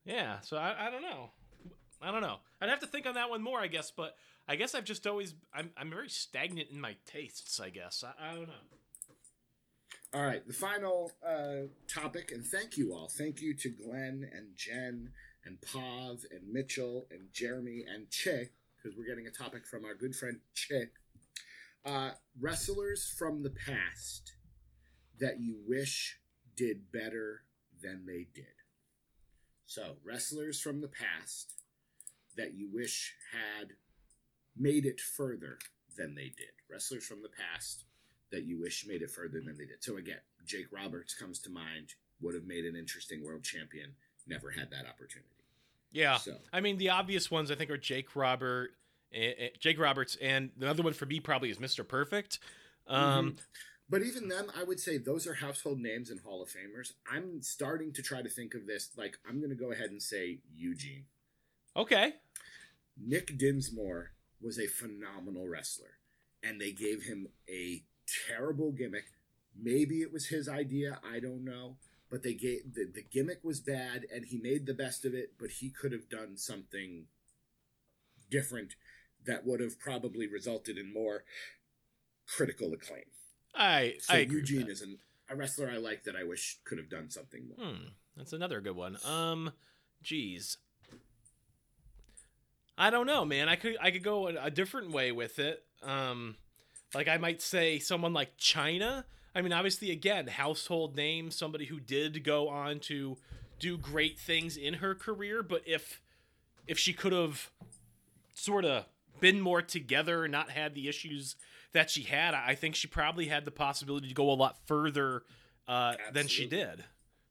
yeah. 0.05 0.39
So 0.41 0.57
I, 0.57 0.87
I 0.87 0.89
don't 0.89 1.01
know. 1.01 1.31
I 2.01 2.11
don't 2.11 2.21
know. 2.21 2.37
I'd 2.61 2.69
have 2.69 2.79
to 2.81 2.87
think 2.87 3.07
on 3.07 3.15
that 3.15 3.29
one 3.29 3.41
more, 3.41 3.59
I 3.59 3.67
guess. 3.67 3.91
But 3.91 4.15
I 4.47 4.55
guess 4.55 4.75
I've 4.75 4.85
just 4.85 5.05
always 5.07 5.35
I'm 5.53 5.71
I'm 5.77 5.89
very 5.89 6.09
stagnant 6.09 6.69
in 6.71 6.79
my 6.79 6.95
tastes. 7.05 7.59
I 7.59 7.69
guess 7.69 8.03
I, 8.03 8.31
I 8.31 8.35
don't 8.35 8.47
know. 8.47 8.53
All 10.13 10.23
right, 10.23 10.45
the 10.47 10.53
final 10.53 11.11
uh, 11.27 11.67
topic, 11.93 12.31
and 12.31 12.45
thank 12.45 12.77
you 12.77 12.93
all. 12.93 13.09
Thank 13.09 13.41
you 13.41 13.53
to 13.55 13.69
Glenn 13.69 14.29
and 14.33 14.55
Jen 14.55 15.09
and 15.47 15.61
Pav 15.61 16.23
and 16.31 16.51
Mitchell 16.51 17.07
and 17.09 17.33
Jeremy 17.33 17.85
and 17.87 18.09
Che, 18.09 18.49
because 18.75 18.97
we're 18.97 19.07
getting 19.07 19.27
a 19.27 19.31
topic 19.31 19.65
from 19.65 19.85
our 19.85 19.95
good 19.95 20.15
friend 20.15 20.39
Che. 20.53 20.87
Uh, 21.85 22.11
wrestlers 22.39 23.13
from 23.17 23.43
the 23.43 23.49
past 23.49 24.33
that 25.19 25.39
you 25.39 25.55
wish 25.65 26.19
did 26.55 26.91
better 26.91 27.43
than 27.81 28.05
they 28.05 28.27
did. 28.35 28.45
So, 29.65 29.97
wrestlers 30.03 30.59
from 30.59 30.81
the 30.81 30.89
past 30.89 31.53
that 32.35 32.53
you 32.53 32.69
wish 32.71 33.15
had 33.31 33.69
made 34.55 34.85
it 34.85 34.99
further 34.99 35.59
than 35.97 36.15
they 36.15 36.29
did. 36.37 36.53
Wrestlers 36.69 37.05
from 37.05 37.21
the 37.21 37.29
past 37.29 37.85
that 38.31 38.43
you 38.43 38.59
wish 38.59 38.85
made 38.87 39.01
it 39.01 39.11
further 39.11 39.41
than 39.43 39.57
they 39.57 39.65
did. 39.65 39.81
So 39.81 39.97
again, 39.97 40.19
Jake 40.45 40.67
Roberts 40.71 41.13
comes 41.13 41.39
to 41.39 41.49
mind. 41.49 41.95
Would 42.21 42.35
have 42.35 42.45
made 42.45 42.65
an 42.65 42.75
interesting 42.75 43.23
world 43.23 43.43
champion. 43.43 43.93
Never 44.25 44.49
had 44.51 44.71
that 44.71 44.87
opportunity. 44.89 45.36
Yeah. 45.97 46.17
So 46.17 46.35
I 46.53 46.61
mean, 46.61 46.77
the 46.77 46.91
obvious 46.91 47.31
ones 47.31 47.49
I 47.49 47.55
think 47.55 47.71
are 47.71 47.77
Jake 47.77 48.15
Robert, 48.15 48.71
eh, 49.11 49.33
eh, 49.37 49.49
Jake 49.59 49.79
Roberts, 49.79 50.15
and 50.21 50.51
the 50.55 50.69
other 50.69 50.83
one 50.83 50.93
for 50.93 51.07
me 51.07 51.19
probably 51.19 51.49
is 51.49 51.57
Mr. 51.57 51.87
Perfect. 51.87 52.39
Um, 52.87 53.35
But 53.89 54.03
even 54.03 54.27
them, 54.27 54.51
I 54.55 54.63
would 54.63 54.79
say 54.79 54.97
those 54.97 55.25
are 55.25 55.33
household 55.33 55.79
names 55.79 56.09
and 56.09 56.19
Hall 56.19 56.43
of 56.43 56.49
Famers. 56.49 56.91
I'm 57.11 57.41
starting 57.41 57.93
to 57.93 58.01
try 58.01 58.21
to 58.21 58.29
think 58.29 58.53
of 58.53 58.67
this. 58.67 58.89
Like 58.95 59.17
I'm 59.27 59.39
going 59.39 59.49
to 59.49 59.55
go 59.55 59.71
ahead 59.71 59.89
and 59.89 60.01
say 60.01 60.39
Eugene. 60.55 61.05
Okay. 61.75 62.13
Nick 62.95 63.37
Dinsmore 63.37 64.11
was 64.39 64.59
a 64.59 64.67
phenomenal 64.67 65.47
wrestler, 65.47 65.97
and 66.43 66.61
they 66.61 66.71
gave 66.71 67.03
him 67.03 67.27
a 67.49 67.83
terrible 68.27 68.71
gimmick. 68.71 69.05
Maybe 69.59 70.01
it 70.01 70.13
was 70.13 70.27
his 70.27 70.47
idea. 70.47 70.99
I 71.03 71.19
don't 71.19 71.43
know. 71.43 71.77
But 72.09 72.23
they 72.23 72.33
gave 72.33 72.73
the, 72.73 72.85
the 72.93 73.03
gimmick 73.03 73.43
was 73.43 73.59
bad, 73.59 74.05
and 74.13 74.25
he 74.25 74.37
made 74.37 74.65
the 74.65 74.73
best 74.73 75.05
of 75.05 75.13
it. 75.13 75.33
But 75.39 75.49
he 75.51 75.69
could 75.69 75.91
have 75.91 76.09
done 76.09 76.37
something 76.37 77.05
different 78.29 78.75
that 79.25 79.45
would 79.45 79.59
have 79.59 79.79
probably 79.79 80.27
resulted 80.27 80.77
in 80.77 80.93
more 80.93 81.23
critical 82.27 82.73
acclaim. 82.73 83.03
I 83.55 83.95
So 83.99 84.13
I 84.13 84.17
Eugene 84.19 84.69
is 84.69 84.81
an, 84.81 84.99
a 85.29 85.35
wrestler 85.35 85.69
I 85.69 85.77
like 85.77 86.03
that 86.03 86.15
I 86.15 86.23
wish 86.23 86.59
could 86.63 86.77
have 86.77 86.89
done 86.89 87.09
something 87.09 87.49
more. 87.49 87.67
Hmm, 87.67 87.83
that's 88.15 88.33
another 88.33 88.61
good 88.61 88.75
one. 88.75 88.97
Um, 89.05 89.51
geez, 90.01 90.57
I 92.77 92.89
don't 92.89 93.07
know, 93.07 93.25
man. 93.25 93.49
I 93.49 93.55
could 93.55 93.77
I 93.81 93.91
could 93.91 94.03
go 94.03 94.27
a, 94.27 94.45
a 94.45 94.51
different 94.51 94.91
way 94.91 95.11
with 95.11 95.39
it. 95.39 95.63
Um, 95.83 96.35
like 96.93 97.07
I 97.07 97.17
might 97.17 97.41
say 97.41 97.79
someone 97.79 98.13
like 98.13 98.37
Chyna. 98.37 99.03
I 99.37 99.43
mean, 99.43 99.53
obviously, 99.53 99.91
again, 99.91 100.25
household 100.25 100.95
name, 100.95 101.29
somebody 101.29 101.65
who 101.65 101.79
did 101.79 102.23
go 102.23 102.49
on 102.49 102.79
to 102.79 103.17
do 103.59 103.77
great 103.77 104.17
things 104.17 104.57
in 104.57 104.75
her 104.75 104.95
career. 104.95 105.43
But 105.43 105.61
if 105.67 106.01
if 106.65 106.79
she 106.79 106.91
could 106.91 107.11
have 107.11 107.51
sort 108.33 108.65
of 108.65 108.85
been 109.19 109.39
more 109.39 109.61
together 109.61 110.23
and 110.23 110.31
not 110.31 110.49
had 110.49 110.73
the 110.73 110.87
issues 110.89 111.35
that 111.71 111.91
she 111.91 112.01
had, 112.01 112.33
I 112.33 112.55
think 112.55 112.73
she 112.73 112.87
probably 112.87 113.27
had 113.27 113.45
the 113.45 113.51
possibility 113.51 114.07
to 114.07 114.15
go 114.15 114.27
a 114.27 114.33
lot 114.33 114.57
further 114.65 115.21
uh, 115.67 115.93
than 116.13 116.27
she 116.27 116.47
did. 116.47 116.83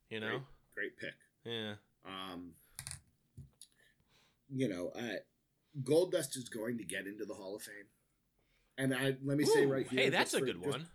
You 0.09 0.21
know. 0.21 0.39
Great, 0.75 0.97
great 0.97 0.97
pick. 0.97 1.13
Yeah. 1.43 1.73
Um, 2.05 2.51
you 4.49 4.69
know, 4.69 4.91
uh, 4.95 5.17
Goldust 5.83 6.37
is 6.37 6.47
going 6.47 6.77
to 6.77 6.85
get 6.85 7.05
into 7.05 7.25
the 7.25 7.33
Hall 7.33 7.53
of 7.57 7.63
Fame, 7.63 7.75
and 8.77 8.95
I 8.95 9.17
let 9.25 9.37
me 9.37 9.43
say 9.43 9.65
right 9.65 9.85
here. 9.85 10.03
Hey, 10.03 10.09
that's 10.09 10.33
a 10.33 10.39
good 10.39 10.61
one. 10.61 10.71
Just 10.71 10.85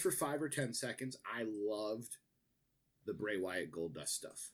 for 0.00 0.10
five 0.10 0.42
or 0.42 0.48
ten 0.48 0.74
seconds, 0.74 1.16
I 1.24 1.44
loved 1.46 2.16
the 3.06 3.14
Bray 3.14 3.38
Wyatt 3.38 3.72
Goldust 3.72 4.08
stuff. 4.08 4.50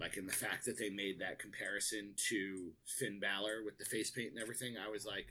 Like 0.00 0.16
in 0.16 0.26
the 0.26 0.32
fact 0.32 0.64
that 0.66 0.78
they 0.78 0.90
made 0.90 1.20
that 1.20 1.38
comparison 1.38 2.14
to 2.28 2.70
Finn 2.86 3.18
Balor 3.20 3.64
with 3.64 3.78
the 3.78 3.84
face 3.84 4.10
paint 4.10 4.30
and 4.30 4.40
everything, 4.40 4.76
I 4.78 4.88
was 4.90 5.04
like, 5.04 5.26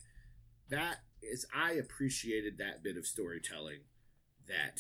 that 0.70 0.98
is 1.22 1.48
I 1.56 1.74
appreciated 1.74 2.58
that 2.58 2.84
bit 2.84 2.98
of 2.98 3.06
storytelling 3.06 3.80
that 4.48 4.80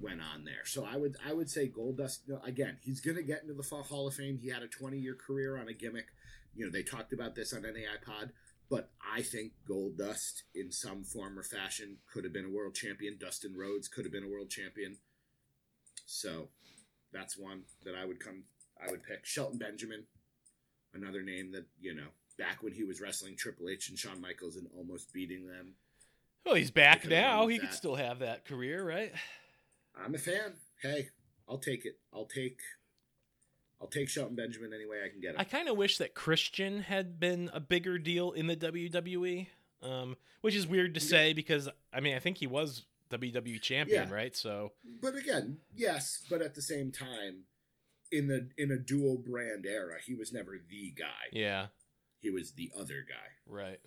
went 0.00 0.20
on 0.20 0.44
there. 0.44 0.64
So 0.64 0.84
I 0.84 0.96
would 0.96 1.16
I 1.26 1.32
would 1.32 1.50
say 1.50 1.68
Goldust 1.68 2.20
no, 2.28 2.40
again. 2.44 2.78
He's 2.82 3.00
gonna 3.00 3.22
get 3.22 3.42
into 3.42 3.54
the 3.54 3.62
Hall 3.62 4.08
of 4.08 4.14
Fame. 4.14 4.38
He 4.38 4.48
had 4.48 4.62
a 4.62 4.68
20 4.68 4.98
year 4.98 5.14
career 5.14 5.58
on 5.58 5.68
a 5.68 5.72
gimmick. 5.72 6.06
You 6.54 6.66
know 6.66 6.72
they 6.72 6.82
talked 6.82 7.12
about 7.12 7.34
this 7.34 7.52
on 7.52 7.62
NAI 7.62 7.98
Pod, 8.04 8.32
but 8.70 8.90
I 9.00 9.22
think 9.22 9.52
Goldust 9.68 10.42
in 10.54 10.70
some 10.70 11.04
form 11.04 11.38
or 11.38 11.42
fashion 11.42 11.96
could 12.12 12.24
have 12.24 12.32
been 12.32 12.44
a 12.44 12.50
world 12.50 12.74
champion. 12.74 13.16
Dustin 13.18 13.56
Rhodes 13.56 13.88
could 13.88 14.04
have 14.04 14.12
been 14.12 14.24
a 14.24 14.28
world 14.28 14.50
champion. 14.50 14.98
So 16.06 16.48
that's 17.12 17.38
one 17.38 17.62
that 17.84 17.94
I 17.94 18.04
would 18.04 18.20
come. 18.20 18.44
I 18.80 18.90
would 18.90 19.02
pick 19.02 19.24
Shelton 19.24 19.58
Benjamin, 19.58 20.04
another 20.94 21.22
name 21.22 21.52
that 21.52 21.66
you 21.80 21.94
know 21.94 22.08
back 22.38 22.62
when 22.62 22.72
he 22.72 22.84
was 22.84 23.00
wrestling 23.00 23.36
Triple 23.36 23.68
H 23.68 23.88
and 23.88 23.98
Shawn 23.98 24.20
Michaels 24.20 24.56
and 24.56 24.68
almost 24.76 25.12
beating 25.12 25.46
them. 25.46 25.74
Well, 26.44 26.54
he's 26.54 26.70
back 26.70 27.06
now. 27.06 27.46
He 27.46 27.58
could 27.58 27.72
still 27.72 27.96
have 27.96 28.20
that 28.20 28.44
career, 28.46 28.86
right? 28.86 29.12
I'm 30.02 30.14
a 30.14 30.18
fan. 30.18 30.54
Hey, 30.80 31.08
I'll 31.48 31.58
take 31.58 31.84
it. 31.84 31.98
I'll 32.14 32.26
take. 32.26 32.60
I'll 33.80 33.86
take 33.88 34.08
Shelton 34.08 34.34
Benjamin 34.36 34.72
any 34.74 34.86
way 34.86 34.98
I 35.04 35.08
can 35.08 35.20
get 35.20 35.34
him. 35.34 35.40
I 35.40 35.44
kind 35.44 35.68
of 35.68 35.76
wish 35.76 35.98
that 35.98 36.14
Christian 36.14 36.82
had 36.82 37.20
been 37.20 37.50
a 37.52 37.60
bigger 37.60 37.96
deal 37.98 38.32
in 38.32 38.46
the 38.48 38.56
WWE, 38.56 39.46
um, 39.82 40.16
which 40.40 40.54
is 40.56 40.66
weird 40.66 40.94
to 40.94 41.00
Yeah. 41.00 41.06
say 41.06 41.32
because 41.32 41.68
I 41.92 42.00
mean 42.00 42.14
I 42.16 42.18
think 42.18 42.38
he 42.38 42.46
was 42.48 42.84
WWE 43.10 43.58
champion, 43.62 44.08
Yeah. 44.08 44.14
right? 44.14 44.34
So 44.36 44.72
but 45.00 45.14
again, 45.14 45.58
yes, 45.74 46.24
but 46.28 46.42
at 46.42 46.54
the 46.54 46.62
same 46.62 46.90
time, 46.92 47.44
in 48.10 48.26
the 48.26 48.50
in 48.58 48.70
a 48.72 48.78
dual 48.78 49.16
brand 49.18 49.64
era, 49.66 49.98
he 50.04 50.14
was 50.14 50.32
never 50.32 50.58
the 50.68 50.90
guy. 50.90 51.26
yeah, 51.32 51.68
He 52.20 52.30
was 52.30 52.52
the 52.52 52.70
other 52.76 53.04
guy. 53.08 53.28
right. 53.46 53.80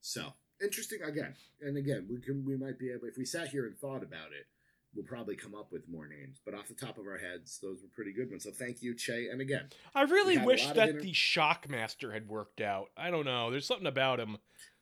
So 0.00 0.32
interesting 0.62 1.02
again, 1.02 1.34
and 1.60 1.76
again, 1.76 2.06
we 2.10 2.20
can 2.20 2.44
we 2.44 2.56
might 2.56 2.78
be 2.78 2.90
able 2.90 3.06
if 3.06 3.16
we 3.16 3.24
sat 3.24 3.48
here 3.48 3.66
and 3.66 3.78
thought 3.78 4.02
about 4.02 4.32
it, 4.32 4.46
we'll 4.94 5.04
probably 5.04 5.36
come 5.36 5.54
up 5.54 5.72
with 5.72 5.88
more 5.88 6.06
names. 6.06 6.40
But 6.44 6.54
off 6.54 6.68
the 6.68 6.74
top 6.74 6.98
of 6.98 7.06
our 7.06 7.18
heads, 7.18 7.58
those 7.62 7.82
were 7.82 7.88
pretty 7.94 8.12
good 8.12 8.30
ones. 8.30 8.44
So 8.44 8.50
thank 8.50 8.82
you, 8.82 8.94
Che. 8.94 9.28
And 9.30 9.40
again, 9.40 9.68
I 9.94 10.02
really 10.02 10.38
wish 10.38 10.66
that 10.66 10.88
inter- 10.90 11.00
the 11.00 11.12
Shockmaster 11.12 12.12
had 12.12 12.28
worked 12.28 12.60
out. 12.60 12.90
I 12.96 13.10
don't 13.10 13.24
know. 13.24 13.50
There's 13.50 13.66
something 13.66 13.86
about 13.86 14.20
him. 14.20 14.38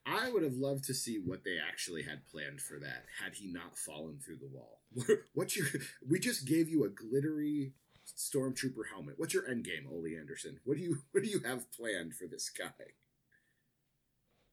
I 0.07 0.31
would 0.31 0.43
have 0.43 0.55
loved 0.55 0.85
to 0.85 0.95
see 0.95 1.19
what 1.19 1.45
they 1.45 1.59
actually 1.59 2.03
had 2.03 2.27
planned 2.31 2.61
for 2.63 2.79
that 2.79 3.05
had 3.23 3.35
he 3.35 3.47
not 3.47 3.77
fallen 3.77 4.19
through 4.19 4.39
the 4.39 4.47
wall. 4.47 4.81
What's 5.35 5.57
your? 5.57 5.67
We 6.09 6.19
just 6.19 6.47
gave 6.47 6.69
you 6.69 6.85
a 6.85 6.89
glittery 6.89 7.73
stormtrooper 8.17 8.89
helmet. 8.91 9.15
What's 9.19 9.35
your 9.35 9.47
end 9.47 9.65
game, 9.65 9.87
Ole 9.91 10.07
Anderson? 10.19 10.61
What 10.65 10.79
do 10.79 10.83
you 10.83 10.99
What 11.13 11.23
do 11.23 11.29
you 11.29 11.41
have 11.45 11.71
planned 11.73 12.15
for 12.15 12.27
this 12.27 12.49
guy? 12.51 12.73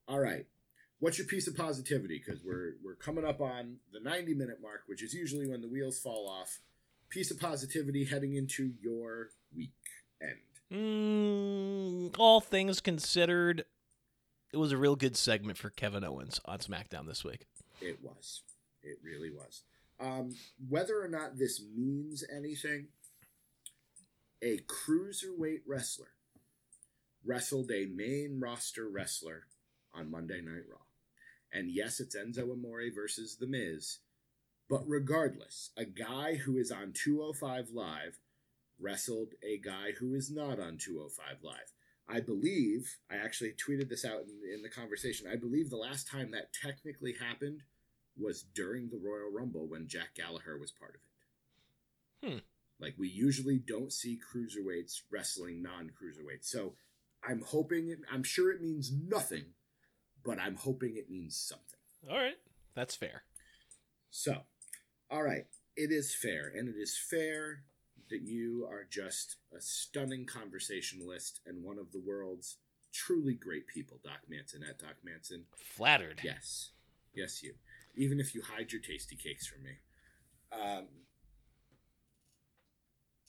All 0.07 0.19
right. 0.19 0.45
What's 1.06 1.19
your 1.19 1.27
piece 1.27 1.45
of 1.45 1.56
positivity? 1.56 2.19
Because 2.26 2.44
we're 2.44 2.77
we're 2.84 2.95
coming 2.95 3.23
up 3.26 3.40
on 3.40 3.76
the 3.94 3.99
ninety 3.99 4.34
minute 4.34 4.57
mark, 4.60 4.86
which 4.88 5.03
is 5.03 5.14
usually 5.14 5.48
when 5.48 5.61
the 5.61 5.68
wheels 5.68 5.99
fall 5.99 6.27
off. 6.27 6.61
Piece 7.10 7.30
of 7.30 7.40
positivity 7.40 8.06
heading 8.06 8.34
into 8.34 8.73
your 8.82 9.30
weekend. 9.56 10.40
Mm, 10.73 12.15
all 12.18 12.41
things 12.41 12.82
considered, 12.82 13.65
it 14.52 14.57
was 14.57 14.72
a 14.72 14.77
real 14.77 14.95
good 14.95 15.15
segment 15.15 15.60
for 15.60 15.69
Kevin 15.69 16.03
Owens 16.03 16.41
on 16.45 16.57
SmackDown 16.57 17.06
this 17.06 17.23
week. 17.23 17.45
It 17.82 17.99
was. 18.02 18.41
It 18.82 18.98
really 19.03 19.30
was. 19.30 19.61
Um, 19.99 20.34
whether 20.68 20.99
or 20.99 21.07
not 21.07 21.38
this 21.38 21.61
means 21.77 22.23
anything, 22.36 22.88
a 24.41 24.57
cruiserweight 24.57 25.61
wrestler 25.68 26.14
wrestled 27.23 27.69
a 27.69 27.86
main 27.86 28.40
roster 28.40 28.90
wrestler 28.90 29.44
on 29.94 30.10
Monday 30.10 30.41
Night 30.41 30.64
Raw. 30.68 30.80
And 31.56 31.72
yes, 31.72 32.02
it's 32.02 32.18
Enzo 32.18 32.52
Amore 32.52 32.91
versus 32.94 33.38
The 33.38 33.48
Miz. 33.48 33.99
But 34.69 34.82
regardless, 34.86 35.69
a 35.77 35.86
guy 35.86 36.36
who 36.36 36.57
is 36.57 36.69
on 36.69 36.91
205 36.94 37.69
Live 37.73 38.19
wrestled 38.77 39.30
a 39.41 39.57
guy 39.57 39.91
who 39.98 40.15
is 40.15 40.30
not 40.30 40.60
on 40.60 40.77
205 40.77 41.38
Live. 41.44 41.72
I 42.10 42.19
believe, 42.19 42.98
I 43.10 43.15
actually 43.15 43.53
tweeted 43.53 43.88
this 43.90 44.03
out 44.03 44.23
in, 44.23 44.53
in 44.53 44.61
the 44.64 44.69
conversation. 44.69 45.27
I 45.32 45.38
believe 45.38 45.69
the 45.69 45.77
last 45.77 46.10
time 46.10 46.32
that 46.32 46.52
technically 46.53 47.15
happened 47.19 47.61
was 48.18 48.45
during 48.53 48.90
the 48.90 48.99
Royal 49.02 49.32
Rumble 49.32 49.68
when 49.68 49.88
Jack 49.88 50.15
Gallagher 50.15 50.57
was 50.57 50.72
part 50.72 50.95
of 50.95 52.27
it. 52.27 52.34
Hmm. 52.34 52.40
Like, 52.82 52.95
we 52.98 53.07
usually 53.07 53.60
don't 53.60 53.94
see 53.94 54.19
cruiserweights 54.19 55.03
wrestling 55.10 55.61
non 55.61 55.91
cruiserweights. 55.91 56.45
So 56.45 56.73
I'm 57.27 57.41
hoping, 57.41 57.90
it, 57.90 57.99
I'm 58.11 58.23
sure 58.23 58.52
it 58.52 58.61
means 58.61 58.91
nothing, 58.91 59.45
but 60.26 60.39
I'm 60.39 60.56
hoping 60.56 60.97
it 60.97 61.10
means 61.10 61.38
something. 61.38 61.80
All 62.10 62.18
right, 62.18 62.38
that's 62.76 62.95
fair. 62.95 63.23
So, 64.10 64.38
all 65.10 65.23
right, 65.23 65.45
it 65.77 65.91
is 65.91 66.15
fair, 66.15 66.52
and 66.56 66.68
it 66.68 66.76
is 66.77 66.97
fair 66.97 67.64
that 68.10 68.22
you 68.22 68.68
are 68.69 68.85
just 68.89 69.38
a 69.56 69.61
stunning 69.61 70.26
conversationalist 70.26 71.41
and 71.45 71.64
one 71.64 71.77
of 71.77 71.91
the 71.91 72.02
world's 72.06 72.57
truly 72.91 73.34
great 73.34 73.68
people, 73.68 73.99
Doc 74.03 74.19
Manson 74.30 74.61
at 74.68 74.80
Doc 74.80 74.95
Manson. 75.03 75.45
Flattered. 75.76 76.22
Yes, 76.23 76.72
yes, 77.14 77.43
you. 77.43 77.53
Even 77.95 78.19
if 78.19 78.35
you 78.35 78.41
hide 78.41 78.72
your 78.72 78.81
tasty 78.81 79.15
cakes 79.15 79.47
from 79.47 79.64
me. 79.64 79.72
Um, 80.52 80.88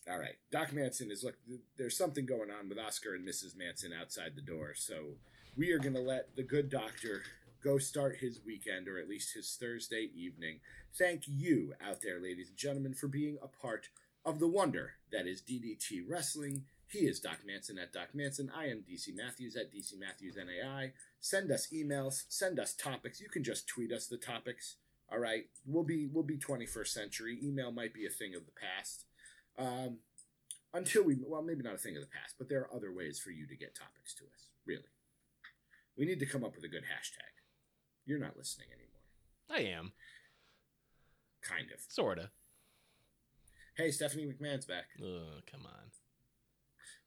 all 0.08 0.18
right, 0.18 0.36
Doc 0.52 0.72
Manson 0.72 1.10
is 1.10 1.24
look. 1.24 1.36
There's 1.76 1.96
something 1.96 2.26
going 2.26 2.50
on 2.50 2.68
with 2.68 2.78
Oscar 2.78 3.14
and 3.14 3.26
Mrs. 3.26 3.56
Manson 3.56 3.92
outside 3.98 4.32
the 4.36 4.42
door, 4.42 4.74
so 4.74 5.16
we 5.56 5.72
are 5.72 5.78
going 5.78 5.94
to 5.94 6.00
let 6.00 6.36
the 6.36 6.42
good 6.42 6.68
doctor 6.68 7.22
go 7.64 7.78
start 7.78 8.18
his 8.20 8.40
weekend, 8.44 8.88
or 8.88 8.98
at 8.98 9.08
least 9.08 9.34
his 9.34 9.56
Thursday 9.58 10.10
evening. 10.14 10.60
Thank 10.98 11.22
you 11.26 11.72
out 11.84 12.00
there, 12.02 12.20
ladies 12.20 12.48
and 12.48 12.56
gentlemen, 12.56 12.94
for 12.94 13.08
being 13.08 13.38
a 13.42 13.48
part 13.48 13.88
of 14.24 14.38
the 14.38 14.48
wonder 14.48 14.92
that 15.10 15.26
is 15.26 15.40
DDT 15.40 16.02
Wrestling. 16.06 16.64
He 16.88 17.00
is 17.00 17.20
Doc 17.20 17.38
Manson 17.46 17.78
at 17.78 17.92
Doc 17.92 18.08
Manson. 18.14 18.50
I 18.54 18.66
am 18.66 18.84
DC 18.88 19.16
Matthews 19.16 19.56
at 19.56 19.72
DC 19.72 19.98
Matthews 19.98 20.36
NAI. 20.36 20.92
Send 21.20 21.50
us 21.50 21.68
emails. 21.72 22.24
Send 22.28 22.60
us 22.60 22.74
topics. 22.74 23.20
You 23.20 23.28
can 23.28 23.42
just 23.42 23.66
tweet 23.66 23.92
us 23.92 24.06
the 24.06 24.18
topics. 24.18 24.76
All 25.10 25.18
right, 25.18 25.46
we'll 25.64 25.84
be 25.84 26.06
we'll 26.12 26.24
be 26.24 26.36
21st 26.36 26.88
century. 26.88 27.38
Email 27.42 27.72
might 27.72 27.94
be 27.94 28.06
a 28.06 28.10
thing 28.10 28.34
of 28.34 28.44
the 28.44 28.52
past. 28.52 29.04
Um, 29.58 29.98
until 30.74 31.04
we 31.04 31.16
well 31.26 31.42
maybe 31.42 31.62
not 31.62 31.74
a 31.74 31.78
thing 31.78 31.96
of 31.96 32.02
the 32.02 32.08
past, 32.08 32.34
but 32.38 32.48
there 32.48 32.60
are 32.60 32.74
other 32.74 32.92
ways 32.92 33.18
for 33.18 33.30
you 33.30 33.46
to 33.46 33.56
get 33.56 33.74
topics 33.74 34.14
to 34.14 34.24
us. 34.24 34.50
Really, 34.66 34.90
we 35.96 36.06
need 36.06 36.20
to 36.20 36.26
come 36.26 36.44
up 36.44 36.54
with 36.54 36.64
a 36.64 36.68
good 36.68 36.82
hashtag. 36.82 37.32
You're 38.04 38.18
not 38.18 38.36
listening 38.36 38.68
anymore. 38.72 38.96
I 39.50 39.76
am. 39.76 39.92
Kind 41.42 41.70
of. 41.72 41.80
Sorta. 41.88 42.30
Hey, 43.76 43.90
Stephanie 43.90 44.26
McMahon's 44.26 44.66
back. 44.66 44.84
Ugh, 45.00 45.42
come 45.50 45.66
on. 45.66 45.90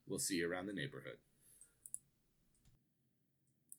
We'll 0.08 0.20
see 0.20 0.36
you 0.36 0.52
around 0.52 0.68
the 0.68 0.74
neighborhood. 0.74 1.18